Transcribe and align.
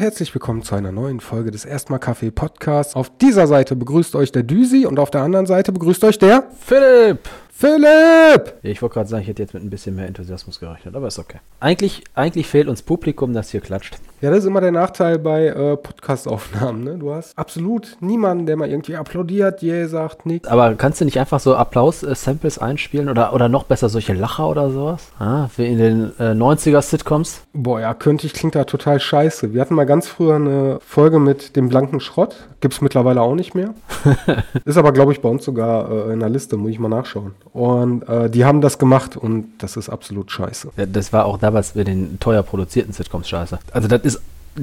herzlich 0.00 0.34
willkommen 0.34 0.62
zu 0.62 0.74
einer 0.74 0.92
neuen 0.92 1.20
Folge 1.20 1.50
des 1.50 1.66
Erstmal 1.66 1.98
Kaffee 1.98 2.30
Podcasts. 2.30 2.96
Auf 2.96 3.10
dieser 3.18 3.46
Seite 3.46 3.76
begrüßt 3.76 4.16
euch 4.16 4.32
der 4.32 4.42
Düsi 4.42 4.86
und 4.86 4.98
auf 4.98 5.10
der 5.10 5.20
anderen 5.20 5.44
Seite 5.44 5.72
begrüßt 5.72 6.02
euch 6.04 6.18
der 6.18 6.44
Philipp! 6.58 7.28
Philipp! 7.60 8.54
Ich 8.62 8.80
wollte 8.80 8.94
gerade 8.94 9.08
sagen, 9.10 9.20
ich 9.20 9.28
hätte 9.28 9.42
jetzt 9.42 9.52
mit 9.52 9.62
ein 9.62 9.68
bisschen 9.68 9.94
mehr 9.94 10.06
Enthusiasmus 10.06 10.60
gerechnet, 10.60 10.96
aber 10.96 11.08
ist 11.08 11.18
okay. 11.18 11.40
Eigentlich, 11.60 12.02
eigentlich 12.14 12.46
fehlt 12.46 12.68
uns 12.68 12.80
Publikum, 12.80 13.34
das 13.34 13.50
hier 13.50 13.60
klatscht. 13.60 13.98
Ja, 14.22 14.30
das 14.30 14.40
ist 14.40 14.44
immer 14.46 14.62
der 14.62 14.72
Nachteil 14.72 15.18
bei 15.18 15.48
äh, 15.48 15.76
Podcast-Aufnahmen. 15.76 16.84
Ne? 16.84 16.96
Du 16.96 17.12
hast 17.12 17.38
absolut 17.38 17.98
niemanden, 18.00 18.46
der 18.46 18.56
mal 18.56 18.70
irgendwie 18.70 18.96
applaudiert, 18.96 19.60
je 19.60 19.84
sagt 19.84 20.24
nichts. 20.24 20.48
Aber 20.48 20.74
kannst 20.74 21.02
du 21.02 21.04
nicht 21.04 21.18
einfach 21.20 21.38
so 21.38 21.54
Applaus-Samples 21.54 22.58
einspielen 22.58 23.10
oder, 23.10 23.34
oder 23.34 23.50
noch 23.50 23.64
besser 23.64 23.90
solche 23.90 24.14
Lacher 24.14 24.48
oder 24.48 24.70
sowas? 24.70 25.08
Ah, 25.18 25.48
wie 25.56 25.66
in 25.66 25.76
den 25.76 26.12
äh, 26.18 26.32
90er-Sitcoms? 26.32 27.42
Boah, 27.52 27.80
ja, 27.80 27.92
könnte 27.92 28.26
ich, 28.26 28.32
klingt 28.32 28.54
da 28.54 28.64
total 28.64 29.00
scheiße. 29.00 29.52
Wir 29.52 29.60
hatten 29.60 29.74
mal 29.74 29.84
ganz 29.84 30.08
früher 30.08 30.36
eine 30.36 30.78
Folge 30.80 31.18
mit 31.18 31.56
dem 31.56 31.68
blanken 31.68 32.00
Schrott. 32.00 32.36
Gibt 32.60 32.74
es 32.74 32.80
mittlerweile 32.80 33.20
auch 33.20 33.34
nicht 33.34 33.54
mehr. 33.54 33.74
ist 34.64 34.76
aber, 34.76 34.92
glaube 34.92 35.12
ich, 35.12 35.20
bei 35.20 35.28
uns 35.28 35.44
sogar 35.44 35.90
äh, 35.90 36.12
in 36.12 36.20
der 36.20 36.28
Liste, 36.28 36.56
muss 36.56 36.70
ich 36.70 36.78
mal 36.78 36.88
nachschauen. 36.88 37.34
Und 37.52 38.08
äh, 38.08 38.30
die 38.30 38.44
haben 38.44 38.60
das 38.60 38.78
gemacht 38.78 39.16
und 39.16 39.46
das 39.58 39.76
ist 39.76 39.88
absolut 39.88 40.30
scheiße. 40.30 40.70
Das 40.86 41.12
war 41.12 41.24
auch 41.24 41.38
damals 41.38 41.72
bei 41.72 41.84
den 41.84 42.20
teuer 42.20 42.42
produzierten 42.42 42.92
Sitcoms 42.92 43.28
scheiße. 43.28 43.58
Also 43.72 43.88
das 43.88 44.02
ist 44.02 44.20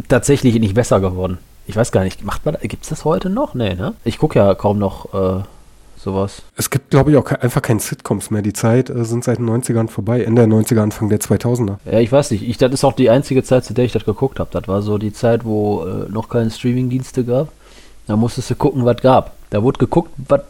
tatsächlich 0.07 0.57
nicht 0.59 0.73
besser 0.73 0.99
geworden. 0.99 1.37
Ich 1.65 1.75
weiß 1.75 1.91
gar 1.91 2.03
nicht, 2.03 2.23
macht 2.23 2.45
man 2.45 2.55
gibt 2.61 2.83
es 2.83 2.89
das 2.89 3.03
heute 3.03 3.29
noch? 3.29 3.53
Nee, 3.53 3.75
ne? 3.75 3.93
Ich 4.05 4.19
gucke 4.19 4.39
ja 4.39 4.55
kaum 4.55 4.79
noch 4.79 5.13
äh, 5.13 5.43
sowas. 5.97 6.43
Es 6.55 6.69
gibt, 6.69 6.91
glaube 6.91 7.11
ich, 7.11 7.17
auch 7.17 7.29
einfach 7.29 7.61
keine 7.61 7.81
Sitcoms 7.81 8.31
mehr. 8.31 8.41
Die 8.41 8.53
Zeit 8.53 8.89
äh, 8.89 9.03
sind 9.03 9.25
seit 9.25 9.39
den 9.39 9.49
90ern 9.49 9.89
vorbei. 9.89 10.23
Ende 10.23 10.47
der 10.47 10.57
90er, 10.57 10.79
Anfang 10.79 11.09
der 11.09 11.19
2000er. 11.19 11.75
Ja, 11.85 11.99
ich 11.99 12.11
weiß 12.11 12.31
nicht. 12.31 12.47
Ich, 12.47 12.57
das 12.57 12.71
ist 12.71 12.85
auch 12.85 12.93
die 12.93 13.09
einzige 13.09 13.43
Zeit, 13.43 13.65
zu 13.65 13.73
der 13.73 13.83
ich 13.83 13.91
das 13.91 14.05
geguckt 14.05 14.39
habe. 14.39 14.49
Das 14.53 14.67
war 14.69 14.81
so 14.81 14.97
die 14.97 15.11
Zeit, 15.11 15.43
wo 15.43 15.83
äh, 15.83 16.09
noch 16.09 16.29
keine 16.29 16.49
Streamingdienste 16.49 17.25
gab. 17.25 17.51
Da 18.07 18.15
musstest 18.15 18.49
du 18.49 18.55
gucken, 18.55 18.85
was 18.85 19.01
gab. 19.01 19.33
Da 19.49 19.61
wurde 19.61 19.79
geguckt, 19.79 20.11
was 20.17 20.41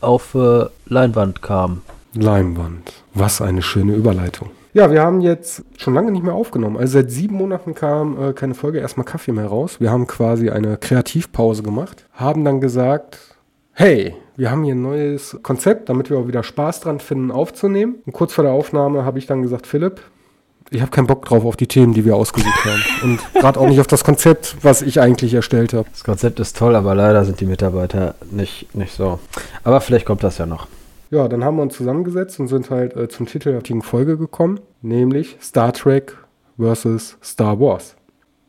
auf 0.00 0.34
äh, 0.34 0.66
Leinwand 0.86 1.42
kam. 1.42 1.82
Leinwand. 2.14 2.92
Was 3.14 3.40
eine 3.40 3.62
schöne 3.62 3.94
Überleitung. 3.94 4.50
Ja, 4.74 4.90
wir 4.90 5.02
haben 5.02 5.20
jetzt 5.20 5.64
schon 5.76 5.94
lange 5.94 6.12
nicht 6.12 6.22
mehr 6.22 6.34
aufgenommen. 6.34 6.76
Also 6.76 6.94
seit 6.94 7.10
sieben 7.10 7.36
Monaten 7.36 7.74
kam 7.74 8.30
äh, 8.30 8.32
keine 8.32 8.54
Folge, 8.54 8.78
erstmal 8.78 9.06
Kaffee 9.06 9.32
mehr 9.32 9.46
raus. 9.46 9.80
Wir 9.80 9.90
haben 9.90 10.06
quasi 10.06 10.50
eine 10.50 10.76
Kreativpause 10.76 11.62
gemacht, 11.62 12.06
haben 12.12 12.44
dann 12.44 12.60
gesagt, 12.60 13.36
hey, 13.72 14.14
wir 14.36 14.50
haben 14.50 14.62
hier 14.62 14.74
ein 14.74 14.82
neues 14.82 15.38
Konzept, 15.42 15.88
damit 15.88 16.10
wir 16.10 16.18
auch 16.18 16.28
wieder 16.28 16.42
Spaß 16.42 16.80
dran 16.80 17.00
finden, 17.00 17.30
aufzunehmen. 17.30 17.96
Und 18.06 18.12
kurz 18.12 18.32
vor 18.32 18.44
der 18.44 18.52
Aufnahme 18.52 19.04
habe 19.04 19.18
ich 19.18 19.26
dann 19.26 19.42
gesagt, 19.42 19.66
Philipp, 19.66 20.00
ich 20.70 20.80
habe 20.80 20.90
keinen 20.90 21.06
Bock 21.06 21.24
drauf 21.24 21.44
auf 21.44 21.56
die 21.56 21.66
Themen, 21.66 21.94
die 21.94 22.04
wir 22.04 22.16
ausgesucht 22.16 22.64
haben. 22.64 22.82
Und 23.02 23.34
gerade 23.34 23.58
auch 23.58 23.68
nicht 23.68 23.80
auf 23.80 23.86
das 23.86 24.04
Konzept, 24.04 24.56
was 24.62 24.82
ich 24.82 25.00
eigentlich 25.00 25.34
erstellt 25.34 25.72
habe. 25.72 25.88
Das 25.90 26.04
Konzept 26.04 26.40
ist 26.40 26.56
toll, 26.56 26.76
aber 26.76 26.94
leider 26.94 27.24
sind 27.24 27.40
die 27.40 27.46
Mitarbeiter 27.46 28.14
nicht, 28.30 28.74
nicht 28.74 28.92
so. 28.92 29.18
Aber 29.64 29.80
vielleicht 29.80 30.06
kommt 30.06 30.22
das 30.22 30.38
ja 30.38 30.46
noch. 30.46 30.66
Ja, 31.10 31.26
dann 31.26 31.42
haben 31.42 31.56
wir 31.56 31.62
uns 31.62 31.74
zusammengesetzt 31.74 32.38
und 32.38 32.48
sind 32.48 32.70
halt 32.70 32.94
äh, 32.94 33.08
zum 33.08 33.26
Titel 33.26 33.50
der 33.50 33.58
heutigen 33.58 33.82
Folge 33.82 34.18
gekommen, 34.18 34.60
nämlich 34.82 35.38
Star 35.40 35.72
Trek 35.72 36.16
versus 36.58 37.16
Star 37.22 37.58
Wars. 37.58 37.94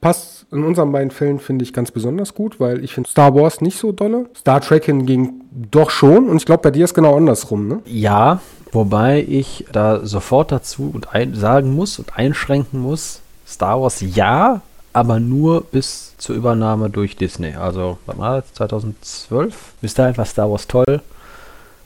Passt 0.02 0.45
in 0.52 0.64
unseren 0.64 0.92
beiden 0.92 1.11
Fällen, 1.11 1.39
finde 1.39 1.64
ich, 1.64 1.73
ganz 1.73 1.92
besonders 1.92 2.33
gut, 2.33 2.59
weil 2.59 2.83
ich 2.83 2.94
finde 2.94 3.09
Star 3.09 3.36
Wars 3.36 3.61
nicht 3.61 3.78
so 3.78 3.92
dolle. 3.92 4.28
Star 4.36 4.61
Trek 4.61 4.86
hingegen 4.86 5.42
doch 5.52 5.89
schon. 5.89 6.30
Und 6.30 6.38
ich 6.38 6.45
glaube, 6.45 6.64
bei 6.64 6.72
dir 6.72 6.86
ist 6.86 6.94
genau 6.94 7.16
andersrum, 7.16 7.67
ne? 7.67 7.81
Ja, 7.86 8.42
wobei 8.72 9.25
ich 9.28 9.66
da 9.72 10.06
sofort 10.06 10.52
dazu 10.52 10.92
und 10.94 11.14
ein, 11.14 11.36
sagen 11.36 11.73
muss 11.73 12.00
und 12.00 12.17
einschränken 12.17 12.80
muss, 12.80 13.22
Star 13.48 13.81
Wars 13.81 14.02
ja, 14.02 14.61
aber 14.94 15.20
nur 15.20 15.61
bis 15.61 16.14
zur 16.17 16.36
Übernahme 16.36 16.89
durch 16.89 17.16
Disney. 17.16 17.55
Also, 17.55 17.98
was 18.05 18.17
war 18.17 18.42
das, 18.42 18.54
2012? 18.54 19.73
Bis 19.82 19.94
dahin 19.94 20.17
war 20.17 20.26
Star 20.26 20.52
Wars 20.52 20.67
toll. 20.67 21.02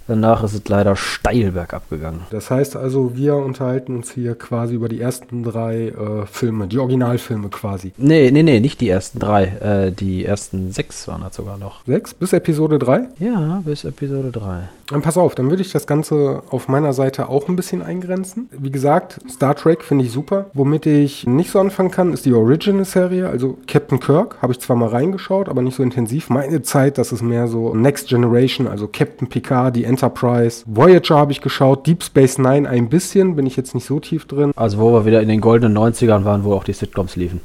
Danach 0.07 0.43
ist 0.43 0.53
es 0.53 0.67
leider 0.67 0.97
steil 0.97 1.53
bergab 1.53 1.89
gegangen. 1.89 2.23
Das 2.29 2.51
heißt 2.51 2.75
also, 2.75 3.15
wir 3.15 3.35
unterhalten 3.37 3.95
uns 3.95 4.11
hier 4.11 4.35
quasi 4.35 4.75
über 4.75 4.89
die 4.89 4.99
ersten 4.99 5.43
drei 5.43 5.87
äh, 5.87 6.25
Filme, 6.25 6.67
die 6.67 6.79
Originalfilme 6.79 7.47
quasi. 7.47 7.93
Nee, 7.97 8.29
nee, 8.31 8.43
nee, 8.43 8.59
nicht 8.59 8.81
die 8.81 8.89
ersten 8.89 9.19
drei. 9.19 9.45
Äh, 9.45 9.91
die 9.93 10.25
ersten 10.25 10.73
sechs 10.73 11.07
waren 11.07 11.21
das 11.21 11.35
sogar 11.37 11.57
noch. 11.57 11.85
Sechs? 11.85 12.13
Bis 12.13 12.33
Episode 12.33 12.79
3? 12.79 13.07
Ja, 13.19 13.61
bis 13.63 13.85
Episode 13.85 14.31
3. 14.31 14.63
Dann 14.87 15.01
pass 15.01 15.17
auf, 15.17 15.35
dann 15.35 15.49
würde 15.49 15.61
ich 15.61 15.71
das 15.71 15.87
Ganze 15.87 16.43
auf 16.49 16.67
meiner 16.67 16.93
Seite 16.93 17.29
auch 17.29 17.47
ein 17.47 17.55
bisschen 17.55 17.81
eingrenzen. 17.81 18.49
Wie 18.51 18.71
gesagt, 18.71 19.19
Star 19.29 19.55
Trek 19.55 19.83
finde 19.83 20.05
ich 20.05 20.11
super. 20.11 20.47
Womit 20.53 20.85
ich 20.85 21.25
nicht 21.25 21.51
so 21.51 21.59
anfangen 21.59 21.91
kann, 21.91 22.11
ist 22.11 22.25
die 22.25 22.33
Original-Serie. 22.33 23.29
Also 23.29 23.57
Captain 23.67 23.99
Kirk 23.99 24.37
habe 24.41 24.53
ich 24.53 24.59
zwar 24.59 24.75
mal 24.75 24.89
reingeschaut, 24.89 25.47
aber 25.47 25.61
nicht 25.61 25.75
so 25.75 25.83
intensiv. 25.83 26.29
Meine 26.29 26.61
Zeit, 26.63 26.97
das 26.97 27.11
ist 27.11 27.21
mehr 27.21 27.47
so 27.47 27.73
Next 27.73 28.09
Generation, 28.09 28.67
also 28.67 28.87
Captain 28.87 29.27
Picard, 29.27 29.75
die 29.75 29.85
Enterprise. 29.85 30.63
Voyager 30.67 31.15
habe 31.15 31.31
ich 31.31 31.41
geschaut, 31.41 31.87
Deep 31.87 32.03
Space 32.03 32.37
Nine 32.37 32.67
ein 32.67 32.89
bisschen, 32.89 33.35
bin 33.35 33.45
ich 33.45 33.55
jetzt 33.55 33.73
nicht 33.73 33.85
so 33.85 33.99
tief 33.99 34.25
drin. 34.25 34.51
Also 34.55 34.79
wo 34.79 34.91
wir 34.91 35.05
wieder 35.05 35.21
in 35.21 35.29
den 35.29 35.41
goldenen 35.41 35.77
90ern 35.77 36.25
waren, 36.25 36.43
wo 36.43 36.53
auch 36.53 36.63
die 36.63 36.73
Sitcoms 36.73 37.15
liefen. 37.15 37.39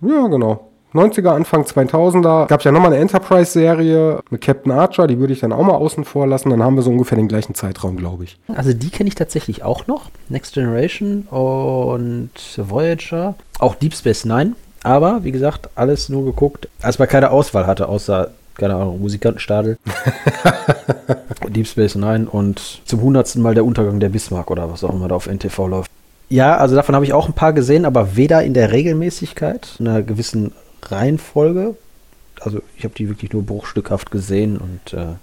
Ja, 0.00 0.26
genau. 0.28 0.70
90er, 0.94 1.30
Anfang 1.30 1.62
2000er 1.64 2.46
gab 2.46 2.60
es 2.60 2.64
ja 2.64 2.72
nochmal 2.72 2.92
eine 2.92 3.00
Enterprise-Serie 3.00 4.20
mit 4.30 4.40
Captain 4.40 4.72
Archer, 4.72 5.06
die 5.06 5.18
würde 5.18 5.32
ich 5.32 5.40
dann 5.40 5.52
auch 5.52 5.62
mal 5.64 5.74
außen 5.74 6.04
vor 6.04 6.26
lassen. 6.26 6.50
Dann 6.50 6.62
haben 6.62 6.76
wir 6.76 6.82
so 6.82 6.90
ungefähr 6.90 7.16
den 7.16 7.28
gleichen 7.28 7.54
Zeitraum, 7.54 7.96
glaube 7.96 8.24
ich. 8.24 8.38
Also 8.48 8.72
die 8.72 8.90
kenne 8.90 9.08
ich 9.08 9.14
tatsächlich 9.14 9.64
auch 9.64 9.86
noch. 9.86 10.10
Next 10.28 10.54
Generation 10.54 11.22
und 11.22 12.30
Voyager. 12.56 13.34
Auch 13.58 13.74
Deep 13.74 13.94
Space 13.94 14.24
Nine. 14.24 14.52
Aber, 14.84 15.24
wie 15.24 15.32
gesagt, 15.32 15.70
alles 15.74 16.08
nur 16.08 16.24
geguckt, 16.24 16.68
als 16.82 16.98
man 16.98 17.08
keine 17.08 17.30
Auswahl 17.30 17.66
hatte, 17.66 17.88
außer 17.88 18.30
keine 18.56 18.76
Ahnung, 18.76 19.00
Musikantenstadel. 19.00 19.78
Deep 21.48 21.66
Space 21.66 21.96
Nine 21.96 22.28
und 22.30 22.82
zum 22.84 23.00
hundertsten 23.00 23.42
Mal 23.42 23.54
der 23.54 23.64
Untergang 23.64 23.98
der 23.98 24.10
Bismarck 24.10 24.50
oder 24.50 24.70
was 24.70 24.84
auch 24.84 24.92
immer 24.92 25.08
da 25.08 25.16
auf 25.16 25.26
NTV 25.26 25.66
läuft. 25.66 25.90
Ja, 26.28 26.56
also 26.56 26.74
davon 26.74 26.94
habe 26.94 27.04
ich 27.04 27.12
auch 27.12 27.28
ein 27.28 27.34
paar 27.34 27.52
gesehen, 27.52 27.84
aber 27.84 28.16
weder 28.16 28.42
in 28.42 28.54
der 28.54 28.72
Regelmäßigkeit, 28.72 29.76
in 29.78 29.88
einer 29.88 30.02
gewissen 30.02 30.52
Reihenfolge. 30.90 31.76
Also 32.40 32.60
ich 32.76 32.84
habe 32.84 32.94
die 32.94 33.08
wirklich 33.08 33.32
nur 33.32 33.42
bruchstückhaft 33.42 34.10
gesehen 34.10 34.58
und 34.58 34.92
äh, 34.92 35.14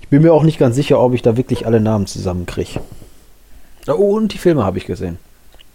ich 0.00 0.08
bin 0.08 0.22
mir 0.22 0.32
auch 0.32 0.42
nicht 0.42 0.58
ganz 0.58 0.76
sicher, 0.76 1.00
ob 1.00 1.14
ich 1.14 1.22
da 1.22 1.36
wirklich 1.36 1.66
alle 1.66 1.80
Namen 1.80 2.06
zusammenkriege. 2.06 2.80
Oh, 3.86 4.16
und 4.16 4.32
die 4.32 4.38
Filme 4.38 4.64
habe 4.64 4.78
ich 4.78 4.86
gesehen. 4.86 5.18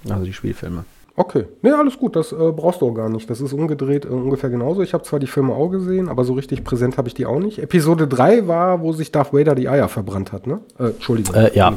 Also 0.09 0.25
die 0.25 0.34
Spielfilme. 0.34 0.85
Okay. 1.16 1.46
Nee, 1.62 1.72
alles 1.72 2.00
gut, 2.00 2.16
das 2.16 2.31
äh, 2.31 2.35
brauchst 2.35 2.81
du 2.81 2.90
auch 2.90 2.94
gar 2.94 3.09
nicht. 3.09 3.29
Das 3.29 3.40
ist 3.40 3.53
umgedreht 3.53 4.06
äh, 4.06 4.07
ungefähr 4.07 4.50
genauso. 4.50 4.81
Ich 4.81 4.94
habe 4.94 5.03
zwar 5.03 5.19
die 5.19 5.28
Filme 5.28 5.53
auch 5.53 5.69
gesehen, 5.69 6.09
aber 6.09 6.24
so 6.24 6.34
richtig 6.34 6.63
präsent 6.63 6.97
habe 6.97 7.07
ich 7.07 7.13
die 7.13 7.25
auch 7.25 7.40
nicht. 7.40 7.59
Episode 7.59 8.07
3 8.07 8.47
war, 8.47 8.81
wo 8.81 8.94
sich 8.94 9.12
Darth 9.12 9.34
Vader 9.34 9.53
die 9.53 9.69
Eier 9.69 9.90
verbrannt 9.90 10.31
hat, 10.31 10.47
ne? 10.47 10.62
Äh, 10.80 10.85
Entschuldigung. 10.85 11.35
Äh, 11.35 11.56
ja, 11.56 11.72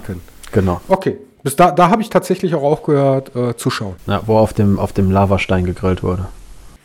genau. 0.53 0.81
Okay. 0.89 1.19
Bis 1.43 1.55
da, 1.55 1.71
da 1.71 1.91
habe 1.91 2.03
ich 2.03 2.09
tatsächlich 2.09 2.55
auch 2.55 2.63
aufgehört 2.63 3.37
äh, 3.37 3.57
zu 3.57 3.71
schauen. 3.71 3.95
Ja, 4.07 4.23
wo 4.27 4.39
auf 4.39 4.55
dem, 4.55 4.79
auf 4.79 4.93
dem 4.93 5.11
Lavastein 5.11 5.65
gegrillt 5.67 6.03
wurde. 6.03 6.27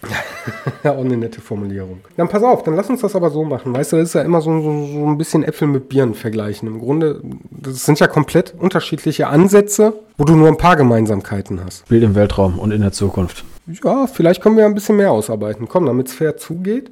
ja, 0.84 0.92
auch 0.92 1.04
eine 1.04 1.18
nette 1.18 1.42
Formulierung. 1.42 2.02
Dann 2.18 2.28
pass 2.28 2.44
auf, 2.44 2.64
dann 2.64 2.76
lass 2.76 2.90
uns 2.90 3.02
das 3.02 3.16
aber 3.16 3.30
so 3.30 3.44
machen. 3.44 3.74
Weißt 3.74 3.92
du, 3.92 3.98
das 3.98 4.10
ist 4.10 4.14
ja 4.16 4.22
immer 4.22 4.42
so, 4.42 4.62
so, 4.62 4.86
so 4.88 5.06
ein 5.06 5.18
bisschen 5.18 5.44
Äpfel 5.44 5.68
mit 5.68 5.90
Bieren 5.90 6.16
vergleichen. 6.16 6.68
Im 6.68 6.80
Grunde, 6.80 7.22
das 7.52 7.86
sind 7.86 8.00
ja 8.00 8.08
komplett 8.08 8.54
unterschiedliche 8.58 9.28
Ansätze, 9.28 9.94
wo 10.18 10.24
du 10.24 10.36
nur 10.36 10.48
ein 10.48 10.58
paar 10.58 10.76
Gemeinsamkeiten 10.76 11.64
hast. 11.64 11.88
Bild 11.88 12.04
im 12.04 12.16
Weltraum 12.16 12.60
und 12.60 12.72
in 12.72 12.82
der 12.82 12.92
Zukunft. 12.92 13.44
Ja, 13.84 14.08
vielleicht 14.08 14.42
können 14.42 14.58
wir 14.58 14.66
ein 14.66 14.74
bisschen 14.74 14.98
mehr 14.98 15.12
ausarbeiten. 15.12 15.68
Komm, 15.68 15.86
damit 15.86 16.08
es 16.08 16.14
fair 16.14 16.38
zugeht, 16.38 16.92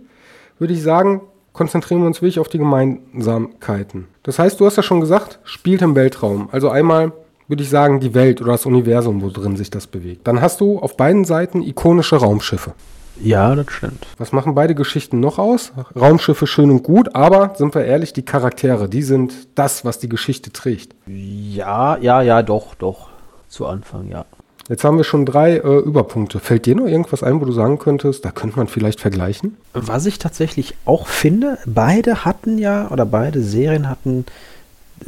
würde 0.60 0.74
ich 0.74 0.84
sagen, 0.84 1.22
konzentrieren 1.54 2.02
wir 2.02 2.08
uns 2.08 2.22
wirklich 2.22 2.40
auf 2.40 2.48
die 2.48 2.60
Gemeinsamkeiten. 2.60 4.08
Das 4.24 4.40
heißt, 4.40 4.60
du 4.60 4.66
hast 4.66 4.78
ja 4.78 4.84
schon 4.84 5.00
gesagt, 5.00 5.40
spielt 5.44 5.82
im 5.82 5.96
Weltraum. 5.96 6.50
Also 6.52 6.70
einmal 6.70 7.12
würde 7.48 7.64
ich 7.64 7.70
sagen, 7.70 8.00
die 8.00 8.14
Welt 8.14 8.42
oder 8.42 8.52
das 8.52 8.68
Universum, 8.68 9.22
wo 9.24 9.30
drin 9.30 9.58
sich 9.58 9.72
das 9.72 9.88
bewegt. 9.88 10.28
Dann 10.28 10.40
hast 10.40 10.62
du 10.62 10.80
auf 10.80 10.96
beiden 10.96 11.26
Seiten 11.26 11.64
ikonische 11.64 12.18
Raumschiffe. 12.18 12.74
Ja, 13.22 13.54
das 13.56 13.72
stimmt. 13.72 14.08
Was 14.18 14.32
machen 14.32 14.56
beide 14.56 14.76
Geschichten 14.76 15.20
noch 15.20 15.40
aus? 15.40 15.72
Raumschiffe 15.96 16.48
schön 16.48 16.72
und 16.72 16.84
gut, 16.84 17.16
aber 17.16 17.54
sind 17.56 17.76
wir 17.76 17.86
ehrlich, 17.86 18.14
die 18.14 18.24
Charaktere, 18.24 18.90
die 18.90 19.04
sind 19.04 19.34
das, 19.56 19.84
was 19.86 20.00
die 20.00 20.10
Geschichte 20.10 20.52
trägt. 20.52 20.96
Ja, 21.08 21.98
ja, 21.98 22.22
ja, 22.22 22.42
doch, 22.42 22.76
doch. 22.76 23.10
Zu 23.50 23.66
Anfang, 23.66 24.10
ja. 24.10 24.26
Jetzt 24.70 24.84
haben 24.84 24.98
wir 24.98 25.04
schon 25.04 25.26
drei 25.26 25.58
äh, 25.58 25.80
Überpunkte. 25.80 26.40
Fällt 26.40 26.68
dir 26.68 26.76
noch 26.76 26.86
irgendwas 26.86 27.24
ein, 27.24 27.42
wo 27.42 27.46
du 27.46 27.52
sagen 27.52 27.80
könntest, 27.80 28.24
da 28.24 28.32
könnte 28.32 28.58
man 28.58 28.68
vielleicht 28.68 29.02
vergleichen? 29.02 29.58
Was 29.74 30.06
ich 30.06 30.20
tatsächlich 30.20 30.76
auch 30.86 31.08
finde, 31.08 31.58
beide 31.66 32.24
hatten 32.24 32.60
ja, 32.60 32.90
oder 32.92 33.08
beide 33.08 33.42
Serien 33.42 33.90
hatten 33.90 34.26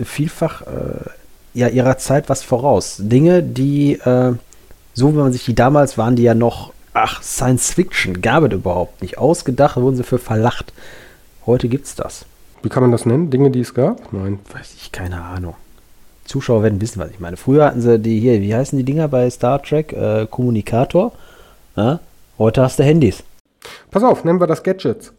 vielfach 0.03 0.63
äh, 0.63 1.09
ja 1.53 1.67
ihrer 1.67 1.99
Zeit 1.99 2.27
was 2.27 2.41
voraus. 2.41 2.97
Dinge, 2.99 3.43
die, 3.43 3.93
äh, 3.93 4.33
so 4.95 5.13
wie 5.13 5.17
man 5.17 5.31
sich 5.31 5.45
die 5.45 5.55
damals 5.55 5.95
waren, 5.95 6.15
die 6.15 6.23
ja 6.23 6.33
noch 6.33 6.73
ach, 6.93 7.21
Science 7.21 7.73
Fiction 7.73 8.21
gab 8.21 8.43
es 8.43 8.53
überhaupt 8.53 9.01
nicht. 9.01 9.17
Ausgedacht 9.17 9.77
wurden 9.77 9.95
sie 9.95 10.03
für 10.03 10.19
verlacht. 10.19 10.73
Heute 11.45 11.67
gibt's 11.67 11.95
das. 11.95 12.25
Wie 12.63 12.69
kann 12.69 12.83
man 12.83 12.91
das 12.91 13.05
nennen? 13.05 13.29
Dinge, 13.29 13.49
die 13.49 13.61
es 13.61 13.73
gab? 13.73 14.13
Nein. 14.13 14.39
Weiß 14.53 14.73
ich, 14.75 14.91
keine 14.91 15.21
Ahnung. 15.21 15.55
Zuschauer 16.25 16.63
werden 16.63 16.79
wissen, 16.79 16.99
was 16.99 17.09
ich 17.09 17.19
meine. 17.19 17.37
Früher 17.37 17.65
hatten 17.65 17.81
sie 17.81 17.99
die 17.99 18.19
hier, 18.19 18.41
wie 18.41 18.55
heißen 18.55 18.77
die 18.77 18.85
Dinger 18.85 19.07
bei 19.07 19.29
Star 19.29 19.61
Trek? 19.61 19.91
Äh, 19.93 20.27
Kommunikator. 20.29 21.11
Ja? 21.75 21.99
Heute 22.37 22.61
hast 22.61 22.79
du 22.79 22.83
Handys. 22.83 23.23
Pass 23.89 24.03
auf, 24.03 24.23
nennen 24.23 24.39
wir 24.39 24.47
das 24.47 24.63
Gadgets. 24.63 25.13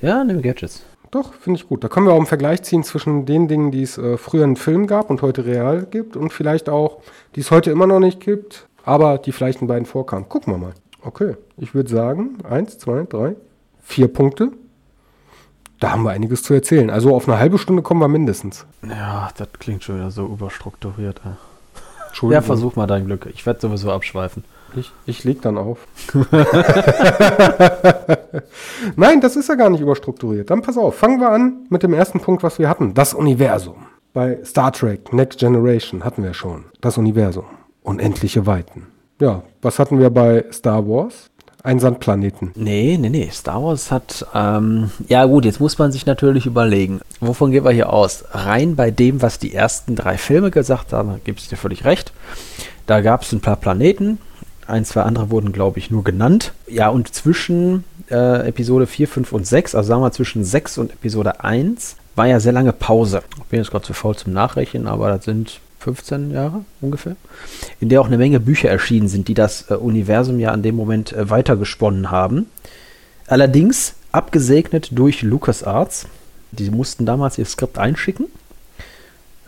Ja, 0.00 0.24
nimm 0.24 0.42
Gadgets. 0.42 0.82
Doch, 1.10 1.34
finde 1.34 1.60
ich 1.60 1.68
gut. 1.68 1.84
Da 1.84 1.88
können 1.88 2.06
wir 2.06 2.12
auch 2.12 2.18
einen 2.18 2.26
Vergleich 2.26 2.62
ziehen 2.62 2.84
zwischen 2.84 3.26
den 3.26 3.46
Dingen, 3.46 3.70
die 3.70 3.82
es 3.82 3.98
äh, 3.98 4.16
früher 4.16 4.44
in 4.44 4.56
Film 4.56 4.86
gab 4.86 5.10
und 5.10 5.20
heute 5.20 5.44
real 5.44 5.86
gibt 5.90 6.16
und 6.16 6.32
vielleicht 6.32 6.68
auch, 6.68 6.98
die 7.36 7.40
es 7.40 7.50
heute 7.50 7.70
immer 7.70 7.86
noch 7.86 8.00
nicht 8.00 8.20
gibt, 8.20 8.66
aber 8.84 9.18
die 9.18 9.32
vielleicht 9.32 9.60
in 9.60 9.68
beiden 9.68 9.86
vorkamen. 9.86 10.28
Gucken 10.28 10.54
wir 10.54 10.58
mal. 10.58 10.72
Okay, 11.04 11.36
ich 11.56 11.74
würde 11.74 11.90
sagen, 11.90 12.38
eins, 12.48 12.78
zwei, 12.78 13.04
drei, 13.08 13.34
vier 13.82 14.08
Punkte. 14.08 14.52
Da 15.80 15.90
haben 15.90 16.04
wir 16.04 16.10
einiges 16.10 16.44
zu 16.44 16.54
erzählen. 16.54 16.90
Also 16.90 17.14
auf 17.14 17.28
eine 17.28 17.38
halbe 17.40 17.58
Stunde 17.58 17.82
kommen 17.82 18.00
wir 18.00 18.06
mindestens. 18.08 18.66
Ja, 18.88 19.30
das 19.36 19.48
klingt 19.58 19.82
schon 19.82 19.96
wieder 19.96 20.12
so 20.12 20.26
überstrukturiert. 20.26 21.20
Ey. 21.24 21.32
Ja, 21.32 22.06
Entschuldigung. 22.06 22.44
versuch 22.44 22.76
mal 22.76 22.86
dein 22.86 23.06
Glück. 23.06 23.26
Ich 23.34 23.44
werde 23.46 23.60
sowieso 23.60 23.90
abschweifen. 23.90 24.44
Ich, 24.76 24.92
ich 25.06 25.24
leg 25.24 25.42
dann 25.42 25.58
auf. 25.58 25.86
Nein, 28.96 29.20
das 29.20 29.36
ist 29.36 29.48
ja 29.48 29.56
gar 29.56 29.70
nicht 29.70 29.80
überstrukturiert. 29.80 30.50
Dann 30.50 30.62
pass 30.62 30.78
auf, 30.78 30.94
fangen 30.94 31.20
wir 31.20 31.30
an 31.30 31.66
mit 31.68 31.82
dem 31.82 31.92
ersten 31.92 32.20
Punkt, 32.20 32.42
was 32.42 32.58
wir 32.58 32.68
hatten. 32.68 32.94
Das 32.94 33.12
Universum. 33.12 33.86
Bei 34.12 34.38
Star 34.44 34.72
Trek 34.72 35.12
Next 35.12 35.40
Generation 35.40 36.04
hatten 36.04 36.22
wir 36.22 36.32
schon 36.34 36.66
das 36.80 36.96
Universum. 36.96 37.46
Unendliche 37.82 38.46
Weiten. 38.46 38.86
Ja, 39.20 39.42
was 39.60 39.78
hatten 39.78 39.98
wir 39.98 40.10
bei 40.10 40.44
Star 40.52 40.86
Wars? 40.88 41.30
Ein 41.64 41.78
Sandplaneten. 41.78 42.50
Nee, 42.56 42.98
nee, 43.00 43.08
nee. 43.08 43.30
Star 43.30 43.62
Wars 43.62 43.92
hat. 43.92 44.26
Ähm, 44.34 44.90
ja, 45.08 45.24
gut, 45.26 45.44
jetzt 45.44 45.60
muss 45.60 45.78
man 45.78 45.92
sich 45.92 46.06
natürlich 46.06 46.44
überlegen, 46.44 47.00
wovon 47.20 47.52
gehen 47.52 47.64
wir 47.64 47.70
hier 47.70 47.92
aus? 47.92 48.24
Rein 48.32 48.74
bei 48.74 48.90
dem, 48.90 49.22
was 49.22 49.38
die 49.38 49.54
ersten 49.54 49.94
drei 49.94 50.18
Filme 50.18 50.50
gesagt 50.50 50.92
haben, 50.92 51.20
gibt 51.22 51.38
es 51.38 51.48
dir 51.48 51.56
völlig 51.56 51.84
recht. 51.84 52.12
Da 52.86 53.00
gab 53.00 53.22
es 53.22 53.32
ein 53.32 53.40
paar 53.40 53.56
Planeten. 53.56 54.18
Ein, 54.66 54.84
zwei 54.84 55.02
andere 55.02 55.30
wurden, 55.30 55.52
glaube 55.52 55.78
ich, 55.78 55.90
nur 55.90 56.02
genannt. 56.02 56.52
Ja, 56.66 56.88
und 56.88 57.14
zwischen 57.14 57.84
äh, 58.10 58.48
Episode 58.48 58.88
4, 58.88 59.06
5 59.06 59.32
und 59.32 59.46
6, 59.46 59.74
also 59.76 59.88
sagen 59.88 60.02
wir 60.02 60.10
zwischen 60.12 60.44
6 60.44 60.78
und 60.78 60.92
Episode 60.92 61.44
1, 61.44 61.96
war 62.16 62.26
ja 62.26 62.40
sehr 62.40 62.52
lange 62.52 62.72
Pause. 62.72 63.22
Ich 63.38 63.44
bin 63.44 63.60
jetzt 63.60 63.70
gerade 63.70 63.84
zu 63.84 63.92
faul 63.92 64.16
zum 64.16 64.32
Nachrechnen, 64.32 64.86
aber 64.88 65.08
das 65.10 65.24
sind 65.24 65.60
15 65.82 66.30
Jahre 66.30 66.64
ungefähr, 66.80 67.16
in 67.80 67.88
der 67.88 68.00
auch 68.00 68.06
eine 68.06 68.18
Menge 68.18 68.40
Bücher 68.40 68.70
erschienen 68.70 69.08
sind, 69.08 69.28
die 69.28 69.34
das 69.34 69.70
äh, 69.70 69.74
Universum 69.74 70.38
ja 70.38 70.50
an 70.52 70.62
dem 70.62 70.76
Moment 70.76 71.12
äh, 71.12 71.28
weitergesponnen 71.28 72.10
haben. 72.10 72.46
Allerdings 73.26 73.94
abgesegnet 74.12 74.88
durch 74.92 75.22
LucasArts. 75.22 76.06
Die 76.52 76.70
mussten 76.70 77.06
damals 77.06 77.38
ihr 77.38 77.46
Skript 77.46 77.78
einschicken. 77.78 78.26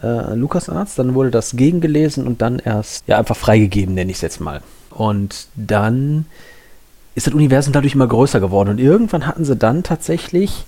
Äh, 0.02 0.34
LucasArts, 0.34 0.94
dann 0.96 1.14
wurde 1.14 1.31
das 1.31 1.56
gegengelesen 1.56 2.26
und 2.26 2.42
dann 2.42 2.58
erst 2.58 3.06
ja 3.06 3.19
einfach 3.19 3.36
freigegeben, 3.36 3.94
nenne 3.94 4.10
ich 4.10 4.19
es 4.19 4.22
jetzt 4.22 4.40
mal. 4.40 4.62
Und 4.90 5.48
dann 5.54 6.26
ist 7.14 7.26
das 7.26 7.34
Universum 7.34 7.72
dadurch 7.72 7.94
immer 7.94 8.08
größer 8.08 8.40
geworden. 8.40 8.70
Und 8.70 8.78
irgendwann 8.78 9.26
hatten 9.26 9.44
sie 9.44 9.56
dann 9.56 9.82
tatsächlich 9.82 10.64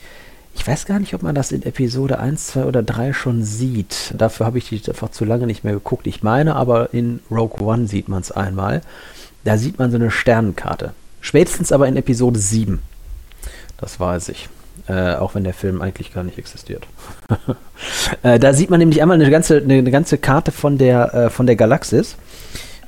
ich 0.56 0.66
weiß 0.66 0.86
gar 0.86 0.98
nicht, 0.98 1.14
ob 1.14 1.22
man 1.22 1.34
das 1.34 1.52
in 1.52 1.62
Episode 1.62 2.18
1, 2.18 2.46
2 2.48 2.64
oder 2.64 2.82
3 2.82 3.12
schon 3.12 3.44
sieht. 3.44 4.14
Dafür 4.16 4.46
habe 4.46 4.58
ich 4.58 4.68
die 4.68 4.80
einfach 4.88 5.10
zu 5.10 5.24
lange 5.24 5.46
nicht 5.46 5.64
mehr 5.64 5.74
geguckt. 5.74 6.06
Ich 6.06 6.22
meine 6.22 6.56
aber 6.56 6.94
in 6.94 7.20
Rogue 7.30 7.60
One 7.60 7.86
sieht 7.86 8.08
man 8.08 8.22
es 8.22 8.32
einmal. 8.32 8.80
Da 9.44 9.58
sieht 9.58 9.78
man 9.78 9.90
so 9.90 9.96
eine 9.96 10.10
Sternenkarte. 10.10 10.92
Spätestens 11.20 11.72
aber 11.72 11.86
in 11.86 11.96
Episode 11.96 12.38
7. 12.38 12.80
Das 13.78 14.00
weiß 14.00 14.30
ich. 14.30 14.48
Äh, 14.88 15.16
auch 15.16 15.34
wenn 15.34 15.44
der 15.44 15.54
Film 15.54 15.82
eigentlich 15.82 16.14
gar 16.14 16.24
nicht 16.24 16.38
existiert. 16.38 16.86
äh, 18.22 18.38
da 18.38 18.52
sieht 18.54 18.70
man 18.70 18.78
nämlich 18.78 19.02
einmal 19.02 19.20
eine 19.20 19.30
ganze, 19.30 19.58
eine, 19.58 19.74
eine 19.74 19.90
ganze 19.90 20.16
Karte 20.16 20.52
von 20.52 20.78
der, 20.78 21.14
äh, 21.14 21.30
von 21.30 21.46
der 21.46 21.56
Galaxis 21.56 22.16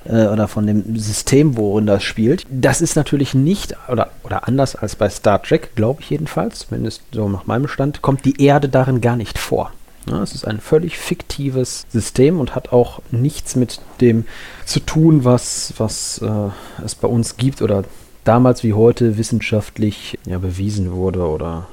äh, 0.08 0.26
oder 0.26 0.48
von 0.48 0.66
dem 0.66 0.96
System, 0.96 1.56
worin 1.56 1.86
das 1.86 2.02
spielt. 2.02 2.46
Das 2.50 2.80
ist 2.80 2.96
natürlich 2.96 3.34
nicht, 3.34 3.76
oder, 3.88 4.10
oder 4.24 4.48
anders 4.48 4.74
als 4.74 4.96
bei 4.96 5.08
Star 5.08 5.42
Trek, 5.42 5.74
glaube 5.76 6.02
ich 6.02 6.10
jedenfalls, 6.10 6.60
zumindest 6.60 7.02
so 7.12 7.28
nach 7.28 7.46
meinem 7.46 7.68
Stand, 7.68 8.02
kommt 8.02 8.24
die 8.24 8.42
Erde 8.42 8.68
darin 8.68 9.00
gar 9.00 9.16
nicht 9.16 9.38
vor. 9.38 9.72
Ja, 10.08 10.22
es 10.22 10.34
ist 10.34 10.46
ein 10.46 10.60
völlig 10.60 10.96
fiktives 10.96 11.86
System 11.90 12.40
und 12.40 12.54
hat 12.54 12.72
auch 12.72 13.02
nichts 13.10 13.56
mit 13.56 13.80
dem 14.00 14.24
zu 14.64 14.80
tun, 14.80 15.24
was, 15.24 15.74
was 15.76 16.18
äh, 16.22 16.82
es 16.84 16.94
bei 16.94 17.08
uns 17.08 17.36
gibt 17.36 17.60
oder 17.60 17.84
damals 18.24 18.62
wie 18.62 18.72
heute 18.72 19.18
wissenschaftlich 19.18 20.18
ja, 20.24 20.38
bewiesen 20.38 20.92
wurde 20.92 21.26
oder 21.28 21.66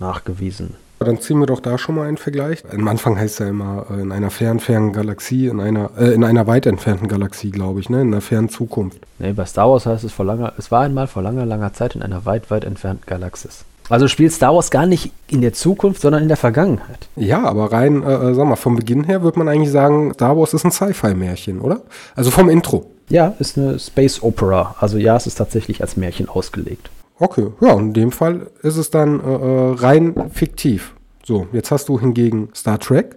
nachgewiesen 0.00 0.74
dann 1.06 1.20
ziehen 1.20 1.38
wir 1.38 1.46
doch 1.46 1.60
da 1.60 1.78
schon 1.78 1.94
mal 1.94 2.08
einen 2.08 2.16
Vergleich. 2.16 2.62
Am 2.70 2.88
Anfang 2.88 3.18
heißt 3.18 3.34
es 3.34 3.38
ja 3.38 3.48
immer 3.48 3.86
äh, 3.90 4.00
in 4.00 4.12
einer 4.12 4.30
fern, 4.30 4.60
fernen 4.60 4.92
Galaxie, 4.92 5.46
in 5.46 5.60
einer, 5.60 5.90
äh, 5.98 6.12
in 6.12 6.24
einer 6.24 6.46
weit 6.46 6.66
entfernten 6.66 7.08
Galaxie, 7.08 7.50
glaube 7.50 7.80
ich, 7.80 7.88
ne? 7.88 8.00
in 8.00 8.08
einer 8.08 8.20
fernen 8.20 8.48
Zukunft. 8.48 8.98
Nee, 9.18 9.32
bei 9.32 9.44
Star 9.44 9.70
Wars 9.70 9.86
heißt 9.86 10.04
es 10.04 10.12
vor 10.12 10.24
langer, 10.24 10.52
es 10.58 10.70
war 10.70 10.82
einmal 10.82 11.06
vor 11.06 11.22
langer, 11.22 11.46
langer 11.46 11.72
Zeit 11.72 11.94
in 11.94 12.02
einer 12.02 12.24
weit, 12.24 12.50
weit 12.50 12.64
entfernten 12.64 13.06
Galaxis. 13.06 13.64
Also 13.88 14.06
spielt 14.06 14.32
Star 14.32 14.54
Wars 14.54 14.70
gar 14.70 14.86
nicht 14.86 15.12
in 15.28 15.40
der 15.40 15.54
Zukunft, 15.54 16.02
sondern 16.02 16.22
in 16.22 16.28
der 16.28 16.36
Vergangenheit. 16.36 17.08
Ja, 17.16 17.42
aber 17.44 17.72
rein, 17.72 18.02
äh, 18.02 18.30
äh 18.30 18.34
sag 18.34 18.46
mal, 18.46 18.56
vom 18.56 18.76
Beginn 18.76 19.04
her 19.04 19.22
würde 19.22 19.38
man 19.38 19.48
eigentlich 19.48 19.70
sagen, 19.70 20.12
Star 20.14 20.36
Wars 20.36 20.52
ist 20.52 20.64
ein 20.64 20.70
Sci-Fi-Märchen, 20.70 21.60
oder? 21.60 21.80
Also 22.14 22.30
vom 22.30 22.50
Intro. 22.50 22.90
Ja, 23.08 23.34
ist 23.38 23.56
eine 23.56 23.78
Space 23.78 24.22
Opera. 24.22 24.74
Also 24.80 24.98
ja, 24.98 25.16
es 25.16 25.26
ist 25.26 25.36
tatsächlich 25.36 25.80
als 25.80 25.96
Märchen 25.96 26.28
ausgelegt. 26.28 26.90
Okay, 27.18 27.48
ja, 27.60 27.74
in 27.74 27.92
dem 27.92 28.12
Fall 28.12 28.50
ist 28.62 28.76
es 28.76 28.90
dann 28.90 29.20
äh, 29.20 29.24
äh, 29.24 29.74
rein 29.74 30.30
fiktiv. 30.30 30.94
So, 31.24 31.46
jetzt 31.52 31.70
hast 31.70 31.88
du 31.88 31.98
hingegen 31.98 32.50
Star 32.54 32.78
Trek, 32.78 33.16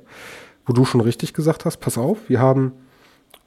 wo 0.65 0.73
du 0.73 0.85
schon 0.85 1.01
richtig 1.01 1.33
gesagt 1.33 1.65
hast, 1.65 1.77
pass 1.77 1.97
auf, 1.97 2.17
wir 2.27 2.39
haben 2.39 2.73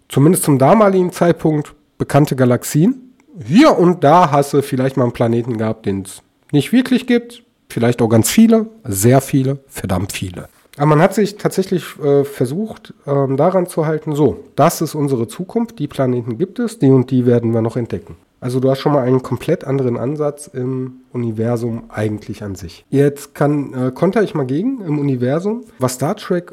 zumindest 0.08 0.44
zum 0.44 0.58
damaligen 0.58 1.12
Zeitpunkt 1.12 1.74
bekannte 1.98 2.36
Galaxien. 2.36 3.14
Hier 3.44 3.76
und 3.76 4.04
da 4.04 4.30
hast 4.30 4.54
du 4.54 4.62
vielleicht 4.62 4.96
mal 4.96 5.04
einen 5.04 5.12
Planeten 5.12 5.58
gehabt, 5.58 5.86
den 5.86 6.02
es 6.02 6.22
nicht 6.52 6.72
wirklich 6.72 7.06
gibt. 7.06 7.42
Vielleicht 7.68 8.00
auch 8.00 8.08
ganz 8.08 8.30
viele, 8.30 8.66
sehr 8.84 9.20
viele, 9.20 9.58
verdammt 9.66 10.12
viele. 10.12 10.48
Aber 10.76 10.86
man 10.86 11.02
hat 11.02 11.14
sich 11.14 11.36
tatsächlich 11.36 11.84
äh, 11.98 12.24
versucht, 12.24 12.94
ähm, 13.06 13.36
daran 13.36 13.66
zu 13.66 13.86
halten, 13.86 14.14
so, 14.14 14.44
das 14.54 14.80
ist 14.80 14.94
unsere 14.94 15.26
Zukunft, 15.26 15.78
die 15.78 15.88
Planeten 15.88 16.38
gibt 16.38 16.58
es, 16.58 16.78
die 16.78 16.90
und 16.90 17.10
die 17.10 17.26
werden 17.26 17.52
wir 17.52 17.62
noch 17.62 17.76
entdecken. 17.76 18.16
Also 18.44 18.60
du 18.60 18.70
hast 18.70 18.80
schon 18.80 18.92
mal 18.92 19.02
einen 19.04 19.22
komplett 19.22 19.64
anderen 19.64 19.96
Ansatz 19.96 20.48
im 20.48 20.96
Universum 21.14 21.84
eigentlich 21.88 22.42
an 22.42 22.56
sich. 22.56 22.84
Jetzt 22.90 23.34
kann, 23.34 23.72
äh, 23.72 23.90
konter 23.90 24.22
ich 24.22 24.34
mal 24.34 24.44
gegen 24.44 24.82
im 24.82 24.98
Universum. 24.98 25.64
Was 25.78 25.94
Star 25.94 26.14
Trek 26.14 26.52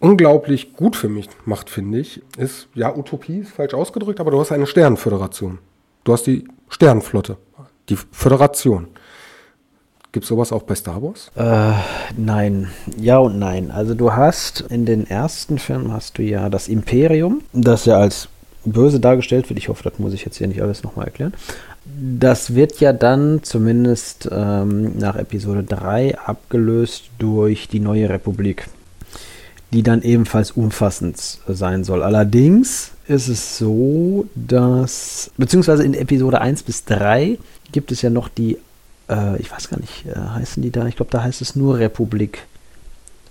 unglaublich 0.00 0.74
gut 0.74 0.96
für 0.96 1.08
mich 1.08 1.30
macht, 1.46 1.70
finde 1.70 1.98
ich, 1.98 2.20
ist, 2.36 2.68
ja, 2.74 2.94
Utopie 2.94 3.38
ist 3.38 3.52
falsch 3.52 3.72
ausgedrückt, 3.72 4.20
aber 4.20 4.32
du 4.32 4.38
hast 4.38 4.52
eine 4.52 4.66
Sternenföderation. 4.66 5.60
Du 6.04 6.12
hast 6.12 6.26
die 6.26 6.46
Sternenflotte, 6.68 7.38
die 7.88 7.96
Föderation. 7.96 8.88
Gibt 10.12 10.24
es 10.24 10.28
sowas 10.28 10.52
auch 10.52 10.64
bei 10.64 10.74
Star 10.74 11.02
Wars? 11.02 11.30
Äh, 11.36 11.72
nein. 12.18 12.68
Ja 12.98 13.16
und 13.16 13.38
nein. 13.38 13.70
Also 13.70 13.94
du 13.94 14.12
hast 14.12 14.60
in 14.60 14.84
den 14.84 15.06
ersten 15.08 15.58
Filmen 15.58 15.90
hast 15.90 16.18
du 16.18 16.22
ja 16.22 16.50
das 16.50 16.68
Imperium, 16.68 17.40
das 17.54 17.86
ja 17.86 17.96
als 17.96 18.28
böse 18.64 19.00
dargestellt 19.00 19.48
wird. 19.48 19.58
Ich 19.58 19.68
hoffe, 19.68 19.82
das 19.82 19.98
muss 19.98 20.12
ich 20.12 20.24
jetzt 20.24 20.36
hier 20.36 20.46
nicht 20.46 20.62
alles 20.62 20.82
nochmal 20.82 21.06
erklären. 21.06 21.34
Das 21.84 22.54
wird 22.54 22.80
ja 22.80 22.92
dann 22.92 23.42
zumindest 23.42 24.28
ähm, 24.32 24.96
nach 24.96 25.16
Episode 25.16 25.62
3 25.62 26.18
abgelöst 26.18 27.10
durch 27.18 27.68
die 27.68 27.80
neue 27.80 28.08
Republik, 28.08 28.68
die 29.72 29.82
dann 29.82 30.02
ebenfalls 30.02 30.52
umfassend 30.52 31.38
sein 31.46 31.84
soll. 31.84 32.02
Allerdings 32.02 32.92
ist 33.06 33.28
es 33.28 33.58
so, 33.58 34.26
dass, 34.34 35.30
beziehungsweise 35.36 35.84
in 35.84 35.94
Episode 35.94 36.40
1 36.40 36.62
bis 36.62 36.84
3 36.84 37.38
gibt 37.70 37.92
es 37.92 38.00
ja 38.00 38.08
noch 38.08 38.28
die, 38.28 38.56
äh, 39.10 39.38
ich 39.38 39.50
weiß 39.50 39.68
gar 39.68 39.78
nicht, 39.78 40.06
äh, 40.06 40.18
heißen 40.18 40.62
die 40.62 40.70
da, 40.70 40.86
ich 40.86 40.96
glaube, 40.96 41.10
da 41.10 41.22
heißt 41.22 41.42
es 41.42 41.54
nur 41.54 41.78
Republik. 41.78 42.46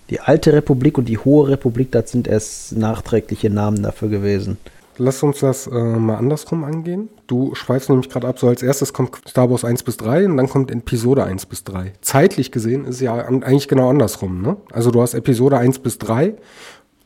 Die 0.09 0.19
alte 0.19 0.53
Republik 0.53 0.97
und 0.97 1.05
die 1.05 1.17
hohe 1.17 1.47
Republik, 1.47 1.91
das 1.91 2.11
sind 2.11 2.27
erst 2.27 2.77
nachträgliche 2.77 3.49
Namen 3.49 3.81
dafür 3.81 4.09
gewesen. 4.09 4.57
Lass 4.97 5.23
uns 5.23 5.39
das 5.39 5.67
äh, 5.67 5.71
mal 5.71 6.17
andersrum 6.17 6.63
angehen. 6.63 7.09
Du 7.27 7.55
schweifst 7.55 7.89
nämlich 7.89 8.09
gerade 8.09 8.27
ab, 8.27 8.39
so 8.39 8.47
als 8.47 8.61
erstes 8.61 8.93
kommt 8.93 9.17
Star 9.27 9.49
Wars 9.49 9.65
1 9.65 9.83
bis 9.83 9.97
3 9.97 10.25
und 10.25 10.37
dann 10.37 10.49
kommt 10.49 10.71
Episode 10.71 11.23
1 11.23 11.47
bis 11.47 11.63
3. 11.63 11.93
Zeitlich 12.01 12.51
gesehen 12.51 12.85
ist 12.85 12.95
es 12.95 13.01
ja 13.01 13.15
eigentlich 13.15 13.67
genau 13.67 13.89
andersrum. 13.89 14.41
Ne? 14.41 14.57
Also 14.71 14.91
du 14.91 15.01
hast 15.01 15.13
Episode 15.13 15.57
1 15.57 15.79
bis 15.79 15.97
3, 15.97 16.35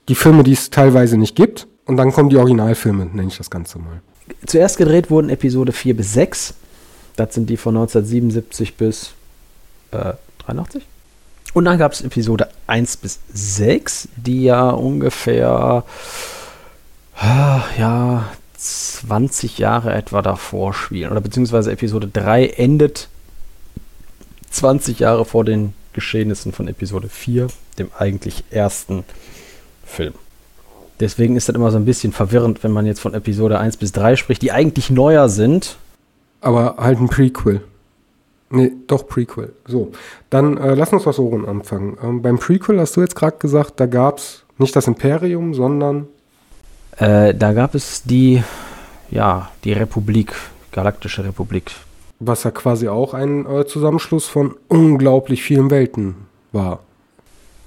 die 0.09 0.15
Filme, 0.15 0.43
die 0.43 0.53
es 0.53 0.69
teilweise 0.69 1.17
nicht 1.17 1.35
gibt, 1.35 1.67
und 1.85 1.95
dann 1.95 2.11
kommen 2.11 2.29
die 2.29 2.37
Originalfilme, 2.37 3.05
nenne 3.05 3.29
ich 3.29 3.37
das 3.37 3.49
Ganze 3.49 3.79
mal. 3.79 4.01
Zuerst 4.45 4.77
gedreht 4.77 5.09
wurden 5.09 5.29
Episode 5.29 5.71
4 5.71 5.95
bis 5.95 6.13
6. 6.13 6.53
Das 7.15 7.33
sind 7.33 7.49
die 7.49 7.57
von 7.57 7.75
1977 7.77 8.75
bis 8.75 9.11
äh, 9.91 10.13
83. 10.45 10.85
Und 11.53 11.65
dann 11.65 11.77
gab 11.77 11.93
es 11.93 12.01
Episode 12.01 12.49
1 12.67 12.97
bis 12.97 13.19
6, 13.33 14.09
die 14.17 14.43
ja 14.43 14.69
ungefähr 14.69 15.85
ja, 17.77 18.25
20 18.57 19.57
Jahre 19.57 19.93
etwa 19.93 20.21
davor 20.21 20.73
spielen. 20.73 21.11
Oder 21.11 21.21
beziehungsweise 21.21 21.71
Episode 21.71 22.07
3 22.11 22.47
endet 22.47 23.07
20 24.49 24.99
Jahre 24.99 25.25
vor 25.25 25.45
den 25.45 25.73
Geschehnissen 25.93 26.53
von 26.53 26.67
Episode 26.67 27.09
4, 27.09 27.47
dem 27.79 27.89
eigentlich 27.97 28.43
ersten 28.51 29.03
Film. 29.85 30.13
Deswegen 30.99 31.35
ist 31.35 31.47
das 31.47 31.55
immer 31.55 31.71
so 31.71 31.77
ein 31.77 31.85
bisschen 31.85 32.11
verwirrend, 32.11 32.63
wenn 32.63 32.71
man 32.71 32.85
jetzt 32.85 32.99
von 32.99 33.13
Episode 33.13 33.59
1 33.59 33.77
bis 33.77 33.91
3 33.91 34.15
spricht, 34.15 34.41
die 34.41 34.51
eigentlich 34.51 34.89
neuer 34.89 35.29
sind, 35.29 35.77
Aber 36.41 36.77
halt 36.77 36.99
ein 36.99 37.09
Prequel. 37.09 37.61
Nee, 38.49 38.71
doch 38.87 39.07
Prequel. 39.07 39.53
So, 39.67 39.91
dann 40.29 40.57
äh, 40.57 40.73
lass 40.73 40.93
uns 40.93 41.05
was 41.05 41.17
so 41.17 41.29
anfangen. 41.45 41.97
Ähm, 42.01 42.21
beim 42.21 42.39
Prequel 42.39 42.79
hast 42.79 42.95
du 42.95 43.01
jetzt 43.01 43.15
gerade 43.15 43.37
gesagt, 43.37 43.79
da 43.79 43.85
gab 43.85 44.19
es 44.19 44.43
nicht 44.57 44.75
das 44.75 44.87
Imperium, 44.87 45.53
sondern. 45.53 46.07
Äh, 46.97 47.33
da 47.33 47.53
gab 47.53 47.75
es 47.75 48.03
die, 48.03 48.43
ja, 49.11 49.49
die 49.63 49.73
Republik, 49.73 50.33
Galaktische 50.71 51.23
Republik. 51.23 51.71
Was 52.19 52.43
ja 52.43 52.51
quasi 52.51 52.87
auch 52.87 53.13
ein 53.13 53.45
äh, 53.45 53.65
Zusammenschluss 53.65 54.27
von 54.27 54.55
unglaublich 54.67 55.43
vielen 55.43 55.69
Welten 55.69 56.15
war. 56.51 56.79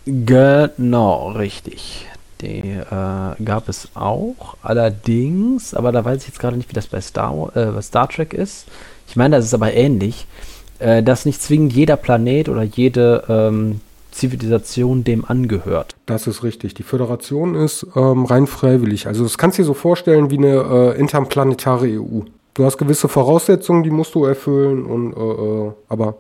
Genau, 0.07 1.31
richtig. 1.31 2.07
Die 2.41 2.71
äh, 2.71 3.45
gab 3.45 3.69
es 3.69 3.89
auch. 3.95 4.57
Allerdings, 4.63 5.75
aber 5.75 5.93
da 5.93 6.05
weiß 6.05 6.23
ich 6.23 6.29
jetzt 6.29 6.41
gerade 6.41 6.57
nicht, 6.57 6.71
wie 6.71 6.75
das 6.75 6.87
bei 6.87 7.01
Star, 7.01 7.53
äh, 7.55 7.67
bei 7.67 7.83
Star 7.83 8.09
Trek 8.09 8.33
ist. 8.33 8.67
Ich 9.07 9.17
meine, 9.17 9.37
das 9.37 9.45
ist 9.45 9.55
aber 9.55 9.75
ähnlich, 9.75 10.27
äh, 10.79 11.03
dass 11.03 11.27
nicht 11.27 11.43
zwingend 11.43 11.73
jeder 11.73 11.97
Planet 11.97 12.49
oder 12.49 12.63
jede 12.63 13.25
ähm, 13.29 13.81
Zivilisation 14.21 15.03
dem 15.03 15.25
angehört. 15.25 15.97
Das 16.05 16.27
ist 16.27 16.43
richtig. 16.43 16.75
Die 16.75 16.83
Föderation 16.83 17.55
ist 17.55 17.87
ähm, 17.97 18.27
rein 18.27 18.47
freiwillig. 18.47 19.07
Also 19.07 19.23
das 19.23 19.39
kannst 19.39 19.57
du 19.57 19.63
dir 19.63 19.67
so 19.67 19.75
vorstellen 19.75 20.31
wie 20.31 20.37
eine 20.37 20.93
äh, 20.95 21.01
interplanetare 21.01 21.87
EU. 21.87 22.21
Du 22.53 22.65
hast 22.65 22.77
gewisse 22.77 23.09
Voraussetzungen, 23.09 23.83
die 23.83 23.91
musst 23.91 24.15
du 24.15 24.27
erfüllen 24.27 24.85
und 24.85 25.15
äh, 25.15 25.69
äh 25.69 25.73
aber 25.89 26.17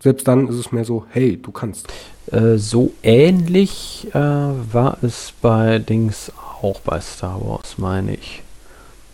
selbst 0.00 0.26
dann 0.26 0.48
ist 0.48 0.56
es 0.56 0.72
mehr 0.72 0.84
so, 0.84 1.04
hey, 1.10 1.40
du 1.40 1.52
kannst. 1.52 1.86
Äh, 2.32 2.56
so 2.56 2.92
ähnlich 3.04 4.08
äh, 4.12 4.18
war 4.18 4.98
es 5.02 5.32
bei 5.40 5.78
Dings 5.78 6.32
auch 6.60 6.80
bei 6.80 7.00
Star 7.00 7.40
Wars, 7.40 7.78
meine 7.78 8.14
ich. 8.14 8.42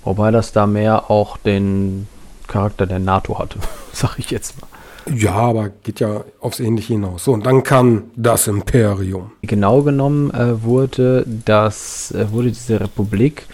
Wobei 0.02 0.30
das 0.30 0.52
da 0.52 0.66
mehr 0.66 1.10
auch 1.10 1.36
den 1.36 2.08
Charakter 2.46 2.86
der 2.86 3.00
NATO 3.00 3.38
hatte, 3.38 3.58
sag 3.92 4.18
ich 4.18 4.30
jetzt 4.30 4.58
mal. 4.62 4.68
Ja, 5.14 5.34
aber 5.34 5.70
geht 5.82 6.00
ja 6.00 6.24
aufs 6.40 6.60
Ähnliche 6.60 6.94
hinaus. 6.94 7.24
So, 7.24 7.32
und 7.32 7.46
dann 7.46 7.62
kam 7.62 8.04
das 8.16 8.46
Imperium. 8.46 9.32
Genau 9.42 9.82
genommen 9.82 10.30
äh, 10.32 10.62
wurde, 10.62 11.24
das, 11.44 12.12
äh, 12.12 12.30
wurde 12.30 12.48
diese 12.48 12.80
Republik 12.80 13.46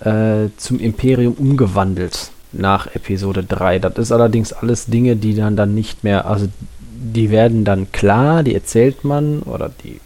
äh, 0.00 0.48
zum 0.56 0.78
Imperium 0.78 1.34
umgewandelt 1.34 2.30
nach 2.52 2.94
Episode 2.94 3.44
3. 3.44 3.78
Das 3.78 3.96
ist 3.98 4.12
allerdings 4.12 4.52
alles 4.52 4.86
Dinge, 4.86 5.16
die 5.16 5.34
dann, 5.34 5.56
dann 5.56 5.74
nicht 5.74 6.04
mehr, 6.04 6.26
also 6.26 6.48
die 6.80 7.30
werden 7.30 7.64
dann 7.64 7.92
klar, 7.92 8.42
die 8.42 8.54
erzählt 8.54 9.04
man 9.04 9.40
oder 9.42 9.70
die 9.84 10.00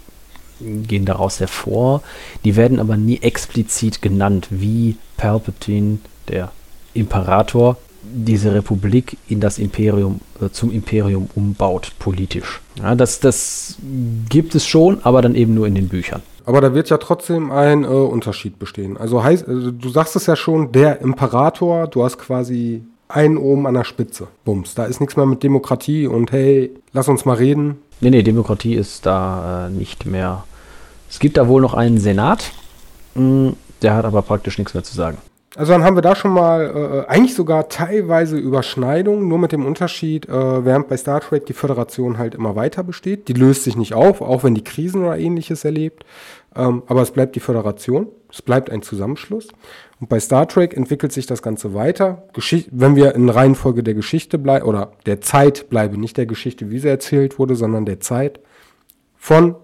gehen 0.61 1.05
daraus 1.05 1.41
hervor, 1.41 2.03
die 2.45 2.57
werden 2.57 2.79
aber 2.79 2.97
nie 2.97 3.21
explizit 3.21 4.03
genannt, 4.03 4.49
wie 4.50 4.97
Palpatine, 5.17 5.99
der 6.29 6.53
Imperator, 6.95 7.76
diese 8.12 8.54
Republik 8.54 9.16
in 9.28 9.40
das 9.40 9.58
Imperium, 9.58 10.20
äh, 10.40 10.50
zum 10.50 10.70
Imperium 10.70 11.28
umbaut, 11.34 11.92
politisch. 11.99 12.61
Ja, 12.78 12.94
das, 12.94 13.20
das 13.20 13.76
gibt 14.28 14.54
es 14.54 14.66
schon, 14.66 14.99
aber 15.02 15.23
dann 15.23 15.34
eben 15.34 15.54
nur 15.54 15.66
in 15.66 15.75
den 15.75 15.88
Büchern. 15.88 16.23
Aber 16.46 16.61
da 16.61 16.75
wird 16.75 16.90
ja 16.90 16.99
trotzdem 16.99 17.50
ein 17.50 17.84
äh, 17.84 17.87
Unterschied 17.87 18.58
bestehen. 18.58 18.96
Also 18.96 19.23
heißt, 19.23 19.49
also 19.49 19.70
du 19.70 19.88
sagst 19.88 20.14
es 20.16 20.26
ja 20.26 20.37
schon, 20.37 20.73
der 20.73 21.00
Imperator, 21.00 21.87
du 21.87 22.04
hast 22.04 22.18
quasi 22.18 22.82
einen 23.08 23.37
oben 23.37 23.66
an 23.66 23.75
der 23.75 23.84
Spitze. 23.84 24.28
Bums. 24.44 24.75
Da 24.75 24.84
ist 24.84 25.00
nichts 25.00 25.16
mehr 25.16 25.26
mit 25.26 25.42
Demokratie 25.42 26.06
und 26.06 26.32
hey, 26.32 26.75
lass 26.92 27.08
uns 27.08 27.25
mal 27.25 27.37
reden. 27.37 27.78
Nee, 28.00 28.11
nee, 28.11 28.23
Demokratie 28.23 28.75
ist 28.75 29.06
da 29.06 29.68
äh, 29.68 29.70
nicht 29.70 30.04
mehr. 30.04 30.44
Es 31.08 31.18
gibt 31.18 31.37
da 31.37 31.49
wohl 31.49 31.62
noch 31.62 31.75
einen 31.75 31.99
Senat, 31.99 32.52
mh, 33.14 33.23
hm, 33.23 33.56
der 33.82 33.94
hat 33.94 34.04
aber 34.04 34.23
praktisch 34.23 34.58
nichts 34.58 34.75
mehr 34.75 34.82
zu 34.82 34.94
sagen. 34.94 35.18
Also 35.56 35.73
dann 35.73 35.84
haben 35.84 35.96
wir 35.96 36.02
da 36.02 36.16
schon 36.16 36.32
mal 36.32 37.04
äh, 37.06 37.11
eigentlich 37.11 37.34
sogar 37.34 37.68
teilweise 37.68 38.37
Überschneidungen, 38.37 39.28
nur 39.28 39.38
mit 39.38 39.52
dem 39.52 39.64
Unterschied, 39.64 40.28
äh, 40.28 40.64
während 40.64 40.88
bei 40.88 40.96
Star 40.96 41.20
Trek 41.20 41.46
die 41.46 41.52
Föderation 41.52 42.18
halt 42.18 42.34
immer 42.34 42.56
weiter 42.56 42.82
besteht. 42.82 43.28
Die 43.28 43.34
löst 43.34 43.62
sich 43.62 43.76
nicht 43.76 43.94
auf, 43.94 44.20
auch 44.20 44.42
wenn 44.42 44.56
die 44.56 44.64
Krisen 44.64 45.04
oder 45.04 45.16
ähnliches 45.16 45.64
erlebt. 45.64 46.04
Ähm, 46.56 46.82
aber 46.88 47.02
es 47.02 47.12
bleibt 47.12 47.37
die 47.37 47.40
Föderation, 47.40 48.08
es 48.32 48.42
bleibt 48.42 48.68
ein 48.68 48.82
Zusammenschluss. 48.82 49.49
Und 50.00 50.08
bei 50.08 50.18
Star 50.18 50.49
Trek 50.49 50.76
entwickelt 50.76 51.12
sich 51.12 51.26
das 51.26 51.40
Ganze 51.40 51.73
weiter. 51.73 52.25
Geschicht 52.32 52.68
wenn 52.73 52.96
wir 52.96 53.14
in 53.14 53.28
Reihenfolge 53.28 53.84
der 53.84 53.94
Geschichte 53.94 54.38
bleiben, 54.38 54.66
oder 54.66 54.92
der 55.06 55.20
Zeit 55.20 55.70
bleiben, 55.70 56.00
nicht 56.00 56.16
der 56.16 56.26
Geschichte, 56.26 56.70
wie 56.70 56.80
sie 56.80 56.88
erzählt 56.88 57.38
wurde, 57.38 57.54
sondern 57.54 57.87
der 57.87 58.00
Zeit, 58.00 58.40
von 59.16 59.54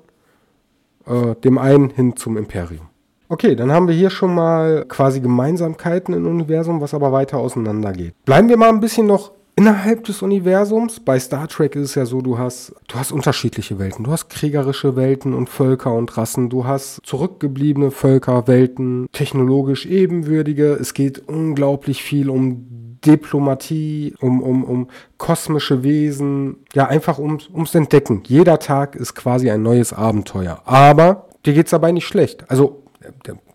äh, 1.06 1.35
dem 1.42 1.59
einen 1.59 1.90
hin 1.90 2.14
zum 2.14 2.37
Imperium. 2.37 2.90
Okay, 3.31 3.55
dann 3.55 3.71
haben 3.71 3.87
wir 3.87 3.95
hier 3.95 4.11
schon 4.11 4.35
mal 4.35 4.85
quasi 4.89 5.21
Gemeinsamkeiten 5.21 6.15
im 6.15 6.27
Universum, 6.27 6.81
was 6.81 6.95
aber 6.95 7.13
weiter 7.13 7.39
auseinander 7.39 7.93
geht. 7.93 8.13
Bleiben 8.25 8.49
wir 8.49 8.57
mal 8.57 8.71
ein 8.71 8.81
bisschen 8.81 9.07
noch 9.07 9.31
innerhalb 9.55 10.03
des 10.03 10.21
Universums. 10.21 10.99
Bei 10.99 11.21
Star 11.21 11.47
Trek 11.47 11.77
ist 11.77 11.91
es 11.91 11.95
ja 11.95 12.07
so, 12.07 12.23
du 12.23 12.39
hast, 12.39 12.75
du 12.89 12.97
hast 12.97 13.13
unterschiedliche 13.13 13.79
Welten. 13.79 14.05
Du 14.05 14.11
hast 14.11 14.31
kriegerische 14.31 14.97
Welten 14.97 15.33
und 15.33 15.49
Völker 15.49 15.95
und 15.95 16.17
Rassen. 16.17 16.49
Du 16.49 16.65
hast 16.65 17.03
zurückgebliebene 17.05 17.93
Völker, 17.93 18.49
Welten, 18.49 19.07
technologisch 19.13 19.87
ebenwürdige. 19.87 20.73
Es 20.73 20.93
geht 20.93 21.29
unglaublich 21.29 22.03
viel 22.03 22.31
um 22.31 22.67
Diplomatie, 23.07 24.13
um, 24.19 24.43
um, 24.43 24.65
um 24.65 24.89
kosmische 25.19 25.85
Wesen, 25.85 26.57
ja, 26.75 26.89
einfach 26.89 27.21
ums, 27.21 27.49
ums 27.49 27.77
Entdecken. 27.77 28.25
Jeder 28.27 28.59
Tag 28.59 28.97
ist 28.97 29.15
quasi 29.15 29.53
ein 29.53 29.63
neues 29.63 29.93
Abenteuer. 29.93 30.63
Aber 30.65 31.29
dir 31.47 31.55
geht's 31.55 31.71
dabei 31.71 31.93
nicht 31.93 32.09
schlecht. 32.09 32.51
Also 32.51 32.83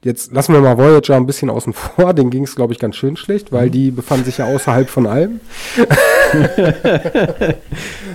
jetzt 0.04 0.32
lassen 0.32 0.54
wir 0.54 0.62
mal 0.62 0.78
Voyager 0.78 1.16
ein 1.16 1.26
bisschen 1.26 1.50
außen 1.50 1.74
vor, 1.74 2.14
den 2.14 2.30
ging 2.30 2.44
es, 2.44 2.56
glaube 2.56 2.74
ich, 2.74 2.80
ganz 2.80 2.96
schön 2.96 3.18
schlecht, 3.18 3.52
weil 3.52 3.70
die 3.70 3.92
befanden 3.92 4.26
sich 4.26 4.38
ja 4.40 4.46
außerhalb 4.46 4.90
von 4.90 5.08
allem. 5.08 5.40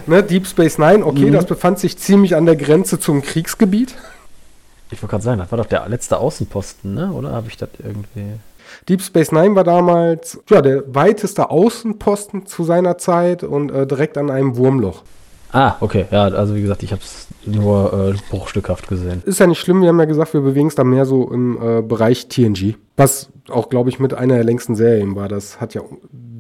ne, 0.07 0.23
Deep 0.23 0.47
Space 0.47 0.79
Nine, 0.79 1.05
okay, 1.05 1.27
mhm. 1.27 1.33
das 1.33 1.47
befand 1.47 1.79
sich 1.79 1.99
ziemlich 1.99 2.37
an 2.37 2.47
der 2.47 2.57
Grenze 2.57 2.99
zum 2.99 3.23
Kriegsgebiet. 3.23 3.95
Ich 4.91 5.03
wollte 5.03 5.11
gerade 5.11 5.25
sagen, 5.25 5.39
das 5.39 5.51
war 5.53 5.59
doch 5.59 5.67
der 5.67 5.89
letzte 5.89 6.19
Außenposten, 6.19 6.95
ne? 6.95 7.13
oder 7.13 7.33
habe 7.33 7.49
ich 7.49 7.57
das 7.57 7.69
irgendwie... 7.79 8.39
Deep 8.89 9.03
Space 9.03 9.33
Nine 9.33 9.57
war 9.57 9.65
damals 9.65 10.41
ja, 10.49 10.63
der 10.63 10.95
weiteste 10.95 11.51
Außenposten 11.51 12.47
zu 12.47 12.63
seiner 12.65 12.99
Zeit 12.99 13.43
und 13.43 13.71
äh, 13.71 13.87
direkt 13.87 14.17
an 14.17 14.31
einem 14.31 14.57
Wurmloch. 14.57 15.03
Ah, 15.53 15.77
okay. 15.81 16.07
Ja, 16.11 16.25
also 16.25 16.55
wie 16.55 16.63
gesagt, 16.63 16.83
ich 16.83 16.93
habe 16.93 17.03
es 17.03 17.27
nur 17.45 17.93
äh, 17.93 18.19
bruchstückhaft 18.31 18.89
gesehen. 18.89 19.23
Ist 19.25 19.41
ja 19.41 19.47
nicht 19.47 19.61
schlimm, 19.61 19.83
wir 19.83 19.89
haben 19.89 19.99
ja 19.99 20.05
gesagt, 20.05 20.35
wir 20.35 20.41
bewegen 20.41 20.69
es 20.69 20.75
da 20.75 20.85
mehr 20.85 21.07
so 21.07 21.31
im 21.31 21.61
äh, 21.61 21.83
Bereich 21.83 22.29
TNG. 22.29 22.77
Was 22.97 23.31
auch, 23.49 23.69
glaube 23.69 23.91
ich, 23.91 23.99
mit 23.99 24.15
einer 24.15 24.35
der 24.35 24.45
längsten 24.45 24.75
Serien 24.75 25.17
war. 25.17 25.29
Das 25.29 25.61
hat 25.61 25.75
ja 25.75 25.83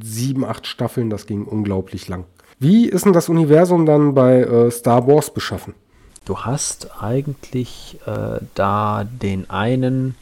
sieben, 0.02 0.44
acht 0.44 0.66
Staffeln, 0.66 1.10
das 1.10 1.26
ging 1.26 1.44
unglaublich 1.44 2.08
lang. 2.08 2.24
Wie 2.58 2.86
ist 2.86 3.04
denn 3.04 3.12
das 3.12 3.28
Universum 3.28 3.86
dann 3.86 4.14
bei 4.14 4.42
äh, 4.42 4.70
Star 4.70 5.06
Wars 5.06 5.32
beschaffen? 5.32 5.74
Du 6.24 6.38
hast 6.40 7.02
eigentlich 7.02 7.98
äh, 8.06 8.38
da 8.54 9.04
den 9.04 9.48
einen 9.48 10.14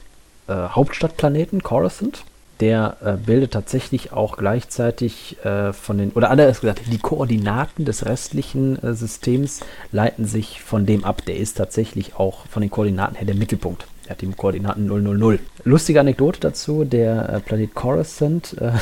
äh, 0.46 0.54
Hauptstadtplaneten, 0.54 1.62
Coruscant 1.62 2.24
der 2.60 2.96
äh, 3.04 3.12
bildet 3.12 3.52
tatsächlich 3.52 4.12
auch 4.12 4.36
gleichzeitig 4.36 5.36
äh, 5.44 5.72
von 5.72 5.98
den, 5.98 6.10
oder 6.12 6.30
anders 6.30 6.60
gesagt, 6.60 6.82
die 6.90 6.98
Koordinaten 6.98 7.84
des 7.84 8.06
restlichen 8.06 8.82
äh, 8.82 8.94
Systems 8.94 9.60
leiten 9.92 10.24
sich 10.24 10.60
von 10.62 10.84
dem 10.86 11.04
ab. 11.04 11.22
Der 11.26 11.36
ist 11.36 11.56
tatsächlich 11.56 12.16
auch 12.16 12.46
von 12.46 12.62
den 12.62 12.70
Koordinaten 12.70 13.14
her 13.16 13.26
der 13.26 13.36
Mittelpunkt. 13.36 13.86
Er 14.06 14.12
hat 14.12 14.22
die 14.22 14.26
Koordinaten 14.26 14.86
000. 14.86 15.38
Lustige 15.64 16.00
Anekdote 16.00 16.40
dazu, 16.40 16.84
der 16.84 17.28
äh, 17.28 17.40
Planet 17.40 17.74
Coruscant, 17.74 18.56
äh, 18.58 18.72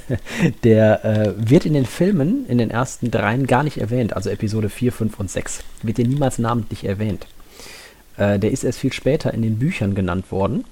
der 0.64 1.04
äh, 1.04 1.32
wird 1.38 1.64
in 1.64 1.72
den 1.72 1.86
Filmen, 1.86 2.46
in 2.46 2.58
den 2.58 2.70
ersten 2.70 3.10
dreien 3.10 3.46
gar 3.46 3.62
nicht 3.64 3.78
erwähnt, 3.78 4.14
also 4.14 4.28
Episode 4.28 4.68
4, 4.68 4.92
5 4.92 5.20
und 5.20 5.30
6, 5.30 5.64
wird 5.82 5.96
hier 5.96 6.06
niemals 6.06 6.38
namentlich 6.38 6.84
erwähnt. 6.84 7.26
der 8.16 8.50
ist 8.50 8.62
erst 8.62 8.78
viel 8.78 8.92
später 8.92 9.34
in 9.34 9.42
den 9.42 9.58
Büchern 9.58 9.94
genannt 9.96 10.30
worden 10.30 10.64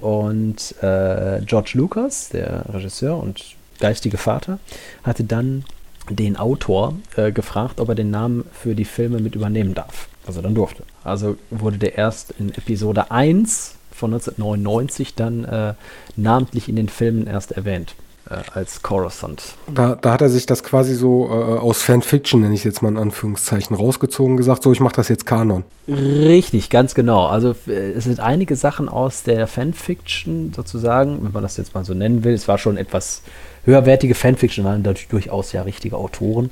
und 0.00 0.74
äh, 0.82 1.40
George 1.44 1.72
Lucas, 1.74 2.28
der 2.30 2.64
Regisseur 2.72 3.20
und 3.22 3.44
geistige 3.80 4.16
Vater, 4.16 4.58
hatte 5.02 5.24
dann 5.24 5.64
den 6.10 6.36
Autor 6.36 6.94
äh, 7.16 7.32
gefragt, 7.32 7.80
ob 7.80 7.90
er 7.90 7.94
den 7.94 8.10
Namen 8.10 8.44
für 8.52 8.74
die 8.74 8.84
Filme 8.84 9.20
mit 9.20 9.34
übernehmen 9.34 9.74
darf. 9.74 10.08
Er 10.26 10.42
dann 10.42 10.54
durfte. 10.54 10.82
Also 11.04 11.36
wurde 11.50 11.78
der 11.78 11.96
erst 11.96 12.34
in 12.38 12.52
Episode 12.52 13.10
1 13.10 13.76
von 13.90 14.12
1999 14.12 15.14
dann 15.14 15.44
äh, 15.44 15.74
namentlich 16.16 16.68
in 16.68 16.76
den 16.76 16.90
Filmen 16.90 17.26
erst 17.26 17.52
erwähnt 17.52 17.94
äh, 18.30 18.36
als 18.52 18.82
Coruscant. 18.82 19.54
Da, 19.72 19.94
da, 19.94 20.12
hat 20.12 20.20
er 20.20 20.28
sich 20.28 20.46
das 20.46 20.62
quasi 20.62 20.94
so 20.94 21.28
äh, 21.28 21.58
aus 21.58 21.82
Fanfiction, 21.82 22.40
nenne 22.40 22.54
ich 22.54 22.64
jetzt 22.64 22.82
mal 22.82 22.90
in 22.90 22.98
Anführungszeichen, 22.98 23.74
rausgezogen 23.76 24.36
gesagt, 24.36 24.62
so 24.62 24.72
ich 24.72 24.80
mache 24.80 24.96
das 24.96 25.08
jetzt 25.08 25.26
Kanon. 25.26 25.64
Richtig, 25.88 26.70
ganz 26.70 26.94
genau. 26.94 27.26
Also 27.26 27.54
äh, 27.66 27.92
es 27.92 28.04
sind 28.04 28.20
einige 28.20 28.56
Sachen 28.56 28.88
aus 28.88 29.22
der 29.22 29.46
Fanfiction 29.46 30.52
sozusagen, 30.54 31.24
wenn 31.24 31.32
man 31.32 31.42
das 31.42 31.56
jetzt 31.56 31.74
mal 31.74 31.84
so 31.84 31.94
nennen 31.94 32.24
will. 32.24 32.34
Es 32.34 32.48
war 32.48 32.58
schon 32.58 32.76
etwas 32.76 33.22
höherwertige 33.64 34.14
Fanfiction, 34.14 34.64
waren 34.64 34.82
dadurch 34.82 35.08
durchaus 35.08 35.52
ja 35.52 35.62
richtige 35.62 35.96
Autoren. 35.96 36.50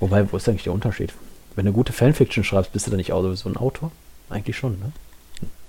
Wobei, 0.00 0.30
wo 0.32 0.36
ist 0.36 0.48
eigentlich 0.48 0.64
der 0.64 0.72
Unterschied? 0.72 1.12
Wenn 1.56 1.66
du 1.66 1.72
gute 1.72 1.92
Fanfiction 1.92 2.44
schreibst, 2.44 2.72
bist 2.72 2.86
du 2.86 2.90
dann 2.90 2.98
nicht 2.98 3.12
auch 3.12 3.22
sowieso 3.22 3.48
ein 3.48 3.56
Autor? 3.56 3.90
Eigentlich 4.28 4.56
schon, 4.56 4.72
ne? 4.78 4.92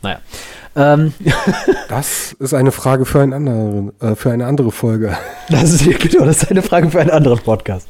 Naja. 0.01 0.19
Ähm. 0.75 1.13
Das 1.89 2.31
ist 2.39 2.53
eine 2.53 2.71
Frage 2.71 3.03
für, 3.03 3.19
einen 3.19 3.33
anderen, 3.33 3.91
äh, 3.99 4.15
für 4.15 4.31
eine 4.31 4.45
andere 4.45 4.71
Folge. 4.71 5.17
Das 5.49 5.73
ist, 5.73 5.83
genau, 5.99 6.23
das 6.23 6.43
ist 6.43 6.49
eine 6.49 6.61
Frage 6.61 6.89
für 6.89 7.01
einen 7.01 7.09
anderen 7.09 7.39
Podcast. 7.39 7.89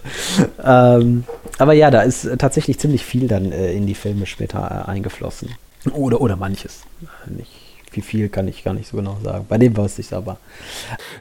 Ähm, 0.64 1.26
aber 1.60 1.74
ja, 1.74 1.92
da 1.92 2.02
ist 2.02 2.28
tatsächlich 2.40 2.80
ziemlich 2.80 3.06
viel 3.06 3.28
dann 3.28 3.52
äh, 3.52 3.72
in 3.74 3.86
die 3.86 3.94
Filme 3.94 4.26
später 4.26 4.86
äh, 4.88 4.90
eingeflossen. 4.90 5.50
Oder, 5.94 6.22
oder 6.22 6.38
manches. 6.38 6.82
Nicht 7.28 7.52
wie 7.92 8.02
viel 8.02 8.30
kann 8.30 8.48
ich 8.48 8.64
gar 8.64 8.74
nicht 8.74 8.90
so 8.90 8.98
genau 8.98 9.18
sagen. 9.24 9.46
Bei 9.48 9.58
dem 9.58 9.76
weiß 9.76 10.00
ich 10.00 10.08
es 10.08 10.14
aber. 10.14 10.38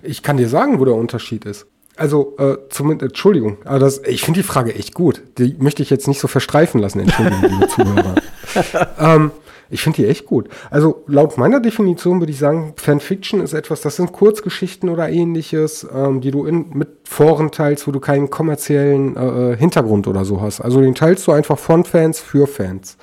Ich 0.03 0.23
kann 0.23 0.37
dir 0.37 0.49
sagen, 0.49 0.81
wo 0.81 0.85
der 0.85 0.95
Unterschied 0.95 1.45
ist. 1.45 1.67
Also, 1.97 2.37
äh, 2.39 2.57
zumindest, 2.71 3.11
Entschuldigung, 3.11 3.59
aber 3.65 3.79
das, 3.79 4.01
ich 4.07 4.23
finde 4.23 4.41
die 4.41 4.47
Frage 4.47 4.75
echt 4.75 4.95
gut. 4.95 5.23
Die 5.37 5.57
möchte 5.59 5.83
ich 5.83 5.91
jetzt 5.91 6.09
nicht 6.09 6.21
so 6.21 6.29
verstreifen 6.29 6.81
lassen, 6.81 7.01
Entschuldigung, 7.01 7.43
liebe 7.43 7.69
Zuhörer. 7.69 8.15
ähm, 8.99 9.33
ich 9.71 9.83
finde 9.83 10.03
die 10.03 10.09
echt 10.09 10.27
gut. 10.27 10.49
Also 10.71 11.05
laut 11.07 11.39
meiner 11.39 11.61
Definition 11.61 12.21
würde 12.21 12.33
ich 12.33 12.39
sagen, 12.39 12.75
Fanfiction 12.77 13.41
ist 13.41 13.53
etwas, 13.53 13.81
das 13.81 13.97
sind 13.97 14.13
Kurzgeschichten 14.13 14.89
oder 14.89 15.09
ähnliches, 15.09 15.87
ähm, 15.95 16.21
die 16.21 16.31
du 16.31 16.45
in, 16.45 16.71
mit 16.71 16.89
Foren 17.05 17.51
teilst, 17.51 17.87
wo 17.87 17.93
du 17.93 18.01
keinen 18.01 18.31
kommerziellen 18.31 19.17
äh, 19.17 19.53
äh 19.53 19.57
Hintergrund 19.57 20.09
oder 20.09 20.25
so 20.25 20.41
hast. 20.41 20.61
Also 20.61 20.81
den 20.81 20.95
teilst 20.95 21.27
du 21.27 21.33
einfach 21.33 21.59
von 21.59 21.85
Fans 21.85 22.21
für 22.21 22.47
Fans. 22.47 22.97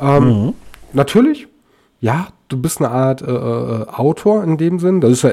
Ähm, 0.00 0.24
mhm. 0.24 0.54
Natürlich, 0.92 1.48
ja, 2.00 2.28
du 2.48 2.60
bist 2.60 2.80
eine 2.80 2.90
Art 2.90 3.22
äh, 3.22 3.26
äh, 3.26 3.86
Autor 3.88 4.42
in 4.44 4.56
dem 4.56 4.78
Sinn. 4.78 5.00
Das 5.00 5.12
ist 5.12 5.22
ja 5.22 5.32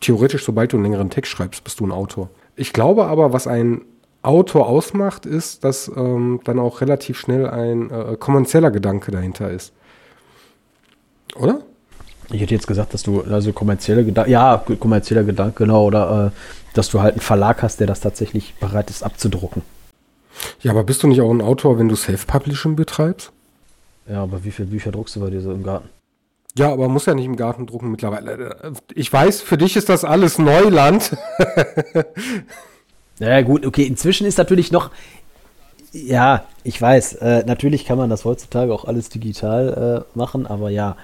theoretisch, 0.00 0.44
sobald 0.44 0.72
du 0.72 0.76
einen 0.76 0.84
längeren 0.84 1.10
Text 1.10 1.32
schreibst, 1.32 1.64
bist 1.64 1.80
du 1.80 1.86
ein 1.86 1.92
Autor. 1.92 2.30
Ich 2.56 2.72
glaube 2.72 3.06
aber, 3.06 3.32
was 3.32 3.46
ein 3.46 3.82
Autor 4.24 4.68
ausmacht, 4.68 5.26
ist, 5.26 5.64
dass 5.64 5.88
ähm, 5.88 6.40
dann 6.44 6.58
auch 6.58 6.80
relativ 6.80 7.18
schnell 7.18 7.48
ein 7.48 7.90
äh, 7.90 8.16
kommerzieller 8.18 8.70
Gedanke 8.70 9.10
dahinter 9.10 9.50
ist. 9.50 9.72
Oder? 11.36 11.60
Ich 12.30 12.40
hätte 12.40 12.54
jetzt 12.54 12.66
gesagt, 12.66 12.94
dass 12.94 13.02
du, 13.02 13.22
also 13.22 13.52
kommerzielle 13.52 14.04
Gedanke, 14.04 14.30
ja, 14.30 14.64
kommerzieller 14.78 15.24
Gedanke, 15.24 15.64
genau, 15.64 15.84
oder 15.84 16.32
äh, 16.32 16.74
dass 16.74 16.88
du 16.88 17.00
halt 17.00 17.14
einen 17.14 17.20
Verlag 17.20 17.62
hast, 17.62 17.80
der 17.80 17.86
das 17.86 18.00
tatsächlich 18.00 18.54
bereit 18.54 18.90
ist 18.90 19.02
abzudrucken. 19.02 19.62
Ja, 20.60 20.72
aber 20.72 20.84
bist 20.84 21.02
du 21.02 21.06
nicht 21.06 21.20
auch 21.20 21.30
ein 21.30 21.42
Autor, 21.42 21.78
wenn 21.78 21.88
du 21.88 21.94
Self-Publishing 21.94 22.76
betreibst? 22.76 23.30
Ja, 24.08 24.22
aber 24.22 24.44
wie 24.44 24.50
viele 24.50 24.68
Bücher 24.68 24.90
druckst 24.90 25.16
du 25.16 25.20
bei 25.20 25.30
dir 25.30 25.40
so 25.40 25.52
im 25.52 25.62
Garten? 25.62 25.88
Ja, 26.56 26.72
aber 26.72 26.88
muss 26.88 27.06
ja 27.06 27.14
nicht 27.14 27.24
im 27.24 27.36
Garten 27.36 27.66
drucken 27.66 27.90
mittlerweile. 27.90 28.72
Ich 28.94 29.12
weiß, 29.12 29.40
für 29.40 29.58
dich 29.58 29.76
ist 29.76 29.88
das 29.88 30.04
alles 30.04 30.38
Neuland. 30.38 31.16
Ja, 33.18 33.40
gut, 33.42 33.64
okay. 33.64 33.84
Inzwischen 33.84 34.26
ist 34.26 34.38
natürlich 34.38 34.72
noch. 34.72 34.90
Ja, 35.92 36.44
ich 36.64 36.80
weiß. 36.80 37.14
Äh, 37.14 37.44
natürlich 37.46 37.84
kann 37.84 37.98
man 37.98 38.10
das 38.10 38.24
heutzutage 38.24 38.72
auch 38.72 38.84
alles 38.84 39.08
digital 39.08 40.04
äh, 40.14 40.18
machen, 40.18 40.46
aber 40.46 40.70
ja. 40.70 40.96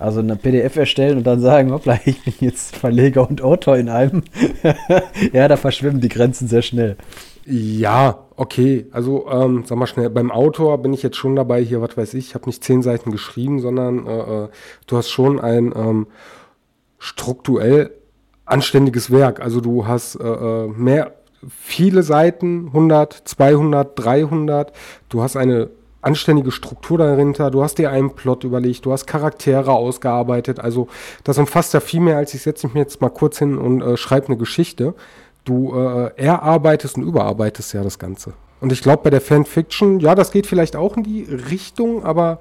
Also 0.00 0.20
eine 0.20 0.36
PDF 0.36 0.76
erstellen 0.76 1.18
und 1.18 1.26
dann 1.26 1.40
sagen, 1.40 1.72
hoppla, 1.72 1.98
ich 2.04 2.22
bin 2.22 2.34
jetzt 2.38 2.76
Verleger 2.76 3.28
und 3.28 3.42
Autor 3.42 3.76
in 3.76 3.88
einem. 3.88 4.22
ja, 5.32 5.48
da 5.48 5.56
verschwimmen 5.56 6.00
die 6.00 6.08
Grenzen 6.08 6.46
sehr 6.46 6.62
schnell. 6.62 6.96
Ja, 7.44 8.26
okay. 8.36 8.86
Also, 8.92 9.28
ähm, 9.28 9.64
sag 9.66 9.78
mal 9.78 9.86
schnell, 9.86 10.10
beim 10.10 10.30
Autor 10.30 10.78
bin 10.78 10.92
ich 10.92 11.02
jetzt 11.02 11.16
schon 11.16 11.34
dabei, 11.34 11.62
hier, 11.62 11.80
was 11.80 11.96
weiß 11.96 12.14
ich, 12.14 12.28
ich 12.28 12.34
habe 12.34 12.46
nicht 12.46 12.62
zehn 12.62 12.82
Seiten 12.82 13.10
geschrieben, 13.10 13.60
sondern 13.60 14.06
äh, 14.06 14.44
äh, 14.44 14.48
du 14.86 14.96
hast 14.96 15.08
schon 15.08 15.40
ein 15.40 15.72
ähm, 15.74 16.06
strukturell 16.98 17.90
anständiges 18.44 19.10
Werk. 19.10 19.40
Also 19.40 19.60
du 19.60 19.86
hast 19.86 20.14
äh, 20.16 20.24
äh 20.24 20.68
mehr 20.68 21.17
viele 21.48 22.02
Seiten, 22.02 22.68
100, 22.68 23.22
200, 23.24 23.98
300. 23.98 24.72
Du 25.08 25.22
hast 25.22 25.36
eine 25.36 25.70
anständige 26.00 26.50
Struktur 26.50 26.98
dahinter, 26.98 27.50
du 27.50 27.62
hast 27.62 27.78
dir 27.78 27.90
einen 27.90 28.14
Plot 28.14 28.44
überlegt, 28.44 28.86
du 28.86 28.92
hast 28.92 29.06
Charaktere 29.06 29.72
ausgearbeitet. 29.72 30.60
Also 30.60 30.88
das 31.24 31.38
umfasst 31.38 31.74
ja 31.74 31.80
viel 31.80 32.00
mehr, 32.00 32.16
als 32.16 32.34
ich 32.34 32.42
setze 32.42 32.66
mich 32.68 32.76
jetzt 32.76 33.00
mal 33.00 33.10
kurz 33.10 33.38
hin 33.38 33.58
und 33.58 33.82
äh, 33.82 33.96
schreibe 33.96 34.28
eine 34.28 34.36
Geschichte. 34.36 34.94
Du 35.44 35.74
äh, 35.74 36.12
erarbeitest 36.16 36.96
und 36.96 37.04
überarbeitest 37.04 37.72
ja 37.72 37.82
das 37.82 37.98
Ganze. 37.98 38.34
Und 38.60 38.72
ich 38.72 38.82
glaube, 38.82 39.02
bei 39.04 39.10
der 39.10 39.20
Fanfiction, 39.20 40.00
ja, 40.00 40.14
das 40.14 40.30
geht 40.30 40.46
vielleicht 40.46 40.76
auch 40.76 40.96
in 40.96 41.04
die 41.04 41.22
Richtung, 41.22 42.04
aber 42.04 42.40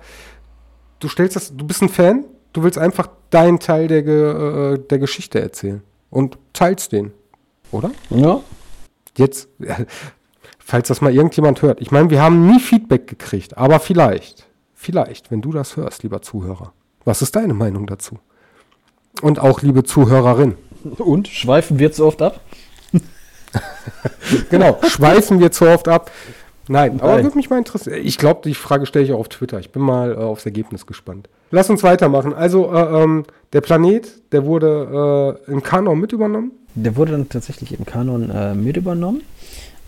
du 1.00 1.08
stellst 1.08 1.36
das, 1.36 1.56
du 1.56 1.66
bist 1.66 1.82
ein 1.82 1.90
Fan, 1.90 2.26
du 2.54 2.64
willst 2.64 2.78
einfach 2.78 3.08
deinen 3.30 3.60
Teil 3.60 3.88
der, 3.88 4.06
äh, 4.06 4.80
der 4.80 5.00
Geschichte 5.00 5.40
erzählen 5.40 5.84
und 6.10 6.38
teilst 6.54 6.92
den, 6.92 7.12
oder? 7.72 7.92
Ja, 8.10 8.42
Jetzt, 9.18 9.50
falls 10.60 10.88
das 10.88 11.02
mal 11.02 11.14
irgendjemand 11.14 11.62
hört. 11.62 11.82
Ich 11.82 11.92
meine, 11.92 12.10
wir 12.10 12.22
haben 12.22 12.48
nie 12.48 12.60
Feedback 12.60 13.08
gekriegt, 13.08 13.58
aber 13.58 13.80
vielleicht, 13.80 14.48
vielleicht, 14.74 15.32
wenn 15.32 15.42
du 15.42 15.52
das 15.52 15.76
hörst, 15.76 16.04
lieber 16.04 16.22
Zuhörer. 16.22 16.74
Was 17.04 17.22
ist 17.22 17.36
deine 17.36 17.54
Meinung 17.54 17.88
dazu? 17.88 18.20
Und 19.22 19.40
auch 19.40 19.62
liebe 19.62 19.84
Zuhörerin. 19.84 20.56
Und 21.00 21.28
schweifen 21.28 21.80
wir 21.80 21.92
zu 21.92 22.06
oft 22.06 22.22
ab? 22.22 22.40
genau, 24.50 24.80
schweifen 24.88 25.40
wir 25.40 25.52
zu 25.52 25.66
oft 25.66 25.88
ab. 25.88 26.12
Nein, 26.68 27.00
aber 27.00 27.24
würde 27.24 27.38
mich 27.38 27.50
mal 27.50 27.58
interessieren. 27.58 28.02
Ich 28.04 28.18
glaube, 28.18 28.42
die 28.44 28.54
Frage 28.54 28.86
stelle 28.86 29.06
ich 29.06 29.14
auch 29.14 29.20
auf 29.20 29.30
Twitter. 29.30 29.60
Ich 29.60 29.72
bin 29.72 29.82
mal 29.82 30.12
äh, 30.12 30.16
aufs 30.18 30.46
Ergebnis 30.46 30.86
gespannt. 30.86 31.30
Lass 31.50 31.70
uns 31.70 31.82
weitermachen. 31.82 32.34
Also, 32.34 32.72
äh, 32.74 33.04
ähm, 33.04 33.24
der 33.54 33.62
Planet, 33.62 34.12
der 34.34 34.46
wurde 34.46 35.40
äh, 35.48 35.52
im 35.52 35.64
Kanon 35.64 36.00
mit 36.00 36.12
übernommen 36.12 36.52
der 36.84 36.96
wurde 36.96 37.14
dann 37.14 37.30
tatsächlich 37.30 37.78
im 37.78 37.86
Kanon 37.86 38.30
äh, 38.30 38.54
mit 38.54 38.78
übernommen. 38.78 39.22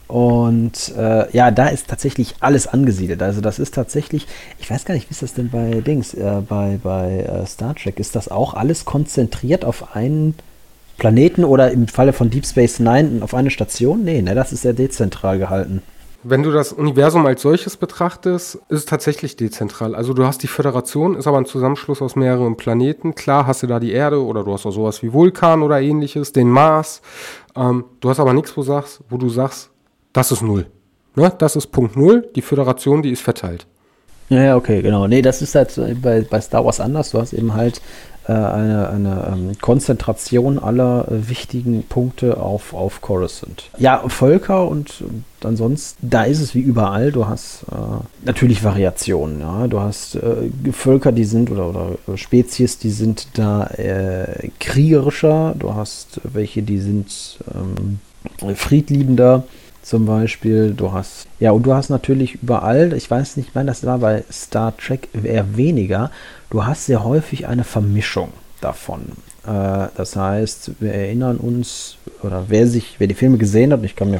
Und 0.08 0.92
äh, 0.98 1.32
ja, 1.38 1.52
da 1.52 1.68
ist 1.68 1.88
tatsächlich 1.88 2.36
alles 2.40 2.66
angesiedelt. 2.66 3.22
Also 3.22 3.42
das 3.42 3.60
ist 3.60 3.76
tatsächlich, 3.76 4.26
ich 4.58 4.70
weiß 4.70 4.86
gar 4.86 4.96
nicht, 4.96 5.08
wie 5.08 5.12
ist 5.12 5.22
das 5.22 5.36
denn 5.36 5.50
bei 5.50 5.82
Dings, 5.82 6.16
äh, 6.16 6.42
bei, 6.48 6.80
bei 6.82 7.20
äh, 7.20 7.46
Star 7.46 7.76
Trek? 7.76 8.00
Ist 8.00 8.16
das 8.16 8.28
auch 8.28 8.56
alles 8.56 8.86
konzentriert 8.86 9.64
auf 9.64 9.96
einen 9.96 10.34
Planeten 10.98 11.44
oder 11.44 11.72
im 11.72 11.88
Falle 11.88 12.12
von 12.12 12.32
Deep 12.32 12.48
Space 12.48 12.80
Nine 12.80 13.22
auf 13.22 13.36
eine 13.36 13.52
Station? 13.52 14.04
Nee, 14.04 14.24
ne, 14.24 14.34
das 14.34 14.52
ist 14.52 14.64
sehr 14.64 14.74
dezentral 14.74 15.38
gehalten. 15.38 15.84
Wenn 16.24 16.44
du 16.44 16.52
das 16.52 16.74
Universum 16.74 17.26
als 17.26 17.42
solches 17.42 17.78
betrachtest, 17.78 18.56
ist 18.56 18.64
es 18.70 18.86
tatsächlich 18.86 19.38
dezentral. 19.38 19.96
Also 19.96 20.14
du 20.14 20.26
hast 20.26 20.44
die 20.44 20.48
Föderation, 20.48 21.16
ist 21.16 21.28
aber 21.28 21.38
ein 21.38 21.46
Zusammenschluss 21.46 22.02
aus 22.02 22.18
mehreren 22.18 22.58
Planeten. 22.58 23.16
Klar 23.16 23.48
hast 23.48 23.64
du 23.64 23.68
da 23.68 23.80
die 23.80 23.94
Erde 23.94 24.22
oder 24.22 24.44
du 24.44 24.52
hast 24.52 24.66
auch 24.66 24.72
sowas 24.72 25.02
wie 25.02 25.14
Vulkan 25.14 25.62
oder 25.62 25.80
ähnliches, 25.80 26.34
den 26.34 26.50
Mars. 26.50 27.02
Ähm, 27.56 27.86
du 28.02 28.10
hast 28.10 28.20
aber 28.20 28.34
nichts, 28.34 28.58
wo, 28.58 28.64
sagst, 28.64 29.00
wo 29.10 29.16
du 29.16 29.30
sagst, 29.30 29.70
das 30.12 30.32
ist 30.34 30.42
null. 30.42 30.66
Ne? 31.16 31.32
Das 31.38 31.56
ist 31.56 31.68
Punkt 31.68 31.96
null. 31.96 32.28
Die 32.36 32.42
Föderation, 32.42 33.02
die 33.02 33.12
ist 33.12 33.22
verteilt. 33.22 33.66
Ja, 34.28 34.58
okay, 34.58 34.82
genau. 34.82 35.08
Nee, 35.08 35.22
das 35.22 35.42
ist 35.42 35.56
halt 35.56 35.74
bei, 36.02 36.22
bei 36.22 36.42
Star 36.42 36.66
Wars 36.66 36.82
anders. 36.82 37.12
Du 37.12 37.20
hast 37.20 37.34
eben 37.34 37.54
halt 37.54 37.82
eine, 38.34 38.90
eine 38.90 39.34
ähm, 39.34 39.52
Konzentration 39.60 40.60
aller 40.60 41.08
äh, 41.10 41.30
wichtigen 41.30 41.84
Punkte 41.84 42.38
auf, 42.38 42.74
auf 42.74 43.02
Coruscant. 43.02 43.70
Ja, 43.78 44.04
Völker 44.08 44.68
und, 44.68 45.04
ansonsten, 45.44 46.08
da 46.10 46.24
ist 46.24 46.40
es 46.40 46.56
wie 46.56 46.62
überall. 46.62 47.12
Du 47.12 47.28
hast 47.28 47.64
äh, 47.72 47.76
natürlich 48.26 48.64
Variationen. 48.64 49.42
Ja? 49.42 49.68
Du 49.68 49.80
hast 49.80 50.16
äh, 50.16 50.72
Völker, 50.72 51.12
die 51.12 51.26
sind 51.26 51.50
oder, 51.50 51.70
oder 51.70 52.18
Spezies, 52.18 52.78
die 52.78 52.92
sind 52.92 53.28
da 53.34 53.66
äh, 53.68 54.50
kriegerischer. 54.60 55.56
Du 55.58 55.74
hast 55.76 56.22
welche, 56.24 56.62
die 56.62 56.80
sind 56.80 57.40
ähm, 57.54 58.00
friedliebender 58.56 59.44
zum 59.82 60.06
Beispiel. 60.06 60.74
Du 60.76 60.92
hast, 60.92 61.28
ja, 61.40 61.52
und 61.52 61.64
du 61.64 61.74
hast 61.74 61.90
natürlich 61.90 62.42
überall, 62.42 62.94
ich 62.94 63.10
weiß 63.10 63.38
nicht, 63.38 63.52
wann 63.54 63.68
das 63.68 63.86
war 63.86 64.00
bei 64.00 64.24
Star 64.32 64.76
Trek 64.78 65.10
eher 65.24 65.58
weniger, 65.58 66.12
du 66.50 66.66
hast 66.66 66.86
sehr 66.86 67.04
häufig 67.04 67.48
eine 67.48 67.64
Vermischung 67.64 68.30
davon. 68.62 69.02
Äh, 69.46 69.88
das 69.96 70.16
heißt, 70.16 70.72
wir 70.80 70.94
erinnern 70.94 71.38
uns, 71.38 71.98
oder 72.24 72.46
wer 72.48 72.68
sich, 72.68 72.96
wer 73.00 73.08
die 73.08 73.16
Filme 73.16 73.38
gesehen 73.38 73.74
hat, 73.74 73.84
ich 73.84 73.96
kann 73.96 74.12
mir 74.12 74.20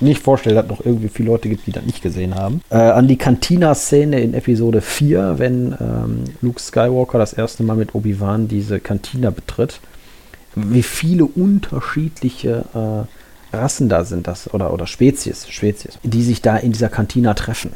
nicht 0.00 0.22
vorstellen, 0.22 0.56
dass 0.56 0.66
noch 0.66 0.84
irgendwie 0.84 1.08
viele 1.08 1.28
Leute 1.28 1.48
gibt, 1.48 1.66
die 1.66 1.72
das 1.72 1.84
nicht 1.84 2.02
gesehen 2.02 2.34
haben. 2.34 2.60
Äh, 2.70 2.76
an 2.76 3.06
die 3.06 3.16
Cantina-Szene 3.16 4.20
in 4.20 4.34
Episode 4.34 4.80
4, 4.80 5.38
wenn 5.38 5.76
ähm, 5.80 6.24
Luke 6.40 6.60
Skywalker 6.60 7.18
das 7.18 7.32
erste 7.32 7.62
Mal 7.62 7.76
mit 7.76 7.94
Obi-Wan 7.94 8.48
diese 8.48 8.80
Cantina 8.80 9.30
betritt. 9.30 9.80
Wie 10.56 10.82
viele 10.82 11.24
unterschiedliche 11.24 12.64
äh, 12.74 13.08
Rassen 13.58 13.88
da 13.88 14.04
sind, 14.04 14.26
das, 14.26 14.52
oder, 14.52 14.72
oder 14.72 14.86
Spezies, 14.86 15.48
Spezies, 15.48 15.98
die 16.02 16.22
sich 16.22 16.42
da 16.42 16.56
in 16.56 16.72
dieser 16.72 16.88
Kantina 16.88 17.34
treffen. 17.34 17.72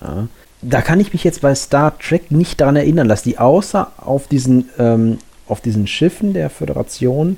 Ja. 0.00 0.28
Da 0.60 0.82
kann 0.82 0.98
ich 0.98 1.12
mich 1.12 1.24
jetzt 1.24 1.40
bei 1.40 1.54
Star 1.54 1.96
Trek 1.98 2.30
nicht 2.30 2.60
daran 2.60 2.76
erinnern, 2.76 3.08
dass 3.08 3.22
die 3.22 3.38
außer 3.38 3.92
auf 3.98 4.26
diesen, 4.26 4.68
ähm, 4.78 5.18
auf 5.46 5.60
diesen 5.60 5.86
Schiffen 5.86 6.34
der 6.34 6.50
Föderation 6.50 7.36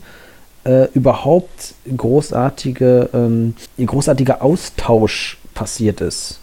äh, 0.65 0.89
überhaupt 0.95 1.75
großartige, 1.97 3.11
ähm, 3.13 3.55
großartiger 3.79 4.43
Austausch 4.43 5.39
passiert 5.55 6.01
ist. 6.01 6.41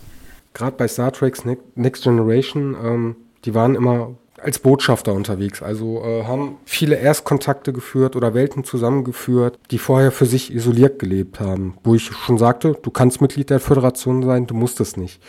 Gerade 0.54 0.76
bei 0.76 0.88
Star 0.88 1.12
Trek 1.12 1.38
Next 1.76 2.04
Generation, 2.04 2.76
ähm, 2.84 3.16
die 3.46 3.54
waren 3.54 3.76
immer 3.76 4.12
als 4.42 4.60
Botschafter 4.60 5.14
unterwegs. 5.14 5.64
Also 5.64 6.04
äh, 6.04 6.24
haben 6.26 6.58
viele 6.66 6.96
Erstkontakte 6.96 7.74
geführt 7.74 8.16
oder 8.16 8.34
Welten 8.34 8.64
zusammengeführt, 8.64 9.58
die 9.72 9.80
vorher 9.80 10.12
für 10.12 10.28
sich 10.28 10.54
isoliert 10.54 11.00
gelebt 11.00 11.40
haben. 11.40 11.76
Wo 11.84 11.96
ich 11.96 12.06
schon 12.06 12.38
sagte, 12.38 12.78
du 12.82 12.92
kannst 12.92 13.20
Mitglied 13.20 13.50
der 13.50 13.60
Föderation 13.60 14.22
sein, 14.24 14.46
du 14.46 14.54
musst 14.54 14.80
es 14.80 14.96
nicht. 14.96 15.22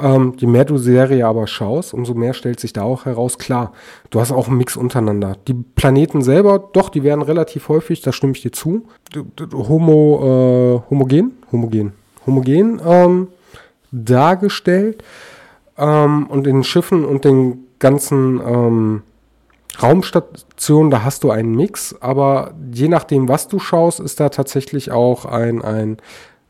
Ähm, 0.00 0.34
je 0.38 0.48
mehr 0.48 0.64
du 0.64 0.76
Serie 0.76 1.26
aber 1.26 1.46
schaust, 1.46 1.94
umso 1.94 2.14
mehr 2.14 2.34
stellt 2.34 2.58
sich 2.58 2.72
da 2.72 2.82
auch 2.82 3.04
heraus, 3.04 3.38
klar, 3.38 3.72
du 4.10 4.20
hast 4.20 4.32
auch 4.32 4.48
einen 4.48 4.58
Mix 4.58 4.76
untereinander. 4.76 5.36
Die 5.46 5.54
Planeten 5.54 6.22
selber, 6.22 6.58
doch, 6.72 6.88
die 6.88 7.04
werden 7.04 7.22
relativ 7.22 7.68
häufig, 7.68 8.00
da 8.00 8.12
stimme 8.12 8.32
ich 8.32 8.42
dir 8.42 8.52
zu, 8.52 8.86
homo, 9.52 10.82
äh, 10.84 10.90
homogen, 10.90 11.32
homogen, 11.52 11.92
homogen 12.26 12.80
ähm, 12.84 13.28
dargestellt. 13.92 15.04
Ähm, 15.76 16.26
und 16.26 16.46
in 16.48 16.64
Schiffen 16.64 17.04
und 17.04 17.24
den 17.24 17.67
ganzen 17.78 18.40
ähm, 18.40 19.02
Raumstationen, 19.80 20.90
da 20.90 21.04
hast 21.04 21.24
du 21.24 21.30
einen 21.30 21.54
Mix, 21.54 21.94
aber 22.00 22.54
je 22.72 22.88
nachdem, 22.88 23.28
was 23.28 23.48
du 23.48 23.58
schaust, 23.58 24.00
ist 24.00 24.18
da 24.18 24.28
tatsächlich 24.28 24.90
auch 24.90 25.24
ein, 25.24 25.62
ein, 25.62 25.98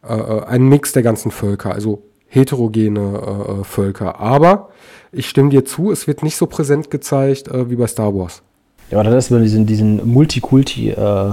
äh, 0.07 0.14
äh 0.14 0.45
ein 0.45 0.69
Mix 0.69 0.93
der 0.93 1.03
ganzen 1.03 1.31
Völker, 1.31 1.73
also 1.73 2.03
heterogene 2.29 3.01
äh, 3.01 3.61
äh, 3.61 3.64
Völker. 3.64 4.21
Aber 4.21 4.71
ich 5.12 5.29
stimme 5.29 5.51
dir 5.51 5.64
zu, 5.64 5.91
es 5.91 6.07
wird 6.07 6.23
nicht 6.23 6.37
so 6.37 6.47
präsent 6.47 6.91
gezeigt 6.91 7.49
äh, 7.49 7.71
wie 7.71 7.77
bei 7.77 7.87
Star 7.87 8.14
Wars. 8.14 8.43
Ja, 8.91 9.01
oder 9.01 9.11
das, 9.11 9.31
wenn 9.31 9.43
diesen, 9.43 9.67
diesen 9.67 10.07
Multikulti 10.09 10.91
äh, 10.91 11.33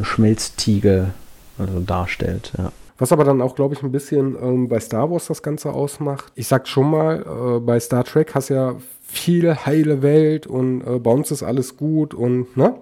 Schmelztiegel 0.00 1.12
also 1.58 1.80
darstellt, 1.80 2.52
ja. 2.58 2.72
Was 2.98 3.12
aber 3.12 3.24
dann 3.24 3.42
auch, 3.42 3.54
glaube 3.54 3.74
ich, 3.74 3.82
ein 3.82 3.90
bisschen 3.90 4.36
ähm, 4.40 4.68
bei 4.68 4.78
Star 4.78 5.10
Wars 5.10 5.26
das 5.26 5.42
Ganze 5.42 5.72
ausmacht. 5.72 6.32
Ich 6.36 6.46
sag 6.46 6.68
schon 6.68 6.90
mal, 6.90 7.56
äh, 7.56 7.60
bei 7.60 7.80
Star 7.80 8.04
Trek 8.04 8.34
hast 8.34 8.50
ja 8.50 8.76
viel 9.02 9.54
heile 9.54 10.02
Welt 10.02 10.46
und 10.46 10.82
äh, 10.82 10.98
bei 10.98 11.10
uns 11.10 11.30
ist 11.30 11.42
alles 11.42 11.76
gut 11.76 12.14
und, 12.14 12.56
ne? 12.56 12.76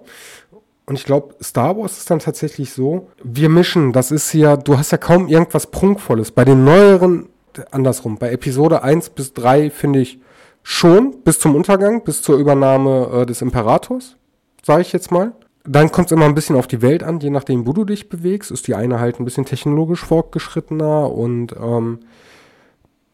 Und 0.85 0.95
ich 0.95 1.05
glaube, 1.05 1.35
Star 1.41 1.77
Wars 1.77 1.97
ist 1.97 2.11
dann 2.11 2.19
tatsächlich 2.19 2.73
so, 2.73 3.07
wir 3.23 3.49
mischen, 3.49 3.93
das 3.93 4.11
ist 4.11 4.33
ja, 4.33 4.57
du 4.57 4.77
hast 4.77 4.91
ja 4.91 4.97
kaum 4.97 5.29
irgendwas 5.29 5.67
Prunkvolles. 5.67 6.31
Bei 6.31 6.43
den 6.43 6.65
neueren, 6.65 7.29
andersrum, 7.71 8.17
bei 8.17 8.31
Episode 8.31 8.83
1 8.83 9.11
bis 9.11 9.33
3 9.33 9.69
finde 9.69 9.99
ich 9.99 10.19
schon, 10.61 11.21
bis 11.23 11.39
zum 11.39 11.55
Untergang, 11.55 12.03
bis 12.03 12.21
zur 12.21 12.37
Übernahme 12.37 13.09
äh, 13.13 13.25
des 13.25 13.41
Imperators, 13.41 14.17
sage 14.61 14.81
ich 14.81 14.91
jetzt 14.91 15.11
mal. 15.11 15.33
Dann 15.65 15.91
kommt 15.91 16.07
es 16.07 16.11
immer 16.11 16.25
ein 16.25 16.35
bisschen 16.35 16.57
auf 16.57 16.67
die 16.67 16.81
Welt 16.81 17.03
an, 17.03 17.19
je 17.19 17.29
nachdem, 17.29 17.65
wo 17.65 17.73
du 17.73 17.85
dich 17.85 18.09
bewegst. 18.09 18.51
Ist 18.51 18.67
die 18.67 18.75
eine 18.75 18.99
halt 18.99 19.19
ein 19.19 19.25
bisschen 19.25 19.45
technologisch 19.45 20.03
fortgeschrittener 20.03 21.11
und 21.11 21.53
ähm, 21.53 21.99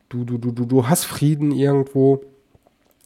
du, 0.09 0.25
du, 0.25 0.37
du, 0.37 0.51
du, 0.51 0.65
du 0.65 0.87
hast 0.87 1.05
Frieden 1.05 1.51
irgendwo, 1.51 2.21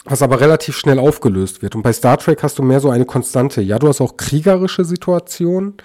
was 0.06 0.22
aber 0.22 0.40
relativ 0.40 0.78
schnell 0.78 0.98
aufgelöst 1.00 1.62
wird. 1.62 1.76
Und 1.76 1.82
bei 1.82 1.92
Star 1.92 2.18
Trek 2.18 2.42
hast 2.42 2.58
du 2.58 2.64
mehr 2.64 2.80
so 2.80 2.90
eine 2.90 3.06
Konstante. 3.06 3.62
Ja, 3.62 3.80
du 3.80 3.88
hast 3.88 4.00
auch 4.00 4.16
kriegerische 4.16 4.86
Situationen, 4.86 5.76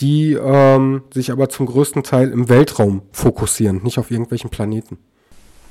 die 0.00 0.34
ähm, 0.34 1.02
sich 1.14 1.30
aber 1.30 1.48
zum 1.48 1.66
größten 1.66 2.02
Teil 2.02 2.30
im 2.30 2.48
Weltraum 2.48 3.02
fokussieren, 3.12 3.82
nicht 3.82 3.98
auf 3.98 4.10
irgendwelchen 4.10 4.50
Planeten. 4.50 4.98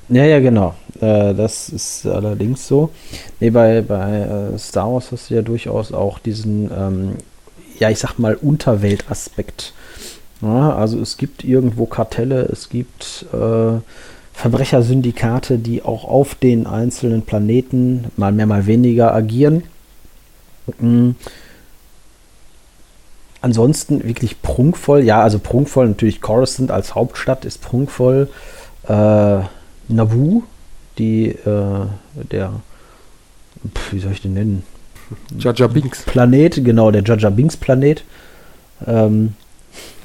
Ja, 0.08 0.24
ja, 0.24 0.38
genau. 0.40 0.74
Äh, 1.00 1.34
das 1.34 1.68
ist 1.68 2.06
allerdings 2.06 2.66
so. 2.66 2.90
Nee, 3.40 3.50
bei, 3.50 3.82
bei 3.82 4.52
äh, 4.54 4.58
Star 4.58 4.92
Wars 4.92 5.10
hast 5.10 5.30
du 5.30 5.34
ja 5.34 5.42
durchaus 5.42 5.92
auch 5.92 6.18
diesen, 6.18 6.70
ähm, 6.76 7.16
ja, 7.78 7.90
ich 7.90 7.98
sag 7.98 8.18
mal, 8.18 8.36
Unterweltaspekt. 8.36 9.72
Ja, 10.42 10.76
also 10.76 11.00
es 11.00 11.16
gibt 11.16 11.44
irgendwo 11.44 11.86
Kartelle, 11.86 12.42
es 12.42 12.68
gibt 12.68 13.26
äh, 13.32 13.80
Verbrechersyndikate, 14.34 15.58
die 15.58 15.82
auch 15.82 16.04
auf 16.04 16.34
den 16.34 16.66
einzelnen 16.66 17.22
Planeten 17.22 18.06
mal 18.16 18.32
mehr, 18.32 18.46
mal 18.46 18.66
weniger 18.66 19.14
agieren. 19.14 19.64
Mhm. 20.78 21.16
Ansonsten 23.40 24.04
wirklich 24.04 24.42
prunkvoll, 24.42 25.02
ja, 25.04 25.22
also 25.22 25.38
prunkvoll 25.38 25.88
natürlich 25.88 26.20
Coruscant 26.20 26.70
als 26.70 26.94
Hauptstadt 26.94 27.44
ist 27.44 27.62
prunkvoll. 27.62 28.28
Äh, 28.88 29.40
Nabu, 29.88 30.42
die, 30.98 31.28
äh, 31.28 31.86
der, 32.30 32.52
pf, 33.74 33.92
wie 33.92 33.98
soll 34.00 34.12
ich 34.12 34.22
den 34.22 34.34
nennen? 34.34 34.62
Jaja 35.38 35.66
Binks. 35.66 36.02
Planet, 36.02 36.64
genau, 36.64 36.90
der 36.90 37.02
Jaja 37.04 37.30
Binks 37.30 37.56
Planet. 37.56 38.04
Ähm, 38.86 39.34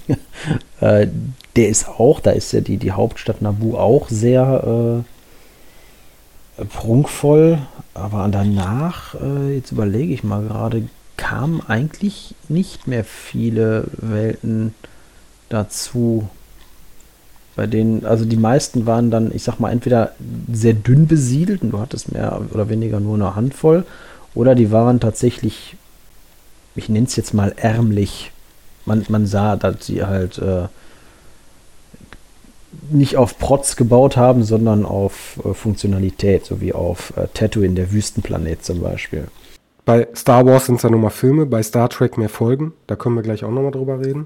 äh, 0.82 1.08
der 1.56 1.70
ist 1.70 1.88
auch, 1.88 2.20
da 2.20 2.32
ist 2.32 2.52
ja 2.54 2.62
die, 2.62 2.78
die 2.78 2.92
Hauptstadt 2.92 3.42
Nabu 3.42 3.76
auch 3.76 4.10
sehr 4.10 5.04
äh, 6.58 6.66
prunkvoll, 6.66 7.60
aber 7.94 8.28
danach, 8.32 9.16
äh, 9.16 9.56
jetzt 9.56 9.72
überlege 9.72 10.14
ich 10.14 10.24
mal 10.24 10.44
gerade, 10.44 10.84
kamen 11.18 11.62
eigentlich 11.68 12.36
nicht 12.50 12.88
mehr 12.88 13.04
viele 13.04 13.86
Welten 13.98 14.74
dazu 15.50 16.30
bei 17.62 17.68
denen, 17.68 18.08
also 18.08 18.26
die 18.26 18.38
meisten 18.38 18.88
waren 18.88 19.12
dann, 19.12 19.32
ich 19.32 19.44
sag 19.44 19.60
mal, 19.60 19.72
entweder 19.72 20.14
sehr 20.52 20.74
dünn 20.74 21.06
besiedelt 21.06 21.62
und 21.62 21.70
du 21.70 21.80
hattest 21.80 22.12
mehr 22.12 22.42
oder 22.52 22.70
weniger 22.70 23.00
nur 23.00 23.14
eine 23.14 23.36
Handvoll, 23.36 23.86
oder 24.34 24.56
die 24.56 24.72
waren 24.72 25.00
tatsächlich, 25.00 25.78
ich 26.74 26.90
nenne 26.90 27.06
es 27.06 27.16
jetzt 27.16 27.36
mal 27.36 27.54
ärmlich. 27.56 28.32
Man, 28.88 29.06
man 29.10 29.28
sah, 29.28 29.58
dass 29.58 29.86
sie 29.86 30.04
halt 30.04 30.40
äh, 30.40 30.70
nicht 32.90 33.16
auf 33.16 33.38
Protz 33.38 33.76
gebaut 33.76 34.18
haben, 34.18 34.44
sondern 34.44 34.84
auf 34.84 35.40
äh, 35.46 35.54
Funktionalität, 35.54 36.44
so 36.44 36.62
wie 36.62 36.74
auf 36.74 37.14
äh, 37.16 37.28
Tatooine, 37.32 37.76
der 37.76 37.92
Wüstenplanet 37.92 38.66
zum 38.66 38.82
Beispiel. 38.82 39.28
Bei 39.86 40.08
Star 40.16 40.48
Wars 40.48 40.66
sind 40.66 40.78
es 40.78 40.82
ja 40.82 40.90
nur 40.90 41.00
mal 41.00 41.12
Filme, 41.12 41.46
bei 41.46 41.62
Star 41.62 41.90
Trek 41.90 42.18
mehr 42.18 42.28
Folgen, 42.28 42.74
da 42.88 42.96
können 42.96 43.14
wir 43.18 43.22
gleich 43.22 43.44
auch 43.44 43.52
nochmal 43.52 43.72
drüber 43.72 44.00
reden. 44.00 44.26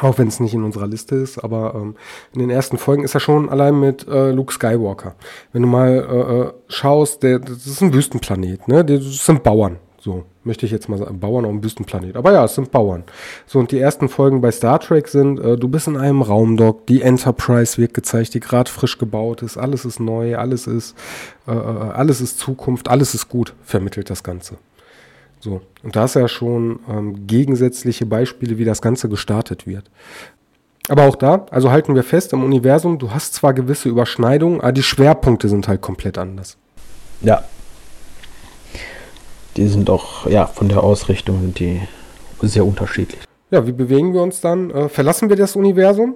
Auch 0.00 0.18
wenn 0.18 0.28
es 0.28 0.40
nicht 0.40 0.54
in 0.54 0.62
unserer 0.62 0.86
Liste 0.86 1.16
ist, 1.16 1.38
aber 1.38 1.74
ähm, 1.74 1.96
in 2.32 2.40
den 2.40 2.50
ersten 2.50 2.78
Folgen 2.78 3.04
ist 3.04 3.14
er 3.14 3.20
schon 3.20 3.48
allein 3.48 3.78
mit 3.78 4.06
äh, 4.06 4.30
Luke 4.30 4.52
Skywalker. 4.52 5.14
Wenn 5.52 5.62
du 5.62 5.68
mal 5.68 5.88
äh, 5.88 6.40
äh 6.40 6.52
schaust, 6.68 7.22
der, 7.22 7.38
das 7.38 7.66
ist 7.66 7.80
ein 7.80 7.92
Wüstenplanet, 7.92 8.68
ne? 8.68 8.84
Das 8.84 9.24
sind 9.24 9.42
Bauern. 9.42 9.78
So, 10.00 10.24
möchte 10.44 10.64
ich 10.64 10.70
jetzt 10.70 10.88
mal 10.88 10.96
sagen, 10.96 11.18
Bauern 11.18 11.44
auf 11.44 11.50
einem 11.50 11.64
Wüstenplanet. 11.64 12.16
Aber 12.16 12.32
ja, 12.32 12.44
es 12.44 12.54
sind 12.54 12.70
Bauern. 12.70 13.02
So, 13.46 13.58
und 13.58 13.72
die 13.72 13.80
ersten 13.80 14.08
Folgen 14.08 14.40
bei 14.40 14.52
Star 14.52 14.78
Trek 14.78 15.08
sind, 15.08 15.40
äh, 15.40 15.56
du 15.56 15.68
bist 15.68 15.88
in 15.88 15.96
einem 15.96 16.22
Raumdock, 16.22 16.86
die 16.86 17.02
Enterprise 17.02 17.78
wird 17.78 17.94
gezeigt, 17.94 18.34
die 18.34 18.40
gerade 18.40 18.70
frisch 18.70 18.98
gebaut 18.98 19.42
ist, 19.42 19.56
alles 19.56 19.84
ist 19.84 19.98
neu, 19.98 20.36
alles 20.36 20.68
ist, 20.68 20.96
äh, 21.48 21.52
äh 21.52 21.54
alles 21.54 22.20
ist 22.20 22.38
Zukunft, 22.38 22.88
alles 22.88 23.14
ist 23.14 23.28
gut, 23.28 23.54
vermittelt 23.64 24.08
das 24.08 24.22
Ganze. 24.22 24.58
So, 25.40 25.60
und 25.82 25.94
da 25.94 26.04
ist 26.04 26.14
ja 26.14 26.26
schon 26.28 26.80
ähm, 26.88 27.26
gegensätzliche 27.26 28.06
Beispiele, 28.06 28.58
wie 28.58 28.64
das 28.64 28.82
Ganze 28.82 29.08
gestartet 29.08 29.66
wird. 29.66 29.84
Aber 30.88 31.04
auch 31.04 31.16
da, 31.16 31.46
also 31.50 31.70
halten 31.70 31.94
wir 31.94 32.02
fest, 32.02 32.32
im 32.32 32.42
Universum, 32.42 32.98
du 32.98 33.10
hast 33.10 33.34
zwar 33.34 33.52
gewisse 33.52 33.88
Überschneidungen, 33.88 34.60
aber 34.60 34.72
die 34.72 34.82
Schwerpunkte 34.82 35.48
sind 35.48 35.68
halt 35.68 35.82
komplett 35.82 36.16
anders. 36.18 36.56
Ja. 37.20 37.44
Die 39.56 39.68
sind 39.68 39.90
auch, 39.90 40.26
ja, 40.26 40.46
von 40.46 40.68
der 40.68 40.82
Ausrichtung 40.82 41.40
sind 41.40 41.58
die 41.58 41.80
sehr 42.40 42.64
unterschiedlich. 42.64 43.20
Ja, 43.50 43.66
wie 43.66 43.72
bewegen 43.72 44.14
wir 44.14 44.22
uns 44.22 44.40
dann? 44.40 44.70
Äh, 44.70 44.88
verlassen 44.88 45.28
wir 45.28 45.36
das 45.36 45.56
Universum? 45.56 46.14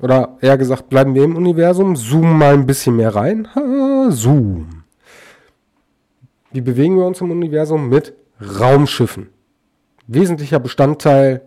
Oder 0.00 0.36
eher 0.40 0.56
gesagt, 0.56 0.88
bleiben 0.88 1.14
wir 1.14 1.24
im 1.24 1.36
Universum? 1.36 1.94
Zoomen 1.94 2.38
mal 2.38 2.54
ein 2.54 2.66
bisschen 2.66 2.96
mehr 2.96 3.14
rein. 3.14 3.48
Ha, 3.54 4.10
zoom. 4.10 4.79
Wie 6.52 6.60
bewegen 6.60 6.96
wir 6.96 7.06
uns 7.06 7.20
im 7.20 7.30
Universum? 7.30 7.88
Mit 7.88 8.14
Raumschiffen. 8.40 9.28
Wesentlicher 10.06 10.58
Bestandteil 10.58 11.42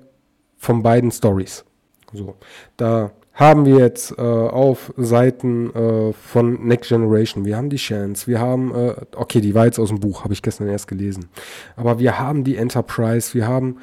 von 0.57 0.81
beiden 0.81 1.11
Stories. 1.11 1.65
So, 2.13 2.35
da 2.77 3.11
haben 3.33 3.65
wir 3.65 3.79
jetzt 3.79 4.17
äh, 4.17 4.21
auf 4.21 4.93
Seiten 4.95 5.73
äh, 5.75 6.13
von 6.13 6.65
Next 6.67 6.89
Generation, 6.89 7.45
wir 7.45 7.57
haben 7.57 7.69
die 7.69 7.77
Chance, 7.77 8.27
wir 8.27 8.39
haben, 8.39 8.73
äh, 8.73 8.93
okay, 9.15 9.41
die 9.41 9.55
war 9.55 9.65
jetzt 9.65 9.79
aus 9.79 9.89
dem 9.89 9.99
Buch, 9.99 10.23
habe 10.23 10.33
ich 10.33 10.43
gestern 10.43 10.69
erst 10.69 10.87
gelesen, 10.87 11.29
aber 11.75 11.97
wir 11.97 12.19
haben 12.19 12.43
die 12.43 12.57
Enterprise, 12.57 13.33
wir 13.33 13.47
haben 13.47 13.79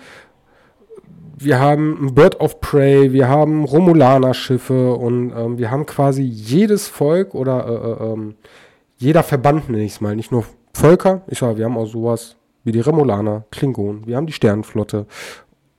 wir 1.36 1.58
haben 1.58 2.14
Bird 2.14 2.38
of 2.38 2.60
Prey, 2.60 3.12
wir 3.12 3.28
haben 3.28 3.64
Romulaner-Schiffe 3.64 4.92
und 4.94 5.32
ähm, 5.34 5.58
wir 5.58 5.70
haben 5.70 5.86
quasi 5.86 6.22
jedes 6.22 6.86
Volk 6.86 7.34
oder 7.34 7.66
äh, 7.66 8.04
äh, 8.04 8.12
ähm, 8.12 8.34
jeder 8.98 9.22
Verband, 9.22 9.70
nenne 9.70 9.84
ich 9.84 9.92
es 9.92 10.00
mal, 10.02 10.14
nicht 10.14 10.30
nur 10.30 10.44
Völker. 10.74 11.22
Ich 11.28 11.38
sage, 11.38 11.58
wir 11.58 11.64
haben 11.64 11.76
auch 11.76 11.86
sowas 11.86 12.36
wie 12.64 12.72
die 12.72 12.80
Remolaner, 12.80 13.44
Klingonen, 13.50 14.06
wir 14.06 14.16
haben 14.16 14.26
die 14.26 14.32
Sternenflotte. 14.32 15.06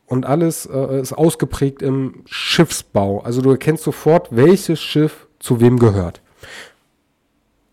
Und 0.05 0.25
alles 0.25 0.65
äh, 0.65 0.99
ist 0.99 1.13
ausgeprägt 1.13 1.81
im 1.81 2.23
Schiffsbau. 2.25 3.21
Also 3.21 3.41
du 3.41 3.51
erkennst 3.51 3.83
sofort, 3.83 4.27
welches 4.31 4.81
Schiff 4.81 5.27
zu 5.39 5.61
wem 5.61 5.79
gehört. 5.79 6.21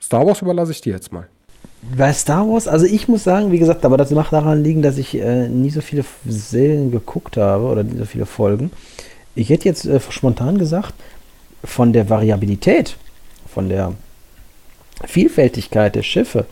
Star 0.01 0.25
Wars 0.25 0.41
überlasse 0.41 0.71
ich 0.71 0.81
dir 0.81 0.93
jetzt 0.93 1.13
mal. 1.13 1.27
Bei 1.97 2.13
Star 2.13 2.49
Wars, 2.49 2.69
also 2.69 2.87
ich 2.87 3.09
muss 3.09 3.25
sagen, 3.25 3.51
wie 3.53 3.59
gesagt, 3.59 3.85
aber 3.85 3.97
das 3.97 4.11
macht 4.11 4.33
daran 4.33 4.63
liegen, 4.63 4.83
dass 4.83 4.99
ich 4.99 5.15
äh, 5.17 5.49
nie 5.49 5.71
so 5.71 5.81
viele 5.81 6.05
Serien 6.27 6.91
geguckt 6.91 7.37
habe 7.37 7.65
oder 7.65 7.83
nie 7.83 7.99
so 7.99 8.05
viele 8.05 8.27
Folgen. 8.27 8.71
Ich 9.35 9.51
hätte 9.51 9.67
jetzt 9.67 9.85
äh, 9.85 10.01
spontan 10.09 10.59
gesagt, 10.59 10.95
von 11.65 11.93
der 11.93 12.09
Variabilität, 12.09 12.97
von 13.47 13.69
der 13.69 13.95
Vielfältigkeit 15.05 15.95
der 15.95 16.03
Schiffe, 16.03 16.47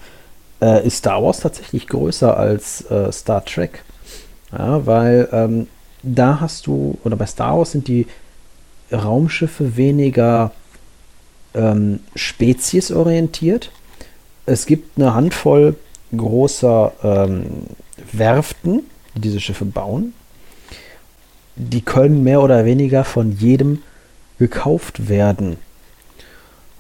äh, 0.60 0.86
ist 0.86 0.98
Star 0.98 1.22
Wars 1.22 1.40
tatsächlich 1.40 1.86
größer 1.86 2.36
als 2.36 2.88
äh, 2.90 3.10
Star 3.12 3.44
Trek. 3.44 3.84
Ja, 4.52 4.86
weil 4.86 5.28
ähm, 5.32 5.66
da 6.02 6.40
hast 6.40 6.66
du, 6.66 6.98
oder 7.04 7.16
bei 7.16 7.26
Star 7.26 7.58
Wars 7.58 7.72
sind 7.72 7.88
die 7.88 8.06
Raumschiffe 8.92 9.76
weniger 9.76 10.52
ähm, 11.54 12.00
speziesorientiert. 12.14 13.70
Es 14.44 14.66
gibt 14.66 14.96
eine 14.96 15.14
Handvoll 15.14 15.74
großer 16.16 16.92
ähm, 17.02 17.66
Werften, 18.12 18.82
die 19.14 19.20
diese 19.22 19.40
Schiffe 19.40 19.64
bauen. 19.64 20.12
Die 21.56 21.80
können 21.80 22.22
mehr 22.22 22.42
oder 22.42 22.64
weniger 22.64 23.02
von 23.04 23.32
jedem 23.32 23.82
gekauft 24.38 25.08
werden. 25.08 25.56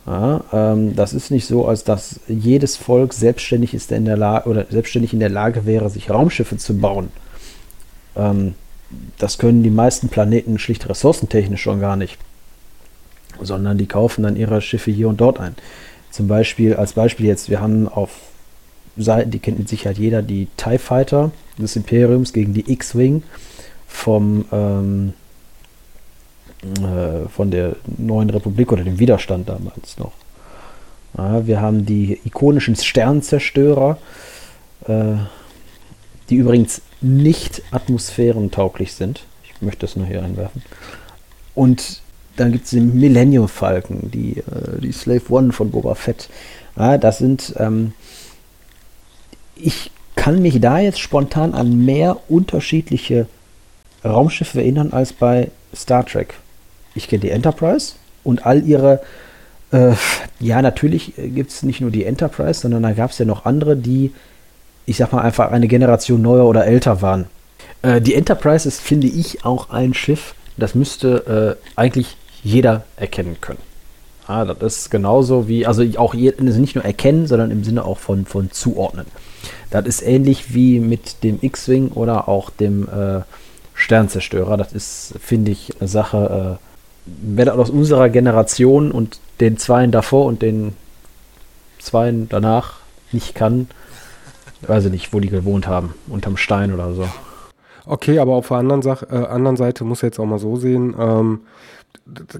Ja, 0.06 0.44
ähm, 0.52 0.94
das 0.94 1.12
ist 1.12 1.30
nicht 1.30 1.46
so, 1.46 1.66
als 1.66 1.82
dass 1.82 2.20
jedes 2.28 2.76
Volk 2.76 3.12
selbstständig 3.12 3.74
ist 3.74 3.90
in 3.90 4.04
der 4.04 4.16
Lage 4.16 4.48
oder 4.48 4.66
selbstständig 4.70 5.12
in 5.12 5.18
der 5.20 5.28
Lage 5.28 5.66
wäre, 5.66 5.90
sich 5.90 6.10
Raumschiffe 6.10 6.56
zu 6.56 6.78
bauen. 6.78 7.08
Ähm, 8.14 8.54
das 9.18 9.38
können 9.38 9.64
die 9.64 9.70
meisten 9.70 10.08
Planeten 10.08 10.60
schlicht 10.60 10.88
ressourcentechnisch 10.88 11.60
schon 11.60 11.80
gar 11.80 11.96
nicht, 11.96 12.18
sondern 13.40 13.78
die 13.78 13.86
kaufen 13.86 14.22
dann 14.22 14.36
ihre 14.36 14.60
Schiffe 14.60 14.92
hier 14.92 15.08
und 15.08 15.20
dort 15.20 15.40
ein. 15.40 15.56
Zum 16.12 16.28
Beispiel, 16.28 16.74
als 16.74 16.92
Beispiel 16.92 17.26
jetzt, 17.26 17.50
wir 17.50 17.60
haben 17.60 17.88
auf 17.88 18.10
Seiten, 18.96 19.32
die 19.32 19.40
kennt 19.40 19.58
mit 19.58 19.68
Sicherheit 19.68 19.98
jeder, 19.98 20.22
die 20.22 20.46
TIE 20.56 20.78
Fighter 20.78 21.32
des 21.58 21.74
Imperiums 21.74 22.32
gegen 22.32 22.54
die 22.54 22.70
X-Wing 22.72 23.24
vom 23.88 24.44
ähm, 24.52 25.14
äh, 26.74 27.28
von 27.28 27.50
der 27.50 27.76
neuen 27.98 28.30
Republik 28.30 28.72
oder 28.72 28.84
dem 28.84 28.98
Widerstand 28.98 29.48
damals 29.48 29.98
noch. 29.98 30.12
Ja, 31.16 31.46
wir 31.46 31.60
haben 31.60 31.86
die 31.86 32.20
ikonischen 32.24 32.76
Sternzerstörer, 32.76 33.98
äh, 34.86 35.14
die 36.28 36.36
übrigens 36.36 36.82
nicht 37.00 37.62
atmosphärentauglich 37.70 38.92
sind. 38.92 39.24
Ich 39.44 39.62
möchte 39.62 39.80
das 39.80 39.96
nur 39.96 40.06
hier 40.06 40.22
einwerfen. 40.22 40.62
Und 41.54 42.02
dann 42.36 42.52
gibt 42.52 42.66
es 42.66 42.72
den 42.72 42.98
Millennium 42.98 43.48
Falcon, 43.48 44.10
die, 44.10 44.38
äh, 44.38 44.80
die 44.80 44.92
Slave 44.92 45.22
One 45.30 45.52
von 45.52 45.70
Boba 45.70 45.94
Fett. 45.94 46.28
Ja, 46.76 46.98
das 46.98 47.18
sind, 47.18 47.54
ähm, 47.58 47.92
ich 49.54 49.90
kann 50.16 50.42
mich 50.42 50.60
da 50.60 50.78
jetzt 50.78 50.98
spontan 50.98 51.54
an 51.54 51.84
mehr 51.84 52.18
unterschiedliche 52.28 53.26
Raumschiffe 54.04 54.60
erinnern 54.60 54.92
als 54.92 55.12
bei 55.12 55.50
Star 55.74 56.04
Trek 56.04 56.34
ich 56.96 57.08
kenne 57.08 57.20
die 57.20 57.30
Enterprise 57.30 57.94
und 58.24 58.46
all 58.46 58.64
ihre, 58.64 59.00
äh, 59.72 59.92
ja, 60.40 60.62
natürlich 60.62 61.14
gibt 61.16 61.50
es 61.50 61.62
nicht 61.62 61.80
nur 61.80 61.90
die 61.90 62.04
Enterprise, 62.04 62.60
sondern 62.60 62.82
da 62.82 62.92
gab 62.92 63.10
es 63.10 63.18
ja 63.18 63.24
noch 63.24 63.44
andere, 63.44 63.76
die, 63.76 64.12
ich 64.86 64.96
sag 64.96 65.12
mal, 65.12 65.22
einfach 65.22 65.52
eine 65.52 65.68
Generation 65.68 66.22
neuer 66.22 66.46
oder 66.46 66.66
älter 66.66 67.02
waren. 67.02 67.26
Äh, 67.82 68.00
die 68.00 68.14
Enterprise 68.14 68.66
ist, 68.66 68.80
finde 68.80 69.06
ich, 69.06 69.44
auch 69.44 69.70
ein 69.70 69.94
Schiff, 69.94 70.34
das 70.56 70.74
müsste 70.74 71.58
äh, 71.58 71.78
eigentlich 71.78 72.16
jeder 72.42 72.84
erkennen 72.96 73.36
können. 73.40 73.58
Ja, 74.28 74.44
das 74.44 74.78
ist 74.78 74.90
genauso 74.90 75.46
wie, 75.46 75.66
also 75.66 75.84
auch 75.98 76.14
also 76.14 76.60
nicht 76.60 76.74
nur 76.74 76.84
erkennen, 76.84 77.26
sondern 77.26 77.50
im 77.50 77.62
Sinne 77.62 77.84
auch 77.84 77.98
von, 77.98 78.26
von 78.26 78.50
zuordnen. 78.50 79.06
Das 79.70 79.86
ist 79.86 80.02
ähnlich 80.02 80.52
wie 80.54 80.80
mit 80.80 81.22
dem 81.22 81.38
X-Wing 81.40 81.90
oder 81.92 82.28
auch 82.28 82.50
dem 82.50 82.88
äh, 82.88 83.20
Sternzerstörer. 83.74 84.56
Das 84.56 84.72
ist, 84.72 85.14
finde 85.20 85.52
ich, 85.52 85.74
eine 85.78 85.88
Sache, 85.88 86.58
äh, 86.58 86.75
wer 87.06 87.54
aus 87.58 87.70
unserer 87.70 88.08
Generation 88.08 88.90
und 88.90 89.20
den 89.40 89.56
Zweien 89.58 89.90
davor 89.92 90.26
und 90.26 90.42
den 90.42 90.74
Zweien 91.78 92.28
danach 92.28 92.80
nicht 93.12 93.34
kann, 93.34 93.68
weiß 94.62 94.86
ich 94.86 94.90
nicht, 94.90 95.12
wo 95.12 95.20
die 95.20 95.28
gewohnt 95.28 95.66
haben, 95.66 95.94
unterm 96.08 96.36
Stein 96.36 96.72
oder 96.72 96.92
so. 96.94 97.08
Okay, 97.84 98.18
aber 98.18 98.34
auf 98.34 98.48
der 98.48 98.56
anderen, 98.56 98.82
Sach 98.82 99.04
äh, 99.04 99.14
anderen 99.14 99.56
Seite 99.56 99.84
muss 99.84 100.02
jetzt 100.02 100.18
auch 100.18 100.26
mal 100.26 100.40
so 100.40 100.56
sehen, 100.56 100.94
ähm, 100.98 101.40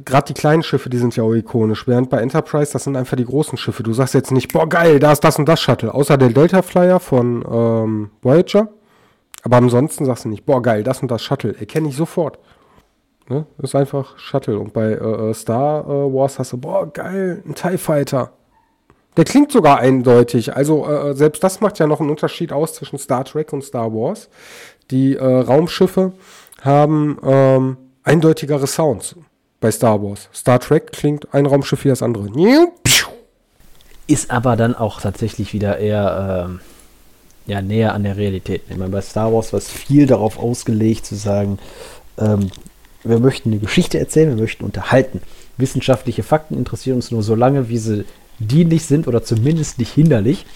gerade 0.04 0.26
die 0.26 0.38
kleinen 0.38 0.62
Schiffe, 0.62 0.90
die 0.90 0.98
sind 0.98 1.14
ja 1.16 1.22
auch 1.22 1.34
ikonisch, 1.34 1.86
während 1.86 2.10
bei 2.10 2.18
Enterprise, 2.20 2.72
das 2.72 2.84
sind 2.84 2.96
einfach 2.96 3.16
die 3.16 3.24
großen 3.24 3.56
Schiffe. 3.56 3.82
Du 3.82 3.92
sagst 3.92 4.14
jetzt 4.14 4.32
nicht, 4.32 4.52
boah 4.52 4.68
geil, 4.68 4.98
da 4.98 5.12
ist 5.12 5.22
das 5.24 5.38
und 5.38 5.48
das 5.48 5.60
Shuttle, 5.60 5.94
außer 5.94 6.16
der 6.18 6.30
Delta 6.30 6.62
Flyer 6.62 7.00
von 7.00 7.44
ähm, 7.48 8.10
Voyager. 8.22 8.68
Aber 9.42 9.58
ansonsten 9.58 10.04
sagst 10.04 10.24
du 10.24 10.28
nicht, 10.28 10.44
boah 10.44 10.60
geil, 10.60 10.82
das 10.82 11.02
und 11.02 11.10
das 11.10 11.22
Shuttle, 11.22 11.54
erkenne 11.56 11.88
ich 11.88 11.96
sofort. 11.96 12.38
Ne? 13.28 13.46
Ist 13.62 13.74
einfach 13.74 14.18
Shuttle. 14.18 14.58
Und 14.58 14.72
bei 14.72 14.92
äh, 14.92 15.30
äh, 15.30 15.34
Star 15.34 15.84
äh, 15.84 15.88
Wars 15.88 16.38
hast 16.38 16.52
du, 16.52 16.58
boah, 16.58 16.90
geil, 16.92 17.42
ein 17.46 17.54
TIE 17.54 17.78
Fighter. 17.78 18.32
Der 19.16 19.24
klingt 19.24 19.50
sogar 19.50 19.78
eindeutig. 19.78 20.54
Also 20.54 20.86
äh, 20.86 21.10
äh, 21.10 21.14
selbst 21.14 21.42
das 21.42 21.60
macht 21.60 21.78
ja 21.78 21.86
noch 21.86 22.00
einen 22.00 22.10
Unterschied 22.10 22.52
aus 22.52 22.74
zwischen 22.74 22.98
Star 22.98 23.24
Trek 23.24 23.52
und 23.52 23.62
Star 23.62 23.92
Wars. 23.92 24.28
Die 24.90 25.16
äh, 25.16 25.24
Raumschiffe 25.24 26.12
haben 26.62 27.18
ähm, 27.24 27.76
eindeutigere 28.04 28.66
Sounds 28.66 29.16
bei 29.60 29.70
Star 29.70 30.02
Wars. 30.02 30.28
Star 30.32 30.60
Trek 30.60 30.92
klingt 30.92 31.32
ein 31.34 31.46
Raumschiff 31.46 31.84
wie 31.84 31.88
das 31.88 32.02
andere. 32.02 32.28
Ist 34.06 34.30
aber 34.30 34.54
dann 34.54 34.74
auch 34.76 35.00
tatsächlich 35.00 35.52
wieder 35.52 35.78
eher 35.78 36.46
ähm, 36.48 36.60
ja, 37.46 37.62
näher 37.62 37.94
an 37.94 38.04
der 38.04 38.16
Realität. 38.16 38.62
Ich 38.68 38.76
meine, 38.76 38.90
bei 38.90 39.00
Star 39.00 39.32
Wars 39.32 39.52
war 39.52 39.58
es 39.58 39.68
viel 39.68 40.06
darauf 40.06 40.38
ausgelegt 40.38 41.06
zu 41.06 41.14
sagen, 41.14 41.58
ähm, 42.18 42.50
wir 43.08 43.18
möchten 43.18 43.50
eine 43.50 43.60
Geschichte 43.60 43.98
erzählen, 43.98 44.30
wir 44.30 44.42
möchten 44.42 44.64
unterhalten. 44.64 45.20
Wissenschaftliche 45.56 46.22
Fakten 46.22 46.56
interessieren 46.56 46.96
uns 46.96 47.10
nur 47.10 47.22
so 47.22 47.34
lange, 47.34 47.68
wie 47.68 47.78
sie 47.78 48.04
dienlich 48.38 48.84
sind 48.84 49.08
oder 49.08 49.22
zumindest 49.22 49.78
nicht 49.78 49.92
hinderlich. 49.92 50.46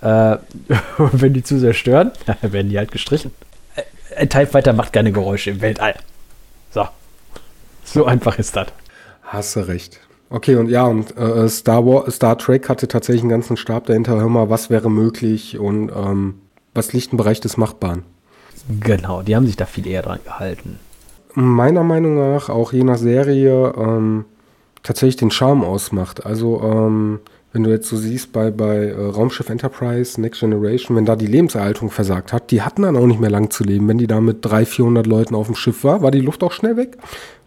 Äh, 0.00 0.36
wenn 0.98 1.34
die 1.34 1.42
zu 1.42 1.58
sehr 1.58 1.74
stören, 1.74 2.12
werden 2.42 2.70
die 2.70 2.78
halt 2.78 2.92
gestrichen. 2.92 3.30
Ein 4.16 4.28
TIE 4.28 4.46
Fighter 4.46 4.72
macht 4.72 4.92
keine 4.92 5.12
Geräusche 5.12 5.50
im 5.50 5.60
Weltall. 5.60 5.94
So. 6.70 6.86
So 7.84 8.04
einfach 8.04 8.38
ist 8.38 8.56
das. 8.56 8.68
Hast 9.22 9.56
du 9.56 9.60
recht. 9.60 10.00
Okay, 10.28 10.56
und 10.56 10.68
ja, 10.68 10.84
und 10.84 11.16
äh, 11.16 11.48
Star, 11.48 11.86
War, 11.86 12.10
Star 12.10 12.38
Trek 12.38 12.68
hatte 12.68 12.88
tatsächlich 12.88 13.22
einen 13.22 13.30
ganzen 13.30 13.56
Stab 13.56 13.86
dahinter. 13.86 14.16
Hör 14.16 14.28
mal, 14.28 14.48
was 14.50 14.70
wäre 14.70 14.90
möglich 14.90 15.58
und 15.58 15.90
ähm, 15.90 16.40
was 16.74 16.92
liegt 16.92 17.12
im 17.12 17.18
Bereich 17.18 17.40
des 17.40 17.56
Machbaren. 17.56 18.04
Genau, 18.80 19.22
die 19.22 19.36
haben 19.36 19.46
sich 19.46 19.56
da 19.56 19.66
viel 19.66 19.86
eher 19.86 20.02
dran 20.02 20.20
gehalten 20.24 20.78
meiner 21.34 21.82
Meinung 21.82 22.16
nach 22.16 22.48
auch 22.48 22.72
je 22.72 22.84
nach 22.84 22.98
Serie 22.98 23.72
ähm, 23.76 24.24
tatsächlich 24.82 25.16
den 25.16 25.30
Charme 25.30 25.64
ausmacht. 25.64 26.26
Also 26.26 26.60
ähm, 26.62 27.20
wenn 27.52 27.64
du 27.64 27.70
jetzt 27.70 27.88
so 27.88 27.96
siehst 27.96 28.32
bei, 28.32 28.50
bei 28.50 28.86
äh, 28.86 28.92
Raumschiff 28.94 29.50
Enterprise, 29.50 30.20
Next 30.20 30.40
Generation, 30.40 30.96
wenn 30.96 31.04
da 31.04 31.16
die 31.16 31.26
Lebenserhaltung 31.26 31.90
versagt 31.90 32.32
hat, 32.32 32.50
die 32.50 32.62
hatten 32.62 32.82
dann 32.82 32.96
auch 32.96 33.06
nicht 33.06 33.20
mehr 33.20 33.30
lang 33.30 33.50
zu 33.50 33.62
leben. 33.62 33.88
Wenn 33.88 33.98
die 33.98 34.06
da 34.06 34.20
mit 34.20 34.44
300, 34.44 34.68
400 34.68 35.06
Leuten 35.06 35.34
auf 35.34 35.46
dem 35.46 35.54
Schiff 35.54 35.84
war, 35.84 36.02
war 36.02 36.10
die 36.10 36.20
Luft 36.20 36.42
auch 36.42 36.52
schnell 36.52 36.76
weg. 36.76 36.96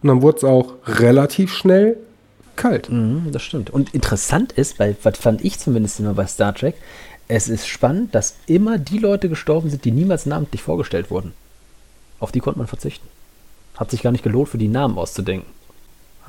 Und 0.02 0.08
dann 0.08 0.22
wurde 0.22 0.38
es 0.38 0.44
auch 0.44 0.74
relativ 0.86 1.52
schnell 1.52 1.96
kalt. 2.54 2.88
Mhm, 2.88 3.28
das 3.32 3.42
stimmt. 3.42 3.70
Und 3.70 3.94
interessant 3.94 4.52
ist, 4.52 4.78
weil, 4.78 4.96
was 5.02 5.18
fand 5.18 5.44
ich 5.44 5.58
zumindest 5.58 5.98
immer 5.98 6.14
bei 6.14 6.26
Star 6.26 6.54
Trek, 6.54 6.76
es 7.28 7.48
ist 7.48 7.66
spannend, 7.66 8.14
dass 8.14 8.36
immer 8.46 8.78
die 8.78 8.98
Leute 8.98 9.28
gestorben 9.28 9.70
sind, 9.70 9.84
die 9.84 9.90
niemals 9.90 10.26
namentlich 10.26 10.62
vorgestellt 10.62 11.10
wurden. 11.10 11.32
Auf 12.20 12.30
die 12.30 12.38
konnte 12.40 12.58
man 12.58 12.68
verzichten. 12.68 13.06
Hat 13.76 13.90
sich 13.90 14.02
gar 14.02 14.12
nicht 14.12 14.24
gelohnt, 14.24 14.48
für 14.48 14.58
die 14.58 14.68
Namen 14.68 14.98
auszudenken. 14.98 15.50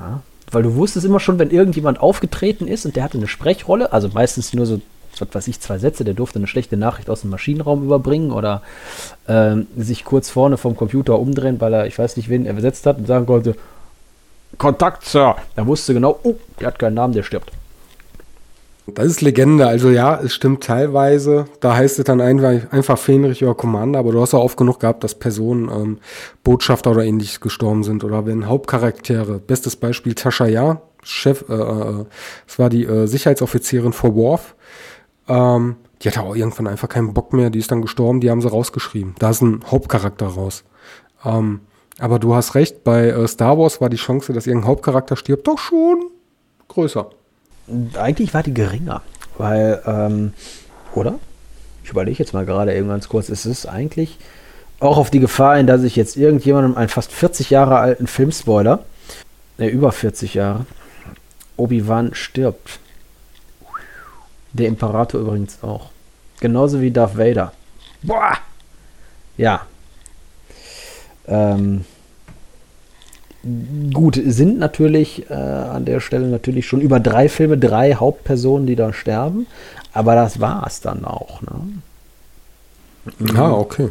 Ja? 0.00 0.20
Weil 0.50 0.62
du 0.62 0.74
wusstest 0.76 1.04
immer 1.04 1.20
schon, 1.20 1.38
wenn 1.38 1.50
irgendjemand 1.50 2.00
aufgetreten 2.00 2.66
ist 2.66 2.86
und 2.86 2.96
der 2.96 3.04
hatte 3.04 3.18
eine 3.18 3.28
Sprechrolle, 3.28 3.92
also 3.92 4.08
meistens 4.08 4.52
nur 4.54 4.66
so, 4.66 4.80
was 5.18 5.28
weiß 5.32 5.48
ich, 5.48 5.60
zwei 5.60 5.78
Sätze, 5.78 6.04
der 6.04 6.14
durfte 6.14 6.38
eine 6.38 6.46
schlechte 6.46 6.76
Nachricht 6.76 7.10
aus 7.10 7.22
dem 7.22 7.30
Maschinenraum 7.30 7.84
überbringen 7.84 8.30
oder 8.30 8.62
ähm, 9.26 9.66
sich 9.76 10.04
kurz 10.04 10.30
vorne 10.30 10.56
vom 10.56 10.76
Computer 10.76 11.18
umdrehen, 11.18 11.60
weil 11.60 11.74
er, 11.74 11.86
ich 11.86 11.98
weiß 11.98 12.16
nicht, 12.16 12.28
wen 12.28 12.46
er 12.46 12.54
besetzt 12.54 12.86
hat 12.86 12.98
und 12.98 13.06
sagen 13.06 13.26
konnte, 13.26 13.56
Kontakt, 14.56 15.04
Sir. 15.04 15.36
Da 15.56 15.66
wusste 15.66 15.92
genau, 15.92 16.18
oh, 16.22 16.36
der 16.58 16.68
hat 16.68 16.78
keinen 16.78 16.94
Namen, 16.94 17.12
der 17.12 17.22
stirbt. 17.22 17.52
Das 18.94 19.06
ist 19.06 19.20
Legende. 19.20 19.66
Also 19.66 19.90
ja, 19.90 20.20
es 20.20 20.34
stimmt 20.34 20.64
teilweise. 20.64 21.46
Da 21.60 21.76
heißt 21.76 21.98
es 21.98 22.04
dann 22.04 22.20
einfach, 22.20 22.72
einfach 22.72 22.98
Fähnrich 22.98 23.42
oder 23.44 23.54
Commander, 23.54 23.98
aber 23.98 24.12
du 24.12 24.20
hast 24.20 24.34
auch 24.34 24.44
oft 24.44 24.56
genug 24.56 24.80
gehabt, 24.80 25.04
dass 25.04 25.14
Personen, 25.14 25.68
ähm, 25.68 25.98
Botschafter 26.44 26.90
oder 26.90 27.04
ähnliches 27.04 27.40
gestorben 27.40 27.84
sind. 27.84 28.04
Oder 28.04 28.26
wenn 28.26 28.46
Hauptcharaktere, 28.46 29.38
bestes 29.38 29.76
Beispiel 29.76 30.14
Tascha 30.14 30.46
Ja, 30.46 30.82
Chef, 31.02 31.44
äh, 31.48 31.54
äh, 31.54 32.04
es 32.46 32.58
war 32.58 32.70
die 32.70 32.84
äh, 32.84 33.06
Sicherheitsoffizierin 33.06 33.92
vor 33.92 34.14
Worf. 34.14 34.54
Ähm, 35.28 35.76
die 36.02 36.08
hatte 36.08 36.22
auch 36.22 36.36
irgendwann 36.36 36.66
einfach 36.66 36.88
keinen 36.88 37.12
Bock 37.12 37.32
mehr, 37.32 37.50
die 37.50 37.58
ist 37.58 37.70
dann 37.70 37.82
gestorben, 37.82 38.20
die 38.20 38.30
haben 38.30 38.40
sie 38.40 38.48
rausgeschrieben. 38.48 39.14
Da 39.18 39.30
ist 39.30 39.42
ein 39.42 39.60
Hauptcharakter 39.66 40.26
raus. 40.26 40.64
Ähm, 41.24 41.60
aber 41.98 42.18
du 42.18 42.34
hast 42.34 42.54
recht, 42.54 42.84
bei 42.84 43.08
äh, 43.08 43.26
Star 43.26 43.58
Wars 43.58 43.80
war 43.80 43.88
die 43.88 43.96
Chance, 43.96 44.32
dass 44.32 44.46
irgendein 44.46 44.70
Hauptcharakter 44.70 45.16
stirbt, 45.16 45.46
doch 45.48 45.58
schon 45.58 46.10
größer 46.68 47.10
eigentlich 47.96 48.34
war 48.34 48.42
die 48.42 48.54
geringer, 48.54 49.02
weil, 49.36 49.82
ähm, 49.86 50.32
oder? 50.94 51.14
Ich 51.84 51.90
überlege 51.90 52.18
jetzt 52.18 52.34
mal 52.34 52.44
gerade 52.44 52.74
eben 52.74 52.88
ganz 52.88 53.08
kurz, 53.08 53.28
ist 53.28 53.46
es 53.46 53.66
eigentlich 53.66 54.18
auch 54.80 54.98
auf 54.98 55.10
die 55.10 55.20
Gefahr 55.20 55.56
hin, 55.56 55.66
dass 55.66 55.82
ich 55.82 55.96
jetzt 55.96 56.16
irgendjemandem 56.16 56.76
einen 56.76 56.88
fast 56.88 57.12
40 57.12 57.50
Jahre 57.50 57.78
alten 57.78 58.06
Filmspoiler, 58.06 58.84
der 59.58 59.72
über 59.72 59.92
40 59.92 60.34
Jahre, 60.34 60.66
Obi-Wan 61.56 62.14
stirbt. 62.14 62.78
Der 64.52 64.68
Imperator 64.68 65.20
übrigens 65.20 65.62
auch. 65.62 65.90
Genauso 66.40 66.80
wie 66.80 66.90
Darth 66.90 67.18
Vader. 67.18 67.52
Boah! 68.02 68.38
Ja. 69.36 69.66
Ähm, 71.26 71.84
gut, 73.92 74.20
sind 74.24 74.58
natürlich 74.58 75.30
äh, 75.30 75.34
an 75.34 75.84
der 75.84 76.00
Stelle 76.00 76.26
natürlich 76.26 76.66
schon 76.66 76.80
über 76.80 77.00
drei 77.00 77.28
Filme 77.28 77.56
drei 77.58 77.94
Hauptpersonen, 77.94 78.66
die 78.66 78.76
da 78.76 78.92
sterben. 78.92 79.46
Aber 79.92 80.14
das 80.14 80.40
war 80.40 80.66
es 80.66 80.80
dann 80.80 81.04
auch. 81.04 81.42
Ne? 81.42 81.82
Ah, 83.36 83.52
okay. 83.52 83.90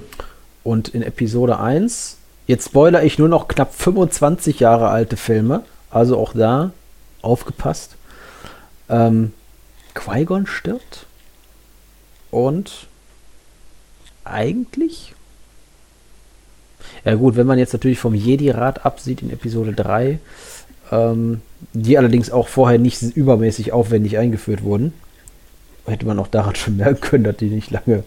Und 0.64 0.90
in 0.90 1.02
Episode 1.02 1.60
1, 1.60 2.18
jetzt 2.46 2.66
spoiler 2.66 3.04
ich 3.04 3.18
nur 3.18 3.30
noch 3.30 3.48
knapp 3.48 3.74
25 3.74 4.60
Jahre 4.60 4.90
alte 4.90 5.18
Filme, 5.18 5.64
also 5.90 6.18
auch 6.18 6.34
da 6.34 6.72
aufgepasst. 7.22 7.96
Ähm, 8.90 9.34
Qui-Gon 9.94 10.46
stirbt 10.46 11.06
und 12.30 12.88
eigentlich 14.24 15.16
ja 17.08 17.16
gut, 17.16 17.38
wenn 17.38 17.48
man 17.48 17.58
jetzt 17.58 17.72
natürlich 17.72 18.00
vom 18.00 18.14
Jedi-Rat 18.14 18.86
absieht 18.86 19.22
in 19.22 19.32
Episode 19.32 19.72
3, 19.72 20.20
ähm, 20.92 21.42
die 21.72 21.98
allerdings 21.98 22.32
auch 22.32 22.50
vorher 22.50 22.80
nicht 22.80 23.02
übermäßig 23.02 23.72
aufwendig 23.72 24.18
eingeführt 24.18 24.62
wurden, 24.62 24.92
hätte 25.86 26.06
man 26.06 26.20
auch 26.20 26.28
daran 26.28 26.56
schon 26.56 26.76
merken 26.76 27.00
können, 27.00 27.24
dass 27.24 27.38
die 27.38 27.48
nicht 27.48 27.72
lange, 27.72 28.04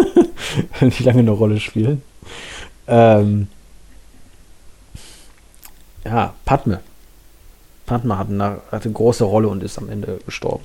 nicht 0.82 1.00
lange 1.00 1.20
eine 1.20 1.30
Rolle 1.30 1.58
spielen. 1.58 2.02
Ähm, 2.86 3.48
ja, 6.04 6.34
Padme. 6.44 6.80
Padme 7.86 8.18
hat 8.18 8.28
eine, 8.28 8.60
hat 8.70 8.84
eine 8.84 8.92
große 8.92 9.24
Rolle 9.24 9.48
und 9.48 9.62
ist 9.62 9.78
am 9.78 9.88
Ende 9.88 10.18
gestorben. 10.26 10.64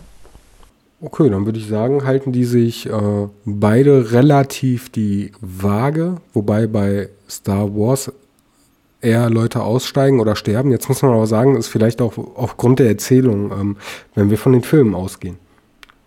Okay, 1.00 1.30
dann 1.30 1.46
würde 1.46 1.60
ich 1.60 1.68
sagen, 1.68 2.06
halten 2.06 2.32
die 2.32 2.46
sich 2.46 2.90
äh, 2.90 3.28
beide 3.46 4.12
relativ 4.12 4.90
die 4.90 5.32
Waage, 5.42 6.18
wobei 6.34 6.66
bei 6.66 7.10
Star 7.30 7.76
Wars 7.76 8.12
eher 9.00 9.30
Leute 9.30 9.62
aussteigen 9.62 10.20
oder 10.20 10.36
sterben. 10.36 10.72
Jetzt 10.72 10.90
muss 10.90 11.04
man 11.04 11.14
aber 11.14 11.28
sagen, 11.28 11.56
ist 11.56 11.68
vielleicht 11.68 12.02
auch 12.02 12.18
aufgrund 12.18 12.80
der 12.80 12.88
Erzählung, 12.88 13.52
ähm, 13.52 13.78
wenn 14.16 14.32
wir 14.32 14.40
von 14.40 14.54
den 14.54 14.64
Filmen 14.64 14.96
ausgehen, 14.96 15.38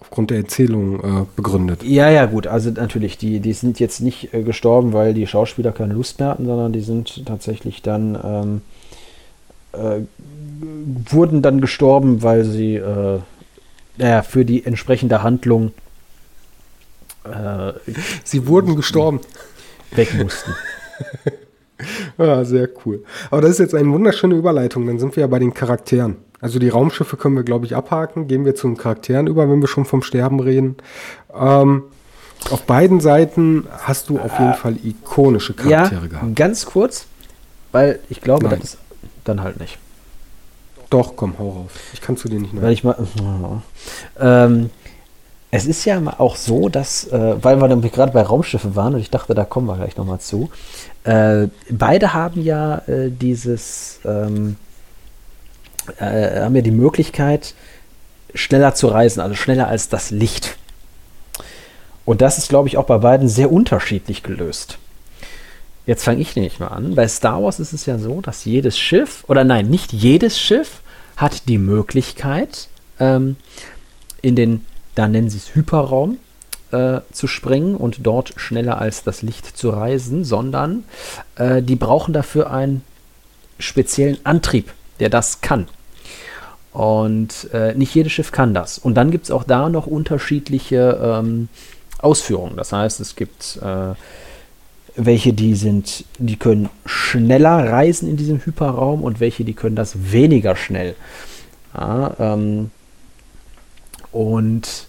aufgrund 0.01 0.31
der 0.31 0.39
Erzählung 0.39 0.99
äh, 0.99 1.25
begründet. 1.37 1.85
Ja, 1.85 2.11
ja, 2.11 2.27
gut. 2.27 2.49
Also 2.49 2.71
natürlich, 2.71 3.17
die, 3.17 3.39
die 3.39 3.53
sind 3.53 3.79
jetzt 3.79 4.01
nicht 4.01 4.35
äh, 4.35 4.43
gestorben, 4.43 4.93
weil 4.93 5.15
die 5.15 5.29
Schauspieler 5.29 5.71
keine 5.71 5.95
Lust 5.95 6.19
mehr 6.19 6.31
hatten, 6.31 6.47
sondern 6.47 6.73
die 6.73 6.81
sind 6.81 7.27
tatsächlich 7.27 7.83
dann 7.83 8.19
ähm, 8.25 8.61
äh, 9.73 10.01
wurden 11.09 11.43
dann 11.43 11.61
gestorben, 11.61 12.25
weil 12.25 12.45
sie 12.45 12.75
äh, 14.01 14.23
für 14.23 14.45
die 14.45 14.65
entsprechende 14.65 15.23
Handlung 15.23 15.73
äh, 17.25 17.73
sie 18.25 18.47
wurden 18.47 18.77
gestorben. 18.77 19.21
Weg 19.93 20.15
mussten. 20.15 20.55
ja, 22.19 22.45
sehr 22.45 22.69
cool. 22.85 23.05
Aber 23.31 23.43
das 23.43 23.53
ist 23.53 23.59
jetzt 23.59 23.75
eine 23.75 23.91
wunderschöne 23.91 24.35
Überleitung. 24.35 24.87
Dann 24.87 24.99
sind 24.99 25.17
wir 25.17 25.23
ja 25.23 25.27
bei 25.27 25.39
den 25.39 25.53
Charakteren. 25.53 26.17
Also 26.41 26.59
die 26.59 26.69
Raumschiffe 26.69 27.17
können 27.17 27.37
wir, 27.37 27.43
glaube 27.43 27.67
ich, 27.67 27.77
abhaken. 27.77 28.29
Gehen 28.29 28.45
wir 28.45 28.55
zu 28.55 28.69
den 28.69 28.77
Charakteren 28.77 29.27
über, 29.27 29.49
wenn 29.51 29.61
wir 29.61 29.69
schon 29.69 29.85
vom 29.85 30.03
Sterben 30.03 30.41
reden. 30.41 30.77
Ähm, 31.35 31.85
auf 32.51 32.63
beiden 32.63 33.01
Seiten 33.01 33.67
hast 33.71 34.09
du 34.09 34.19
auf 34.19 34.39
jeden 34.39 34.55
Fall 34.55 34.77
ikonische 34.83 35.53
Charaktere 35.53 36.03
ja, 36.03 36.07
gehabt. 36.07 36.37
Ganz 36.37 36.65
kurz, 36.65 37.07
weil 37.73 37.99
ich 38.09 38.23
glaube, 38.23 38.47
Nein. 38.47 38.61
das 38.61 38.75
ist 38.75 38.79
dann 39.25 39.43
halt 39.43 39.61
nicht. 39.61 39.79
Doch, 40.91 41.15
komm, 41.15 41.39
hau 41.39 41.51
raus. 41.51 41.71
Ich 41.95 42.01
kann 42.01 42.17
zu 42.17 42.29
dir 42.29 42.41
nicht 42.41 42.53
mehr. 42.53 42.63
Weil 42.63 42.73
ich 42.73 42.85
mal. 42.85 42.97
Ähm, 44.19 44.71
es 45.53 45.67
ist 45.67 45.85
ja 45.85 46.01
auch 46.19 46.37
so, 46.37 46.69
dass, 46.69 47.09
äh, 47.09 47.43
weil 47.43 47.61
wir 47.61 47.69
dann 47.69 47.81
gerade 47.81 48.13
bei 48.13 48.23
Raumschiffen 48.23 48.77
waren 48.77 48.95
und 48.95 49.01
ich 49.01 49.11
dachte, 49.11 49.35
da 49.35 49.45
kommen 49.45 49.67
wir 49.67 49.77
gleich 49.77 49.97
nochmal 49.97 50.21
zu. 50.21 50.51
Äh, 51.03 51.49
beide 51.71 52.15
haben 52.15 52.43
ja 52.43 52.79
äh, 52.87 53.11
dieses, 53.11 54.01
ähm, 54.05 54.57
äh, 55.99 56.43
haben 56.43 56.55
ja 56.55 56.63
die 56.63 56.71
Möglichkeit, 56.71 57.55
schneller 58.35 58.75
zu 58.75 58.89
reisen, 58.89 59.21
also 59.21 59.35
schneller 59.35 59.67
als 59.67 59.89
das 59.89 60.11
Licht. 60.11 60.57
Und 62.05 62.21
das 62.21 62.39
ist, 62.39 62.49
glaube 62.49 62.69
ich, 62.69 62.77
auch 62.77 62.87
bei 62.87 62.99
beiden 62.99 63.29
sehr 63.29 63.51
unterschiedlich 63.51 64.23
gelöst. 64.23 64.79
Jetzt 65.87 66.05
fange 66.05 66.21
ich 66.21 66.37
nämlich 66.37 66.61
mal 66.61 66.69
an. 66.69 66.95
Bei 66.95 67.09
Star 67.09 67.43
Wars 67.43 67.59
ist 67.59 67.73
es 67.73 67.87
ja 67.87 67.99
so, 67.99 68.21
dass 68.21 68.45
jedes 68.45 68.79
Schiff, 68.79 69.25
oder 69.29 69.45
nein, 69.45 69.69
nicht 69.69 69.93
jedes 69.93 70.39
Schiff 70.39 70.81
hat 71.17 71.49
die 71.49 71.59
Möglichkeit, 71.59 72.69
ähm, 72.99 73.37
in 74.23 74.37
den, 74.37 74.65
da 74.95 75.09
nennen 75.09 75.31
sie 75.31 75.39
es 75.39 75.55
Hyperraum, 75.55 76.19
äh, 76.71 77.01
zu 77.13 77.27
springen 77.27 77.75
und 77.75 78.07
dort 78.07 78.35
schneller 78.37 78.79
als 78.79 79.03
das 79.03 79.23
Licht 79.23 79.57
zu 79.57 79.71
reisen, 79.71 80.25
sondern 80.25 80.85
äh, 81.37 81.63
die 81.63 81.77
brauchen 81.77 82.13
dafür 82.13 82.53
einen 82.53 82.83
speziellen 83.59 84.19
Antrieb, 84.25 84.73
der 85.01 85.09
das 85.09 85.41
kann. 85.41 85.67
Und 86.73 87.53
äh, 87.53 87.75
nicht 87.75 87.95
jedes 87.95 88.13
Schiff 88.13 88.31
kann 88.31 88.55
das. 88.55 88.79
Und 88.79 88.95
dann 88.95 89.11
gibt 89.11 89.25
es 89.25 89.31
auch 89.31 89.45
da 89.45 89.69
noch 89.69 89.87
unterschiedliche 89.87 91.01
ähm, 91.03 91.49
Ausführungen. 91.99 92.57
Das 92.57 92.73
heißt, 92.73 93.01
es 93.01 93.17
gibt 93.17 93.59
äh, 93.61 93.95
welche, 95.07 95.33
die 95.33 95.55
sind, 95.55 96.05
die 96.19 96.37
können 96.37 96.69
schneller 96.85 97.71
reisen 97.71 98.09
in 98.09 98.17
diesem 98.17 98.45
Hyperraum 98.45 99.03
und 99.03 99.21
welche, 99.21 99.45
die 99.45 99.55
können 99.55 99.77
das 99.77 100.13
weniger 100.13 100.57
schnell. 100.57 100.95
Ja, 101.75 102.15
ähm, 102.19 102.71
und 104.13 104.89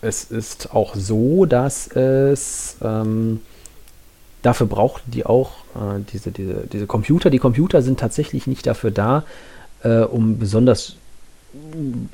es 0.00 0.24
ist 0.24 0.74
auch 0.74 0.94
so, 0.94 1.44
dass 1.46 1.88
es 1.88 2.76
ähm, 2.82 3.40
dafür 4.42 4.66
braucht 4.66 5.02
die 5.06 5.26
auch 5.26 5.50
äh, 5.74 6.00
diese, 6.12 6.30
diese, 6.30 6.66
diese 6.72 6.86
Computer. 6.86 7.30
Die 7.30 7.38
Computer 7.38 7.82
sind 7.82 7.98
tatsächlich 7.98 8.46
nicht 8.46 8.66
dafür 8.66 8.90
da, 8.90 9.24
äh, 9.82 10.00
um 10.00 10.38
besonders 10.38 10.96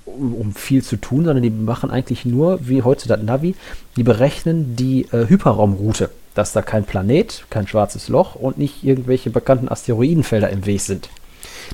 um 0.05 0.55
viel 0.55 0.83
zu 0.85 0.97
tun, 0.97 1.25
sondern 1.25 1.43
die 1.43 1.51
machen 1.51 1.91
eigentlich 1.91 2.25
nur, 2.25 2.61
wie 2.69 2.83
heute 2.83 3.09
das 3.09 3.21
Navi, 3.21 3.57
die 3.97 4.05
berechnen 4.05 4.77
die 4.77 5.07
äh, 5.11 5.29
Hyperraumroute 5.29 6.09
dass 6.35 6.53
da 6.53 6.63
kein 6.63 6.85
Planet, 6.85 7.45
kein 7.51 7.67
schwarzes 7.67 8.09
Loch 8.09 8.35
und 8.35 8.59
nicht 8.59 8.85
irgendwelche 8.85 9.31
bekannten 9.31 9.69
Asteroidenfelder 9.69 10.51
im 10.51 10.67
Weg 10.67 10.81
sind. 10.81 11.09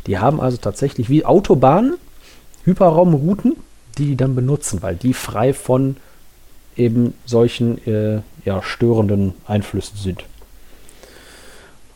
Die 0.06 0.18
haben 0.18 0.40
also 0.40 0.56
tatsächlich 0.56 1.08
wie 1.08 1.24
Autobahnen 1.24 1.94
Hyperraumrouten, 2.64 3.56
die 3.98 4.06
die 4.06 4.16
dann 4.16 4.34
benutzen, 4.34 4.82
weil 4.82 4.96
die 4.96 5.14
frei 5.14 5.52
von 5.52 5.96
eben 6.76 7.14
solchen 7.26 7.84
äh, 7.86 8.20
ja, 8.44 8.62
störenden 8.62 9.34
Einflüssen 9.46 9.96
sind. 9.96 10.24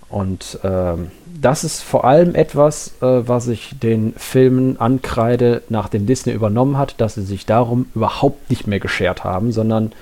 Und 0.09 0.59
ähm, 0.63 1.11
das 1.41 1.65
ist 1.65 1.83
vor 1.83 2.05
allem 2.05 2.35
etwas, 2.35 2.93
äh, 3.01 3.27
was 3.27 3.49
ich 3.49 3.75
den 3.81 4.15
Filmen 4.17 4.79
ankreide, 4.79 5.63
nachdem 5.69 6.07
Disney 6.07 6.33
übernommen 6.33 6.79
hat, 6.79 7.01
dass 7.01 7.15
sie 7.15 7.25
sich 7.25 7.47
darum 7.47 7.87
überhaupt 7.95 8.51
nicht 8.51 8.67
mehr 8.67 8.81
geschert 8.81 9.25
haben, 9.25 9.51
sondern 9.51 9.93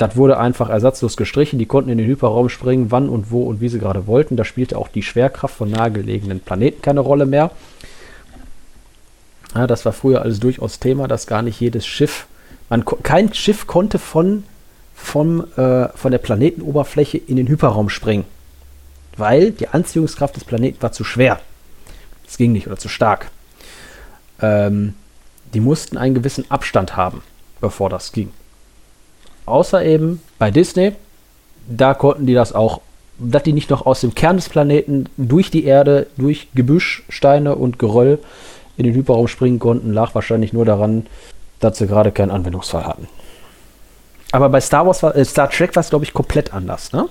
das 0.00 0.16
wurde 0.16 0.38
einfach 0.38 0.70
ersatzlos 0.70 1.18
gestrichen. 1.18 1.58
Die 1.58 1.66
konnten 1.66 1.90
in 1.90 1.98
den 1.98 2.06
Hyperraum 2.06 2.48
springen, 2.48 2.90
wann 2.90 3.10
und 3.10 3.30
wo 3.30 3.42
und 3.42 3.60
wie 3.60 3.68
sie 3.68 3.78
gerade 3.78 4.06
wollten. 4.06 4.34
Da 4.34 4.46
spielte 4.46 4.78
auch 4.78 4.88
die 4.88 5.02
Schwerkraft 5.02 5.54
von 5.54 5.70
nahegelegenen 5.70 6.40
Planeten 6.40 6.80
keine 6.80 7.00
Rolle 7.00 7.26
mehr. 7.26 7.50
Ja, 9.54 9.66
das 9.66 9.84
war 9.84 9.92
früher 9.92 10.22
alles 10.22 10.40
durchaus 10.40 10.78
Thema, 10.78 11.06
dass 11.06 11.26
gar 11.26 11.42
nicht 11.42 11.60
jedes 11.60 11.86
Schiff, 11.86 12.26
man, 12.70 12.84
kein 13.02 13.34
Schiff 13.34 13.66
konnte 13.66 13.98
von, 13.98 14.44
vom, 14.94 15.44
äh, 15.58 15.88
von 15.88 16.12
der 16.12 16.18
Planetenoberfläche 16.18 17.18
in 17.18 17.36
den 17.36 17.48
Hyperraum 17.48 17.90
springen. 17.90 18.24
Weil 19.18 19.50
die 19.50 19.68
Anziehungskraft 19.68 20.34
des 20.34 20.44
Planeten 20.44 20.80
war 20.80 20.92
zu 20.92 21.04
schwer. 21.04 21.40
Es 22.26 22.38
ging 22.38 22.52
nicht 22.52 22.66
oder 22.66 22.78
zu 22.78 22.88
stark. 22.88 23.30
Ähm, 24.40 24.94
die 25.52 25.60
mussten 25.60 25.98
einen 25.98 26.14
gewissen 26.14 26.50
Abstand 26.50 26.96
haben, 26.96 27.22
bevor 27.60 27.90
das 27.90 28.12
ging. 28.12 28.30
Außer 29.46 29.84
eben 29.84 30.22
bei 30.38 30.50
Disney, 30.50 30.92
da 31.68 31.94
konnten 31.94 32.26
die 32.26 32.34
das 32.34 32.52
auch, 32.52 32.80
dass 33.18 33.42
die 33.42 33.52
nicht 33.52 33.70
noch 33.70 33.86
aus 33.86 34.00
dem 34.00 34.14
Kern 34.14 34.36
des 34.36 34.48
Planeten 34.48 35.06
durch 35.16 35.50
die 35.50 35.64
Erde, 35.64 36.06
durch 36.16 36.48
Gebüsch, 36.54 37.04
Steine 37.08 37.56
und 37.56 37.78
Geröll 37.78 38.18
in 38.76 38.84
den 38.84 38.94
Hyperraum 38.94 39.28
springen 39.28 39.58
konnten, 39.58 39.92
lag 39.92 40.14
wahrscheinlich 40.14 40.52
nur 40.52 40.64
daran, 40.64 41.06
dass 41.60 41.78
sie 41.78 41.86
gerade 41.86 42.12
keinen 42.12 42.30
Anwendungsfall 42.30 42.86
hatten. 42.86 43.08
Aber 44.32 44.48
bei 44.48 44.60
Star 44.60 44.86
Wars, 44.86 45.02
äh, 45.02 45.24
Star 45.24 45.50
Trek 45.50 45.74
war 45.76 45.82
es, 45.82 45.90
glaube 45.90 46.04
ich, 46.04 46.12
komplett 46.12 46.54
anders, 46.54 46.92
ne? 46.92 47.08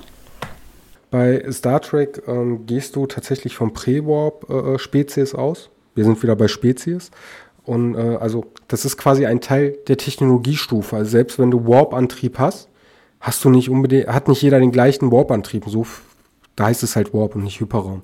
Bei 1.11 1.43
Star 1.51 1.81
Trek 1.81 2.21
ähm, 2.27 2.65
gehst 2.65 2.95
du 2.95 3.07
tatsächlich 3.07 3.55
vom 3.55 3.73
Pre-Warp-Spezies 3.73 5.33
äh, 5.33 5.37
aus. 5.37 5.69
Wir 5.95 6.05
sind 6.05 6.21
wieder 6.21 6.35
bei 6.35 6.47
Spezies. 6.47 7.11
Und 7.69 7.93
äh, 7.93 8.17
also 8.19 8.45
das 8.67 8.83
ist 8.83 8.97
quasi 8.97 9.27
ein 9.27 9.41
Teil 9.41 9.77
der 9.87 9.97
Technologiestufe. 9.97 10.95
Also 10.95 11.11
selbst 11.11 11.37
wenn 11.37 11.51
du 11.51 11.67
Warp-Antrieb 11.67 12.39
hast, 12.39 12.67
hast 13.19 13.45
du 13.45 13.51
nicht 13.51 13.69
unbedingt, 13.69 14.07
hat 14.07 14.27
nicht 14.27 14.41
jeder 14.41 14.59
den 14.59 14.71
gleichen 14.71 15.11
Warp-Antrieb. 15.11 15.65
So, 15.67 15.85
da 16.55 16.65
heißt 16.65 16.81
es 16.81 16.95
halt 16.95 17.13
Warp 17.13 17.35
und 17.35 17.43
nicht 17.43 17.59
Hyperraum. 17.59 18.01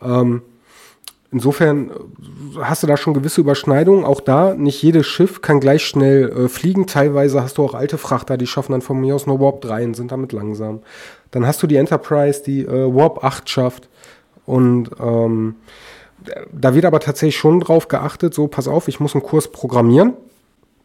Ähm, 0.00 0.40
insofern 1.30 1.90
äh, 1.90 1.92
hast 2.62 2.82
du 2.82 2.86
da 2.86 2.96
schon 2.96 3.12
gewisse 3.12 3.42
Überschneidungen. 3.42 4.06
Auch 4.06 4.22
da, 4.22 4.54
nicht 4.54 4.82
jedes 4.82 5.06
Schiff 5.06 5.42
kann 5.42 5.60
gleich 5.60 5.84
schnell 5.84 6.30
äh, 6.30 6.48
fliegen. 6.48 6.86
Teilweise 6.86 7.42
hast 7.42 7.58
du 7.58 7.62
auch 7.62 7.74
alte 7.74 7.98
Frachter, 7.98 8.38
die 8.38 8.46
schaffen 8.46 8.72
dann 8.72 8.80
von 8.80 8.98
mir 8.98 9.14
aus 9.14 9.26
nur 9.26 9.38
Warp 9.38 9.60
3 9.60 9.84
und 9.84 9.96
sind 9.96 10.12
damit 10.12 10.32
langsam. 10.32 10.80
Dann 11.30 11.46
hast 11.46 11.62
du 11.62 11.66
die 11.66 11.76
Enterprise, 11.76 12.42
die 12.42 12.62
äh, 12.62 12.94
Warp 12.94 13.22
8 13.22 13.50
schafft. 13.50 13.90
Und 14.46 14.88
ähm, 14.98 15.56
da 16.52 16.74
wird 16.74 16.84
aber 16.84 17.00
tatsächlich 17.00 17.36
schon 17.36 17.60
drauf 17.60 17.88
geachtet, 17.88 18.34
so 18.34 18.46
pass 18.46 18.68
auf, 18.68 18.88
ich 18.88 19.00
muss 19.00 19.14
einen 19.14 19.22
Kurs 19.22 19.48
programmieren. 19.48 20.14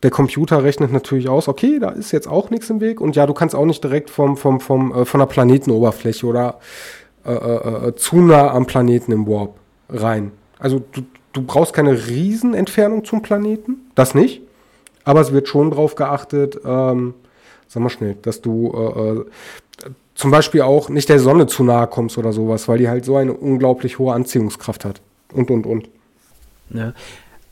Der 0.04 0.12
Computer 0.12 0.64
rechnet 0.64 0.94
natürlich 0.94 1.28
aus, 1.28 1.48
okay, 1.48 1.80
da 1.80 1.90
ist 1.90 2.12
jetzt 2.12 2.28
auch 2.28 2.50
nichts 2.50 2.70
im 2.70 2.80
Weg. 2.80 3.02
Und 3.02 3.16
ja, 3.16 3.26
du 3.26 3.34
kannst 3.34 3.56
auch 3.56 3.66
nicht 3.66 3.84
direkt 3.84 4.10
vom, 4.10 4.38
vom, 4.38 4.60
vom, 4.60 4.94
äh, 4.94 5.06
von 5.06 5.20
der 5.20 5.28
Planetenoberfläche 5.28 6.26
oder 6.26 6.60
äh, 7.26 7.34
äh, 7.34 7.88
äh 7.88 7.96
zu 7.96 8.18
nah 8.18 8.52
am 8.52 8.66
Planeten 8.66 9.12
im 9.12 9.28
Warp 9.28 9.56
rein. 9.90 10.32
Also 10.58 10.82
du, 10.92 11.02
du 11.34 11.42
brauchst 11.42 11.74
keine 11.74 12.08
Riesenentfernung 12.08 13.04
zum 13.04 13.22
Planeten, 13.22 13.92
das 13.96 14.16
nicht. 14.16 14.42
Aber 15.04 15.22
es 15.22 15.32
wird 15.32 15.48
schon 15.48 15.72
darauf 15.72 15.96
geachtet, 15.96 16.60
ähm, 16.66 17.14
sag 17.68 17.84
mal 17.84 17.90
schnell, 17.90 18.16
dass 18.22 18.42
du 18.42 18.72
äh, 18.74 19.12
äh, 19.12 19.26
zum 20.16 20.32
Beispiel 20.32 20.62
auch 20.62 20.90
nicht 20.90 21.10
der 21.10 21.20
Sonne 21.20 21.48
zu 21.48 21.64
nahe 21.64 21.88
kommst 21.88 22.18
oder 22.18 22.34
sowas, 22.34 22.68
weil 22.68 22.78
die 22.78 22.90
halt 22.90 23.06
so 23.06 23.16
eine 23.16 23.34
unglaublich 23.34 24.00
hohe 24.00 24.14
Anziehungskraft 24.14 24.86
hat. 24.86 25.02
Und, 25.34 25.52
und, 25.52 25.66
und. 25.66 25.90
Ja. 26.70 26.94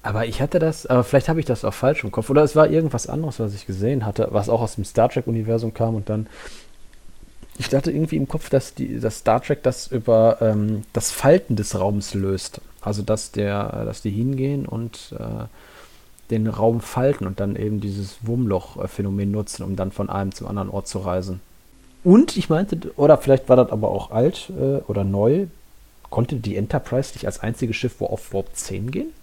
Aber 0.04 0.26
ich 0.26 0.42
hatte 0.42 0.60
das, 0.60 0.86
aber 0.86 1.04
vielleicht 1.04 1.28
habe 1.28 1.40
ich 1.40 1.46
das 1.46 1.66
auch 1.66 1.74
falsch 1.74 2.04
im 2.04 2.12
Kopf. 2.12 2.30
Oder 2.30 2.44
es 2.44 2.56
war 2.56 2.70
irgendwas 2.70 3.08
anderes, 3.08 3.40
was 3.40 3.54
ich 3.54 3.66
gesehen 3.66 4.06
hatte, 4.06 4.30
was 4.32 4.48
auch 4.48 4.62
aus 4.62 4.76
dem 4.76 4.86
Star 4.86 5.10
Trek-Universum 5.10 5.74
kam 5.74 5.96
und 5.96 6.10
dann. 6.10 6.28
Ich 7.60 7.70
dachte 7.70 7.92
irgendwie 7.92 8.18
im 8.18 8.28
Kopf, 8.28 8.50
dass, 8.50 8.76
die, 8.76 9.00
dass 9.00 9.20
Star 9.20 9.42
Trek 9.42 9.64
das 9.64 9.88
über 9.88 10.38
ähm, 10.42 10.84
das 10.94 11.12
Falten 11.12 11.56
des 11.56 11.78
Raums 11.78 12.14
löst. 12.14 12.62
Also 12.82 13.02
dass 13.02 13.32
der, 13.32 13.84
dass 13.84 14.02
die 14.02 14.12
hingehen 14.12 14.66
und 14.66 15.14
äh, 15.20 15.46
den 16.30 16.48
Raum 16.48 16.82
falten 16.82 17.26
und 17.26 17.40
dann 17.40 17.56
eben 17.56 17.82
dieses 17.82 18.18
Wurmloch-Phänomen 18.22 19.32
nutzen, 19.32 19.64
um 19.64 19.76
dann 19.76 19.92
von 19.92 20.10
einem 20.10 20.34
zum 20.34 20.48
anderen 20.48 20.70
Ort 20.70 20.88
zu 20.88 21.00
reisen. 21.00 21.42
Und 22.04 22.38
ich 22.38 22.50
meinte, 22.50 22.78
oder 22.96 23.18
vielleicht 23.18 23.50
war 23.50 23.56
das 23.56 23.72
aber 23.72 23.90
auch 23.90 24.12
alt 24.12 24.52
äh, 24.58 24.78
oder 24.88 25.04
neu, 25.04 25.48
konnte 26.10 26.36
die 26.36 26.56
Enterprise 26.56 27.14
nicht 27.14 27.26
als 27.26 27.40
einziges 27.40 27.76
Schiff 27.76 27.96
wo 28.00 28.06
auf 28.06 28.34
Warp 28.34 28.56
10 28.56 28.92
gehen? 28.92 29.14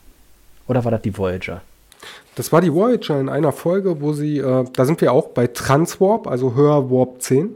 Oder 0.66 0.84
war 0.84 0.90
das 0.90 1.02
die 1.02 1.16
Voyager? 1.16 1.62
Das 2.34 2.52
war 2.52 2.60
die 2.60 2.72
Voyager 2.72 3.18
in 3.20 3.28
einer 3.28 3.52
Folge, 3.52 4.00
wo 4.00 4.12
sie, 4.12 4.38
äh, 4.38 4.64
da 4.72 4.84
sind 4.84 5.00
wir 5.00 5.12
auch 5.12 5.28
bei 5.28 5.46
Transwarp, 5.46 6.26
also 6.26 6.54
höher 6.54 6.90
Warp 6.90 7.22
10. 7.22 7.50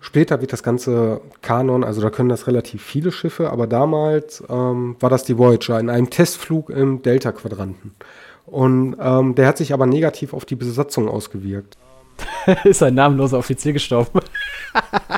Später 0.00 0.40
wird 0.40 0.52
das 0.52 0.62
Ganze 0.62 1.20
Kanon, 1.42 1.82
also 1.82 2.00
da 2.00 2.10
können 2.10 2.28
das 2.28 2.46
relativ 2.46 2.82
viele 2.82 3.10
Schiffe, 3.10 3.50
aber 3.50 3.66
damals 3.66 4.42
ähm, 4.48 4.94
war 5.00 5.10
das 5.10 5.24
die 5.24 5.36
Voyager 5.36 5.80
in 5.80 5.90
einem 5.90 6.10
Testflug 6.10 6.70
im 6.70 7.02
Delta-Quadranten. 7.02 7.92
Und 8.46 8.96
ähm, 9.00 9.34
der 9.34 9.48
hat 9.48 9.58
sich 9.58 9.72
aber 9.72 9.86
negativ 9.86 10.32
auf 10.32 10.44
die 10.44 10.54
Besatzung 10.54 11.08
ausgewirkt. 11.08 11.76
ist 12.64 12.82
ein 12.82 12.94
namenloser 12.94 13.38
Offizier 13.38 13.72
gestorben. 13.72 14.20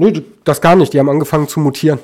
nee, 0.00 0.22
das 0.44 0.60
gar 0.60 0.76
nicht. 0.76 0.92
Die 0.92 0.98
haben 0.98 1.08
angefangen 1.08 1.48
zu 1.48 1.60
mutieren. 1.60 1.98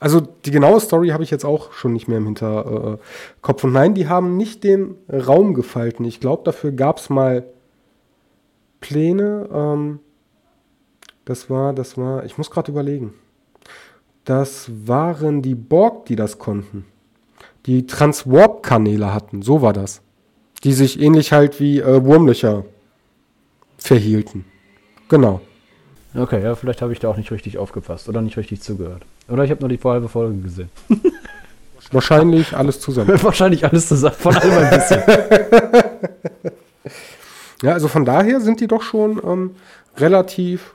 Also 0.00 0.20
die 0.20 0.50
genaue 0.50 0.80
Story 0.80 1.08
habe 1.08 1.24
ich 1.24 1.30
jetzt 1.30 1.44
auch 1.44 1.72
schon 1.72 1.92
nicht 1.92 2.06
mehr 2.06 2.18
im 2.18 2.26
Hinterkopf. 2.26 3.64
Und 3.64 3.72
nein, 3.72 3.94
die 3.94 4.08
haben 4.08 4.36
nicht 4.36 4.62
den 4.62 4.94
Raum 5.10 5.54
gefalten. 5.54 6.04
Ich 6.04 6.20
glaube, 6.20 6.42
dafür 6.44 6.70
gab 6.72 6.98
es 6.98 7.10
mal 7.10 7.44
Pläne. 8.80 9.48
Ähm, 9.52 9.98
das 11.24 11.50
war, 11.50 11.72
das 11.72 11.98
war, 11.98 12.24
ich 12.24 12.38
muss 12.38 12.50
gerade 12.50 12.70
überlegen. 12.70 13.14
Das 14.24 14.70
waren 14.86 15.42
die 15.42 15.54
Borg, 15.54 16.06
die 16.06 16.16
das 16.16 16.38
konnten. 16.38 16.84
Die 17.66 17.86
Transwarp-Kanäle 17.86 19.12
hatten, 19.12 19.42
so 19.42 19.62
war 19.62 19.72
das. 19.72 20.02
Die 20.64 20.72
sich 20.72 21.00
ähnlich 21.00 21.32
halt 21.32 21.60
wie 21.60 21.80
äh, 21.80 22.04
Wurmlöcher 22.04 22.64
verhielten. 23.78 24.44
Genau. 25.08 25.40
Okay, 26.14 26.42
ja, 26.42 26.54
vielleicht 26.54 26.82
habe 26.82 26.92
ich 26.92 27.00
da 27.00 27.08
auch 27.08 27.16
nicht 27.16 27.30
richtig 27.30 27.58
aufgepasst 27.58 28.08
oder 28.08 28.22
nicht 28.22 28.36
richtig 28.36 28.62
zugehört. 28.62 29.02
Oder 29.28 29.44
ich 29.44 29.50
habe 29.50 29.60
nur 29.60 29.68
die 29.68 29.78
halbe 29.82 30.08
Folge 30.08 30.38
gesehen. 30.40 30.70
Wahrscheinlich 31.92 32.56
alles 32.56 32.80
zusammen. 32.80 33.22
Wahrscheinlich 33.22 33.64
alles 33.64 33.88
zusammen, 33.88 34.16
von 34.16 34.34
allem 34.34 34.52
ein 34.52 34.70
bisschen. 34.70 35.02
ja, 37.62 37.72
also 37.72 37.88
von 37.88 38.04
daher 38.04 38.40
sind 38.40 38.60
die 38.60 38.66
doch 38.66 38.82
schon 38.82 39.20
ähm, 39.24 39.50
relativ 39.96 40.74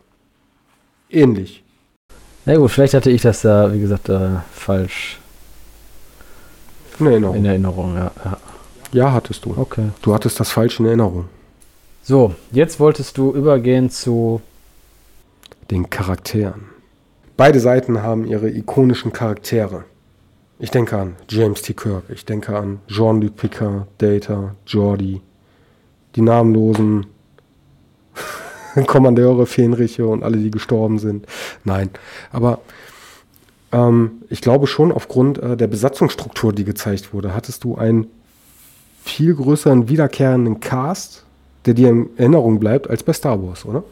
ähnlich. 1.10 1.64
Na 2.46 2.56
gut, 2.56 2.72
vielleicht 2.72 2.94
hatte 2.94 3.10
ich 3.10 3.22
das 3.22 3.42
da, 3.42 3.74
wie 3.74 3.80
gesagt, 3.80 4.10
äh, 4.10 4.30
falsch 4.54 5.20
in 7.00 7.08
Erinnerung. 7.08 7.36
In 7.36 7.46
Erinnerung, 7.46 7.96
ja, 7.96 8.12
ja. 8.24 8.38
Ja, 8.92 9.12
hattest 9.12 9.46
du. 9.46 9.56
Okay. 9.58 9.90
Du 10.04 10.14
hattest 10.14 10.40
das 10.40 10.52
falsch 10.52 10.80
in 10.80 10.86
Erinnerung. 10.86 11.26
So, 12.04 12.36
jetzt 12.52 12.80
wolltest 12.80 13.18
du 13.18 13.32
übergehen 13.34 13.90
zu 13.90 14.42
den 15.72 15.90
Charakteren. 15.90 16.66
Beide 17.38 17.60
Seiten 17.60 18.04
haben 18.04 18.26
ihre 18.26 18.50
ikonischen 18.50 19.12
Charaktere. 19.12 19.86
Ich 20.60 20.72
denke 20.72 20.98
an 20.98 21.16
James 21.28 21.62
T. 21.62 21.74
Kirk, 21.74 22.04
ich 22.10 22.26
denke 22.26 22.56
an 22.56 22.80
Jean-Luc 22.88 23.36
Picard, 23.36 23.88
Data, 23.98 24.56
Jordi, 24.68 25.22
die 26.16 26.22
namenlosen 26.22 27.08
Kommandeure, 28.88 29.46
Fähnriche 29.46 30.08
und 30.08 30.24
alle, 30.24 30.38
die 30.38 30.52
gestorben 30.52 31.00
sind. 31.00 31.26
Nein, 31.64 31.90
aber 32.32 32.60
ähm, 33.72 34.24
ich 34.30 34.42
glaube 34.42 34.68
schon 34.68 34.92
aufgrund 34.92 35.38
äh, 35.40 35.58
der 35.58 35.68
Besatzungsstruktur, 35.68 36.54
die 36.54 36.64
gezeigt 36.64 37.14
wurde, 37.14 37.34
hattest 37.34 37.64
du 37.64 37.76
einen 37.76 38.08
viel 39.04 39.36
größeren 39.36 39.90
wiederkehrenden 39.90 40.60
Cast, 40.60 41.26
der 41.66 41.74
dir 41.74 41.90
in 41.90 42.10
Erinnerung 42.18 42.60
bleibt, 42.60 42.90
als 42.90 43.04
bei 43.04 43.14
Star 43.14 43.42
Wars, 43.44 43.66
oder? 43.66 43.84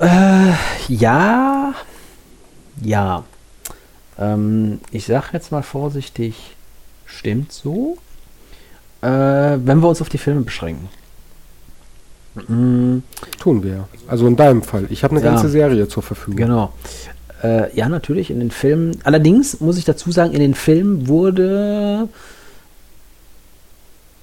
Äh, 0.00 0.52
ja, 0.88 1.74
ja. 2.82 3.24
Ähm, 4.18 4.80
ich 4.90 5.06
sag 5.06 5.32
jetzt 5.32 5.52
mal 5.52 5.62
vorsichtig, 5.62 6.56
stimmt 7.06 7.52
so. 7.52 7.96
Äh, 9.02 9.06
wenn 9.06 9.80
wir 9.80 9.88
uns 9.88 10.00
auf 10.00 10.08
die 10.08 10.18
Filme 10.18 10.40
beschränken. 10.40 10.88
Mhm. 12.48 13.02
Tun 13.38 13.62
wir. 13.62 13.88
Also 14.08 14.26
in 14.26 14.36
deinem 14.36 14.62
Fall. 14.62 14.86
Ich 14.90 15.04
habe 15.04 15.16
eine 15.16 15.24
ja, 15.24 15.30
ganze 15.30 15.48
Serie 15.48 15.88
zur 15.88 16.02
Verfügung. 16.02 16.36
Genau. 16.36 16.72
Äh, 17.42 17.74
ja, 17.76 17.88
natürlich 17.88 18.30
in 18.30 18.40
den 18.40 18.50
Filmen. 18.50 18.98
Allerdings 19.04 19.60
muss 19.60 19.78
ich 19.78 19.84
dazu 19.84 20.10
sagen, 20.10 20.32
in 20.32 20.40
den 20.40 20.54
Filmen 20.54 21.06
wurde, 21.06 22.08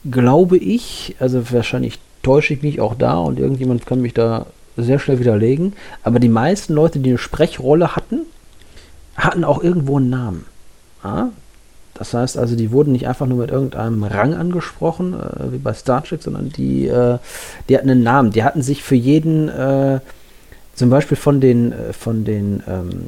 glaube 0.10 0.58
ich, 0.58 1.16
also 1.20 1.52
wahrscheinlich 1.52 2.00
täusche 2.24 2.54
ich 2.54 2.62
mich 2.62 2.82
auch 2.82 2.96
da 2.96 3.18
und 3.18 3.40
irgendjemand 3.40 3.86
kann 3.86 4.02
mich 4.02 4.14
da 4.14 4.48
sehr 4.84 5.00
schnell 5.00 5.20
widerlegen, 5.20 5.74
aber 6.04 6.20
die 6.20 6.30
meisten 6.30 6.74
Leute, 6.74 7.00
die 7.00 7.10
eine 7.10 7.18
Sprechrolle 7.18 7.96
hatten, 7.96 8.22
hatten 9.16 9.44
auch 9.44 9.64
irgendwo 9.64 9.98
einen 9.98 10.10
Namen. 10.10 10.46
Ja? 11.04 11.32
Das 12.02 12.14
heißt 12.14 12.38
also, 12.38 12.56
die 12.56 12.72
wurden 12.72 12.94
nicht 12.94 13.08
einfach 13.08 13.28
nur 13.28 13.38
mit 13.38 13.52
irgendeinem 13.52 14.04
Rang 14.04 14.34
angesprochen, 14.34 15.14
äh, 15.14 15.52
wie 15.52 15.58
bei 15.58 15.74
Star 15.74 16.04
Trek, 16.04 16.24
sondern 16.24 16.50
die, 16.50 16.88
äh, 16.88 17.20
die 17.70 17.78
hatten 17.78 17.92
einen 17.92 18.02
Namen. 18.04 18.32
Die 18.32 18.44
hatten 18.44 18.64
sich 18.64 18.82
für 18.82 18.96
jeden, 18.96 19.50
äh, 19.50 20.00
zum 20.74 20.90
Beispiel 20.90 21.18
von 21.18 21.42
den, 21.42 21.72
äh, 21.72 21.94
von 21.94 22.26
den 22.26 22.64
ähm, 22.68 23.04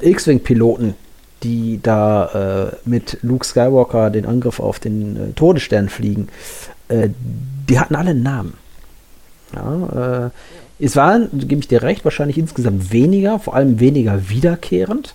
X-Wing-Piloten, 0.00 0.94
die 1.44 1.78
da 1.82 2.72
äh, 2.72 2.76
mit 2.84 3.18
Luke 3.22 3.46
Skywalker 3.46 4.10
den 4.10 4.26
Angriff 4.26 4.58
auf 4.58 4.80
den 4.80 5.16
äh, 5.16 5.32
Todesstern 5.34 5.88
fliegen, 5.88 6.28
die 6.90 7.78
hatten 7.80 7.94
alle 7.94 8.10
einen 8.10 8.22
Namen. 8.22 8.54
Ja, 9.54 10.30
es 10.78 10.96
waren, 10.96 11.28
gebe 11.32 11.60
ich 11.60 11.68
dir 11.68 11.82
recht, 11.82 12.04
wahrscheinlich 12.04 12.38
insgesamt 12.38 12.92
weniger, 12.92 13.38
vor 13.38 13.54
allem 13.54 13.80
weniger 13.80 14.28
wiederkehrend 14.28 15.14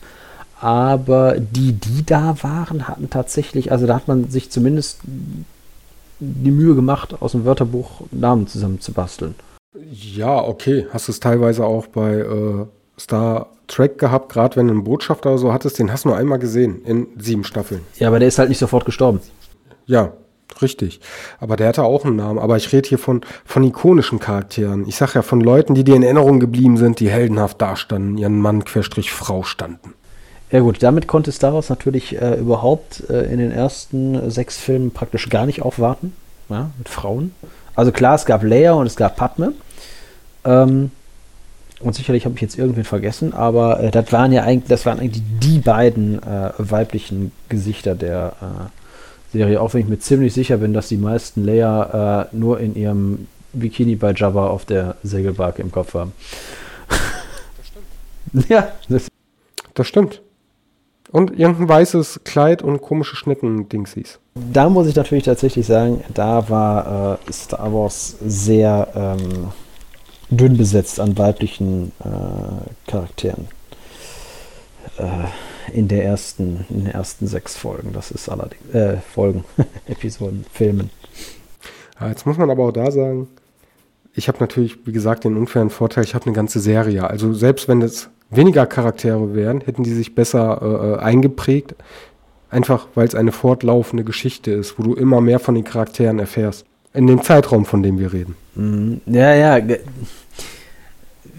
aber 0.60 1.40
die, 1.40 1.72
die 1.72 2.06
da 2.06 2.36
waren, 2.42 2.88
hatten 2.88 3.10
tatsächlich, 3.10 3.72
also 3.72 3.88
da 3.88 3.96
hat 3.96 4.08
man 4.08 4.30
sich 4.30 4.50
zumindest 4.50 5.00
die 6.20 6.52
Mühe 6.52 6.76
gemacht, 6.76 7.22
aus 7.22 7.32
dem 7.32 7.46
Wörterbuch 7.46 8.02
Namen 8.12 8.48
zusammenzubasteln. 8.48 9.36
Ja, 9.90 10.44
okay. 10.44 10.86
Hast 10.92 11.08
du 11.08 11.14
es 11.14 11.22
teilweise 11.22 11.66
auch 11.66 11.88
bei 11.88 12.16
äh, 12.16 12.66
Star 13.00 13.48
Trek 13.68 13.98
gehabt, 13.98 14.34
gerade 14.34 14.58
wenn 14.58 14.68
du 14.68 14.74
einen 14.74 14.84
Botschafter 14.84 15.30
oder 15.30 15.38
so 15.38 15.54
hattest, 15.54 15.80
den 15.80 15.94
hast 15.94 16.04
du 16.04 16.10
nur 16.10 16.18
einmal 16.18 16.40
gesehen 16.40 16.84
in 16.84 17.08
sieben 17.18 17.46
Staffeln. 17.46 17.82
Ja, 17.98 18.10
aber 18.10 18.20
der 18.20 18.28
ist 18.28 18.40
halt 18.40 18.50
nicht 18.50 18.58
sofort 18.58 18.84
gestorben. 18.84 19.22
Ja, 19.86 20.12
richtig. 20.62 21.00
Aber 21.40 21.56
der 21.56 21.68
hatte 21.68 21.84
auch 21.84 22.06
einen 22.06 22.16
Namen. 22.18 22.40
Aber 22.40 22.58
ich 22.58 22.72
rede 22.74 22.90
hier 22.90 23.00
von, 23.00 23.22
von 23.46 23.64
ikonischen 23.64 24.20
Charakteren. 24.20 24.88
Ich 24.88 24.96
sage 24.96 25.14
ja 25.16 25.22
von 25.22 25.42
Leuten, 25.42 25.76
die 25.76 25.84
dir 25.84 25.96
in 25.96 26.04
Erinnerung 26.04 26.40
geblieben 26.40 26.78
sind, 26.78 27.00
die 27.00 27.10
heldenhaft 27.10 27.62
dastanden, 27.62 28.18
ihren 28.18 28.40
Mann 28.40 28.64
querstrich 28.66 29.12
Frau 29.12 29.44
standen. 29.44 29.94
Ja 30.52 30.62
gut, 30.62 30.82
damit 30.82 31.08
konnte 31.08 31.32
Star 31.32 31.54
Wars 31.54 31.70
natürlich 31.70 32.20
äh, 32.22 32.36
überhaupt 32.36 33.10
äh, 33.10 33.32
in 33.32 33.38
den 33.38 33.52
ersten 33.52 34.32
sechs 34.32 34.58
Filmen 34.58 34.92
praktisch 34.92 35.30
gar 35.30 35.46
nicht 35.46 35.62
aufwarten, 35.62 36.14
ja, 36.50 36.72
mit 36.78 36.90
Frauen. 36.90 37.34
Also 37.76 37.92
klar, 37.92 38.16
es 38.16 38.26
gab 38.26 38.44
Leia 38.44 38.74
und 38.74 38.88
es 38.88 38.96
gab 38.96 39.16
Padme. 39.16 39.54
Ähm, 40.44 40.92
Und 41.82 41.96
sicherlich 41.96 42.26
habe 42.26 42.36
ich 42.36 42.42
jetzt 42.42 42.58
irgendwen 42.58 42.84
vergessen, 42.84 43.34
aber 43.34 43.80
äh, 43.80 43.92
das 43.92 44.12
waren 44.12 44.34
ja 44.34 44.44
eigentlich, 44.44 44.68
das 44.68 44.86
waren 44.86 45.00
eigentlich 45.00 45.24
die 45.40 45.60
beiden 45.60 46.22
äh, 46.22 46.52
weiblichen 46.58 47.32
Gesichter 47.48 47.96
der 47.96 48.34
äh, 48.42 48.46
Serie, 49.32 49.62
auch 49.62 49.74
wenn 49.74 49.82
ich 49.82 49.88
mir 49.88 50.00
ziemlich 50.00 50.34
sicher 50.34 50.58
bin, 50.58 50.74
dass 50.74 50.88
die 50.88 50.98
meisten 50.98 51.46
Leia 51.46 52.24
äh, 52.32 52.36
nur 52.36 52.60
in 52.60 52.76
ihrem 52.76 53.28
Bikini 53.54 53.96
bei 53.96 54.14
Jabba 54.14 54.48
auf 54.48 54.66
der 54.66 54.96
Segelbarke 55.04 55.62
im 55.62 55.72
Kopf 55.72 55.94
haben. 55.94 56.14
Das 56.88 57.68
stimmt. 57.68 58.50
ja, 58.50 58.70
das, 58.90 59.08
Das 59.74 59.88
stimmt. 59.88 60.22
Und 61.12 61.40
irgendein 61.40 61.68
weißes 61.68 62.22
Kleid 62.24 62.62
und 62.62 62.82
komische 62.82 63.16
Schnecken-Dingsies. 63.16 64.20
da 64.36 64.70
muss 64.70 64.88
ich 64.88 64.96
natürlich 64.96 65.24
tatsächlich 65.24 65.66
sagen, 65.66 66.04
da 66.14 66.50
war 66.50 67.20
äh, 67.28 67.32
Star 67.32 67.74
Wars 67.74 68.16
sehr 68.24 68.88
ähm, 68.96 69.48
dünn 70.30 70.58
besetzt 70.58 71.00
an 71.00 71.18
weiblichen 71.18 71.92
äh, 72.00 72.90
Charakteren. 72.92 73.48
Äh, 74.98 75.06
in 75.74 75.88
der 75.88 76.04
ersten, 76.06 76.66
in 76.70 76.86
den 76.86 76.88
ersten 76.88 77.28
sechs 77.28 77.56
Folgen. 77.56 77.94
Das 77.94 78.12
ist 78.12 78.30
allerdings 78.30 78.74
äh, 78.74 78.98
Folgen, 78.98 79.44
Episoden, 79.88 80.46
Filmen. 80.52 80.90
Ja, 82.00 82.10
jetzt 82.10 82.26
muss 82.26 82.38
man 82.38 82.50
aber 82.50 82.66
auch 82.66 82.72
da 82.72 82.92
sagen, 82.92 83.28
ich 84.14 84.28
habe 84.28 84.40
natürlich, 84.40 84.86
wie 84.86 84.92
gesagt, 84.92 85.24
den 85.24 85.38
unfairen 85.38 85.70
Vorteil, 85.70 86.04
ich 86.04 86.16
habe 86.16 86.26
eine 86.26 86.36
ganze 86.36 86.60
Serie. 86.60 87.10
Also 87.10 87.34
selbst 87.34 87.68
wenn 87.68 87.82
es 87.82 88.10
weniger 88.30 88.66
Charaktere 88.66 89.34
wären, 89.34 89.62
hätten 89.62 89.84
die 89.84 89.94
sich 89.94 90.16
besser 90.16 90.62
äh, 90.62 90.94
äh, 90.94 91.00
eingeprägt. 91.00 91.76
Einfach 92.52 92.88
weil 92.96 93.08
es 93.08 93.16
eine 93.16 93.32
fortlaufende 93.32 94.04
Geschichte 94.04 94.52
ist, 94.52 94.80
wo 94.80 94.84
du 94.84 94.94
immer 94.96 95.22
mehr 95.22 95.40
von 95.40 95.56
den 95.56 95.64
Charakteren 95.64 96.20
erfährst. 96.20 96.66
In 96.94 97.06
dem 97.06 97.22
Zeitraum, 97.22 97.66
von 97.66 97.84
dem 97.84 98.00
wir 98.00 98.12
reden. 98.12 98.36
Mhm. 98.56 99.02
Ja, 99.06 99.36
ja. 99.36 99.64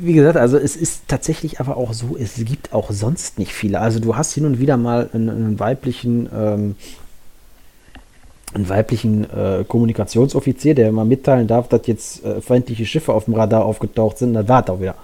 Wie 0.03 0.15
gesagt, 0.15 0.39
also 0.39 0.57
es 0.57 0.77
ist 0.77 1.09
tatsächlich 1.09 1.61
aber 1.61 1.77
auch 1.77 1.93
so, 1.93 2.17
es 2.19 2.37
gibt 2.37 2.73
auch 2.73 2.91
sonst 2.91 3.39
nicht 3.39 3.53
viele. 3.53 3.81
Also 3.81 4.01
du 4.01 4.17
hast 4.17 4.33
hin 4.33 4.47
und 4.47 4.59
wieder 4.59 4.79
mal 4.79 5.11
einen, 5.13 5.29
einen 5.29 5.61
weiblichen, 5.61 6.27
ähm, 6.35 6.77
einen 8.55 8.69
weiblichen 8.71 9.25
äh, 9.31 9.63
Kommunikationsoffizier, 9.69 10.75
der 10.75 10.91
mal 10.91 11.05
mitteilen 11.05 11.47
darf, 11.47 11.69
dass 11.69 11.87
jetzt 11.87 12.25
äh, 12.25 12.41
feindliche 12.41 12.87
Schiffe 12.87 13.13
auf 13.13 13.27
dem 13.27 13.35
Radar 13.35 13.67
aufgetaucht 13.67 14.17
sind, 14.17 14.33
dann 14.33 14.49
war 14.49 14.69
auch 14.71 14.81
wieder. 14.81 14.95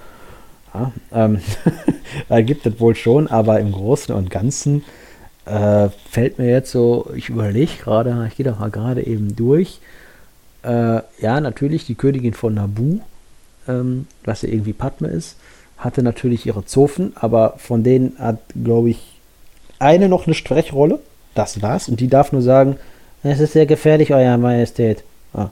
Ja, 0.72 0.92
ähm, 1.12 1.40
da 2.30 2.40
gibt 2.40 2.64
es 2.64 2.80
wohl 2.80 2.94
schon, 2.94 3.26
aber 3.26 3.60
im 3.60 3.72
Großen 3.72 4.14
und 4.14 4.30
Ganzen 4.30 4.82
äh, 5.44 5.90
fällt 6.10 6.38
mir 6.38 6.48
jetzt 6.48 6.72
so, 6.72 7.10
ich 7.14 7.28
überlege 7.28 7.72
gerade, 7.82 8.26
ich 8.28 8.36
gehe 8.36 8.44
da 8.44 8.56
mal 8.58 8.70
gerade 8.70 9.06
eben 9.06 9.36
durch. 9.36 9.78
Äh, 10.62 11.02
ja, 11.20 11.40
natürlich 11.40 11.84
die 11.84 11.96
Königin 11.96 12.32
von 12.32 12.54
Nabu, 12.54 13.00
ähm, 13.68 14.06
was 14.24 14.42
ja 14.42 14.48
irgendwie 14.48 14.72
Padme 14.72 15.08
ist, 15.08 15.36
hatte 15.78 16.02
natürlich 16.02 16.46
ihre 16.46 16.64
Zofen, 16.64 17.12
aber 17.16 17.54
von 17.58 17.82
denen 17.82 18.16
hat, 18.18 18.38
glaube 18.62 18.90
ich, 18.90 19.16
eine 19.78 20.08
noch 20.08 20.26
eine 20.26 20.34
Sprechrolle. 20.34 21.00
Das 21.34 21.60
war's. 21.60 21.88
Und 21.88 22.00
die 22.00 22.08
darf 22.08 22.32
nur 22.32 22.42
sagen, 22.42 22.76
es 23.22 23.40
ist 23.40 23.52
sehr 23.52 23.66
gefährlich, 23.66 24.12
Euer 24.12 24.38
Majestät. 24.38 25.04
Ah. 25.34 25.50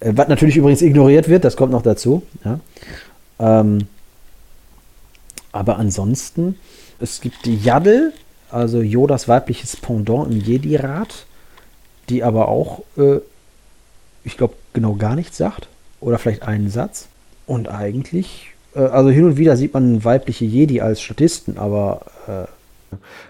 Äh, 0.00 0.12
was 0.14 0.28
natürlich 0.28 0.56
übrigens 0.56 0.82
ignoriert 0.82 1.28
wird, 1.28 1.44
das 1.44 1.56
kommt 1.56 1.72
noch 1.72 1.82
dazu. 1.82 2.22
Ja. 2.44 2.60
Ähm, 3.38 3.86
aber 5.52 5.76
ansonsten, 5.78 6.56
es 7.00 7.20
gibt 7.20 7.44
die 7.44 7.56
Yaddle, 7.56 8.12
also 8.50 8.80
Yodas 8.80 9.28
weibliches 9.28 9.76
Pendant 9.76 10.30
im 10.30 10.40
Jedi-Rat, 10.40 11.26
die 12.08 12.22
aber 12.22 12.48
auch, 12.48 12.82
äh, 12.96 13.18
ich 14.24 14.36
glaube, 14.36 14.54
genau 14.72 14.94
gar 14.94 15.14
nichts 15.14 15.36
sagt. 15.36 15.68
Oder 16.00 16.18
vielleicht 16.18 16.42
einen 16.42 16.70
Satz. 16.70 17.07
Und 17.48 17.68
eigentlich, 17.68 18.52
äh, 18.76 18.80
also 18.80 19.10
hin 19.10 19.24
und 19.24 19.36
wieder 19.36 19.56
sieht 19.56 19.74
man 19.74 20.04
weibliche 20.04 20.44
Jedi 20.44 20.80
als 20.80 21.00
Statisten, 21.00 21.58
aber 21.58 22.02
äh, 22.28 22.46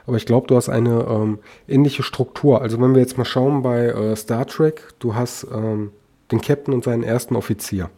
Aber 0.07 0.17
ich 0.17 0.27
glaube, 0.27 0.47
du 0.47 0.57
hast 0.57 0.69
eine 0.69 1.07
ähm, 1.09 1.39
ähnliche 1.67 2.03
Struktur. 2.03 2.63
Also 2.63 2.81
wenn 2.81 2.95
wir 2.95 3.01
jetzt 3.01 3.19
mal 3.19 3.25
schauen 3.25 3.63
bei 3.63 3.87
äh, 3.87 4.17
Star 4.17 4.47
Trek, 4.47 4.83
du 4.99 5.15
hast 5.15 5.47
ähm, 5.53 5.91
den 6.31 6.41
Captain 6.41 6.75
und 6.75 6.85
seinen 6.85 7.03
ersten 7.03 7.37
Offizier. 7.37 7.91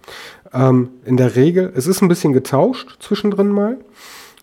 Ähm, 0.52 0.88
in 1.04 1.16
der 1.16 1.36
Regel, 1.36 1.72
es 1.74 1.86
ist 1.86 2.02
ein 2.02 2.08
bisschen 2.08 2.32
getauscht 2.32 2.96
zwischendrin 3.00 3.48
mal, 3.48 3.76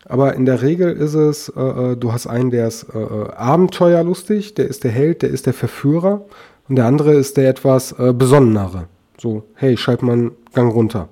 aber 0.06 0.36
in 0.36 0.46
der 0.46 0.62
Regel 0.62 0.92
ist 0.92 1.16
es, 1.16 1.50
äh, 1.50 1.62
äh, 1.62 1.96
du 1.96 2.14
hast 2.14 2.28
einen, 2.28 2.52
der 2.52 2.68
ist 2.68 2.84
äh, 2.94 3.00
äh, 3.00 3.32
abenteuerlustig, 3.32 4.54
der 4.56 4.68
ist 4.68 4.84
der 4.84 4.92
Held, 4.92 5.22
der 5.22 5.30
ist 5.30 5.46
der 5.46 5.54
Verführer 5.54 6.26
und 6.70 6.76
der 6.76 6.86
andere 6.86 7.14
ist 7.14 7.38
der 7.38 7.50
etwas 7.50 7.94
äh, 7.94 8.14
besonnenere. 8.14 8.88
So, 9.20 9.44
hey, 9.56 9.76
schalt 9.76 10.04
mal 10.04 10.14
einen 10.14 10.32
Gang 10.54 10.74
runter. 10.74 11.10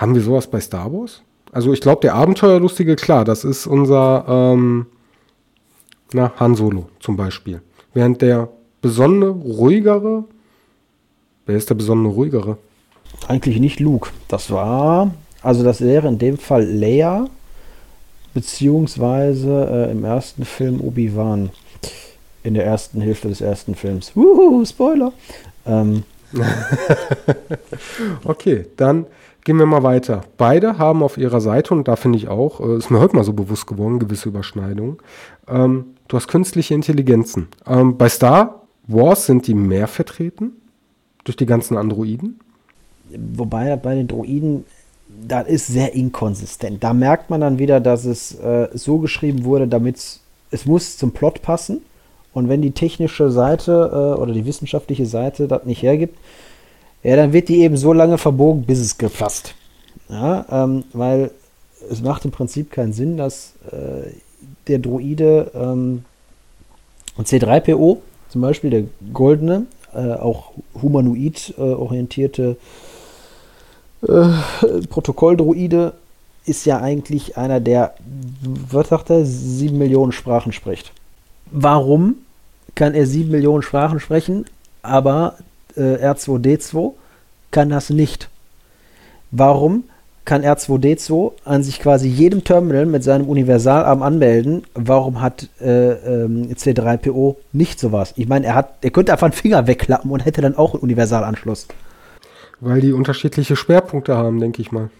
Haben 0.00 0.14
wir 0.14 0.22
sowas 0.22 0.46
bei 0.46 0.60
Star 0.60 0.90
Wars? 0.92 1.22
Also 1.52 1.72
ich 1.72 1.80
glaube, 1.80 2.00
der 2.00 2.14
Abenteuerlustige, 2.14 2.96
klar, 2.96 3.24
das 3.24 3.44
ist 3.44 3.66
unser... 3.66 4.24
Ähm, 4.28 4.86
na, 6.12 6.32
Han 6.40 6.54
Solo 6.54 6.88
zum 7.00 7.16
Beispiel. 7.16 7.60
Während 7.92 8.22
der 8.22 8.48
besonnene, 8.80 9.28
ruhigere, 9.28 10.24
wer 11.44 11.56
ist 11.56 11.68
der 11.68 11.74
besonnene, 11.74 12.08
ruhigere? 12.08 12.56
eigentlich 13.28 13.60
nicht 13.60 13.80
Luke. 13.80 14.10
Das 14.28 14.50
war, 14.50 15.10
also 15.42 15.62
das 15.62 15.80
wäre 15.80 16.08
in 16.08 16.18
dem 16.18 16.38
Fall 16.38 16.64
Leia, 16.64 17.26
beziehungsweise 18.34 19.88
äh, 19.88 19.92
im 19.92 20.04
ersten 20.04 20.44
Film 20.44 20.80
Obi-Wan. 20.80 21.50
In 22.42 22.54
der 22.54 22.64
ersten 22.64 23.02
Hälfte 23.02 23.28
des 23.28 23.42
ersten 23.42 23.74
Films. 23.74 24.16
Wuhu, 24.16 24.64
Spoiler. 24.64 25.12
Ähm, 25.66 26.04
Okay, 28.24 28.66
dann 28.76 29.06
gehen 29.44 29.58
wir 29.58 29.66
mal 29.66 29.82
weiter. 29.82 30.22
Beide 30.36 30.78
haben 30.78 31.02
auf 31.02 31.18
ihrer 31.18 31.40
Seite, 31.40 31.74
und 31.74 31.88
da 31.88 31.96
finde 31.96 32.18
ich 32.18 32.28
auch, 32.28 32.60
äh, 32.60 32.76
ist 32.76 32.90
mir 32.90 33.00
heute 33.00 33.16
mal 33.16 33.24
so 33.24 33.32
bewusst 33.32 33.66
geworden, 33.66 33.98
gewisse 33.98 34.28
Überschneidungen, 34.28 34.98
ähm, 35.48 35.96
du 36.08 36.16
hast 36.16 36.28
künstliche 36.28 36.74
Intelligenzen. 36.74 37.48
Ähm, 37.66 37.96
bei 37.96 38.08
Star 38.08 38.62
Wars 38.86 39.26
sind 39.26 39.46
die 39.46 39.54
mehr 39.54 39.86
vertreten 39.86 40.52
durch 41.24 41.36
die 41.36 41.46
ganzen 41.46 41.76
Androiden. 41.76 42.40
Wobei 43.34 43.76
bei 43.76 43.94
den 43.94 44.08
Droiden, 44.08 44.64
das 45.26 45.48
ist 45.48 45.66
sehr 45.66 45.94
inkonsistent. 45.94 46.82
Da 46.82 46.92
merkt 46.92 47.30
man 47.30 47.40
dann 47.40 47.58
wieder, 47.58 47.80
dass 47.80 48.04
es 48.04 48.38
äh, 48.38 48.68
so 48.72 48.98
geschrieben 48.98 49.44
wurde, 49.44 49.66
damit 49.66 49.96
es 50.50 50.66
muss 50.66 50.96
zum 50.96 51.12
Plot 51.12 51.42
passen. 51.42 51.82
Und 52.32 52.48
wenn 52.48 52.62
die 52.62 52.70
technische 52.70 53.30
Seite 53.30 53.90
äh, 53.92 54.20
oder 54.20 54.32
die 54.32 54.46
wissenschaftliche 54.46 55.06
Seite 55.06 55.48
das 55.48 55.64
nicht 55.64 55.82
hergibt, 55.82 56.16
ja, 57.02 57.16
dann 57.16 57.32
wird 57.32 57.48
die 57.48 57.60
eben 57.60 57.76
so 57.76 57.92
lange 57.92 58.18
verbogen, 58.18 58.62
bis 58.62 58.78
es 58.78 58.98
gepasst. 58.98 59.54
Ja, 60.08 60.44
ähm, 60.50 60.84
weil 60.92 61.30
es 61.88 62.02
macht 62.02 62.24
im 62.24 62.30
Prinzip 62.30 62.70
keinen 62.70 62.92
Sinn, 62.92 63.16
dass 63.16 63.54
äh, 63.70 64.10
der 64.68 64.78
Droide 64.78 65.50
ähm, 65.54 66.04
C3PO, 67.18 67.98
zum 68.28 68.40
Beispiel 68.40 68.70
der 68.70 68.84
goldene, 69.12 69.66
äh, 69.94 70.12
auch 70.12 70.52
humanoid 70.80 71.54
orientierte 71.58 72.56
äh, 74.02 74.28
Protokolldroide, 74.88 75.94
ist 76.44 76.64
ja 76.64 76.80
eigentlich 76.80 77.36
einer, 77.36 77.60
der, 77.60 77.94
was 78.42 78.88
sagt 78.88 79.10
er, 79.10 79.24
sieben 79.24 79.78
Millionen 79.78 80.12
Sprachen 80.12 80.52
spricht. 80.52 80.92
Warum 81.50 82.16
kann 82.74 82.94
er 82.94 83.06
sieben 83.06 83.30
Millionen 83.30 83.62
Sprachen 83.62 84.00
sprechen, 84.00 84.46
aber 84.82 85.36
äh, 85.76 86.06
R2D2 86.06 86.92
kann 87.50 87.68
das 87.68 87.90
nicht? 87.90 88.28
Warum 89.30 89.84
kann 90.24 90.42
R2D2 90.44 91.32
an 91.44 91.62
sich 91.62 91.80
quasi 91.80 92.08
jedem 92.08 92.44
Terminal 92.44 92.86
mit 92.86 93.02
seinem 93.02 93.28
Universalarm 93.28 94.02
anmelden? 94.02 94.62
Warum 94.74 95.20
hat 95.20 95.48
äh, 95.60 95.90
ähm, 95.90 96.50
C3PO 96.52 97.36
nicht 97.52 97.80
sowas? 97.80 98.12
Ich 98.16 98.28
meine, 98.28 98.46
er 98.46 98.54
hat, 98.54 98.74
er 98.82 98.90
könnte 98.90 99.12
einfach 99.12 99.26
einen 99.26 99.32
Finger 99.32 99.66
wegklappen 99.66 100.10
und 100.10 100.24
hätte 100.24 100.40
dann 100.40 100.56
auch 100.56 100.74
einen 100.74 100.82
Universalanschluss. 100.82 101.66
Weil 102.60 102.80
die 102.80 102.92
unterschiedliche 102.92 103.56
Schwerpunkte 103.56 104.16
haben, 104.16 104.38
denke 104.38 104.62
ich 104.62 104.70
mal. 104.70 104.90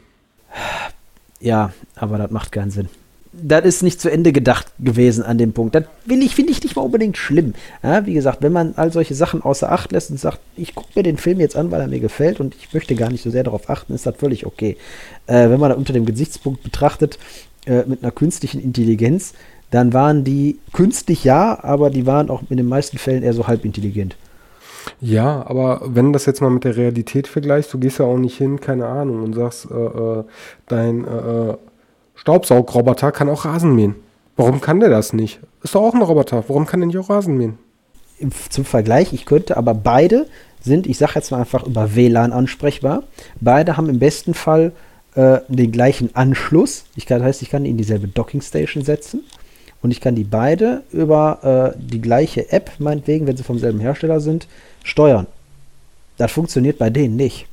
Ja, 1.40 1.72
aber 1.94 2.18
das 2.18 2.30
macht 2.30 2.52
keinen 2.52 2.70
Sinn. 2.70 2.88
Das 3.32 3.64
ist 3.64 3.82
nicht 3.82 4.00
zu 4.00 4.10
Ende 4.10 4.32
gedacht 4.32 4.66
gewesen 4.80 5.22
an 5.22 5.38
dem 5.38 5.52
Punkt. 5.52 5.74
Das 5.74 5.84
will 6.04 6.22
ich, 6.22 6.34
finde 6.34 6.50
ich 6.50 6.62
nicht 6.62 6.74
mal 6.74 6.82
unbedingt 6.82 7.16
schlimm. 7.16 7.54
Ja, 7.82 8.04
wie 8.04 8.14
gesagt, 8.14 8.42
wenn 8.42 8.52
man 8.52 8.74
all 8.76 8.92
solche 8.92 9.14
Sachen 9.14 9.42
außer 9.42 9.70
Acht 9.70 9.92
lässt 9.92 10.10
und 10.10 10.18
sagt, 10.18 10.40
ich 10.56 10.74
gucke 10.74 10.90
mir 10.96 11.04
den 11.04 11.16
Film 11.16 11.38
jetzt 11.38 11.54
an, 11.56 11.70
weil 11.70 11.80
er 11.80 11.86
mir 11.86 12.00
gefällt 12.00 12.40
und 12.40 12.56
ich 12.56 12.74
möchte 12.74 12.96
gar 12.96 13.10
nicht 13.10 13.22
so 13.22 13.30
sehr 13.30 13.44
darauf 13.44 13.70
achten, 13.70 13.94
ist 13.94 14.06
das 14.06 14.16
völlig 14.16 14.46
okay. 14.46 14.76
Äh, 15.26 15.48
wenn 15.48 15.60
man 15.60 15.70
das 15.70 15.78
unter 15.78 15.92
dem 15.92 16.06
Gesichtspunkt 16.06 16.64
betrachtet, 16.64 17.18
äh, 17.66 17.84
mit 17.86 18.02
einer 18.02 18.10
künstlichen 18.10 18.60
Intelligenz, 18.60 19.34
dann 19.70 19.92
waren 19.92 20.24
die 20.24 20.58
künstlich 20.72 21.22
ja, 21.22 21.62
aber 21.62 21.90
die 21.90 22.06
waren 22.06 22.30
auch 22.30 22.42
in 22.50 22.56
den 22.56 22.68
meisten 22.68 22.98
Fällen 22.98 23.22
eher 23.22 23.34
so 23.34 23.46
halbintelligent. 23.46 24.16
Ja, 25.00 25.46
aber 25.46 25.82
wenn 25.84 26.12
das 26.12 26.26
jetzt 26.26 26.40
mal 26.40 26.50
mit 26.50 26.64
der 26.64 26.76
Realität 26.76 27.28
vergleichst, 27.28 27.72
du 27.72 27.78
gehst 27.78 27.98
ja 27.98 28.06
auch 28.06 28.18
nicht 28.18 28.36
hin, 28.36 28.60
keine 28.60 28.86
Ahnung, 28.86 29.22
und 29.22 29.34
sagst, 29.34 29.68
äh, 29.70 29.74
äh, 29.74 30.24
dein 30.66 31.04
äh, 31.04 31.50
äh, 31.50 31.56
Staubsaugroboter 32.20 33.12
kann 33.12 33.30
auch 33.30 33.46
Rasen 33.46 33.74
mähen. 33.74 33.94
Warum 34.36 34.60
kann 34.60 34.78
der 34.78 34.90
das 34.90 35.14
nicht? 35.14 35.40
Ist 35.62 35.74
doch 35.74 35.80
auch 35.80 35.94
ein 35.94 36.02
Roboter. 36.02 36.44
Warum 36.48 36.66
kann 36.66 36.80
der 36.80 36.88
nicht 36.88 36.98
auch 36.98 37.08
Rasen 37.08 37.38
mähen? 37.38 37.58
Zum 38.50 38.66
Vergleich, 38.66 39.14
ich 39.14 39.24
könnte, 39.24 39.56
aber 39.56 39.72
beide 39.72 40.26
sind, 40.60 40.86
ich 40.86 40.98
sage 40.98 41.12
jetzt 41.14 41.30
mal 41.30 41.38
einfach 41.38 41.66
über 41.66 41.94
WLAN 41.94 42.32
ansprechbar. 42.32 43.04
Beide 43.40 43.78
haben 43.78 43.88
im 43.88 43.98
besten 43.98 44.34
Fall 44.34 44.72
äh, 45.14 45.38
den 45.48 45.72
gleichen 45.72 46.14
Anschluss. 46.14 46.84
Ich 46.94 47.06
kann, 47.06 47.20
das 47.20 47.28
heißt, 47.28 47.42
ich 47.42 47.48
kann 47.48 47.64
die 47.64 47.70
in 47.70 47.78
dieselbe 47.78 48.08
Docking 48.08 48.42
Station 48.42 48.84
setzen 48.84 49.24
und 49.80 49.90
ich 49.90 50.02
kann 50.02 50.14
die 50.14 50.24
beide 50.24 50.82
über 50.92 51.72
äh, 51.74 51.78
die 51.80 52.02
gleiche 52.02 52.52
App, 52.52 52.70
meinetwegen, 52.78 53.26
wenn 53.26 53.38
sie 53.38 53.44
vom 53.44 53.58
selben 53.58 53.80
Hersteller 53.80 54.20
sind, 54.20 54.46
steuern. 54.84 55.26
Das 56.18 56.30
funktioniert 56.32 56.76
bei 56.76 56.90
denen 56.90 57.16
nicht. 57.16 57.46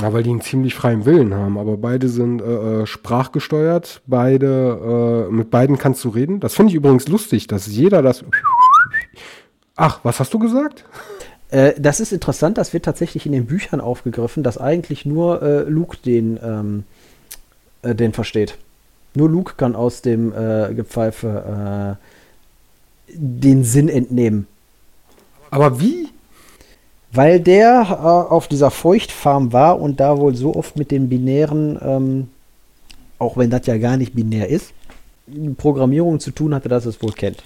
Ja, 0.00 0.12
weil 0.12 0.22
die 0.22 0.30
einen 0.30 0.40
ziemlich 0.40 0.74
freien 0.74 1.04
Willen 1.04 1.34
haben, 1.34 1.58
aber 1.58 1.76
beide 1.76 2.08
sind 2.08 2.40
äh, 2.40 2.82
äh 2.82 2.86
sprachgesteuert, 2.86 4.00
beide, 4.06 5.26
äh, 5.28 5.32
mit 5.32 5.50
beiden 5.50 5.76
kannst 5.76 6.04
du 6.04 6.10
reden. 6.10 6.38
Das 6.38 6.54
finde 6.54 6.70
ich 6.70 6.76
übrigens 6.76 7.08
lustig, 7.08 7.48
dass 7.48 7.66
jeder 7.66 8.00
das. 8.00 8.24
Ach, 9.76 10.00
was 10.04 10.20
hast 10.20 10.32
du 10.32 10.38
gesagt? 10.38 10.84
Äh, 11.50 11.72
das 11.78 11.98
ist 11.98 12.12
interessant, 12.12 12.58
das 12.58 12.72
wird 12.72 12.84
tatsächlich 12.84 13.26
in 13.26 13.32
den 13.32 13.46
Büchern 13.46 13.80
aufgegriffen, 13.80 14.42
dass 14.42 14.58
eigentlich 14.58 15.04
nur 15.04 15.42
äh, 15.42 15.62
Luke 15.62 15.96
den, 16.04 16.38
ähm, 16.42 16.84
äh, 17.82 17.94
den 17.94 18.12
versteht. 18.12 18.56
Nur 19.14 19.28
Luke 19.28 19.54
kann 19.56 19.74
aus 19.74 20.02
dem 20.02 20.32
äh, 20.32 20.74
Gepfeife 20.74 21.98
äh, 21.98 23.12
den 23.12 23.64
Sinn 23.64 23.88
entnehmen. 23.88 24.46
Aber 25.50 25.80
wie? 25.80 26.08
Weil 27.10 27.40
der 27.40 27.86
äh, 27.90 28.32
auf 28.32 28.48
dieser 28.48 28.70
Feuchtfarm 28.70 29.52
war 29.52 29.80
und 29.80 30.00
da 30.00 30.18
wohl 30.18 30.34
so 30.34 30.54
oft 30.54 30.76
mit 30.76 30.90
den 30.90 31.08
binären, 31.08 31.78
ähm, 31.82 32.28
auch 33.18 33.36
wenn 33.36 33.50
das 33.50 33.66
ja 33.66 33.78
gar 33.78 33.96
nicht 33.96 34.14
binär 34.14 34.48
ist, 34.48 34.72
Programmierung 35.56 36.20
zu 36.20 36.30
tun 36.30 36.54
hatte, 36.54 36.68
dass 36.68 36.86
es 36.86 37.02
wohl 37.02 37.12
kennt. 37.12 37.42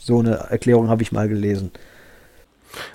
So 0.00 0.18
eine 0.18 0.34
Erklärung 0.34 0.88
habe 0.88 1.02
ich 1.02 1.12
mal 1.12 1.28
gelesen. 1.28 1.70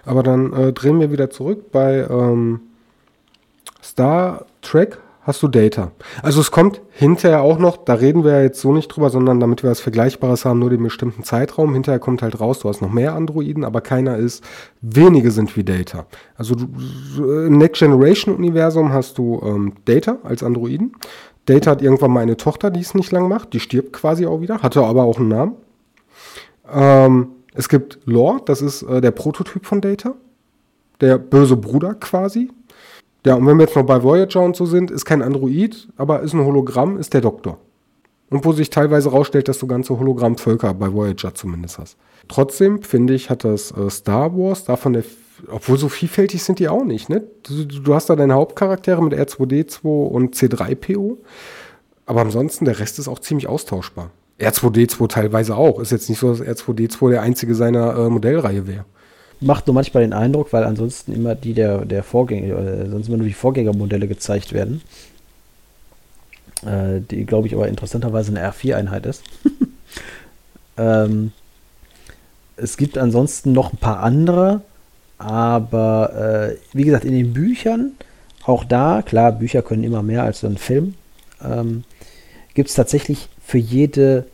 Aber 0.05 0.23
dann 0.23 0.53
äh, 0.53 0.73
drehen 0.73 0.99
wir 0.99 1.11
wieder 1.11 1.29
zurück 1.29 1.71
bei 1.71 2.05
ähm, 2.09 2.61
Star 3.81 4.45
Trek 4.61 4.99
hast 5.29 5.43
du 5.43 5.47
Data. 5.47 5.91
Also 6.23 6.41
es 6.41 6.49
kommt 6.49 6.81
hinterher 6.89 7.41
auch 7.41 7.59
noch, 7.59 7.77
da 7.77 7.93
reden 7.93 8.23
wir 8.23 8.41
jetzt 8.41 8.59
so 8.59 8.73
nicht 8.73 8.87
drüber, 8.87 9.09
sondern 9.11 9.39
damit 9.39 9.63
wir 9.63 9.69
was 9.69 9.79
Vergleichbares 9.79 10.43
haben, 10.43 10.59
nur 10.59 10.71
den 10.71 10.81
bestimmten 10.81 11.23
Zeitraum. 11.23 11.73
Hinterher 11.73 11.99
kommt 11.99 12.23
halt 12.23 12.39
raus, 12.39 12.59
du 12.59 12.67
hast 12.67 12.81
noch 12.81 12.91
mehr 12.91 13.13
Androiden, 13.13 13.63
aber 13.63 13.81
keiner 13.81 14.17
ist, 14.17 14.43
wenige 14.81 15.29
sind 15.29 15.55
wie 15.55 15.63
Data. 15.63 16.07
Also 16.35 16.55
im 17.17 17.57
Next 17.59 17.79
Generation 17.79 18.35
Universum 18.35 18.91
hast 18.91 19.19
du 19.19 19.39
ähm, 19.45 19.73
Data 19.85 20.17
als 20.23 20.41
Androiden. 20.41 20.93
Data 21.45 21.71
hat 21.71 21.81
irgendwann 21.81 22.11
mal 22.11 22.21
eine 22.21 22.35
Tochter, 22.35 22.71
die 22.71 22.81
es 22.81 22.95
nicht 22.95 23.11
lang 23.11 23.29
macht, 23.29 23.53
die 23.53 23.59
stirbt 23.59 23.93
quasi 23.93 24.25
auch 24.25 24.41
wieder, 24.41 24.63
hatte 24.63 24.83
aber 24.83 25.03
auch 25.03 25.19
einen 25.19 25.29
Namen. 25.29 25.55
Ähm, 26.73 27.27
es 27.53 27.69
gibt 27.69 27.99
Lore, 28.05 28.41
das 28.45 28.61
ist 28.61 28.81
äh, 28.81 28.99
der 28.99 29.11
Prototyp 29.11 29.65
von 29.65 29.79
Data. 29.79 30.15
Der 31.01 31.17
böse 31.17 31.55
Bruder 31.55 31.93
quasi. 31.93 32.49
Ja, 33.29 33.35
und 33.35 33.45
wenn 33.45 33.57
wir 33.57 33.65
jetzt 33.65 33.75
noch 33.75 33.85
bei 33.85 34.01
Voyager 34.01 34.41
und 34.41 34.55
so 34.55 34.65
sind, 34.65 34.89
ist 34.89 35.05
kein 35.05 35.21
Android, 35.21 35.87
aber 35.97 36.21
ist 36.21 36.33
ein 36.33 36.43
Hologramm, 36.43 36.97
ist 36.97 37.13
der 37.13 37.21
Doktor. 37.21 37.59
Und 38.31 38.43
wo 38.43 38.53
sich 38.53 38.71
teilweise 38.71 39.11
rausstellt, 39.11 39.47
dass 39.47 39.59
du 39.59 39.67
ganze 39.67 39.99
Hologrammvölker 39.99 40.73
bei 40.73 40.91
Voyager 40.91 41.35
zumindest 41.35 41.77
hast. 41.77 41.97
Trotzdem, 42.27 42.81
finde 42.81 43.13
ich, 43.13 43.29
hat 43.29 43.43
das 43.43 43.69
äh, 43.69 43.87
Star 43.91 44.35
Wars 44.35 44.63
davon 44.63 44.93
der, 44.93 45.03
obwohl 45.47 45.77
so 45.77 45.89
vielfältig 45.89 46.41
sind 46.41 46.57
die 46.57 46.69
auch 46.69 46.83
nicht, 46.83 47.09
ne? 47.09 47.21
Du, 47.43 47.65
du 47.65 47.93
hast 47.93 48.09
da 48.09 48.15
deine 48.15 48.33
Hauptcharaktere 48.33 49.03
mit 49.03 49.13
R2D2 49.13 49.83
und 49.83 50.35
C3PO. 50.35 51.17
Aber 52.07 52.21
ansonsten, 52.21 52.65
der 52.65 52.79
Rest 52.79 52.97
ist 52.97 53.07
auch 53.07 53.19
ziemlich 53.19 53.45
austauschbar. 53.45 54.09
R2D2 54.39 55.07
teilweise 55.07 55.55
auch. 55.55 55.79
Ist 55.79 55.91
jetzt 55.91 56.09
nicht 56.09 56.17
so, 56.17 56.33
dass 56.33 56.41
R2D2 56.41 57.11
der 57.11 57.21
einzige 57.21 57.53
seiner 57.53 57.95
äh, 57.95 58.09
Modellreihe 58.09 58.65
wäre. 58.65 58.85
Macht 59.41 59.67
nur 59.67 59.73
manchmal 59.73 60.03
den 60.03 60.13
Eindruck, 60.13 60.51
weil 60.51 60.63
ansonsten 60.63 61.13
immer 61.13 61.35
die 61.35 61.53
der, 61.53 61.85
der 61.85 62.03
Vorgänger, 62.03 62.57
äh, 62.57 62.89
sonst 62.89 63.07
immer 63.07 63.17
nur 63.17 63.27
die 63.27 63.33
Vorgängermodelle 63.33 64.07
gezeigt 64.07 64.53
werden. 64.53 64.81
Äh, 66.65 67.01
die, 67.09 67.25
glaube 67.25 67.47
ich, 67.47 67.53
aber 67.53 67.67
interessanterweise 67.67 68.31
eine 68.31 68.51
R4-Einheit 68.51 69.05
ist. 69.05 69.23
ähm, 70.77 71.31
es 72.57 72.75
gibt 72.75 72.97
ansonsten 72.97 73.53
noch 73.53 73.71
ein 73.71 73.77
paar 73.77 74.01
andere, 74.01 74.61
aber 75.17 76.51
äh, 76.51 76.57
wie 76.73 76.83
gesagt, 76.83 77.05
in 77.05 77.13
den 77.13 77.33
Büchern, 77.33 77.93
auch 78.43 78.65
da, 78.65 79.01
klar, 79.01 79.31
Bücher 79.31 79.61
können 79.61 79.83
immer 79.83 80.03
mehr 80.03 80.23
als 80.23 80.41
so 80.41 80.47
ein 80.47 80.57
Film, 80.57 80.95
ähm, 81.41 81.83
gibt 82.53 82.69
es 82.69 82.75
tatsächlich 82.75 83.29
für 83.41 83.57
jede 83.57 84.25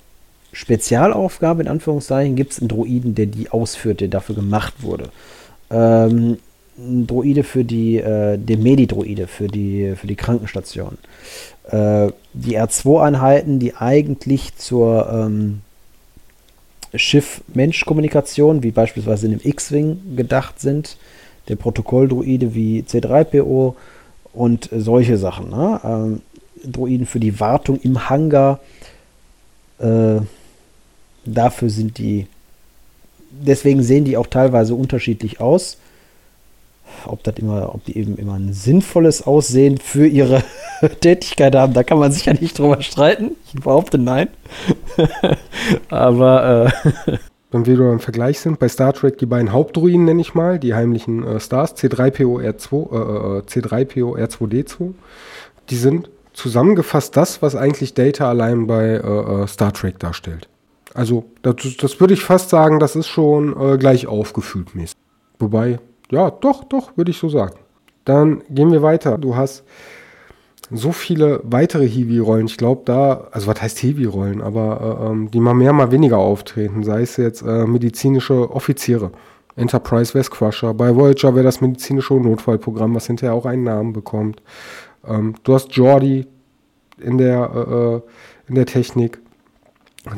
Spezialaufgabe, 0.56 1.62
in 1.64 1.68
Anführungszeichen, 1.68 2.38
gibt 2.38 2.54
es 2.54 2.60
einen 2.60 2.70
Droiden, 2.70 3.14
der 3.14 3.26
die 3.26 3.50
ausführt, 3.50 4.00
der 4.00 4.08
dafür 4.08 4.36
gemacht 4.36 4.76
wurde. 4.80 5.10
Ähm, 5.70 6.38
ein 6.78 7.08
Droide 7.08 7.44
für 7.44 7.66
die, 7.66 7.98
äh, 7.98 8.38
der 8.38 8.58
Medi-Droide 8.58 9.28
für 9.28 9.48
die, 9.48 9.96
für 9.98 10.08
die 10.08 10.16
Krankenstation. 10.16 10.98
Äh, 11.70 12.08
die 12.32 12.58
R2-Einheiten, 12.58 13.60
die 13.60 13.76
eigentlich 13.76 14.56
zur 14.56 15.10
ähm, 15.12 15.60
Schiff-Mensch-Kommunikation, 16.94 18.64
wie 18.64 18.72
beispielsweise 18.72 19.26
in 19.26 19.38
dem 19.38 19.42
X-Wing 19.44 20.16
gedacht 20.16 20.62
sind, 20.62 20.96
der 21.50 21.58
Protokolldroide 21.58 22.56
wie 22.56 22.82
C3PO 22.82 23.76
und 24.32 24.70
solche 24.72 25.18
Sachen. 25.18 25.50
Ne? 25.50 25.82
Ähm, 25.84 26.22
Droiden 26.64 27.08
für 27.08 27.20
die 27.20 27.42
Wartung 27.42 27.78
im 27.82 28.10
Hangar, 28.10 28.62
äh, 29.80 30.22
dafür 31.26 31.70
sind 31.70 31.98
die, 31.98 32.28
deswegen 33.32 33.84
sehen 33.84 34.06
die 34.06 34.18
auch 34.18 34.28
teilweise 34.28 34.76
unterschiedlich 34.76 35.40
aus. 35.40 35.78
Ob 37.06 37.24
das 37.24 37.36
immer, 37.38 37.74
ob 37.74 37.84
die 37.86 37.98
eben 37.98 38.18
immer 38.18 38.36
ein 38.36 38.54
sinnvolles 38.54 39.26
Aussehen 39.26 39.78
für 39.78 40.08
ihre 40.08 40.44
Tätigkeit 41.02 41.56
haben, 41.56 41.74
da 41.74 41.84
kann 41.84 42.00
man 42.00 42.12
sich 42.12 42.26
ja 42.26 42.34
nicht 42.34 42.58
drüber 42.58 42.82
streiten. 42.82 43.32
Ich 43.54 43.62
behaupte 43.62 43.98
nein. 43.98 44.30
Aber 45.90 46.72
äh, 47.08 47.18
wenn 47.52 47.66
wir 47.66 47.92
im 47.92 48.00
Vergleich 48.00 48.40
sind, 48.40 48.60
bei 48.60 48.70
Star 48.70 48.94
Trek 48.94 49.18
die 49.18 49.26
beiden 49.26 49.52
Hauptdruiden 49.52 50.06
nenne 50.06 50.22
ich 50.22 50.34
mal, 50.34 50.60
die 50.60 50.74
heimlichen 50.74 51.26
äh, 51.26 51.40
Stars, 51.40 51.76
C3PO 51.76 52.42
R2, 52.42 52.74
äh, 52.74 53.42
C3PO 53.42 54.18
R2D2, 54.18 54.94
die 55.70 55.76
sind 55.76 56.10
zusammengefasst 56.34 57.16
das, 57.16 57.42
was 57.42 57.56
eigentlich 57.56 57.94
Data 57.94 58.30
allein 58.30 58.68
bei 58.68 58.86
äh, 58.86 58.98
äh, 58.98 59.48
Star 59.48 59.74
Trek 59.74 60.00
darstellt. 60.00 60.48
Also, 60.96 61.26
das, 61.42 61.56
das 61.78 62.00
würde 62.00 62.14
ich 62.14 62.24
fast 62.24 62.50
sagen, 62.50 62.80
das 62.80 62.96
ist 62.96 63.08
schon 63.08 63.56
äh, 63.60 63.78
gleich 63.78 64.08
aufgefühlt 64.08 64.74
mäßig. 64.74 64.96
Wobei, 65.40 65.80
ja, 66.10 66.32
doch, 66.32 66.64
doch, 66.64 66.96
würde 66.96 67.12
ich 67.12 67.18
so 67.18 67.30
sagen. 67.30 67.56
Dann 68.06 68.44
gehen 68.50 68.72
wir 68.72 68.82
weiter. 68.82 69.18
Du 69.18 69.36
hast 69.36 69.64
so 70.72 70.92
viele 70.92 71.42
weitere 71.44 71.88
Hiwi-Rollen. 71.88 72.48
Ich 72.48 72.58
glaube, 72.58 72.84
da, 72.86 73.28
also 73.32 73.48
was 73.48 73.62
heißt 73.62 73.78
Hiwi-Rollen, 73.80 74.42
aber 74.42 75.00
äh, 75.02 75.12
ähm, 75.12 75.32
die 75.32 75.40
mal 75.40 75.54
mehr, 75.54 75.74
mal 75.74 75.92
weniger 75.92 76.18
auftreten. 76.18 76.84
Sei 76.84 77.02
es 77.02 77.18
jetzt 77.18 77.42
äh, 77.42 77.66
medizinische 77.66 78.50
Offiziere. 78.52 79.12
Enterprise 79.56 80.14
West 80.14 80.32
Crusher. 80.32 80.74
Bei 80.74 80.96
Voyager 80.96 81.36
wäre 81.36 81.46
das 81.46 81.62
medizinische 81.62 82.14
Notfallprogramm, 82.16 82.96
was 82.96 83.08
hinterher 83.08 83.34
auch 83.34 83.46
einen 83.46 83.64
Namen 83.64 83.94
bekommt. 83.94 84.42
Ähm, 85.06 85.36
du 85.44 85.54
hast 85.54 85.74
Jordi 85.74 86.26
in 87.00 87.18
der, 87.18 87.52
äh, 87.54 87.96
äh, 87.96 88.02
in 88.48 88.56
der 88.56 88.66
Technik. 88.66 89.20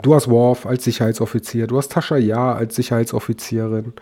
Du 0.02 0.16
hast 0.16 0.30
Worf 0.30 0.66
als 0.66 0.84
Sicherheitsoffizier. 0.84 1.68
Du 1.68 1.78
hast 1.78 1.92
Tascha 1.92 2.18
Ja 2.18 2.54
als 2.54 2.76
Sicherheitsoffizierin. 2.76 3.94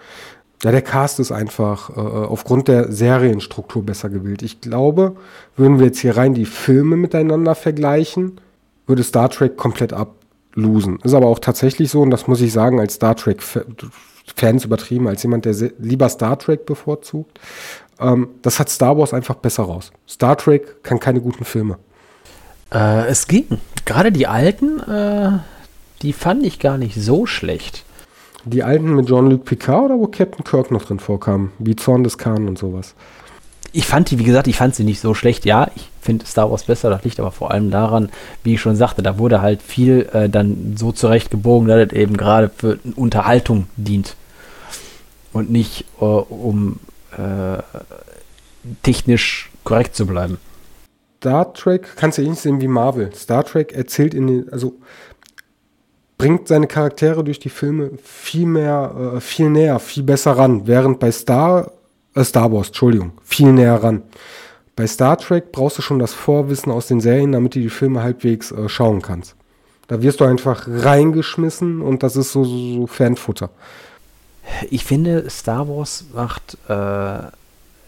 Ja, 0.64 0.72
der 0.72 0.82
Cast 0.82 1.20
ist 1.20 1.32
einfach 1.32 1.90
äh, 1.90 2.00
äh, 2.00 2.26
aufgrund 2.26 2.68
der 2.68 2.92
Serienstruktur 2.92 3.86
besser 3.86 4.10
gewählt. 4.10 4.42
Ich 4.42 4.62
glaube, 4.62 5.16
würden 5.56 5.80
wir 5.80 5.88
jetzt 5.88 6.00
hier 6.00 6.18
rein 6.18 6.34
die 6.34 6.46
Filme 6.46 6.96
miteinander 6.96 7.56
vergleichen, 7.56 8.40
würde 8.88 9.04
Star 9.04 9.30
Trek 9.30 9.58
komplett 9.58 9.94
ablosen. 9.94 11.00
Ist 11.04 11.14
aber 11.14 11.28
auch 11.28 11.40
tatsächlich 11.40 11.92
so, 11.92 12.02
und 12.02 12.10
das 12.10 12.28
muss 12.28 12.42
ich 12.42 12.54
sagen, 12.54 12.80
als 12.80 12.96
Star 12.96 13.16
Trek-Fans 13.16 14.66
übertrieben, 14.66 15.08
als 15.08 15.22
jemand, 15.24 15.46
der 15.46 15.54
lieber 15.78 16.10
Star 16.10 16.40
Trek 16.40 16.66
bevorzugt. 16.66 17.40
Ähm, 18.00 18.30
das 18.42 18.60
hat 18.60 18.70
Star 18.70 18.98
Wars 18.98 19.14
einfach 19.14 19.36
besser 19.36 19.64
raus. 19.64 19.92
Star 20.08 20.38
Trek 20.38 20.84
kann 20.84 21.00
keine 21.00 21.22
guten 21.22 21.46
Filme. 21.46 21.78
Äh, 22.74 23.08
es 23.08 23.28
ging. 23.28 23.60
Gerade 23.86 24.12
die 24.12 24.26
alten, 24.26 24.80
äh, 24.80 25.40
die 26.02 26.14
fand 26.14 26.46
ich 26.46 26.60
gar 26.60 26.78
nicht 26.78 26.96
so 26.96 27.26
schlecht. 27.26 27.84
Die 28.46 28.64
alten 28.64 28.94
mit 28.96 29.08
Jean-Luc 29.08 29.46
Picard 29.46 29.86
oder 29.86 30.00
wo 30.00 30.08
Captain 30.08 30.44
Kirk 30.44 30.70
noch 30.70 30.84
drin 30.84 31.00
vorkam? 31.00 31.52
Wie 31.58 31.76
Zorn 31.76 32.04
des 32.04 32.18
Khan 32.18 32.48
und 32.48 32.60
sowas. 32.60 32.94
Ich 33.72 33.88
fand 33.88 34.12
die, 34.12 34.20
wie 34.20 34.24
gesagt, 34.24 34.48
ich 34.48 34.56
fand 34.56 34.76
sie 34.76 34.84
nicht 34.84 35.00
so 35.00 35.14
schlecht. 35.14 35.46
Ja, 35.46 35.70
ich 35.76 35.90
finde 36.00 36.26
Star 36.26 36.52
Wars 36.52 36.64
besser. 36.64 36.90
Das 36.90 37.04
liegt 37.04 37.20
aber 37.20 37.32
vor 37.32 37.52
allem 37.52 37.72
daran, 37.72 38.10
wie 38.44 38.54
ich 38.54 38.62
schon 38.62 38.76
sagte, 38.76 39.02
da 39.02 39.18
wurde 39.18 39.42
halt 39.42 39.62
viel 39.62 40.08
äh, 40.14 40.30
dann 40.30 40.76
so 40.78 40.92
zurechtgebogen, 40.92 41.68
dass 41.68 41.88
es 41.88 41.94
eben 41.94 42.16
gerade 42.16 42.50
für 42.56 42.78
Unterhaltung 42.96 43.68
dient. 43.76 44.16
Und 45.34 45.50
nicht 45.50 45.86
äh, 46.00 46.06
um 46.06 46.80
äh, 47.18 47.58
technisch 48.84 49.50
korrekt 49.64 49.96
zu 49.96 50.06
bleiben. 50.06 50.38
Star 51.18 51.52
Trek 51.54 51.96
kannst 51.96 52.20
du 52.20 52.22
ähnlich 52.22 52.40
sehen 52.40 52.62
wie 52.62 52.68
Marvel. 52.68 53.14
Star 53.16 53.44
Trek 53.44 53.74
erzählt 53.74 54.14
in 54.14 54.28
den, 54.28 54.54
also 54.54 54.76
bringt 56.26 56.48
seine 56.48 56.66
Charaktere 56.66 57.24
durch 57.24 57.38
die 57.38 57.50
Filme 57.50 57.92
viel 58.04 58.48
mehr, 58.48 59.14
äh, 59.18 59.22
viel 59.22 59.48
näher, 59.48 59.78
viel 59.78 60.02
besser 60.02 60.32
ran. 60.32 60.66
Während 60.66 61.00
bei 61.00 61.12
Star, 61.12 61.72
äh, 62.16 62.24
Star 62.24 62.52
Wars, 62.52 62.70
Entschuldigung, 62.70 63.12
viel 63.24 63.54
näher 63.54 63.76
ran. 63.76 64.02
Bei 64.76 64.88
Star 64.88 65.20
Trek 65.20 65.52
brauchst 65.52 65.78
du 65.78 65.84
schon 65.84 66.00
das 66.00 66.16
Vorwissen 66.16 66.72
aus 66.72 66.88
den 66.88 67.00
Serien, 67.00 67.32
damit 67.32 67.54
du 67.54 67.60
die 67.60 67.70
Filme 67.70 68.02
halbwegs 68.02 68.52
äh, 68.52 68.68
schauen 68.68 69.04
kannst. 69.04 69.36
Da 69.88 70.02
wirst 70.02 70.20
du 70.20 70.26
einfach 70.26 70.68
reingeschmissen 70.68 71.84
und 71.84 72.02
das 72.02 72.16
ist 72.16 72.32
so, 72.32 72.44
so, 72.44 72.58
so 72.74 72.88
Fanfutter. 72.88 73.52
Ich 74.72 74.84
finde, 74.84 75.30
Star 75.30 75.68
Wars 75.68 76.06
macht, 76.12 76.58
äh, 76.68 77.20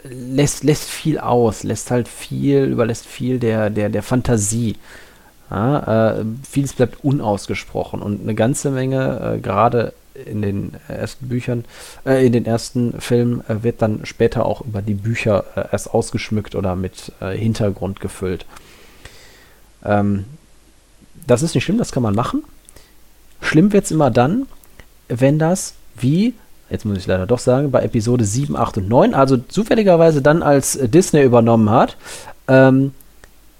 lässt, 0.04 0.62
lässt 0.62 0.88
viel 0.88 1.18
aus, 1.18 1.64
lässt 1.64 1.90
halt 1.90 2.06
viel, 2.06 2.66
überlässt 2.66 3.04
viel 3.04 3.40
der, 3.40 3.68
der, 3.68 3.88
der 3.88 4.02
Fantasie. 4.04 4.76
Ja, 5.50 6.18
äh, 6.18 6.24
vieles 6.48 6.74
bleibt 6.74 7.02
unausgesprochen 7.02 8.02
und 8.02 8.20
eine 8.20 8.34
ganze 8.34 8.70
Menge, 8.70 9.36
äh, 9.36 9.40
gerade 9.40 9.94
in 10.14 10.42
den 10.42 10.72
ersten 10.88 11.28
Büchern, 11.28 11.64
äh, 12.04 12.26
in 12.26 12.32
den 12.32 12.44
ersten 12.44 13.00
Filmen, 13.00 13.42
äh, 13.48 13.62
wird 13.62 13.80
dann 13.80 14.04
später 14.04 14.44
auch 14.44 14.60
über 14.62 14.82
die 14.82 14.94
Bücher 14.94 15.44
äh, 15.54 15.64
erst 15.72 15.94
ausgeschmückt 15.94 16.54
oder 16.54 16.76
mit 16.76 17.12
äh, 17.20 17.36
Hintergrund 17.36 18.00
gefüllt. 18.00 18.44
Ähm, 19.84 20.24
das 21.26 21.42
ist 21.42 21.54
nicht 21.54 21.64
schlimm, 21.64 21.78
das 21.78 21.92
kann 21.92 22.02
man 22.02 22.14
machen. 22.14 22.42
Schlimm 23.40 23.72
wird 23.72 23.84
es 23.84 23.90
immer 23.90 24.10
dann, 24.10 24.46
wenn 25.08 25.38
das 25.38 25.74
wie, 25.96 26.34
jetzt 26.70 26.84
muss 26.84 26.98
ich 26.98 27.06
leider 27.06 27.26
doch 27.26 27.38
sagen, 27.38 27.70
bei 27.70 27.82
Episode 27.82 28.24
7, 28.24 28.56
8 28.56 28.78
und 28.78 28.88
9, 28.88 29.14
also 29.14 29.36
zufälligerweise 29.36 30.22
dann 30.22 30.42
als 30.42 30.78
Disney 30.82 31.22
übernommen 31.22 31.70
hat, 31.70 31.96
ähm, 32.48 32.92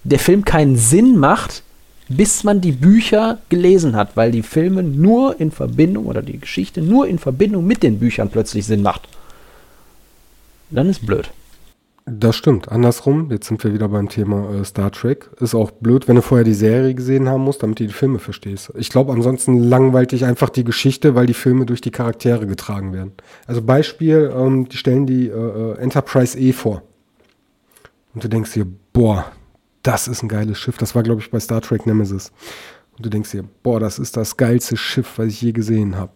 der 0.04 0.18
Film 0.18 0.44
keinen 0.44 0.76
Sinn 0.76 1.16
macht, 1.16 1.62
bis 2.08 2.44
man 2.44 2.60
die 2.60 2.72
Bücher 2.72 3.38
gelesen 3.48 3.94
hat, 3.94 4.16
weil 4.16 4.30
die 4.30 4.42
Filme 4.42 4.82
nur 4.82 5.38
in 5.40 5.50
Verbindung 5.50 6.06
oder 6.06 6.22
die 6.22 6.38
Geschichte 6.38 6.80
nur 6.80 7.06
in 7.06 7.18
Verbindung 7.18 7.66
mit 7.66 7.82
den 7.82 7.98
Büchern 7.98 8.30
plötzlich 8.30 8.66
Sinn 8.66 8.82
macht. 8.82 9.08
Dann 10.70 10.88
ist 10.88 11.06
blöd. 11.06 11.30
Das 12.10 12.36
stimmt. 12.36 12.70
Andersrum, 12.70 13.30
jetzt 13.30 13.48
sind 13.48 13.62
wir 13.62 13.74
wieder 13.74 13.88
beim 13.88 14.08
Thema 14.08 14.54
äh, 14.54 14.64
Star 14.64 14.90
Trek. 14.90 15.28
Ist 15.40 15.54
auch 15.54 15.70
blöd, 15.70 16.08
wenn 16.08 16.16
du 16.16 16.22
vorher 16.22 16.44
die 16.44 16.54
Serie 16.54 16.94
gesehen 16.94 17.28
haben 17.28 17.42
musst, 17.42 17.62
damit 17.62 17.80
du 17.80 17.86
die 17.86 17.92
Filme 17.92 18.18
verstehst. 18.18 18.72
Ich 18.76 18.88
glaube, 18.88 19.12
ansonsten 19.12 19.58
langweilt 19.58 20.12
dich 20.12 20.24
einfach 20.24 20.48
die 20.48 20.64
Geschichte, 20.64 21.14
weil 21.14 21.26
die 21.26 21.34
Filme 21.34 21.66
durch 21.66 21.82
die 21.82 21.90
Charaktere 21.90 22.46
getragen 22.46 22.94
werden. 22.94 23.12
Also 23.46 23.60
Beispiel, 23.60 24.32
ähm, 24.34 24.68
die 24.68 24.78
stellen 24.78 25.06
die 25.06 25.28
äh, 25.28 25.32
äh 25.32 25.78
Enterprise 25.78 26.38
E 26.38 26.52
vor. 26.52 26.82
Und 28.14 28.24
du 28.24 28.28
denkst 28.28 28.54
dir, 28.54 28.66
boah, 28.94 29.30
das 29.82 30.08
ist 30.08 30.22
ein 30.22 30.28
geiles 30.28 30.58
Schiff. 30.58 30.78
Das 30.78 30.94
war, 30.94 31.02
glaube 31.02 31.20
ich, 31.20 31.30
bei 31.30 31.40
Star 31.40 31.60
Trek 31.60 31.86
Nemesis. 31.86 32.32
Und 32.96 33.06
du 33.06 33.10
denkst 33.10 33.30
dir, 33.30 33.44
boah, 33.62 33.80
das 33.80 33.98
ist 33.98 34.16
das 34.16 34.36
geilste 34.36 34.76
Schiff, 34.76 35.18
was 35.18 35.28
ich 35.28 35.42
je 35.42 35.52
gesehen 35.52 35.96
habe. 35.96 36.12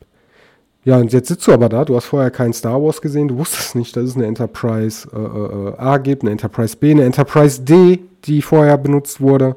Ja, 0.85 0.97
und 0.97 1.13
jetzt 1.13 1.29
sitzt 1.29 1.47
du 1.47 1.53
aber 1.53 1.69
da, 1.69 1.85
du 1.85 1.95
hast 1.95 2.07
vorher 2.07 2.33
kein 2.33 2.53
Star 2.53 2.83
Wars 2.83 3.01
gesehen, 3.01 3.29
du 3.29 3.39
wusstest 3.39 3.77
nicht, 3.77 3.97
dass 3.97 4.05
es 4.05 4.17
eine 4.17 4.27
Enterprise 4.27 5.09
äh, 5.13 5.17
äh, 5.17 5.79
A 5.79 5.99
gibt, 5.99 6.23
eine 6.23 6.33
Enterprise 6.33 6.77
B, 6.77 6.91
eine 6.91 7.05
Enterprise 7.05 7.63
D, 7.63 8.01
die 8.25 8.43
vorher 8.43 8.77
benutzt 8.79 9.21
wurde. 9.21 9.55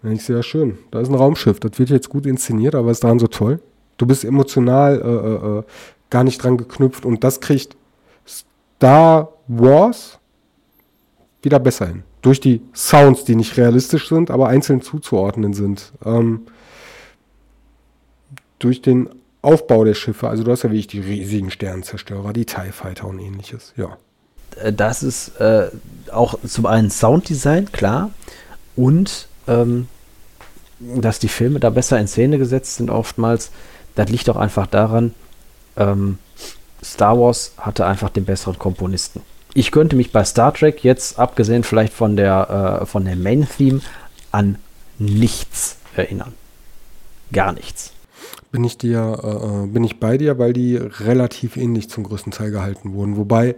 Dann 0.00 0.12
denkst 0.12 0.26
du, 0.26 0.32
ja 0.32 0.42
schön, 0.42 0.78
da 0.90 1.00
ist 1.00 1.10
ein 1.10 1.14
Raumschiff, 1.14 1.60
das 1.60 1.78
wird 1.78 1.90
jetzt 1.90 2.08
gut 2.08 2.24
inszeniert, 2.24 2.74
aber 2.74 2.90
ist 2.90 3.04
daran 3.04 3.18
so 3.18 3.26
toll. 3.26 3.60
Du 3.98 4.06
bist 4.06 4.24
emotional 4.24 5.00
äh, 5.02 5.06
äh, 5.06 5.58
äh 5.58 5.62
gar 6.08 6.24
nicht 6.24 6.42
dran 6.42 6.56
geknüpft 6.56 7.04
und 7.04 7.24
das 7.24 7.40
kriegt 7.40 7.76
Star 8.26 9.32
Wars 9.48 10.18
wieder 11.42 11.58
besser 11.58 11.88
hin 11.88 12.04
durch 12.24 12.40
die 12.40 12.62
Sounds, 12.74 13.24
die 13.24 13.36
nicht 13.36 13.58
realistisch 13.58 14.08
sind, 14.08 14.30
aber 14.30 14.48
einzeln 14.48 14.80
zuzuordnen 14.80 15.52
sind. 15.52 15.92
Ähm, 16.04 16.46
durch 18.58 18.80
den 18.80 19.10
Aufbau 19.42 19.84
der 19.84 19.92
Schiffe, 19.92 20.28
also 20.28 20.42
du 20.42 20.50
hast 20.50 20.62
ja 20.62 20.70
wie 20.70 20.78
ich 20.78 20.86
die 20.86 21.00
riesigen 21.00 21.50
Sternenzerstörer, 21.50 22.32
die 22.32 22.46
TIE 22.46 22.72
Fighter 22.72 23.08
und 23.08 23.18
ähnliches, 23.18 23.74
ja. 23.76 23.98
Äh, 24.56 24.72
das 24.72 25.02
ist 25.02 25.38
äh, 25.38 25.68
auch 26.10 26.38
zum 26.46 26.64
einen 26.64 26.90
Sounddesign, 26.90 27.70
klar, 27.72 28.10
und 28.74 29.28
ähm, 29.46 29.88
dass 30.80 31.18
die 31.18 31.28
Filme 31.28 31.60
da 31.60 31.68
besser 31.68 32.00
in 32.00 32.08
Szene 32.08 32.38
gesetzt 32.38 32.76
sind 32.76 32.88
oftmals, 32.88 33.50
das 33.96 34.08
liegt 34.08 34.30
auch 34.30 34.36
einfach 34.36 34.66
daran, 34.66 35.14
ähm, 35.76 36.18
Star 36.82 37.18
Wars 37.20 37.52
hatte 37.58 37.84
einfach 37.84 38.08
den 38.08 38.24
besseren 38.24 38.58
Komponisten 38.58 39.20
ich 39.54 39.70
könnte 39.70 39.94
mich 39.96 40.10
bei 40.10 40.24
Star 40.24 40.52
Trek 40.52 40.82
jetzt, 40.82 41.18
abgesehen 41.18 41.62
vielleicht 41.62 41.94
von 41.94 42.16
der, 42.16 42.80
äh, 42.82 42.86
von 42.86 43.04
der 43.04 43.16
Main-Theme, 43.16 43.80
an 44.32 44.58
nichts 44.98 45.76
erinnern. 45.96 46.34
Gar 47.32 47.52
nichts. 47.52 47.92
Bin 48.50 48.64
ich 48.64 48.76
dir, 48.78 49.18
äh, 49.22 49.64
äh, 49.64 49.66
bin 49.68 49.84
ich 49.84 50.00
bei 50.00 50.18
dir, 50.18 50.38
weil 50.38 50.52
die 50.52 50.76
relativ 50.76 51.56
ähnlich 51.56 51.88
zum 51.88 52.04
größten 52.04 52.32
Teil 52.32 52.50
gehalten 52.50 52.94
wurden. 52.94 53.16
Wobei, 53.16 53.54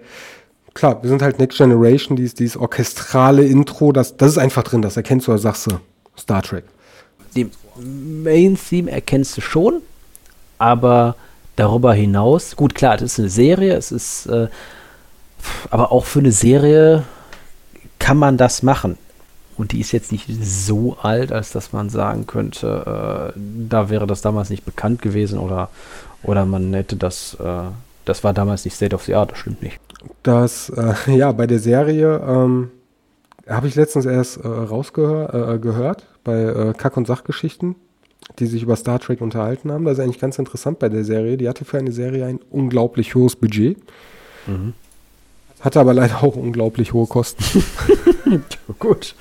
klar, 0.74 1.02
wir 1.02 1.08
sind 1.08 1.22
halt 1.22 1.38
Next 1.38 1.58
Generation, 1.58 2.16
dieses, 2.16 2.34
dieses 2.34 2.56
orchestrale 2.58 3.44
Intro, 3.44 3.92
das, 3.92 4.16
das 4.18 4.32
ist 4.32 4.38
einfach 4.38 4.62
drin, 4.64 4.82
das 4.82 4.96
erkennst 4.96 5.26
du 5.26 5.32
oder 5.32 5.38
sagst 5.38 5.70
du 5.70 5.80
Star 6.18 6.42
Trek. 6.42 6.64
Die 7.34 7.50
Main-Theme 7.78 8.90
erkennst 8.90 9.36
du 9.36 9.40
schon, 9.40 9.80
aber 10.58 11.16
darüber 11.56 11.94
hinaus, 11.94 12.54
gut, 12.54 12.74
klar, 12.74 12.96
es 12.96 13.02
ist 13.02 13.18
eine 13.18 13.28
Serie, 13.30 13.74
es 13.76 13.92
ist 13.92 14.26
äh, 14.26 14.48
aber 15.70 15.92
auch 15.92 16.04
für 16.04 16.20
eine 16.20 16.32
Serie 16.32 17.04
kann 17.98 18.16
man 18.16 18.36
das 18.36 18.62
machen. 18.62 18.98
Und 19.56 19.72
die 19.72 19.80
ist 19.80 19.92
jetzt 19.92 20.12
nicht 20.12 20.28
so 20.42 20.96
alt, 21.00 21.32
als 21.32 21.50
dass 21.50 21.72
man 21.72 21.88
sagen 21.88 22.26
könnte, 22.26 23.32
äh, 23.34 23.40
da 23.68 23.88
wäre 23.88 24.06
das 24.06 24.20
damals 24.20 24.50
nicht 24.50 24.64
bekannt 24.64 25.00
gewesen 25.00 25.38
oder, 25.38 25.70
oder 26.22 26.44
man 26.44 26.74
hätte 26.74 26.96
das, 26.96 27.36
äh, 27.40 27.62
das 28.04 28.22
war 28.22 28.34
damals 28.34 28.64
nicht 28.64 28.74
State 28.74 28.94
of 28.94 29.04
the 29.04 29.14
Art, 29.14 29.32
das 29.32 29.38
stimmt 29.38 29.62
nicht. 29.62 29.80
Das, 30.22 30.68
äh, 30.70 30.94
ja, 31.16 31.32
bei 31.32 31.46
der 31.46 31.58
Serie 31.58 32.20
ähm, 32.26 32.70
habe 33.48 33.68
ich 33.68 33.76
letztens 33.76 34.04
erst 34.04 34.38
äh, 34.38 34.46
rausgehört, 34.46 35.34
äh, 35.34 35.58
gehört, 35.58 36.06
bei 36.22 36.42
äh, 36.42 36.74
Kack- 36.76 36.98
und 36.98 37.06
Sachgeschichten, 37.06 37.76
die 38.38 38.46
sich 38.46 38.62
über 38.62 38.76
Star 38.76 38.98
Trek 38.98 39.22
unterhalten 39.22 39.72
haben. 39.72 39.84
Das 39.84 39.94
ist 39.94 40.04
eigentlich 40.04 40.20
ganz 40.20 40.38
interessant 40.38 40.78
bei 40.80 40.90
der 40.90 41.04
Serie. 41.04 41.38
Die 41.38 41.48
hatte 41.48 41.64
für 41.64 41.78
eine 41.78 41.92
Serie 41.92 42.26
ein 42.26 42.40
unglaublich 42.50 43.14
hohes 43.14 43.36
Budget. 43.36 43.78
Mhm. 44.46 44.74
Hatte 45.66 45.80
aber 45.80 45.94
leider 45.94 46.22
auch 46.22 46.36
unglaublich 46.36 46.92
hohe 46.92 47.08
Kosten. 47.08 47.42
Gut. 48.78 49.16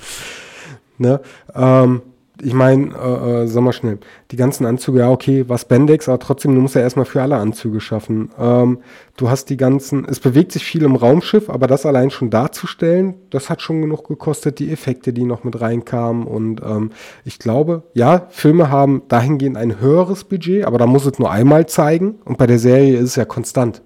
Ne? 0.96 1.20
Ähm, 1.52 2.02
ich 2.40 2.54
meine, 2.54 2.94
äh, 2.94 3.42
äh, 3.42 3.46
sag 3.48 3.64
mal 3.64 3.72
schnell, 3.72 3.98
die 4.30 4.36
ganzen 4.36 4.64
Anzüge, 4.64 5.00
ja, 5.00 5.10
okay, 5.10 5.48
was 5.48 5.64
Bendex, 5.64 6.08
aber 6.08 6.20
trotzdem, 6.20 6.54
du 6.54 6.60
musst 6.60 6.76
ja 6.76 6.82
erstmal 6.82 7.04
für 7.04 7.20
alle 7.20 7.34
Anzüge 7.34 7.80
schaffen. 7.80 8.30
Ähm, 8.38 8.78
du 9.16 9.28
hast 9.28 9.50
die 9.50 9.56
ganzen, 9.56 10.04
es 10.08 10.20
bewegt 10.20 10.52
sich 10.52 10.64
viel 10.64 10.84
im 10.84 10.94
Raumschiff, 10.94 11.50
aber 11.50 11.66
das 11.66 11.84
allein 11.84 12.10
schon 12.10 12.30
darzustellen, 12.30 13.14
das 13.30 13.50
hat 13.50 13.60
schon 13.60 13.82
genug 13.82 14.06
gekostet, 14.06 14.60
die 14.60 14.70
Effekte, 14.70 15.12
die 15.12 15.24
noch 15.24 15.42
mit 15.42 15.60
reinkamen. 15.60 16.28
Und 16.28 16.62
ähm, 16.62 16.92
ich 17.24 17.40
glaube, 17.40 17.82
ja, 17.92 18.28
Filme 18.28 18.70
haben 18.70 19.02
dahingehend 19.08 19.56
ein 19.56 19.80
höheres 19.80 20.22
Budget, 20.22 20.64
aber 20.64 20.78
da 20.78 20.86
muss 20.86 21.06
es 21.06 21.18
nur 21.18 21.32
einmal 21.32 21.66
zeigen. 21.66 22.20
Und 22.24 22.38
bei 22.38 22.46
der 22.46 22.60
Serie 22.60 22.98
ist 22.98 23.08
es 23.08 23.16
ja 23.16 23.24
konstant. 23.24 23.82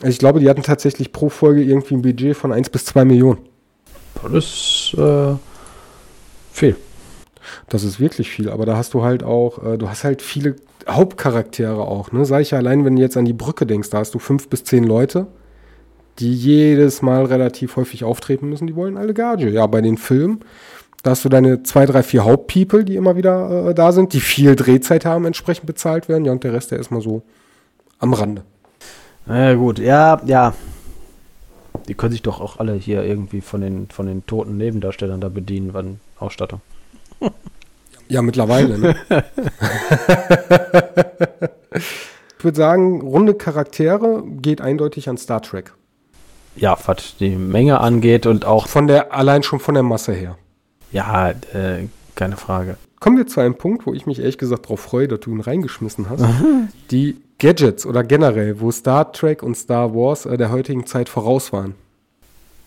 Also 0.00 0.10
ich 0.10 0.18
glaube, 0.18 0.40
die 0.40 0.48
hatten 0.48 0.62
tatsächlich 0.62 1.12
pro 1.12 1.28
Folge 1.28 1.62
irgendwie 1.62 1.94
ein 1.94 2.02
Budget 2.02 2.36
von 2.36 2.52
1 2.52 2.70
bis 2.70 2.84
2 2.86 3.04
Millionen. 3.04 3.38
Das 4.22 4.32
ist 4.32 4.94
äh, 4.98 5.34
viel. 6.52 6.76
Das 7.68 7.84
ist 7.84 8.00
wirklich 8.00 8.30
viel, 8.30 8.48
aber 8.48 8.66
da 8.66 8.76
hast 8.76 8.94
du 8.94 9.02
halt 9.02 9.22
auch, 9.22 9.62
äh, 9.64 9.78
du 9.78 9.88
hast 9.88 10.04
halt 10.04 10.22
viele 10.22 10.56
Hauptcharaktere 10.88 11.80
auch, 11.80 12.12
ne? 12.12 12.24
Sag 12.24 12.40
ich 12.40 12.50
ja 12.52 12.58
allein, 12.58 12.84
wenn 12.84 12.96
du 12.96 13.02
jetzt 13.02 13.16
an 13.16 13.24
die 13.24 13.32
Brücke 13.32 13.66
denkst, 13.66 13.90
da 13.90 13.98
hast 13.98 14.14
du 14.14 14.18
fünf 14.18 14.48
bis 14.48 14.64
zehn 14.64 14.84
Leute, 14.84 15.26
die 16.18 16.32
jedes 16.32 17.02
Mal 17.02 17.24
relativ 17.24 17.76
häufig 17.76 18.04
auftreten 18.04 18.48
müssen, 18.48 18.66
die 18.66 18.76
wollen 18.76 18.96
alle 18.96 19.14
Gage. 19.14 19.50
Ja, 19.50 19.66
bei 19.66 19.80
den 19.80 19.96
Filmen, 19.96 20.40
da 21.02 21.10
hast 21.10 21.24
du 21.24 21.28
deine 21.28 21.62
zwei, 21.62 21.86
drei, 21.86 22.02
vier 22.02 22.24
Hauptpeople, 22.24 22.84
die 22.84 22.96
immer 22.96 23.16
wieder 23.16 23.68
äh, 23.68 23.74
da 23.74 23.92
sind, 23.92 24.12
die 24.12 24.20
viel 24.20 24.56
Drehzeit 24.56 25.04
haben, 25.04 25.24
entsprechend 25.24 25.66
bezahlt 25.66 26.08
werden, 26.08 26.24
ja, 26.24 26.32
und 26.32 26.44
der 26.44 26.52
Rest, 26.52 26.70
der 26.70 26.78
ist 26.78 26.90
mal 26.90 27.00
so 27.00 27.22
am 27.98 28.14
Rande. 28.14 28.44
Na 29.26 29.50
ja, 29.50 29.54
gut, 29.54 29.78
ja, 29.78 30.20
ja. 30.24 30.54
Die 31.88 31.94
können 31.94 32.12
sich 32.12 32.22
doch 32.22 32.40
auch 32.40 32.58
alle 32.58 32.74
hier 32.74 33.02
irgendwie 33.02 33.40
von 33.40 33.60
den, 33.60 33.88
von 33.88 34.06
den 34.06 34.26
toten 34.26 34.56
Nebendarstellern 34.56 35.20
da 35.20 35.28
bedienen, 35.28 35.74
wann 35.74 36.00
Ausstattung. 36.18 36.60
Ja, 38.06 38.20
mittlerweile, 38.20 38.78
ne? 38.78 38.96
ich 42.38 42.44
würde 42.44 42.56
sagen, 42.56 43.00
runde 43.00 43.32
Charaktere 43.32 44.22
geht 44.26 44.60
eindeutig 44.60 45.08
an 45.08 45.16
Star 45.16 45.40
Trek. 45.40 45.72
Ja, 46.54 46.76
was 46.84 47.16
die 47.18 47.30
Menge 47.30 47.80
angeht 47.80 48.26
und 48.26 48.44
auch. 48.44 48.68
Von 48.68 48.88
der, 48.88 49.14
allein 49.14 49.42
schon 49.42 49.58
von 49.58 49.72
der 49.72 49.82
Masse 49.82 50.12
her. 50.12 50.36
Ja, 50.92 51.30
äh, 51.30 51.88
keine 52.14 52.36
Frage. 52.36 52.76
Kommen 53.00 53.16
wir 53.16 53.26
zu 53.26 53.40
einem 53.40 53.56
Punkt, 53.56 53.86
wo 53.86 53.94
ich 53.94 54.06
mich 54.06 54.18
ehrlich 54.18 54.38
gesagt 54.38 54.66
darauf 54.66 54.80
freue, 54.80 55.08
dass 55.08 55.20
du 55.20 55.30
ihn 55.30 55.40
reingeschmissen 55.40 56.08
hast. 56.08 56.24
Die 56.90 57.16
Gadgets 57.38 57.86
oder 57.86 58.04
generell, 58.04 58.60
wo 58.60 58.70
Star 58.70 59.12
Trek 59.12 59.42
und 59.42 59.56
Star 59.56 59.94
Wars 59.94 60.26
äh, 60.26 60.36
der 60.36 60.50
heutigen 60.50 60.86
Zeit 60.86 61.08
voraus 61.08 61.52
waren. 61.52 61.74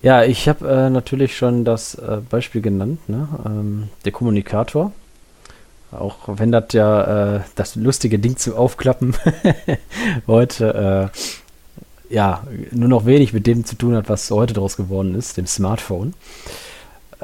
Ja, 0.01 0.23
ich 0.23 0.47
habe 0.47 0.67
äh, 0.67 0.89
natürlich 0.89 1.35
schon 1.35 1.65
das 1.65 1.95
äh, 1.95 2.17
Beispiel 2.29 2.61
genannt, 2.61 3.09
ne? 3.09 3.27
ähm, 3.45 3.89
der 4.05 4.11
Kommunikator. 4.11 4.91
Auch 5.91 6.17
wenn 6.27 6.51
das 6.51 6.73
ja 6.73 7.37
äh, 7.37 7.39
das 7.55 7.75
lustige 7.75 8.19
Ding 8.19 8.37
zum 8.37 8.53
Aufklappen 8.53 9.15
heute 10.27 11.11
ja, 12.09 12.43
nur 12.71 12.89
noch 12.89 13.05
wenig 13.05 13.33
mit 13.33 13.47
dem 13.47 13.65
zu 13.65 13.75
tun 13.75 13.95
hat, 13.95 14.09
was 14.09 14.29
heute 14.31 14.53
daraus 14.53 14.77
geworden 14.77 15.15
ist, 15.15 15.37
dem 15.37 15.47
Smartphone. 15.47 16.13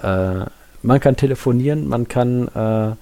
Äh, 0.01 0.45
man 0.81 0.99
kann 0.99 1.15
telefonieren, 1.15 1.87
man 1.87 2.07
kann, 2.07 2.47
äh, 2.49 2.95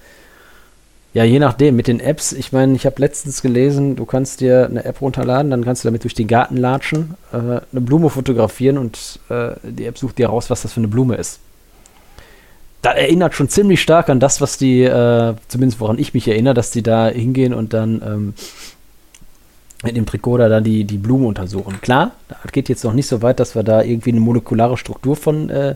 ja, 1.14 1.26
je 1.26 1.40
nachdem, 1.40 1.76
mit 1.76 1.88
den 1.88 2.00
Apps, 2.00 2.32
ich 2.32 2.54
meine, 2.54 2.74
ich 2.74 2.86
habe 2.86 2.96
letztens 3.00 3.42
gelesen, 3.42 3.98
du 3.98 4.06
kannst 4.06 4.40
dir 4.40 4.66
eine 4.66 4.86
App 4.86 5.02
runterladen, 5.02 5.52
dann 5.52 5.66
kannst 5.66 5.84
du 5.84 5.88
damit 5.88 6.04
durch 6.04 6.14
den 6.14 6.28
Garten 6.28 6.56
latschen, 6.56 7.16
äh, 7.34 7.38
eine 7.38 7.82
Blume 7.82 8.10
fotografieren 8.10 8.78
und 8.78 9.20
äh, 9.30 9.52
die 9.64 9.86
App 9.86 9.98
sucht 9.98 10.20
dir 10.20 10.30
raus, 10.30 10.50
was 10.50 10.62
das 10.62 10.72
für 10.72 10.80
eine 10.80 10.88
Blume 10.88 11.16
ist. 11.16 11.40
Das 12.82 12.96
erinnert 12.96 13.36
schon 13.36 13.50
ziemlich 13.50 13.82
stark 13.82 14.10
an 14.10 14.22
das, 14.22 14.40
was 14.40 14.58
die, 14.58 14.84
äh, 14.84 15.36
zumindest 15.50 15.82
woran 15.82 16.00
ich 16.00 16.14
mich 16.14 16.28
erinnere, 16.30 16.54
dass 16.54 16.72
die 16.72 16.82
da 16.82 17.10
hingehen 17.10 17.54
und 17.54 17.74
dann 17.74 18.02
ähm, 18.06 18.34
mit 19.84 19.98
dem 19.98 20.06
Trikoder 20.06 20.48
dann 20.48 20.64
die, 20.64 20.86
die 20.86 20.98
Blume 20.98 21.28
untersuchen. 21.28 21.82
Klar, 21.82 22.12
das 22.30 22.54
geht 22.54 22.70
jetzt 22.70 22.86
noch 22.86 22.94
nicht 22.94 23.08
so 23.08 23.22
weit, 23.22 23.40
dass 23.40 23.54
wir 23.54 23.64
da 23.64 23.82
irgendwie 23.82 24.12
eine 24.12 24.22
molekulare 24.22 24.78
Struktur 24.78 25.18
von 25.18 25.50
äh, 25.50 25.76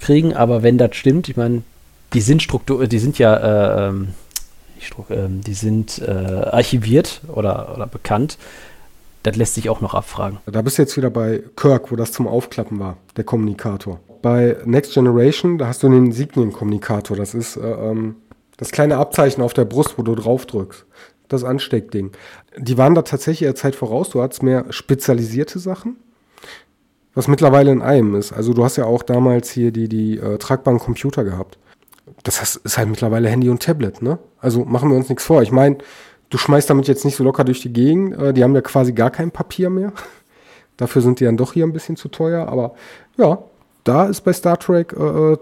kriegen, 0.00 0.34
aber 0.34 0.62
wenn 0.62 0.76
das 0.76 0.94
stimmt, 0.96 1.30
ich 1.30 1.36
meine, 1.36 1.62
die 2.12 2.20
sind 2.20 2.42
Struktur, 2.42 2.86
die 2.86 2.98
sind 2.98 3.18
ja, 3.18 3.88
äh, 5.08 5.14
ähm, 5.14 5.40
äh, 5.40 5.42
die 5.42 5.54
sind 5.54 6.00
äh, 6.00 6.10
archiviert 6.10 7.22
oder, 7.28 7.74
oder 7.74 7.86
bekannt. 7.86 8.38
Das 9.22 9.36
lässt 9.36 9.54
sich 9.54 9.70
auch 9.70 9.80
noch 9.80 9.94
abfragen. 9.94 10.38
Da 10.46 10.60
bist 10.60 10.76
du 10.76 10.82
jetzt 10.82 10.96
wieder 10.96 11.10
bei 11.10 11.42
Kirk, 11.56 11.90
wo 11.90 11.96
das 11.96 12.12
zum 12.12 12.28
Aufklappen 12.28 12.78
war, 12.78 12.98
der 13.16 13.24
Kommunikator. 13.24 14.00
Bei 14.20 14.56
Next 14.64 14.92
Generation, 14.92 15.56
da 15.56 15.68
hast 15.68 15.82
du 15.82 15.88
den 15.88 16.12
Signien-Kommunikator. 16.12 17.16
Das 17.16 17.34
ist 17.34 17.56
äh, 17.56 17.60
ähm, 17.60 18.16
das 18.58 18.70
kleine 18.70 18.98
Abzeichen 18.98 19.42
auf 19.42 19.54
der 19.54 19.64
Brust, 19.64 19.96
wo 19.96 20.02
du 20.02 20.14
drauf 20.14 20.44
drückst. 20.46 20.84
Das 21.28 21.42
Ansteckding. 21.42 22.12
Die 22.58 22.76
waren 22.76 22.94
da 22.94 23.02
tatsächlich 23.02 23.42
ihrer 23.42 23.54
Zeit 23.54 23.74
voraus. 23.74 24.10
Du 24.10 24.20
hattest 24.22 24.42
mehr 24.42 24.66
spezialisierte 24.70 25.58
Sachen 25.58 25.96
was 27.14 27.28
mittlerweile 27.28 27.70
in 27.70 27.82
einem 27.82 28.16
ist. 28.16 28.32
Also 28.32 28.52
du 28.52 28.64
hast 28.64 28.76
ja 28.76 28.84
auch 28.84 29.02
damals 29.02 29.50
hier 29.50 29.70
die, 29.70 29.88
die 29.88 30.18
äh, 30.18 30.38
tragbaren 30.38 30.80
Computer 30.80 31.24
gehabt. 31.24 31.58
Das 32.24 32.56
ist 32.56 32.78
halt 32.78 32.88
mittlerweile 32.88 33.28
Handy 33.28 33.48
und 33.48 33.62
Tablet, 33.62 34.02
ne? 34.02 34.18
Also 34.40 34.64
machen 34.64 34.90
wir 34.90 34.96
uns 34.96 35.08
nichts 35.08 35.24
vor. 35.24 35.42
Ich 35.42 35.52
meine, 35.52 35.78
du 36.30 36.38
schmeißt 36.38 36.68
damit 36.68 36.88
jetzt 36.88 37.04
nicht 37.04 37.16
so 37.16 37.22
locker 37.22 37.44
durch 37.44 37.60
die 37.60 37.72
Gegend. 37.72 38.18
Äh, 38.18 38.32
die 38.32 38.42
haben 38.42 38.54
ja 38.54 38.62
quasi 38.62 38.92
gar 38.92 39.10
kein 39.10 39.30
Papier 39.30 39.70
mehr. 39.70 39.92
Dafür 40.76 41.02
sind 41.02 41.20
die 41.20 41.24
dann 41.24 41.36
doch 41.36 41.52
hier 41.52 41.64
ein 41.64 41.72
bisschen 41.72 41.96
zu 41.96 42.08
teuer. 42.08 42.48
Aber 42.48 42.74
ja, 43.16 43.38
da 43.84 44.06
ist 44.06 44.22
bei 44.22 44.32
Star 44.32 44.58
Trek 44.58 44.92
äh, 44.98 45.32
äh 45.32 45.38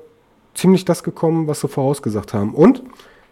ziemlich 0.55 0.85
das 0.85 1.03
gekommen, 1.03 1.47
was 1.47 1.61
sie 1.61 1.69
vorausgesagt 1.69 2.35
haben. 2.35 2.55
Und 2.55 2.83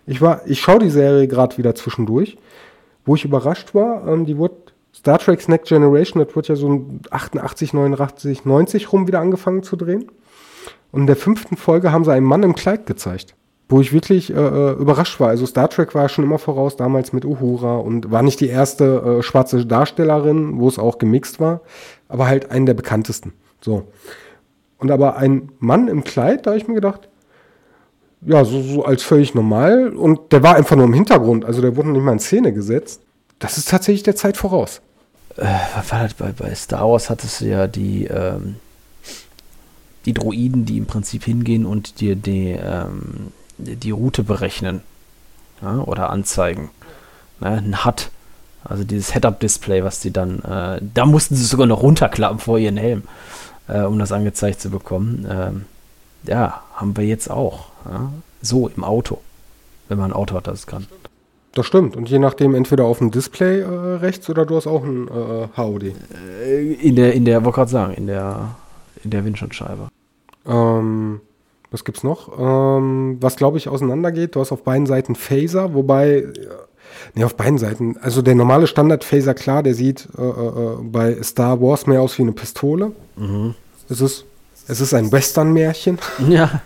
ich 0.06 0.22
war, 0.22 0.40
ich 0.46 0.60
schaue 0.60 0.78
die 0.78 0.90
Serie 0.90 1.28
gerade 1.28 1.58
wieder 1.58 1.74
zwischendurch, 1.74 2.38
wo 3.04 3.14
ich 3.14 3.24
überrascht 3.24 3.74
war. 3.74 4.08
Ähm, 4.08 4.24
die 4.24 4.38
wurde 4.38 4.56
Star 4.94 5.18
Trek's 5.18 5.48
Next 5.48 5.68
Generation, 5.68 6.24
das 6.24 6.34
wird 6.34 6.48
ja 6.48 6.56
so 6.56 6.86
88, 7.10 7.72
89, 7.72 8.44
90 8.44 8.92
rum 8.92 9.06
wieder 9.06 9.20
angefangen 9.20 9.62
zu 9.62 9.76
drehen. 9.76 10.10
Und 10.92 11.02
in 11.02 11.06
der 11.06 11.16
fünften 11.16 11.56
Folge 11.56 11.92
haben 11.92 12.04
sie 12.04 12.12
einen 12.12 12.26
Mann 12.26 12.42
im 12.42 12.54
Kleid 12.54 12.86
gezeigt, 12.86 13.34
wo 13.70 13.80
ich 13.80 13.92
wirklich 13.92 14.30
äh, 14.30 14.36
äh 14.36 14.72
überrascht 14.72 15.20
war. 15.20 15.28
Also 15.28 15.46
Star 15.46 15.70
Trek 15.70 15.94
war 15.94 16.08
schon 16.08 16.24
immer 16.24 16.38
voraus, 16.38 16.76
damals 16.76 17.12
mit 17.12 17.24
Uhura 17.24 17.76
und 17.76 18.10
war 18.10 18.22
nicht 18.22 18.40
die 18.40 18.48
erste 18.48 19.18
äh, 19.18 19.22
schwarze 19.22 19.64
Darstellerin, 19.64 20.58
wo 20.58 20.68
es 20.68 20.78
auch 20.78 20.98
gemixt 20.98 21.40
war, 21.40 21.60
aber 22.08 22.26
halt 22.26 22.50
einen 22.50 22.66
der 22.66 22.74
bekanntesten. 22.74 23.32
So. 23.60 23.84
Und 24.78 24.90
aber 24.90 25.16
ein 25.16 25.50
Mann 25.58 25.88
im 25.88 26.04
Kleid, 26.04 26.46
da 26.46 26.50
habe 26.50 26.58
ich 26.58 26.66
mir 26.66 26.74
gedacht, 26.74 27.08
ja, 28.22 28.44
so, 28.44 28.60
so 28.60 28.84
als 28.84 29.02
völlig 29.02 29.34
normal. 29.34 29.88
Und 29.90 30.32
der 30.32 30.42
war 30.42 30.56
einfach 30.56 30.76
nur 30.76 30.86
im 30.86 30.94
Hintergrund, 30.94 31.44
also 31.44 31.62
der 31.62 31.76
wurde 31.76 31.90
nicht 31.90 32.02
mal 32.02 32.12
in 32.12 32.18
Szene 32.18 32.52
gesetzt. 32.52 33.00
Das 33.38 33.56
ist 33.56 33.68
tatsächlich 33.68 34.02
der 34.02 34.16
Zeit 34.16 34.36
voraus. 34.36 34.80
Äh, 35.36 35.44
war 35.44 36.02
das 36.02 36.14
bei, 36.14 36.32
bei 36.32 36.54
Star 36.54 36.88
Wars 36.90 37.08
hattest 37.08 37.40
du 37.40 37.46
ja 37.46 37.66
die, 37.66 38.06
ähm, 38.06 38.56
die 40.04 40.12
Droiden, 40.12 40.64
die 40.64 40.78
im 40.78 40.86
Prinzip 40.86 41.24
hingehen 41.24 41.64
und 41.64 42.00
dir 42.00 42.16
die, 42.16 42.50
ähm, 42.50 43.32
die 43.60 43.90
Route 43.90 44.22
berechnen 44.22 44.82
ja, 45.62 45.78
oder 45.78 46.10
anzeigen. 46.10 46.70
Ne, 47.40 47.50
ein 47.50 47.84
HUD, 47.84 48.10
also 48.64 48.84
dieses 48.84 49.12
Head-Up-Display, 49.12 49.84
was 49.84 50.00
die 50.00 50.12
dann, 50.12 50.40
äh, 50.40 50.80
da 50.94 51.06
mussten 51.06 51.34
sie 51.34 51.44
sogar 51.44 51.66
noch 51.66 51.82
runterklappen 51.82 52.38
vor 52.38 52.58
ihren 52.58 52.76
Helm, 52.76 53.04
äh, 53.68 53.82
um 53.82 53.98
das 53.98 54.12
angezeigt 54.12 54.60
zu 54.60 54.70
bekommen. 54.70 55.26
Ähm, 55.28 55.64
ja, 56.24 56.62
haben 56.74 56.96
wir 56.96 57.04
jetzt 57.04 57.30
auch. 57.30 57.66
Ja? 57.84 58.12
So 58.42 58.68
im 58.68 58.84
Auto, 58.84 59.20
wenn 59.88 59.98
man 59.98 60.10
ein 60.10 60.16
Auto 60.16 60.34
hat, 60.34 60.46
das 60.46 60.66
kann. 60.66 60.86
Das 61.52 61.66
stimmt. 61.66 61.96
Und 61.96 62.08
je 62.08 62.18
nachdem, 62.18 62.54
entweder 62.54 62.84
auf 62.84 62.98
dem 62.98 63.10
Display 63.10 63.60
äh, 63.60 63.66
rechts 63.66 64.30
oder 64.30 64.46
du 64.46 64.56
hast 64.56 64.66
auch 64.66 64.84
ein 64.84 65.08
äh, 65.08 65.48
HOD. 65.56 65.94
Äh, 66.44 66.72
in 66.74 66.94
der, 66.94 67.12
in 67.14 67.24
der, 67.24 67.44
wollte 67.44 67.56
gerade 67.56 67.70
sagen, 67.70 67.94
in 67.94 68.06
der, 68.06 68.54
in 69.02 69.10
der 69.10 69.24
Windschutzscheibe. 69.24 69.88
Ähm, 70.46 71.20
was 71.70 71.84
gibt's 71.84 72.02
noch? 72.02 72.38
Ähm, 72.38 73.18
was 73.20 73.36
glaube 73.36 73.58
ich 73.58 73.68
auseinandergeht, 73.68 74.34
du 74.34 74.40
hast 74.40 74.52
auf 74.52 74.62
beiden 74.62 74.86
Seiten 74.86 75.14
Phaser, 75.14 75.74
wobei, 75.74 76.26
ne, 77.14 77.24
auf 77.24 77.36
beiden 77.36 77.58
Seiten, 77.58 77.96
also 78.00 78.22
der 78.22 78.34
normale 78.34 78.66
Standard-Phaser, 78.66 79.34
klar, 79.34 79.62
der 79.62 79.74
sieht 79.74 80.08
äh, 80.18 80.22
äh, 80.22 80.76
bei 80.82 81.22
Star 81.22 81.60
Wars 81.60 81.86
mehr 81.86 82.00
aus 82.00 82.18
wie 82.18 82.22
eine 82.22 82.32
Pistole. 82.32 82.92
Mhm. 83.16 83.54
Es 83.88 84.00
ist, 84.00 84.24
es 84.68 84.80
ist 84.80 84.94
ein 84.94 85.10
Western-Märchen. 85.10 85.98
Ja. 86.28 86.62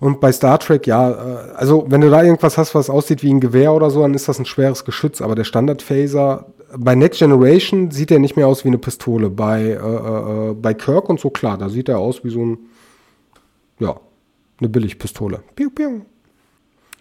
Und 0.00 0.20
bei 0.20 0.32
Star 0.32 0.58
Trek, 0.58 0.88
ja, 0.88 1.10
äh, 1.10 1.52
also 1.54 1.86
wenn 1.88 2.00
du 2.00 2.10
da 2.10 2.22
irgendwas 2.22 2.58
hast, 2.58 2.74
was 2.74 2.90
aussieht 2.90 3.22
wie 3.22 3.32
ein 3.32 3.40
Gewehr 3.40 3.72
oder 3.72 3.90
so, 3.90 4.02
dann 4.02 4.14
ist 4.14 4.28
das 4.28 4.38
ein 4.38 4.44
schweres 4.44 4.84
Geschütz. 4.84 5.20
Aber 5.20 5.36
der 5.36 5.44
Standard-Phaser, 5.44 6.46
bei 6.76 6.94
Next 6.94 7.20
Generation 7.20 7.90
sieht 7.90 8.10
er 8.10 8.18
nicht 8.18 8.36
mehr 8.36 8.46
aus 8.46 8.64
wie 8.64 8.68
eine 8.68 8.78
Pistole. 8.78 9.30
Bei, 9.30 9.62
äh, 9.62 10.50
äh, 10.50 10.54
bei 10.54 10.74
Kirk 10.74 11.08
und 11.08 11.20
so, 11.20 11.30
klar, 11.30 11.58
da 11.58 11.68
sieht 11.68 11.88
er 11.88 11.98
aus 11.98 12.24
wie 12.24 12.30
so 12.30 12.44
ein, 12.44 12.58
ja, 13.78 14.00
eine 14.60 14.68
Billigpistole. 14.68 15.40
Piu, 15.54 15.70
piu. 15.70 16.02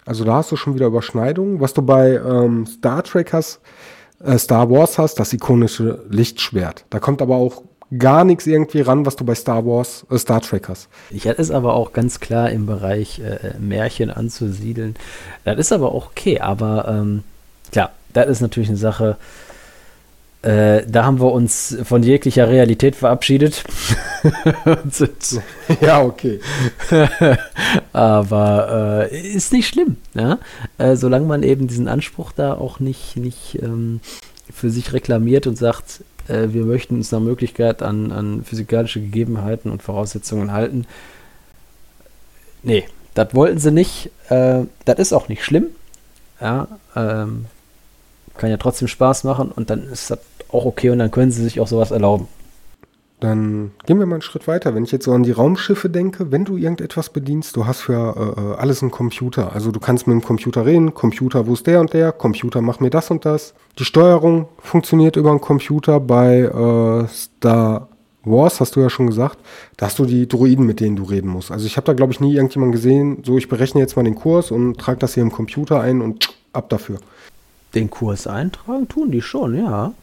Also 0.05 0.23
da 0.23 0.35
hast 0.35 0.51
du 0.51 0.55
schon 0.55 0.75
wieder 0.75 0.87
Überschneidungen. 0.87 1.59
Was 1.59 1.73
du 1.73 1.81
bei 1.81 2.15
ähm, 2.15 2.65
Star 2.65 3.03
Trek 3.03 3.33
hast, 3.33 3.59
äh, 4.23 4.37
Star 4.37 4.69
Wars 4.69 4.97
hast, 4.97 5.15
das 5.15 5.33
ikonische 5.33 6.05
Lichtschwert. 6.09 6.85
Da 6.89 6.99
kommt 6.99 7.21
aber 7.21 7.35
auch 7.35 7.63
gar 7.97 8.23
nichts 8.23 8.47
irgendwie 8.47 8.81
ran, 8.81 9.05
was 9.05 9.15
du 9.15 9.25
bei 9.25 9.35
Star 9.35 9.65
Wars, 9.65 10.05
äh, 10.09 10.17
Star 10.17 10.41
Trek 10.41 10.69
hast. 10.69 10.89
Ich 11.09 11.27
hatte 11.27 11.41
es 11.41 11.51
aber 11.51 11.73
auch 11.73 11.93
ganz 11.93 12.19
klar 12.19 12.49
im 12.51 12.65
Bereich 12.65 13.19
äh, 13.19 13.57
Märchen 13.59 14.09
anzusiedeln. 14.09 14.95
Das 15.43 15.57
ist 15.57 15.71
aber 15.71 15.93
auch 15.93 16.07
okay, 16.07 16.39
aber 16.39 16.87
ähm, 16.87 17.23
klar, 17.71 17.91
das 18.13 18.27
ist 18.27 18.41
natürlich 18.41 18.69
eine 18.69 18.77
Sache, 18.77 19.17
äh, 20.43 20.83
da 20.87 21.03
haben 21.03 21.19
wir 21.19 21.31
uns 21.31 21.77
von 21.83 22.03
jeglicher 22.03 22.47
Realität 22.47 22.95
verabschiedet. 22.95 23.63
ja, 25.81 26.01
okay. 26.03 26.39
Aber 27.93 29.09
äh, 29.11 29.33
ist 29.33 29.51
nicht 29.51 29.67
schlimm, 29.67 29.97
ja? 30.13 30.37
Äh, 30.77 30.95
solange 30.95 31.25
man 31.25 31.43
eben 31.43 31.67
diesen 31.67 31.87
Anspruch 31.87 32.31
da 32.31 32.53
auch 32.53 32.79
nicht, 32.79 33.17
nicht 33.17 33.59
ähm, 33.61 33.99
für 34.53 34.69
sich 34.69 34.93
reklamiert 34.93 35.47
und 35.47 35.57
sagt, 35.57 36.03
äh, 36.27 36.49
wir 36.49 36.65
möchten 36.65 36.95
uns 36.95 37.11
nach 37.11 37.19
Möglichkeit 37.19 37.81
an, 37.81 38.11
an 38.11 38.43
physikalische 38.43 39.01
Gegebenheiten 39.01 39.71
und 39.71 39.81
Voraussetzungen 39.81 40.51
halten. 40.51 40.85
Nee, 42.63 42.85
das 43.13 43.33
wollten 43.33 43.59
sie 43.59 43.71
nicht. 43.71 44.11
Äh, 44.29 44.65
das 44.85 44.99
ist 44.99 45.13
auch 45.13 45.29
nicht 45.29 45.43
schlimm. 45.43 45.67
Ja, 46.39 46.67
ähm, 46.95 47.45
kann 48.37 48.49
ja 48.49 48.57
trotzdem 48.57 48.87
Spaß 48.87 49.23
machen 49.23 49.51
und 49.55 49.69
dann 49.69 49.83
ist 49.91 50.11
das 50.11 50.19
auch 50.49 50.65
okay 50.65 50.89
und 50.89 50.99
dann 50.99 51.11
können 51.11 51.31
sie 51.31 51.43
sich 51.43 51.59
auch 51.59 51.67
sowas 51.67 51.91
erlauben. 51.91 52.27
Dann 53.19 53.71
gehen 53.87 53.97
wir 53.97 54.05
mal 54.05 54.15
einen 54.15 54.21
Schritt 54.21 54.47
weiter. 54.47 54.75
Wenn 54.75 54.83
ich 54.83 54.91
jetzt 54.91 55.05
so 55.05 55.11
an 55.11 55.23
die 55.23 55.31
Raumschiffe 55.31 55.89
denke, 55.89 56.31
wenn 56.31 56.45
du 56.45 56.55
irgendetwas 56.55 57.09
bedienst, 57.09 57.55
du 57.55 57.65
hast 57.65 57.81
für 57.81 58.15
äh, 58.37 58.39
äh, 58.39 58.55
alles 58.57 58.83
einen 58.83 58.91
Computer. 58.91 59.53
Also 59.53 59.71
du 59.71 59.79
kannst 59.79 60.05
mit 60.05 60.13
dem 60.13 60.21
Computer 60.23 60.67
reden, 60.67 60.93
Computer, 60.93 61.47
wo 61.47 61.53
ist 61.53 61.65
der 61.65 61.79
und 61.79 61.93
der, 61.93 62.11
Computer, 62.11 62.61
mach 62.61 62.79
mir 62.79 62.91
das 62.91 63.09
und 63.09 63.25
das. 63.25 63.55
Die 63.79 63.85
Steuerung 63.85 64.47
funktioniert 64.59 65.15
über 65.15 65.31
einen 65.31 65.41
Computer. 65.41 65.99
Bei 65.99 66.41
äh, 66.41 67.07
Star 67.07 67.87
Wars, 68.23 68.59
hast 68.59 68.75
du 68.75 68.81
ja 68.81 68.89
schon 68.89 69.07
gesagt, 69.07 69.39
da 69.77 69.87
hast 69.87 69.97
du 69.97 70.05
die 70.05 70.27
Droiden, 70.27 70.67
mit 70.67 70.79
denen 70.79 70.95
du 70.95 71.03
reden 71.03 71.29
musst. 71.29 71.49
Also 71.49 71.65
ich 71.65 71.75
habe 71.77 71.85
da, 71.85 71.93
glaube 71.93 72.13
ich, 72.13 72.19
nie 72.19 72.35
irgendjemanden 72.35 72.71
gesehen, 72.73 73.23
so 73.25 73.37
ich 73.37 73.47
berechne 73.47 73.81
jetzt 73.81 73.95
mal 73.95 74.03
den 74.03 74.15
Kurs 74.15 74.51
und 74.51 74.77
trage 74.77 74.99
das 74.99 75.15
hier 75.15 75.23
im 75.23 75.31
Computer 75.31 75.81
ein 75.81 76.01
und 76.01 76.29
ab 76.53 76.69
dafür. 76.69 76.99
Den 77.77 77.91
Kurs 77.91 78.25
eintragen 78.25 78.87
tun 78.87 79.11
die 79.11 79.21
schon, 79.21 79.55
ja. 79.55 79.93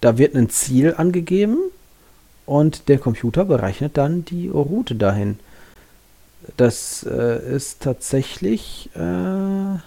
Da 0.00 0.18
wird 0.18 0.34
ein 0.34 0.50
Ziel 0.50 0.94
angegeben 0.96 1.58
und 2.46 2.88
der 2.88 2.98
Computer 2.98 3.44
berechnet 3.44 3.96
dann 3.96 4.24
die 4.24 4.48
Route 4.48 4.96
dahin. 4.96 5.38
Das 6.56 7.06
äh, 7.08 7.54
ist 7.54 7.80
tatsächlich. 7.80 8.90
Äh, 8.96 8.98
wo 8.98 9.78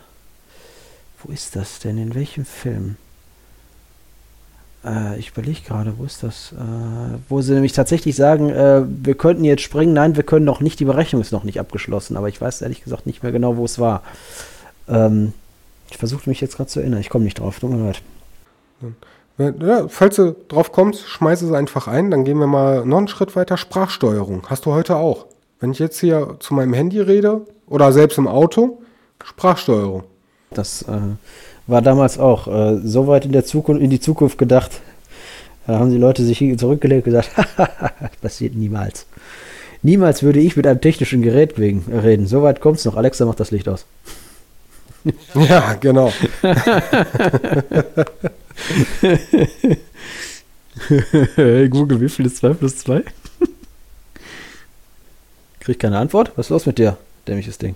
ist 1.31 1.57
das 1.57 1.79
denn? 1.79 1.97
In 1.97 2.15
welchem 2.15 2.45
Film? 2.45 2.95
Äh, 4.85 5.19
ich 5.19 5.31
überlege 5.31 5.59
gerade, 5.67 5.97
wo 5.97 6.05
ist 6.05 6.23
das? 6.23 6.53
Äh, 6.53 7.17
wo 7.27 7.41
sie 7.41 7.53
nämlich 7.53 7.73
tatsächlich 7.73 8.15
sagen, 8.15 8.49
äh, 8.49 8.83
wir 8.88 9.15
könnten 9.15 9.43
jetzt 9.43 9.61
springen. 9.61 9.93
Nein, 9.93 10.15
wir 10.15 10.23
können 10.23 10.45
noch 10.45 10.61
nicht. 10.61 10.79
Die 10.79 10.85
Berechnung 10.85 11.21
ist 11.21 11.33
noch 11.33 11.43
nicht 11.43 11.59
abgeschlossen. 11.59 12.15
Aber 12.15 12.29
ich 12.29 12.39
weiß 12.39 12.61
ehrlich 12.61 12.81
gesagt 12.81 13.05
nicht 13.05 13.23
mehr 13.23 13.33
genau, 13.33 13.57
wo 13.57 13.65
es 13.65 13.77
war. 13.77 14.03
Ähm, 14.88 15.33
ich 15.89 15.97
versuche 15.97 16.29
mich 16.29 16.41
jetzt 16.41 16.57
gerade 16.57 16.69
zu 16.69 16.79
erinnern. 16.79 16.99
Ich 16.99 17.09
komme 17.09 17.25
nicht 17.25 17.39
drauf. 17.39 17.59
Tut 17.59 17.71
mir 17.71 17.77
leid. 17.77 18.01
Ja, 19.38 19.88
falls 19.88 20.15
du 20.15 20.35
drauf 20.47 20.71
kommst, 20.71 21.07
schmeiß 21.07 21.43
es 21.43 21.51
einfach 21.51 21.88
ein. 21.88 22.11
Dann 22.11 22.25
gehen 22.25 22.39
wir 22.39 22.47
mal 22.47 22.85
noch 22.85 22.97
einen 22.97 23.07
Schritt 23.07 23.35
weiter. 23.35 23.57
Sprachsteuerung 23.57 24.43
hast 24.49 24.65
du 24.65 24.73
heute 24.73 24.95
auch. 24.95 25.27
Wenn 25.59 25.71
ich 25.71 25.79
jetzt 25.79 25.99
hier 25.99 26.38
zu 26.39 26.53
meinem 26.53 26.73
Handy 26.73 26.99
rede 26.99 27.41
oder 27.67 27.91
selbst 27.91 28.17
im 28.17 28.27
Auto, 28.27 28.79
Sprachsteuerung. 29.23 30.03
Das 30.51 30.83
äh, 30.83 30.99
war 31.67 31.81
damals 31.81 32.17
auch 32.17 32.47
äh, 32.47 32.79
so 32.83 33.07
weit 33.07 33.25
in, 33.25 33.31
der 33.31 33.45
Zukunft, 33.45 33.81
in 33.81 33.89
die 33.89 33.99
Zukunft 33.99 34.38
gedacht. 34.38 34.81
Da 35.67 35.79
haben 35.79 35.91
die 35.91 35.97
Leute 35.97 36.23
sich 36.23 36.39
zurückgelegt 36.57 37.05
und 37.05 37.13
gesagt, 37.13 37.31
das 37.57 38.15
passiert 38.21 38.55
niemals. 38.55 39.05
Niemals 39.83 40.23
würde 40.23 40.39
ich 40.39 40.55
mit 40.55 40.65
einem 40.65 40.81
technischen 40.81 41.21
Gerät 41.21 41.59
wegen 41.59 41.83
reden. 41.91 42.25
So 42.25 42.41
weit 42.41 42.61
kommt 42.61 42.77
es 42.77 42.85
noch. 42.85 42.95
Alexa 42.95 43.25
macht 43.25 43.39
das 43.39 43.51
Licht 43.51 43.67
aus. 43.69 43.85
Ja, 45.36 45.74
genau. 45.74 46.12
hey 51.36 51.70
Google, 51.70 52.01
wie 52.01 52.10
viel 52.10 52.26
ist 52.26 52.38
2 52.38 52.53
plus 52.53 52.78
2? 52.78 53.03
Krieg 55.60 55.80
keine 55.80 55.97
Antwort? 55.97 56.32
Was 56.36 56.47
ist 56.47 56.51
los 56.51 56.66
mit 56.66 56.78
dir, 56.78 56.97
dämliches 57.28 57.58
Ding? 57.58 57.76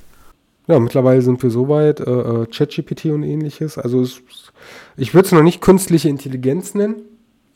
Ja, 0.68 0.80
mittlerweile 0.80 1.22
sind 1.22 1.42
wir 1.44 1.50
so 1.50 1.68
weit, 1.68 2.00
äh, 2.00 2.04
äh 2.04 2.46
ChatGPT 2.46 3.06
und 3.06 3.24
ähnliches. 3.24 3.78
Also 3.78 4.02
es, 4.02 4.22
ich 4.96 5.14
würde 5.14 5.26
es 5.26 5.32
noch 5.32 5.44
nicht 5.44 5.62
künstliche 5.62 6.08
Intelligenz 6.08 6.74
nennen. 6.76 7.02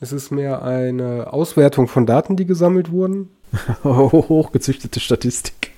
Es 0.01 0.11
ist 0.11 0.32
mehr 0.32 0.63
eine 0.63 1.32
Auswertung 1.32 1.88
von 1.88 2.05
Daten, 2.05 2.36
die 2.36 2.45
gesammelt 2.45 2.91
wurden. 2.91 3.30
Hochgezüchtete 3.84 4.99
Statistik. 4.99 5.71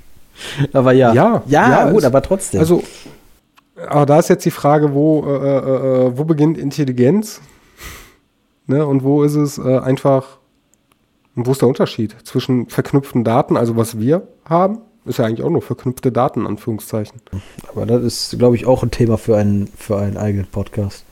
Aber 0.73 0.91
ja. 0.91 1.13
Ja, 1.13 1.43
ja, 1.47 1.69
ja 1.69 1.91
gut, 1.91 2.03
aber 2.03 2.21
trotzdem. 2.21 2.59
Also, 2.59 2.83
aber 3.87 4.05
da 4.05 4.19
ist 4.19 4.29
jetzt 4.29 4.45
die 4.45 4.51
Frage, 4.51 4.93
wo, 4.93 5.25
äh, 5.25 5.29
äh, 5.29 6.07
äh 6.07 6.17
wo 6.17 6.23
beginnt 6.23 6.57
Intelligenz? 6.57 7.41
ne, 8.67 8.85
und 8.85 9.03
wo 9.03 9.23
ist 9.23 9.35
es 9.35 9.57
äh, 9.57 9.79
einfach, 9.79 10.37
und 11.35 11.47
wo 11.47 11.51
ist 11.51 11.61
der 11.61 11.67
Unterschied 11.67 12.15
zwischen 12.23 12.67
verknüpften 12.67 13.23
Daten, 13.23 13.57
also 13.57 13.75
was 13.75 13.99
wir 13.99 14.27
haben, 14.45 14.79
ist 15.05 15.19
ja 15.19 15.25
eigentlich 15.25 15.43
auch 15.43 15.49
nur 15.49 15.61
verknüpfte 15.61 16.11
Daten, 16.11 16.45
Anführungszeichen. 16.45 17.21
Aber 17.69 17.85
das 17.85 18.03
ist, 18.03 18.37
glaube 18.37 18.57
ich, 18.57 18.65
auch 18.65 18.83
ein 18.83 18.91
Thema 18.91 19.17
für 19.17 19.37
einen, 19.37 19.67
für 19.67 19.97
einen 19.97 20.17
eigenen 20.17 20.47
Podcast. 20.47 21.05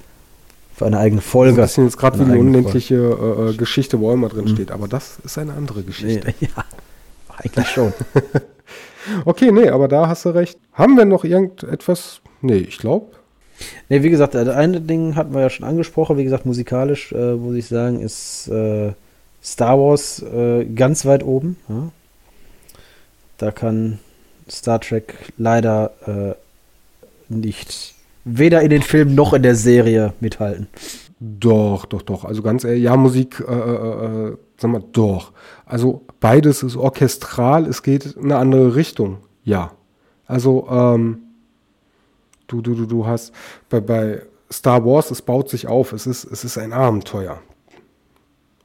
Für 0.75 0.85
eine 0.85 0.99
eigene 0.99 1.21
Folge. 1.21 1.55
Das 1.55 1.71
ist 1.71 1.77
jetzt 1.77 1.97
gerade 1.97 2.19
wie 2.19 2.23
eine 2.23 2.37
unendliche 2.37 2.95
äh, 2.95 3.51
äh, 3.51 3.53
Geschichte, 3.55 4.01
wo 4.01 4.11
immer 4.11 4.27
drin 4.27 4.45
mhm. 4.45 4.49
steht. 4.49 4.71
Aber 4.71 4.89
das 4.89 5.19
ist 5.23 5.37
eine 5.37 5.53
andere 5.53 5.83
Geschichte. 5.83 6.33
Nee, 6.41 6.49
ja, 6.57 6.65
eigentlich 7.37 7.69
schon. 7.69 7.93
okay, 9.25 9.53
nee, 9.53 9.69
aber 9.69 9.87
da 9.87 10.09
hast 10.09 10.25
du 10.25 10.29
recht. 10.31 10.59
Haben 10.73 10.97
wir 10.97 11.05
noch 11.05 11.23
irgendetwas? 11.23 12.19
Nee, 12.45 12.57
ich 12.57 12.77
glaube. 12.77 13.07
Nee, 13.89 14.03
wie 14.03 14.11
gesagt, 14.11 14.35
das 14.35 14.47
eine 14.49 14.79
Ding 14.79 15.15
hatten 15.15 15.33
wir 15.33 15.41
ja 15.41 15.49
schon 15.49 15.65
angesprochen. 15.65 16.17
Wie 16.17 16.23
gesagt, 16.23 16.45
musikalisch, 16.45 17.11
äh, 17.11 17.33
muss 17.33 17.55
ich 17.55 17.65
sagen, 17.65 18.01
ist 18.01 18.47
äh, 18.49 18.93
Star 19.43 19.79
Wars 19.79 20.21
äh, 20.21 20.65
ganz 20.65 21.05
weit 21.05 21.23
oben. 21.23 21.57
Ja? 21.67 21.89
Da 23.37 23.51
kann 23.51 23.97
Star 24.47 24.79
Trek 24.79 25.15
leider 25.37 25.91
äh, 26.05 27.33
nicht 27.33 27.95
weder 28.25 28.61
in 28.61 28.69
den 28.69 28.83
Filmen 28.83 29.15
noch 29.15 29.33
in 29.33 29.41
der 29.41 29.55
Serie 29.55 30.13
mithalten. 30.19 30.67
Doch, 31.19 31.85
doch, 31.85 32.03
doch. 32.03 32.25
Also 32.25 32.43
ganz 32.43 32.63
ehrlich, 32.63 32.83
ja, 32.83 32.95
Musik, 32.95 33.43
äh, 33.47 33.51
äh, 33.51 34.27
äh, 34.29 34.37
sag 34.57 34.69
mal, 34.69 34.83
doch. 34.91 35.31
Also 35.65 36.03
beides 36.19 36.61
ist 36.61 36.75
orchestral, 36.75 37.65
es 37.65 37.81
geht 37.81 38.05
in 38.05 38.25
eine 38.25 38.37
andere 38.37 38.75
Richtung. 38.75 39.17
Ja. 39.43 39.71
Also, 40.27 40.67
ähm, 40.69 41.24
du, 42.47 42.61
du, 42.61 42.75
du, 42.75 42.85
du 42.85 43.05
hast 43.05 43.33
bei, 43.69 43.79
bei 43.79 44.21
Star 44.51 44.85
Wars, 44.85 45.11
es 45.11 45.21
baut 45.21 45.49
sich 45.49 45.67
auf, 45.67 45.93
es 45.93 46.07
ist, 46.07 46.23
es 46.25 46.43
ist 46.43 46.57
ein 46.57 46.73
Abenteuer. 46.73 47.39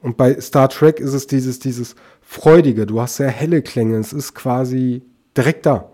Und 0.03 0.17
bei 0.17 0.41
Star 0.41 0.69
Trek 0.69 0.99
ist 1.01 1.13
es 1.13 1.27
dieses, 1.27 1.59
dieses 1.59 1.95
Freudige, 2.23 2.87
du 2.87 3.01
hast 3.01 3.17
sehr 3.17 3.29
helle 3.29 3.63
Klänge, 3.63 3.99
es 3.99 4.13
ist 4.13 4.35
quasi 4.35 5.03
direkt 5.37 5.67
da. 5.67 5.91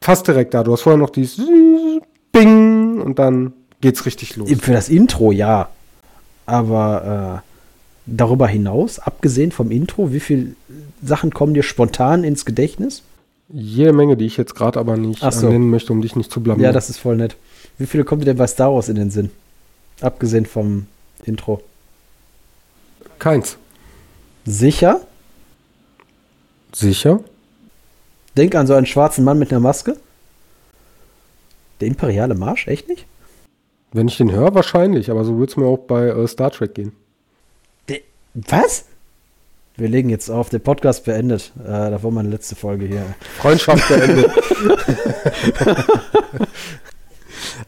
Fast 0.00 0.26
direkt 0.26 0.54
da. 0.54 0.62
Du 0.62 0.72
hast 0.72 0.82
vorher 0.82 0.98
noch 0.98 1.10
dieses 1.10 1.46
Bing 2.32 3.00
und 3.00 3.18
dann 3.18 3.52
geht's 3.80 4.06
richtig 4.06 4.36
los. 4.36 4.50
Für 4.60 4.72
das 4.72 4.88
Intro 4.88 5.30
ja. 5.30 5.68
Aber 6.46 7.42
äh, 7.44 7.50
darüber 8.06 8.48
hinaus, 8.48 8.98
abgesehen 8.98 9.52
vom 9.52 9.70
Intro, 9.70 10.12
wie 10.12 10.20
viele 10.20 10.54
Sachen 11.02 11.32
kommen 11.32 11.54
dir 11.54 11.62
spontan 11.62 12.24
ins 12.24 12.44
Gedächtnis? 12.44 13.02
Jede 13.52 13.92
Menge, 13.92 14.16
die 14.16 14.26
ich 14.26 14.36
jetzt 14.36 14.54
gerade 14.54 14.78
aber 14.78 14.96
nicht 14.96 15.20
so. 15.32 15.48
nennen 15.48 15.70
möchte, 15.70 15.92
um 15.92 16.02
dich 16.02 16.14
nicht 16.14 16.30
zu 16.30 16.40
blamieren. 16.40 16.64
Ja, 16.64 16.72
das 16.72 16.88
ist 16.88 16.98
voll 16.98 17.16
nett. 17.16 17.36
Wie 17.78 17.86
viele 17.86 18.04
kommt 18.04 18.22
dir 18.22 18.26
denn 18.26 18.36
bei 18.36 18.46
Star 18.46 18.72
Wars 18.72 18.88
in 18.88 18.96
den 18.96 19.10
Sinn? 19.10 19.30
Abgesehen 20.00 20.46
vom 20.46 20.86
Intro. 21.24 21.62
Keins. 23.18 23.56
Sicher? 24.44 25.00
Sicher? 26.72 27.20
Denk 28.36 28.54
an 28.54 28.66
so 28.66 28.74
einen 28.74 28.86
schwarzen 28.86 29.24
Mann 29.24 29.38
mit 29.38 29.50
einer 29.50 29.60
Maske. 29.60 29.96
Der 31.80 31.88
imperiale 31.88 32.34
Marsch, 32.34 32.68
echt 32.68 32.88
nicht? 32.88 33.06
Wenn 33.92 34.08
ich 34.08 34.16
den 34.16 34.30
höre, 34.30 34.54
wahrscheinlich, 34.54 35.10
aber 35.10 35.24
so 35.24 35.36
würde 35.36 35.50
es 35.50 35.56
mir 35.56 35.66
auch 35.66 35.78
bei 35.78 36.06
äh, 36.06 36.28
Star 36.28 36.50
Trek 36.50 36.74
gehen. 36.74 36.92
De 37.88 38.02
Was? 38.34 38.84
Wir 39.80 39.88
legen 39.88 40.10
jetzt 40.10 40.28
auf, 40.28 40.50
der 40.50 40.58
Podcast 40.58 41.06
beendet. 41.06 41.52
Äh, 41.58 41.68
da 41.68 42.02
war 42.02 42.10
meine 42.10 42.28
letzte 42.28 42.54
Folge 42.54 42.84
hier. 42.84 43.14
Freundschaft 43.38 43.88
beendet. 43.88 44.30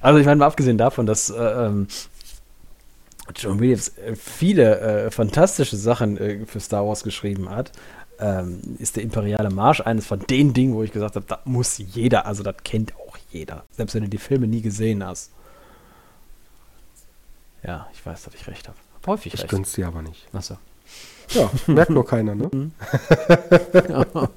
also 0.03 0.19
ich 0.19 0.27
meine, 0.27 0.37
mal 0.37 0.45
abgesehen 0.45 0.77
davon, 0.77 1.07
dass 1.07 1.31
äh, 1.31 1.43
ähm, 1.43 1.87
John 3.35 3.61
Williams 3.61 3.97
äh, 3.97 4.15
viele 4.15 4.81
äh, 4.81 5.11
fantastische 5.11 5.79
Sachen 5.79 6.19
äh, 6.19 6.45
für 6.45 6.61
Star 6.61 6.87
Wars 6.87 7.03
geschrieben 7.03 7.49
hat, 7.49 7.73
ähm, 8.19 8.61
ist 8.79 8.97
der 8.97 9.05
Imperiale 9.05 9.49
Marsch 9.49 9.81
eines 9.81 10.05
von 10.05 10.21
den 10.21 10.53
Dingen, 10.53 10.75
wo 10.75 10.83
ich 10.83 10.93
gesagt 10.93 11.17
habe, 11.17 11.25
das 11.27 11.39
muss 11.47 11.79
jeder, 11.79 12.27
also 12.27 12.43
das 12.43 12.57
kennt 12.63 12.95
auch 12.95 13.17
jeder, 13.31 13.65
selbst 13.71 13.95
wenn 13.95 14.03
du 14.03 14.11
die 14.11 14.19
Filme 14.19 14.47
nie 14.47 14.61
gesehen 14.61 15.03
hast. 15.03 15.31
Ja, 17.63 17.89
ich 17.95 18.05
weiß, 18.05 18.25
dass 18.25 18.35
ich 18.35 18.47
recht 18.49 18.69
habe. 18.69 18.77
Häufig 19.07 19.33
ich 19.33 19.41
recht. 19.41 19.45
Ich 19.45 19.51
gönn's 19.51 19.73
dir 19.73 19.87
aber 19.87 20.03
nicht. 20.03 20.27
Achso. 20.35 20.59
Ja, 21.31 21.51
merkt 21.67 21.91
nur 21.91 22.05
keiner, 22.07 22.35
ne? 22.35 22.51
Mhm. 22.53 22.73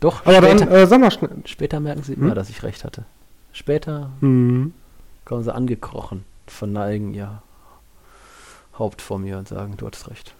Doch, 0.00 0.24
aber 0.24 0.36
später, 0.36 0.66
dann, 0.66 0.68
äh, 0.68 0.86
sag 0.86 1.00
mal 1.00 1.10
schnell. 1.10 1.30
Später 1.44 1.80
merken 1.80 2.02
sie 2.04 2.12
immer, 2.12 2.28
hm? 2.28 2.34
dass 2.36 2.50
ich 2.50 2.62
recht 2.62 2.84
hatte. 2.84 3.04
Später 3.52 4.10
mhm. 4.20 4.72
kommen 5.24 5.42
sie 5.42 5.52
angekrochen, 5.52 6.24
verneigen 6.46 7.14
ihr 7.14 7.42
Haupt 8.78 9.02
vor 9.02 9.18
mir 9.18 9.38
und 9.38 9.48
sagen, 9.48 9.74
du 9.76 9.86
hattest 9.86 10.08
recht. 10.08 10.34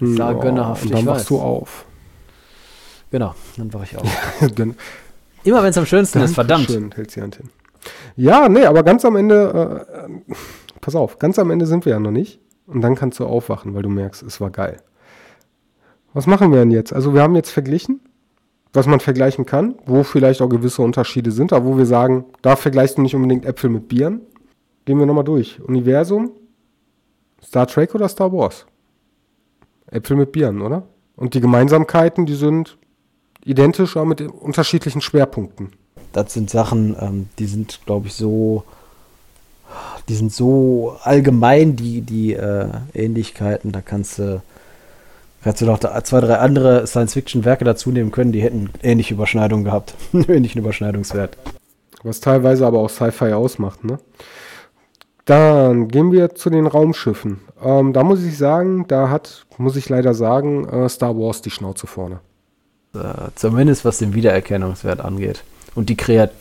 Und 0.00 0.16
ja, 0.16 0.32
gönnerhaft, 0.34 0.84
und 0.84 0.92
dann 0.92 1.06
wachst 1.06 1.22
weiß. 1.22 1.28
du 1.28 1.40
auf. 1.40 1.86
Genau, 3.10 3.34
dann 3.56 3.72
wache 3.72 3.84
ich 3.84 3.96
auf. 3.96 4.06
Immer 5.44 5.62
wenn 5.62 5.70
es 5.70 5.78
am 5.78 5.86
schönsten 5.86 6.20
ist, 6.20 6.34
verdammt. 6.34 6.66
Schön, 6.66 6.92
hält 6.92 7.10
sie 7.10 7.22
Hand 7.22 7.36
hin. 7.36 7.48
Ja, 8.16 8.48
nee, 8.48 8.66
aber 8.66 8.82
ganz 8.82 9.04
am 9.06 9.16
Ende, 9.16 9.86
äh, 9.90 9.96
äh, 9.96 10.36
pass 10.82 10.94
auf, 10.94 11.18
ganz 11.18 11.38
am 11.38 11.50
Ende 11.50 11.66
sind 11.66 11.86
wir 11.86 11.92
ja 11.92 12.00
noch 12.00 12.10
nicht. 12.10 12.38
Und 12.70 12.82
dann 12.82 12.94
kannst 12.94 13.18
du 13.18 13.26
aufwachen, 13.26 13.74
weil 13.74 13.82
du 13.82 13.88
merkst, 13.88 14.22
es 14.22 14.40
war 14.40 14.50
geil. 14.50 14.76
Was 16.12 16.26
machen 16.26 16.50
wir 16.50 16.60
denn 16.60 16.70
jetzt? 16.70 16.92
Also 16.92 17.14
wir 17.14 17.22
haben 17.22 17.34
jetzt 17.36 17.50
verglichen, 17.50 18.00
was 18.72 18.86
man 18.86 19.00
vergleichen 19.00 19.46
kann, 19.46 19.74
wo 19.86 20.02
vielleicht 20.02 20.40
auch 20.40 20.48
gewisse 20.48 20.82
Unterschiede 20.82 21.32
sind, 21.32 21.52
aber 21.52 21.66
wo 21.66 21.78
wir 21.78 21.86
sagen, 21.86 22.26
da 22.42 22.56
vergleichst 22.56 22.98
du 22.98 23.02
nicht 23.02 23.14
unbedingt 23.14 23.44
Äpfel 23.44 23.70
mit 23.70 23.88
Bieren. 23.88 24.20
Gehen 24.84 24.98
wir 24.98 25.06
nochmal 25.06 25.24
durch. 25.24 25.60
Universum, 25.60 26.30
Star 27.42 27.66
Trek 27.66 27.94
oder 27.94 28.08
Star 28.08 28.32
Wars? 28.32 28.66
Äpfel 29.86 30.16
mit 30.16 30.32
Bieren, 30.32 30.62
oder? 30.62 30.84
Und 31.16 31.34
die 31.34 31.40
Gemeinsamkeiten, 31.40 32.26
die 32.26 32.34
sind 32.34 32.78
identisch, 33.44 33.96
aber 33.96 34.06
mit 34.06 34.20
unterschiedlichen 34.20 35.00
Schwerpunkten. 35.00 35.72
Das 36.12 36.32
sind 36.32 36.50
Sachen, 36.50 36.96
ähm, 37.00 37.28
die 37.38 37.46
sind, 37.46 37.80
glaube 37.86 38.06
ich, 38.06 38.14
so, 38.14 38.64
die 40.08 40.14
sind 40.14 40.32
so 40.32 40.96
allgemein, 41.02 41.76
die, 41.76 42.00
die 42.00 42.34
äh, 42.34 42.68
Ähnlichkeiten. 42.94 43.72
Da 43.72 43.80
kannst 43.80 44.18
du, 44.18 44.42
kannst 45.42 45.60
du 45.60 45.66
noch 45.66 45.78
zwei, 45.78 46.20
drei 46.20 46.36
andere 46.38 46.86
Science-Fiction-Werke 46.86 47.64
dazu 47.64 47.90
nehmen 47.90 48.10
können, 48.10 48.32
die 48.32 48.42
hätten 48.42 48.70
ähnliche 48.82 49.14
Überschneidungen 49.14 49.64
gehabt. 49.64 49.94
Ähnlichen 50.12 50.60
Überschneidungswert. 50.60 51.36
Was 52.02 52.20
teilweise 52.20 52.66
aber 52.66 52.78
auch 52.78 52.90
Sci-Fi 52.90 53.32
ausmacht, 53.32 53.84
ne? 53.84 53.98
Dann 55.26 55.88
gehen 55.88 56.10
wir 56.10 56.34
zu 56.34 56.50
den 56.50 56.66
Raumschiffen. 56.66 57.40
Ähm, 57.62 57.92
da 57.92 58.02
muss 58.02 58.24
ich 58.24 58.36
sagen, 58.36 58.86
da 58.88 59.10
hat, 59.10 59.46
muss 59.58 59.76
ich 59.76 59.88
leider 59.88 60.14
sagen, 60.14 60.66
äh, 60.68 60.88
Star 60.88 61.16
Wars 61.16 61.42
die 61.42 61.50
Schnauze 61.50 61.86
vorne. 61.86 62.20
Äh, 62.94 63.30
zumindest 63.36 63.84
was 63.84 63.98
den 63.98 64.14
Wiedererkennungswert 64.14 65.00
angeht. 65.00 65.44
Und 65.74 65.88
die 65.88 65.96
Kreat 65.96 66.32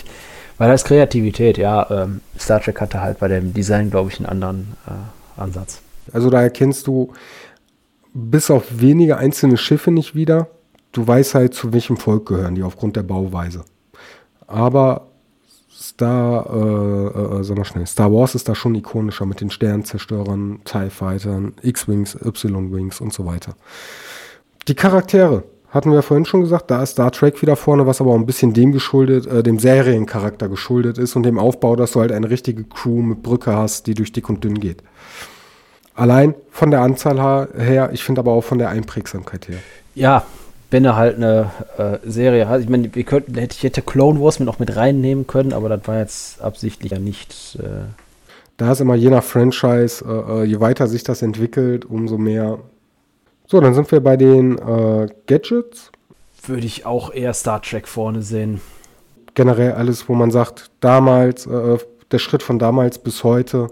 weil 0.60 0.70
das 0.70 0.84
Kreativität, 0.84 1.58
ja, 1.58 1.90
ähm, 1.90 2.22
Star 2.38 2.62
Trek 2.62 2.80
hatte 2.80 3.02
halt 3.02 3.18
bei 3.18 3.30
dem 3.30 3.54
Design, 3.54 3.90
glaube 3.90 4.12
ich, 4.12 4.20
einen 4.20 4.28
anderen 4.28 4.76
äh, 4.86 5.42
Ansatz. 5.42 5.82
Also 6.12 6.30
da 6.30 6.42
erkennst 6.42 6.86
du 6.86 7.14
bis 8.14 8.52
auf 8.52 8.66
wenige 8.70 9.18
einzelne 9.18 9.58
Schiffe 9.58 9.90
nicht 9.90 10.16
wieder. 10.16 10.48
Du 10.92 11.08
weißt 11.08 11.34
halt, 11.36 11.54
zu 11.54 11.72
welchem 11.72 11.98
Volk 11.98 12.28
gehören 12.28 12.56
die 12.56 12.64
aufgrund 12.64 12.98
der 12.98 13.04
Bauweise. 13.04 13.64
Aber 14.48 15.08
Star, 15.72 16.46
äh, 16.52 17.38
äh, 17.38 17.44
sag 17.44 17.58
mal 17.58 17.64
schnell, 17.64 17.88
Star 17.88 18.12
Wars 18.12 18.36
ist 18.36 18.50
da 18.50 18.54
schon 18.54 18.76
ikonischer 18.76 19.26
mit 19.26 19.40
den 19.40 19.52
Sternzerstörern, 19.52 20.60
TIE 20.66 20.90
Fightern, 20.90 21.54
X-Wings, 21.62 22.16
Y-Wings 22.16 23.00
und 23.00 23.14
so 23.14 23.26
weiter. 23.26 23.56
Die 24.68 24.76
Charaktere, 24.76 25.46
hatten 25.72 25.92
wir 25.92 26.02
vorhin 26.02 26.26
schon 26.26 26.42
gesagt, 26.42 26.72
da 26.72 26.82
ist 26.82 26.92
Star 26.92 27.12
Trek 27.12 27.42
wieder 27.42 27.56
vorne, 27.56 27.86
was 27.86 28.02
aber 28.02 28.12
auch 28.12 28.16
ein 28.16 28.26
bisschen 28.26 28.54
dem 28.54 28.72
geschuldet, 28.72 29.28
äh, 29.28 29.44
dem 29.44 29.60
Seriencharakter 29.60 30.50
geschuldet 30.50 30.98
ist 30.98 31.16
und 31.16 31.24
dem 31.24 31.38
Aufbau, 31.38 31.76
dass 31.76 31.92
du 31.92 32.02
halt 32.02 32.12
eine 32.12 32.30
richtige 32.30 32.64
Crew 32.64 33.02
mit 33.02 33.24
Brücke 33.24 33.56
hast, 33.56 33.88
die 33.88 33.94
durch 33.94 34.12
dick 34.12 34.30
und 34.30 34.44
dünn 34.44 34.60
geht. 34.60 34.84
Allein 35.94 36.34
von 36.50 36.72
der 36.72 36.82
Anzahl 36.82 37.50
her, 37.58 37.90
ich 37.92 38.04
finde 38.04 38.20
aber 38.20 38.32
auch 38.32 38.44
von 38.44 38.58
der 38.58 38.70
Einprägsamkeit 38.70 39.50
her. 39.50 39.58
Ja, 39.96 40.24
wenn 40.72 40.86
er 40.86 40.96
halt 40.96 41.18
eine 41.18 41.52
äh, 41.78 41.98
Serie 42.06 42.48
hat. 42.48 42.62
Ich 42.62 42.70
meine, 42.70 42.94
wir 42.94 43.04
könnten, 43.04 43.36
hätte, 43.36 43.56
ich 43.58 43.64
hätte 43.64 43.82
Clone 43.82 44.22
Wars 44.22 44.40
mit 44.40 44.46
noch 44.46 44.60
mit 44.60 44.76
reinnehmen 44.76 45.28
können, 45.28 45.52
aber 45.52 45.68
das 45.68 45.88
war 45.88 45.98
jetzt 45.98 46.42
absichtlich 46.42 46.92
ja 46.92 47.00
nicht. 47.00 47.58
Äh 47.62 47.88
da 48.60 48.74
ist 48.74 48.82
immer 48.82 48.96
je 48.96 49.10
nach 49.10 49.24
Franchise, 49.24 50.04
äh, 50.06 50.42
äh, 50.42 50.44
je 50.44 50.60
weiter 50.60 50.88
sich 50.88 51.04
das 51.04 51.22
entwickelt, 51.22 51.86
umso 51.86 52.18
mehr. 52.18 52.60
So, 53.52 53.60
dann 53.60 53.74
sind 53.74 53.92
wir 53.92 54.00
bei 54.00 54.16
den 54.16 54.60
äh, 54.60 55.08
Gadgets. 55.26 55.92
Würde 56.46 56.68
ich 56.68 56.86
auch 56.86 57.12
eher 57.12 57.34
Star 57.34 57.60
Trek 57.64 57.88
vorne 57.88 58.22
sehen. 58.22 58.62
Generell 59.34 59.72
alles, 59.72 60.08
wo 60.08 60.14
man 60.14 60.30
sagt, 60.30 60.70
damals, 60.82 61.48
äh, 61.48 61.80
der 62.12 62.20
Schritt 62.20 62.44
von 62.44 62.60
damals 62.60 63.00
bis 63.00 63.24
heute, 63.24 63.72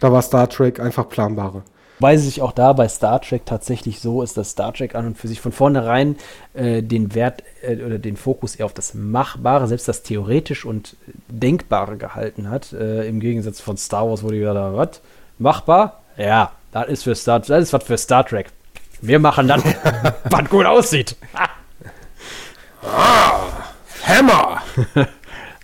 da 0.00 0.12
war 0.12 0.20
Star 0.20 0.50
Trek 0.50 0.80
einfach 0.80 1.08
planbarer. 1.08 1.62
Weil 1.98 2.16
es 2.16 2.24
sich 2.24 2.42
auch 2.42 2.52
da 2.52 2.74
bei 2.74 2.86
Star 2.88 3.22
Trek 3.22 3.46
tatsächlich 3.46 4.00
so 4.00 4.20
ist, 4.20 4.36
dass 4.36 4.50
Star 4.50 4.74
Trek 4.74 4.94
an 4.94 5.06
und 5.06 5.16
für 5.16 5.28
sich 5.28 5.40
von 5.40 5.52
vornherein 5.52 6.16
äh, 6.52 6.82
den 6.82 7.14
Wert 7.14 7.42
äh, 7.62 7.82
oder 7.82 7.98
den 7.98 8.18
Fokus 8.18 8.54
eher 8.54 8.66
auf 8.66 8.74
das 8.74 8.92
Machbare, 8.92 9.66
selbst 9.66 9.88
das 9.88 10.02
theoretisch 10.02 10.66
und 10.66 10.94
Denkbare 11.28 11.96
gehalten 11.96 12.50
hat. 12.50 12.74
Äh, 12.74 13.08
Im 13.08 13.20
Gegensatz 13.20 13.62
von 13.62 13.78
Star 13.78 14.06
Wars, 14.10 14.22
wo 14.22 14.28
die 14.28 14.40
wieder, 14.40 14.76
was? 14.76 15.00
Machbar? 15.38 16.02
Ja, 16.18 16.52
das 16.70 16.88
ist 16.88 17.04
für 17.04 17.14
Star 17.14 17.40
das 17.40 17.48
ist 17.48 17.72
was 17.72 17.84
für 17.84 17.96
Star 17.96 18.26
Trek. 18.26 18.52
Wir 19.00 19.18
machen 19.18 19.48
dann, 19.48 19.62
was 20.30 20.50
gut 20.50 20.66
aussieht. 20.66 21.16
ah, 22.82 23.40
Hammer! 24.06 24.62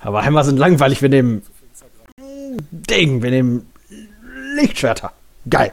Aber 0.01 0.25
Hammer 0.25 0.45
sind 0.45 0.59
langweilig, 0.59 1.03
wir 1.03 1.09
nehmen 1.09 1.43
Ding, 2.71 3.23
wir 3.23 3.31
nehmen 3.31 3.67
Lichtschwerter. 4.57 5.13
Geil. 5.49 5.73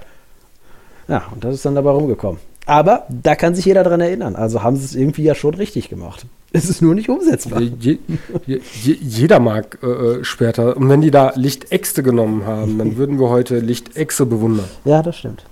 Ja, 1.07 1.25
und 1.33 1.43
das 1.43 1.55
ist 1.55 1.65
dann 1.65 1.75
dabei 1.75 1.91
rumgekommen. 1.91 2.39
Aber 2.65 3.05
da 3.09 3.35
kann 3.35 3.55
sich 3.55 3.63
jeder 3.63 3.83
dran 3.83 4.01
erinnern. 4.01 4.35
Also 4.35 4.61
haben 4.61 4.75
sie 4.75 4.83
es 4.83 4.93
irgendwie 4.93 5.23
ja 5.23 5.35
schon 5.35 5.53
richtig 5.53 5.89
gemacht. 5.89 6.25
Es 6.51 6.69
ist 6.69 6.81
nur 6.81 6.95
nicht 6.95 7.09
umsetzbar. 7.09 7.61
Je, 7.61 7.97
je, 8.45 8.59
je, 8.83 8.93
jeder 8.99 9.39
mag 9.39 9.79
äh, 9.81 9.87
äh 9.87 10.23
Schwerter. 10.23 10.75
Und 10.75 10.89
wenn 10.89 11.01
die 11.01 11.11
da 11.11 11.31
Lichtäxte 11.35 12.03
genommen 12.03 12.45
haben, 12.45 12.77
dann 12.77 12.97
würden 12.97 13.19
wir 13.19 13.29
heute 13.29 13.59
Lichtächse 13.59 14.25
bewundern. 14.25 14.65
Ja, 14.83 15.01
das 15.01 15.17
stimmt. 15.17 15.45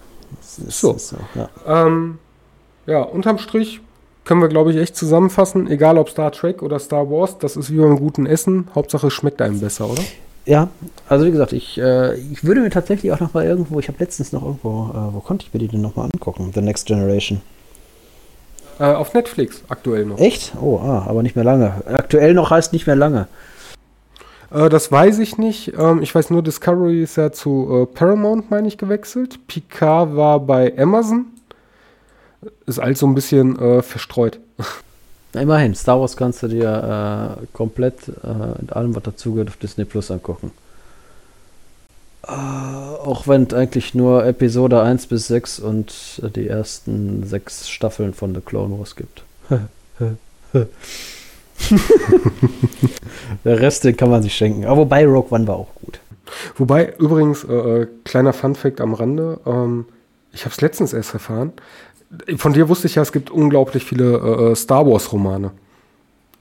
Das 0.57 0.67
ist, 0.67 0.79
so. 0.79 0.93
Ist 0.93 1.09
so 1.09 1.17
ja. 1.35 1.49
Ähm, 1.65 2.19
ja, 2.85 3.01
unterm 3.01 3.37
Strich 3.37 3.81
können 4.25 4.41
wir, 4.41 4.49
glaube 4.49 4.71
ich, 4.71 4.77
echt 4.77 4.95
zusammenfassen. 4.95 5.69
Egal 5.69 5.97
ob 5.97 6.09
Star 6.09 6.31
Trek 6.31 6.61
oder 6.61 6.79
Star 6.79 7.09
Wars, 7.09 7.37
das 7.37 7.55
ist 7.55 7.71
wie 7.71 7.77
beim 7.77 7.97
guten 7.97 8.25
Essen. 8.25 8.67
Hauptsache 8.73 9.07
es 9.07 9.13
schmeckt 9.13 9.41
einem 9.41 9.59
besser, 9.59 9.89
oder? 9.89 10.01
Ja, 10.45 10.69
also 11.09 11.25
wie 11.25 11.31
gesagt, 11.31 11.53
ich, 11.53 11.79
äh, 11.79 12.15
ich 12.15 12.43
würde 12.43 12.61
mir 12.61 12.69
tatsächlich 12.69 13.11
auch 13.11 13.19
noch 13.19 13.33
mal 13.33 13.45
irgendwo, 13.45 13.79
ich 13.79 13.87
habe 13.87 13.97
letztens 13.99 14.31
noch 14.31 14.43
irgendwo, 14.43 14.91
äh, 14.93 15.13
wo 15.13 15.19
konnte 15.19 15.45
ich 15.47 15.53
mir 15.53 15.59
die 15.59 15.67
denn 15.67 15.81
noch 15.81 15.95
mal 15.95 16.03
angucken? 16.03 16.51
The 16.53 16.61
Next 16.61 16.85
Generation. 16.85 17.41
Äh, 18.79 18.85
auf 18.85 19.13
Netflix 19.13 19.63
aktuell 19.69 20.05
noch. 20.05 20.19
Echt? 20.19 20.53
Oh, 20.61 20.79
ah, 20.83 21.05
aber 21.07 21.23
nicht 21.23 21.35
mehr 21.35 21.45
lange. 21.45 21.81
Aktuell 21.87 22.33
noch 22.33 22.51
heißt 22.51 22.73
nicht 22.73 22.85
mehr 22.85 22.95
lange. 22.95 23.27
Äh, 24.55 24.69
das 24.69 24.91
weiß 24.91 25.19
ich 25.19 25.37
nicht. 25.37 25.73
Ähm, 25.77 26.01
ich 26.01 26.15
weiß 26.15 26.29
nur, 26.29 26.41
Discovery 26.41 27.03
ist 27.03 27.17
ja 27.17 27.31
zu 27.31 27.83
äh, 27.83 27.93
Paramount, 27.93 28.49
meine 28.49 28.67
ich, 28.67 28.77
gewechselt. 28.77 29.45
Picard 29.47 30.15
war 30.15 30.39
bei 30.39 30.77
Amazon. 30.77 31.25
Ist 32.65 32.79
also 32.79 33.05
ein 33.05 33.15
bisschen 33.15 33.59
äh, 33.59 33.81
verstreut. 33.81 34.39
immerhin, 35.33 35.75
Star 35.75 35.99
Wars 35.99 36.15
kannst 36.15 36.43
du 36.43 36.47
dir 36.47 37.37
äh, 37.41 37.45
komplett 37.53 38.07
äh, 38.07 38.61
in 38.61 38.69
allem, 38.69 38.95
was 38.95 39.03
dazugehört, 39.03 39.49
auf 39.49 39.57
Disney 39.57 39.83
Plus 39.83 40.09
angucken. 40.09 40.51
Äh, 42.25 42.31
auch 42.31 43.27
wenn 43.27 43.43
es 43.43 43.53
eigentlich 43.53 43.93
nur 43.93 44.25
Episode 44.25 44.81
1 44.81 45.07
bis 45.07 45.27
6 45.27 45.59
und 45.59 46.21
die 46.35 46.47
ersten 46.47 47.25
sechs 47.25 47.69
Staffeln 47.69 48.13
von 48.13 48.33
The 48.33 48.41
Clone 48.41 48.79
Wars 48.79 48.95
gibt. 48.95 49.23
Der 53.45 53.59
Rest, 53.59 53.83
den 53.83 53.95
kann 53.95 54.09
man 54.09 54.23
sich 54.23 54.35
schenken. 54.35 54.65
Aber 54.65 54.77
wobei 54.77 55.05
Rogue 55.05 55.31
One 55.31 55.47
war 55.47 55.55
auch 55.55 55.73
gut. 55.75 55.99
Wobei, 56.57 56.93
übrigens, 56.97 57.43
äh, 57.43 57.53
äh 57.53 57.87
kleiner 58.03 58.33
Fun-Fact 58.33 58.81
am 58.81 58.93
Rande, 58.93 59.39
ähm, 59.45 59.85
ich 60.31 60.41
habe 60.41 60.51
es 60.51 60.61
letztens 60.61 60.93
erst 60.93 61.13
erfahren, 61.13 61.53
von 62.37 62.53
dir 62.53 62.69
wusste 62.69 62.87
ich 62.87 62.95
ja, 62.95 63.01
es 63.01 63.11
gibt 63.11 63.29
unglaublich 63.29 63.83
viele 63.83 64.17
äh, 64.17 64.51
äh 64.51 64.55
Star 64.55 64.85
Wars-Romane. 64.85 65.51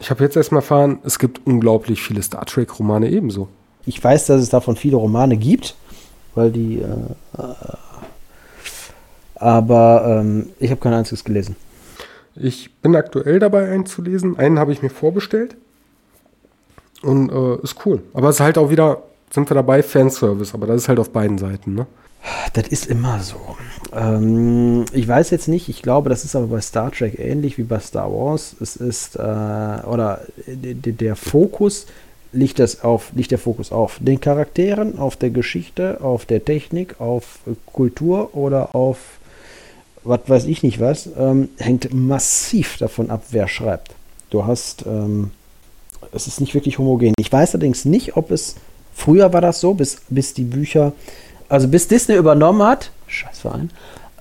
Ich 0.00 0.10
habe 0.10 0.22
jetzt 0.24 0.36
erstmal 0.36 0.60
erfahren, 0.60 0.98
es 1.04 1.18
gibt 1.18 1.46
unglaublich 1.46 2.02
viele 2.02 2.22
Star 2.22 2.44
Trek-Romane 2.44 3.10
ebenso. 3.10 3.48
Ich 3.86 4.02
weiß, 4.02 4.26
dass 4.26 4.42
es 4.42 4.48
davon 4.48 4.76
viele 4.76 4.96
Romane 4.96 5.36
gibt, 5.36 5.74
weil 6.34 6.50
die. 6.50 6.78
Äh, 6.78 7.40
äh 7.40 7.54
aber 9.36 10.20
ähm, 10.20 10.50
ich 10.58 10.70
habe 10.70 10.80
kein 10.80 10.94
einziges 10.94 11.24
gelesen. 11.24 11.56
Ich 12.36 12.74
bin 12.76 12.96
aktuell 12.96 13.38
dabei, 13.38 13.70
einen 13.70 13.86
zu 13.86 14.02
lesen. 14.02 14.38
Einen 14.38 14.58
habe 14.58 14.72
ich 14.72 14.82
mir 14.82 14.90
vorbestellt. 14.90 15.56
Und 17.02 17.30
äh, 17.30 17.62
ist 17.62 17.84
cool. 17.86 18.02
Aber 18.12 18.28
es 18.28 18.36
ist 18.36 18.40
halt 18.40 18.58
auch 18.58 18.70
wieder, 18.70 19.02
sind 19.30 19.50
wir 19.50 19.54
dabei, 19.54 19.82
Fanservice. 19.82 20.54
Aber 20.54 20.66
das 20.66 20.82
ist 20.82 20.88
halt 20.88 20.98
auf 20.98 21.10
beiden 21.10 21.38
Seiten, 21.38 21.74
ne? 21.74 21.86
Das 22.54 22.68
ist 22.68 22.86
immer 22.86 23.20
so. 23.20 23.36
Ähm, 23.94 24.86
ich 24.92 25.06
weiß 25.06 25.30
jetzt 25.30 25.48
nicht, 25.48 25.68
ich 25.68 25.82
glaube, 25.82 26.08
das 26.08 26.24
ist 26.24 26.34
aber 26.34 26.46
bei 26.46 26.60
Star 26.60 26.90
Trek 26.90 27.18
ähnlich 27.18 27.58
wie 27.58 27.64
bei 27.64 27.78
Star 27.80 28.10
Wars. 28.10 28.56
Es 28.60 28.76
ist, 28.76 29.16
äh, 29.16 29.18
oder 29.18 30.22
der 30.46 31.16
Fokus 31.16 31.86
liegt, 32.32 32.58
das 32.58 32.82
auf, 32.82 33.12
liegt 33.14 33.30
der 33.30 33.38
Fokus 33.38 33.72
auf 33.72 33.98
den 34.00 34.20
Charakteren, 34.20 34.98
auf 34.98 35.16
der 35.16 35.30
Geschichte, 35.30 36.00
auf 36.00 36.24
der 36.24 36.44
Technik, 36.44 37.00
auf 37.00 37.40
Kultur 37.66 38.34
oder 38.34 38.74
auf 38.74 38.98
was 40.04 40.20
weiß 40.26 40.44
ich 40.44 40.62
nicht 40.62 40.80
was, 40.80 41.08
ähm, 41.18 41.48
hängt 41.58 41.92
massiv 41.92 42.76
davon 42.78 43.10
ab, 43.10 43.24
wer 43.30 43.48
schreibt. 43.48 43.94
Du 44.30 44.46
hast, 44.46 44.84
ähm, 44.86 45.30
es 46.12 46.26
ist 46.26 46.40
nicht 46.40 46.54
wirklich 46.54 46.78
homogen. 46.78 47.14
Ich 47.18 47.32
weiß 47.32 47.54
allerdings 47.54 47.84
nicht, 47.84 48.16
ob 48.16 48.30
es, 48.30 48.56
früher 48.94 49.32
war 49.32 49.40
das 49.40 49.60
so, 49.60 49.74
bis, 49.74 50.02
bis 50.08 50.34
die 50.34 50.44
Bücher 50.44 50.92
also 51.48 51.68
bis 51.68 51.88
Disney 51.88 52.16
übernommen 52.16 52.62
hat, 52.62 52.90
Scheißverein, 53.06 53.70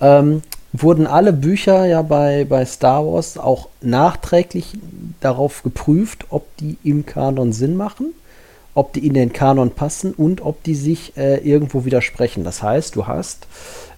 ähm, 0.01 0.41
wurden 0.71 1.07
alle 1.07 1.33
Bücher 1.33 1.85
ja 1.85 2.01
bei, 2.01 2.45
bei 2.45 2.65
Star 2.65 3.05
Wars 3.05 3.37
auch 3.37 3.69
nachträglich 3.81 4.73
darauf 5.19 5.63
geprüft, 5.63 6.25
ob 6.29 6.45
die 6.57 6.77
im 6.83 7.05
Kanon 7.05 7.53
Sinn 7.53 7.75
machen, 7.75 8.13
ob 8.73 8.93
die 8.93 9.05
in 9.05 9.13
den 9.13 9.33
Kanon 9.33 9.71
passen 9.71 10.13
und 10.13 10.41
ob 10.41 10.63
die 10.63 10.75
sich 10.75 11.15
äh, 11.17 11.37
irgendwo 11.37 11.85
widersprechen. 11.85 12.43
Das 12.43 12.63
heißt, 12.63 12.95
du 12.95 13.07
hast, 13.07 13.47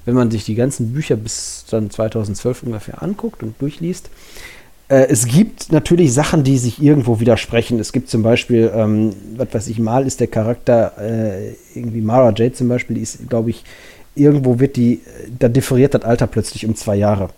wenn 0.05 0.15
man 0.15 0.31
sich 0.31 0.45
die 0.45 0.55
ganzen 0.55 0.93
Bücher 0.93 1.15
bis 1.15 1.65
dann 1.69 1.89
2012 1.89 2.63
ungefähr 2.63 3.01
anguckt 3.01 3.43
und 3.43 3.59
durchliest, 3.61 4.09
äh, 4.87 5.07
es 5.09 5.27
gibt 5.27 5.71
natürlich 5.71 6.13
Sachen, 6.13 6.43
die 6.43 6.57
sich 6.57 6.81
irgendwo 6.81 7.19
widersprechen. 7.19 7.79
Es 7.79 7.91
gibt 7.91 8.09
zum 8.09 8.21
Beispiel, 8.21 8.71
ähm, 8.75 9.13
was 9.35 9.53
weiß 9.53 9.67
ich, 9.67 9.79
mal 9.79 10.05
ist 10.05 10.19
der 10.19 10.27
Charakter, 10.27 10.93
äh, 10.99 11.55
irgendwie 11.73 12.01
Mara 12.01 12.33
Jade 12.35 12.53
zum 12.53 12.67
Beispiel, 12.67 12.95
die 12.95 13.01
ist, 13.01 13.29
glaube 13.29 13.49
ich, 13.49 13.63
irgendwo 14.15 14.59
wird 14.59 14.75
die, 14.75 15.01
da 15.39 15.49
differiert 15.49 15.93
das 15.93 16.03
Alter 16.03 16.27
plötzlich 16.27 16.65
um 16.65 16.75
zwei 16.75 16.95
Jahre. 16.95 17.29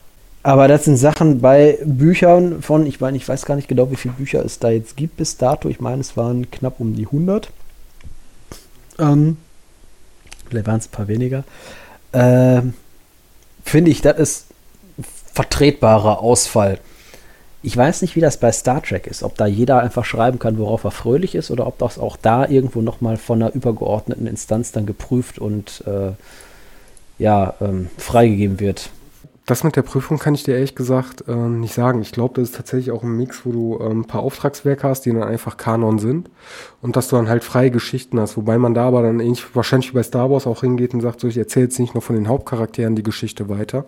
Aber 0.47 0.69
das 0.69 0.85
sind 0.85 0.95
Sachen 0.95 1.41
bei 1.41 1.77
Büchern 1.83 2.61
von, 2.61 2.85
ich 2.85 3.01
meine, 3.01 3.17
ich 3.17 3.27
weiß 3.27 3.43
gar 3.43 3.57
nicht 3.57 3.67
genau, 3.67 3.91
wie 3.91 3.97
viele 3.97 4.13
Bücher 4.13 4.45
es 4.45 4.59
da 4.59 4.69
jetzt 4.69 4.95
gibt 4.95 5.17
bis 5.17 5.35
dato. 5.35 5.67
Ich 5.67 5.81
meine, 5.81 5.99
es 5.99 6.15
waren 6.15 6.49
knapp 6.49 6.79
um 6.79 6.95
die 6.95 7.05
100. 7.05 7.49
Ähm, 8.97 9.35
vielleicht 10.47 10.67
waren 10.67 10.79
es 10.79 10.87
ein 10.87 10.91
paar 10.91 11.09
weniger. 11.09 11.43
Ähm, 12.13 12.75
Finde 13.65 13.91
ich, 13.91 13.99
das 13.99 14.17
ist 14.17 14.45
vertretbarer 15.33 16.21
Ausfall. 16.21 16.79
Ich 17.61 17.75
weiß 17.75 18.01
nicht, 18.01 18.15
wie 18.15 18.21
das 18.21 18.39
bei 18.39 18.53
Star 18.53 18.81
Trek 18.81 19.05
ist, 19.05 19.23
ob 19.23 19.35
da 19.35 19.47
jeder 19.47 19.81
einfach 19.81 20.05
schreiben 20.05 20.39
kann, 20.39 20.57
worauf 20.59 20.85
er 20.85 20.91
fröhlich 20.91 21.35
ist, 21.35 21.51
oder 21.51 21.67
ob 21.67 21.77
das 21.77 21.99
auch 21.99 22.15
da 22.15 22.47
irgendwo 22.47 22.79
nochmal 22.79 23.17
von 23.17 23.43
einer 23.43 23.53
übergeordneten 23.53 24.27
Instanz 24.27 24.71
dann 24.71 24.85
geprüft 24.85 25.39
und 25.39 25.83
äh, 25.85 26.11
ja, 27.21 27.55
ähm, 27.59 27.89
freigegeben 27.97 28.61
wird. 28.61 28.91
Das 29.47 29.63
mit 29.63 29.77
der 29.77 29.81
Prüfung 29.81 30.19
kann 30.19 30.35
ich 30.35 30.43
dir 30.43 30.55
ehrlich 30.55 30.75
gesagt 30.75 31.23
ähm, 31.29 31.61
nicht 31.61 31.73
sagen. 31.73 32.01
Ich 32.01 32.11
glaube, 32.11 32.33
das 32.35 32.49
ist 32.49 32.57
tatsächlich 32.57 32.91
auch 32.91 33.03
ein 33.03 33.15
Mix, 33.15 33.45
wo 33.45 33.51
du 33.53 33.79
ähm, 33.81 34.01
ein 34.01 34.05
paar 34.05 34.21
Auftragswerke 34.21 34.85
hast, 34.85 35.05
die 35.05 35.13
dann 35.13 35.23
einfach 35.23 35.55
Kanon 35.55 35.99
sind 35.99 36.29
und 36.81 36.97
dass 36.97 37.07
du 37.07 37.15
dann 37.15 37.29
halt 37.29 37.45
freie 37.45 37.71
Geschichten 37.71 38.19
hast. 38.19 38.35
Wobei 38.35 38.57
man 38.57 38.73
da 38.73 38.89
aber 38.89 39.03
dann 39.03 39.21
ähnlich 39.21 39.55
wahrscheinlich 39.55 39.91
wie 39.91 39.95
bei 39.95 40.03
Star 40.03 40.29
Wars 40.29 40.47
auch 40.47 40.61
hingeht 40.61 40.93
und 40.93 40.99
sagt, 40.99 41.21
so, 41.21 41.29
ich 41.29 41.37
erzähle 41.37 41.67
jetzt 41.67 41.79
nicht 41.79 41.93
nur 41.93 42.01
von 42.01 42.17
den 42.17 42.27
Hauptcharakteren 42.27 42.97
die 42.97 43.03
Geschichte 43.03 43.47
weiter, 43.47 43.85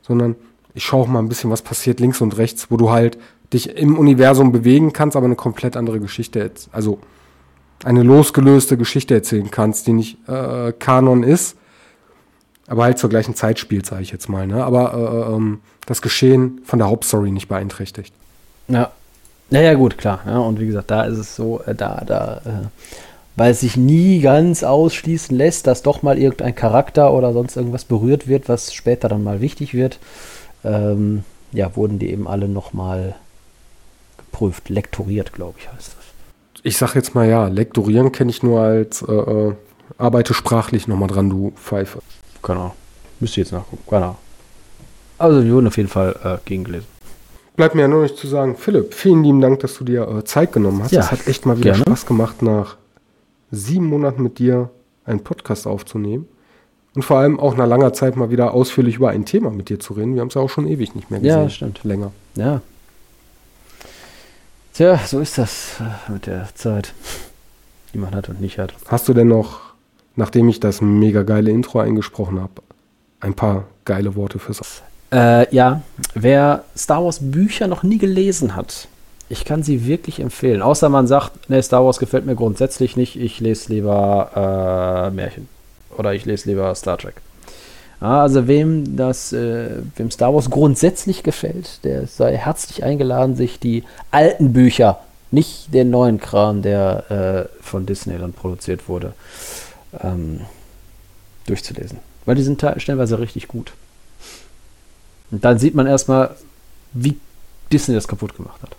sondern 0.00 0.34
ich 0.72 0.82
schaue 0.82 1.02
auch 1.02 1.08
mal 1.08 1.18
ein 1.18 1.28
bisschen, 1.28 1.50
was 1.50 1.60
passiert 1.60 2.00
links 2.00 2.22
und 2.22 2.38
rechts, 2.38 2.70
wo 2.70 2.78
du 2.78 2.88
halt 2.88 3.18
dich 3.52 3.76
im 3.76 3.98
Universum 3.98 4.50
bewegen 4.50 4.94
kannst, 4.94 5.14
aber 5.14 5.26
eine 5.26 5.36
komplett 5.36 5.76
andere 5.76 6.00
Geschichte. 6.00 6.50
Also 6.72 7.00
eine 7.84 8.02
losgelöste 8.02 8.78
Geschichte 8.78 9.12
erzählen 9.12 9.50
kannst, 9.50 9.86
die 9.86 9.92
nicht 9.92 10.26
äh, 10.26 10.72
Kanon 10.72 11.22
ist, 11.22 11.58
aber 12.66 12.84
halt 12.84 12.98
zur 12.98 13.10
gleichen 13.10 13.34
Zeit 13.34 13.58
spielt, 13.58 13.86
sage 13.86 14.02
ich 14.02 14.10
jetzt 14.10 14.28
mal. 14.28 14.46
Ne? 14.46 14.64
Aber 14.64 14.94
äh, 14.94 15.34
ähm, 15.34 15.60
das 15.86 16.02
Geschehen 16.02 16.60
von 16.64 16.78
der 16.78 16.88
Hauptstory 16.88 17.30
nicht 17.30 17.48
beeinträchtigt. 17.48 18.14
Ja. 18.68 18.90
Naja, 19.50 19.74
gut, 19.74 19.98
klar. 19.98 20.20
Ja, 20.26 20.38
und 20.38 20.60
wie 20.60 20.66
gesagt, 20.66 20.90
da 20.90 21.02
ist 21.02 21.18
es 21.18 21.36
so, 21.36 21.60
äh, 21.66 21.74
da, 21.74 22.02
da, 22.06 22.40
äh, 22.46 22.66
weil 23.36 23.52
es 23.52 23.60
sich 23.60 23.76
nie 23.76 24.20
ganz 24.20 24.62
ausschließen 24.62 25.36
lässt, 25.36 25.66
dass 25.66 25.82
doch 25.82 26.02
mal 26.02 26.18
irgendein 26.18 26.54
Charakter 26.54 27.12
oder 27.12 27.32
sonst 27.32 27.56
irgendwas 27.56 27.84
berührt 27.84 28.28
wird, 28.28 28.48
was 28.48 28.72
später 28.72 29.08
dann 29.08 29.22
mal 29.22 29.40
wichtig 29.40 29.74
wird. 29.74 29.98
Ähm, 30.64 31.24
ja, 31.52 31.76
wurden 31.76 31.98
die 31.98 32.10
eben 32.10 32.26
alle 32.28 32.48
nochmal 32.48 33.14
geprüft, 34.16 34.70
lektoriert, 34.70 35.32
glaube 35.32 35.58
ich, 35.58 35.70
heißt 35.70 35.96
das. 35.98 36.62
Ich 36.62 36.78
sag 36.78 36.94
jetzt 36.94 37.14
mal 37.14 37.28
ja, 37.28 37.48
lektorieren 37.48 38.12
kenne 38.12 38.30
ich 38.30 38.42
nur 38.42 38.60
als 38.60 39.02
äh, 39.02 39.12
äh, 39.12 39.54
arbeite 39.98 40.32
sprachlich 40.32 40.88
nochmal 40.88 41.08
dran, 41.08 41.28
du 41.28 41.52
Pfeife. 41.56 42.00
Genau. 42.42 42.74
Müsst 43.20 43.36
ihr 43.36 43.44
jetzt 43.44 43.52
nachgucken. 43.52 43.82
Genau. 43.88 44.16
Also 45.18 45.44
wir 45.44 45.52
wurden 45.52 45.68
auf 45.68 45.76
jeden 45.76 45.88
Fall 45.88 46.16
äh, 46.24 46.38
gegengelesen. 46.44 46.88
Bleibt 47.54 47.74
mir 47.74 47.82
ja 47.82 47.88
nur 47.88 48.02
nicht 48.02 48.16
zu 48.16 48.26
sagen, 48.26 48.56
Philipp, 48.56 48.94
vielen 48.94 49.22
lieben 49.22 49.40
Dank, 49.40 49.60
dass 49.60 49.76
du 49.76 49.84
dir 49.84 50.08
äh, 50.08 50.24
Zeit 50.24 50.52
genommen 50.52 50.82
hast. 50.82 50.92
Ja, 50.92 51.00
es 51.00 51.12
hat 51.12 51.26
echt 51.26 51.46
mal 51.46 51.58
wieder 51.58 51.72
gerne. 51.72 51.84
Spaß 51.84 52.06
gemacht, 52.06 52.42
nach 52.42 52.76
sieben 53.50 53.86
Monaten 53.86 54.22
mit 54.22 54.38
dir 54.38 54.70
einen 55.04 55.22
Podcast 55.22 55.66
aufzunehmen. 55.66 56.26
Und 56.94 57.02
vor 57.02 57.18
allem 57.18 57.40
auch 57.40 57.56
nach 57.56 57.66
langer 57.66 57.92
Zeit 57.92 58.16
mal 58.16 58.30
wieder 58.30 58.52
ausführlich 58.52 58.96
über 58.96 59.10
ein 59.10 59.24
Thema 59.24 59.50
mit 59.50 59.68
dir 59.68 59.80
zu 59.80 59.94
reden. 59.94 60.14
Wir 60.14 60.20
haben 60.20 60.28
es 60.28 60.34
ja 60.34 60.40
auch 60.40 60.50
schon 60.50 60.66
ewig 60.66 60.94
nicht 60.94 61.10
mehr 61.10 61.20
gesehen. 61.20 61.42
Ja, 61.42 61.48
stimmt. 61.48 61.80
Länger. 61.84 62.12
Ja. 62.34 62.60
Tja, 64.74 64.98
so 64.98 65.20
ist 65.20 65.38
das 65.38 65.76
äh, 65.80 66.12
mit 66.12 66.26
der 66.26 66.48
Zeit, 66.54 66.94
die 67.92 67.98
man 67.98 68.14
hat 68.14 68.28
und 68.28 68.40
nicht 68.40 68.58
hat. 68.58 68.74
Hast 68.88 69.08
du 69.08 69.14
denn 69.14 69.28
noch, 69.28 69.71
nachdem 70.16 70.48
ich 70.48 70.60
das 70.60 70.80
mega 70.80 71.22
geile 71.22 71.50
Intro 71.50 71.80
eingesprochen 71.80 72.40
habe, 72.40 72.62
ein 73.20 73.34
paar 73.34 73.64
geile 73.84 74.14
Worte 74.14 74.38
fürs. 74.38 74.82
Äh, 75.12 75.54
ja, 75.54 75.82
wer 76.14 76.64
Star 76.76 77.04
Wars 77.04 77.18
Bücher 77.20 77.66
noch 77.66 77.82
nie 77.82 77.98
gelesen 77.98 78.56
hat, 78.56 78.88
ich 79.28 79.44
kann 79.44 79.62
sie 79.62 79.86
wirklich 79.86 80.20
empfehlen. 80.20 80.62
Außer 80.62 80.88
man 80.88 81.06
sagt, 81.06 81.48
ne, 81.48 81.62
Star 81.62 81.84
Wars 81.84 81.98
gefällt 81.98 82.26
mir 82.26 82.34
grundsätzlich 82.34 82.96
nicht, 82.96 83.16
ich 83.16 83.40
lese 83.40 83.72
lieber 83.72 85.08
äh, 85.10 85.14
Märchen. 85.14 85.48
Oder 85.96 86.14
ich 86.14 86.24
lese 86.24 86.48
lieber 86.48 86.74
Star 86.74 86.98
Trek. 86.98 87.14
Also 88.00 88.48
wem 88.48 88.96
das, 88.96 89.32
äh, 89.32 89.70
wem 89.96 90.10
Star 90.10 90.34
Wars 90.34 90.50
grundsätzlich 90.50 91.22
gefällt, 91.22 91.84
der 91.84 92.06
sei 92.08 92.36
herzlich 92.36 92.82
eingeladen, 92.82 93.36
sich 93.36 93.60
die 93.60 93.84
alten 94.10 94.52
Bücher, 94.52 94.98
nicht 95.30 95.72
den 95.72 95.90
neuen 95.90 96.18
Kram, 96.18 96.62
der 96.62 97.48
äh, 97.48 97.62
von 97.62 97.86
Disney 97.86 98.18
dann 98.18 98.32
produziert 98.32 98.88
wurde, 98.88 99.12
ähm, 100.00 100.40
durchzulesen. 101.46 101.98
Weil 102.24 102.36
die 102.36 102.42
sind 102.42 102.60
te- 102.60 102.78
stellenweise 102.78 103.18
richtig 103.18 103.48
gut. 103.48 103.72
Und 105.30 105.44
dann 105.44 105.58
sieht 105.58 105.74
man 105.74 105.86
erstmal, 105.86 106.36
wie 106.92 107.18
Disney 107.72 107.94
das 107.94 108.06
kaputt 108.08 108.36
gemacht 108.36 108.62
hat. 108.62 108.76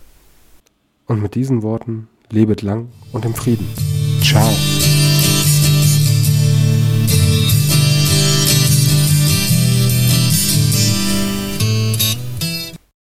Und 1.06 1.20
mit 1.20 1.34
diesen 1.34 1.62
Worten 1.62 2.08
lebet 2.30 2.62
lang 2.62 2.88
und 3.12 3.24
im 3.24 3.34
Frieden. 3.34 3.66
Ciao. 4.22 4.48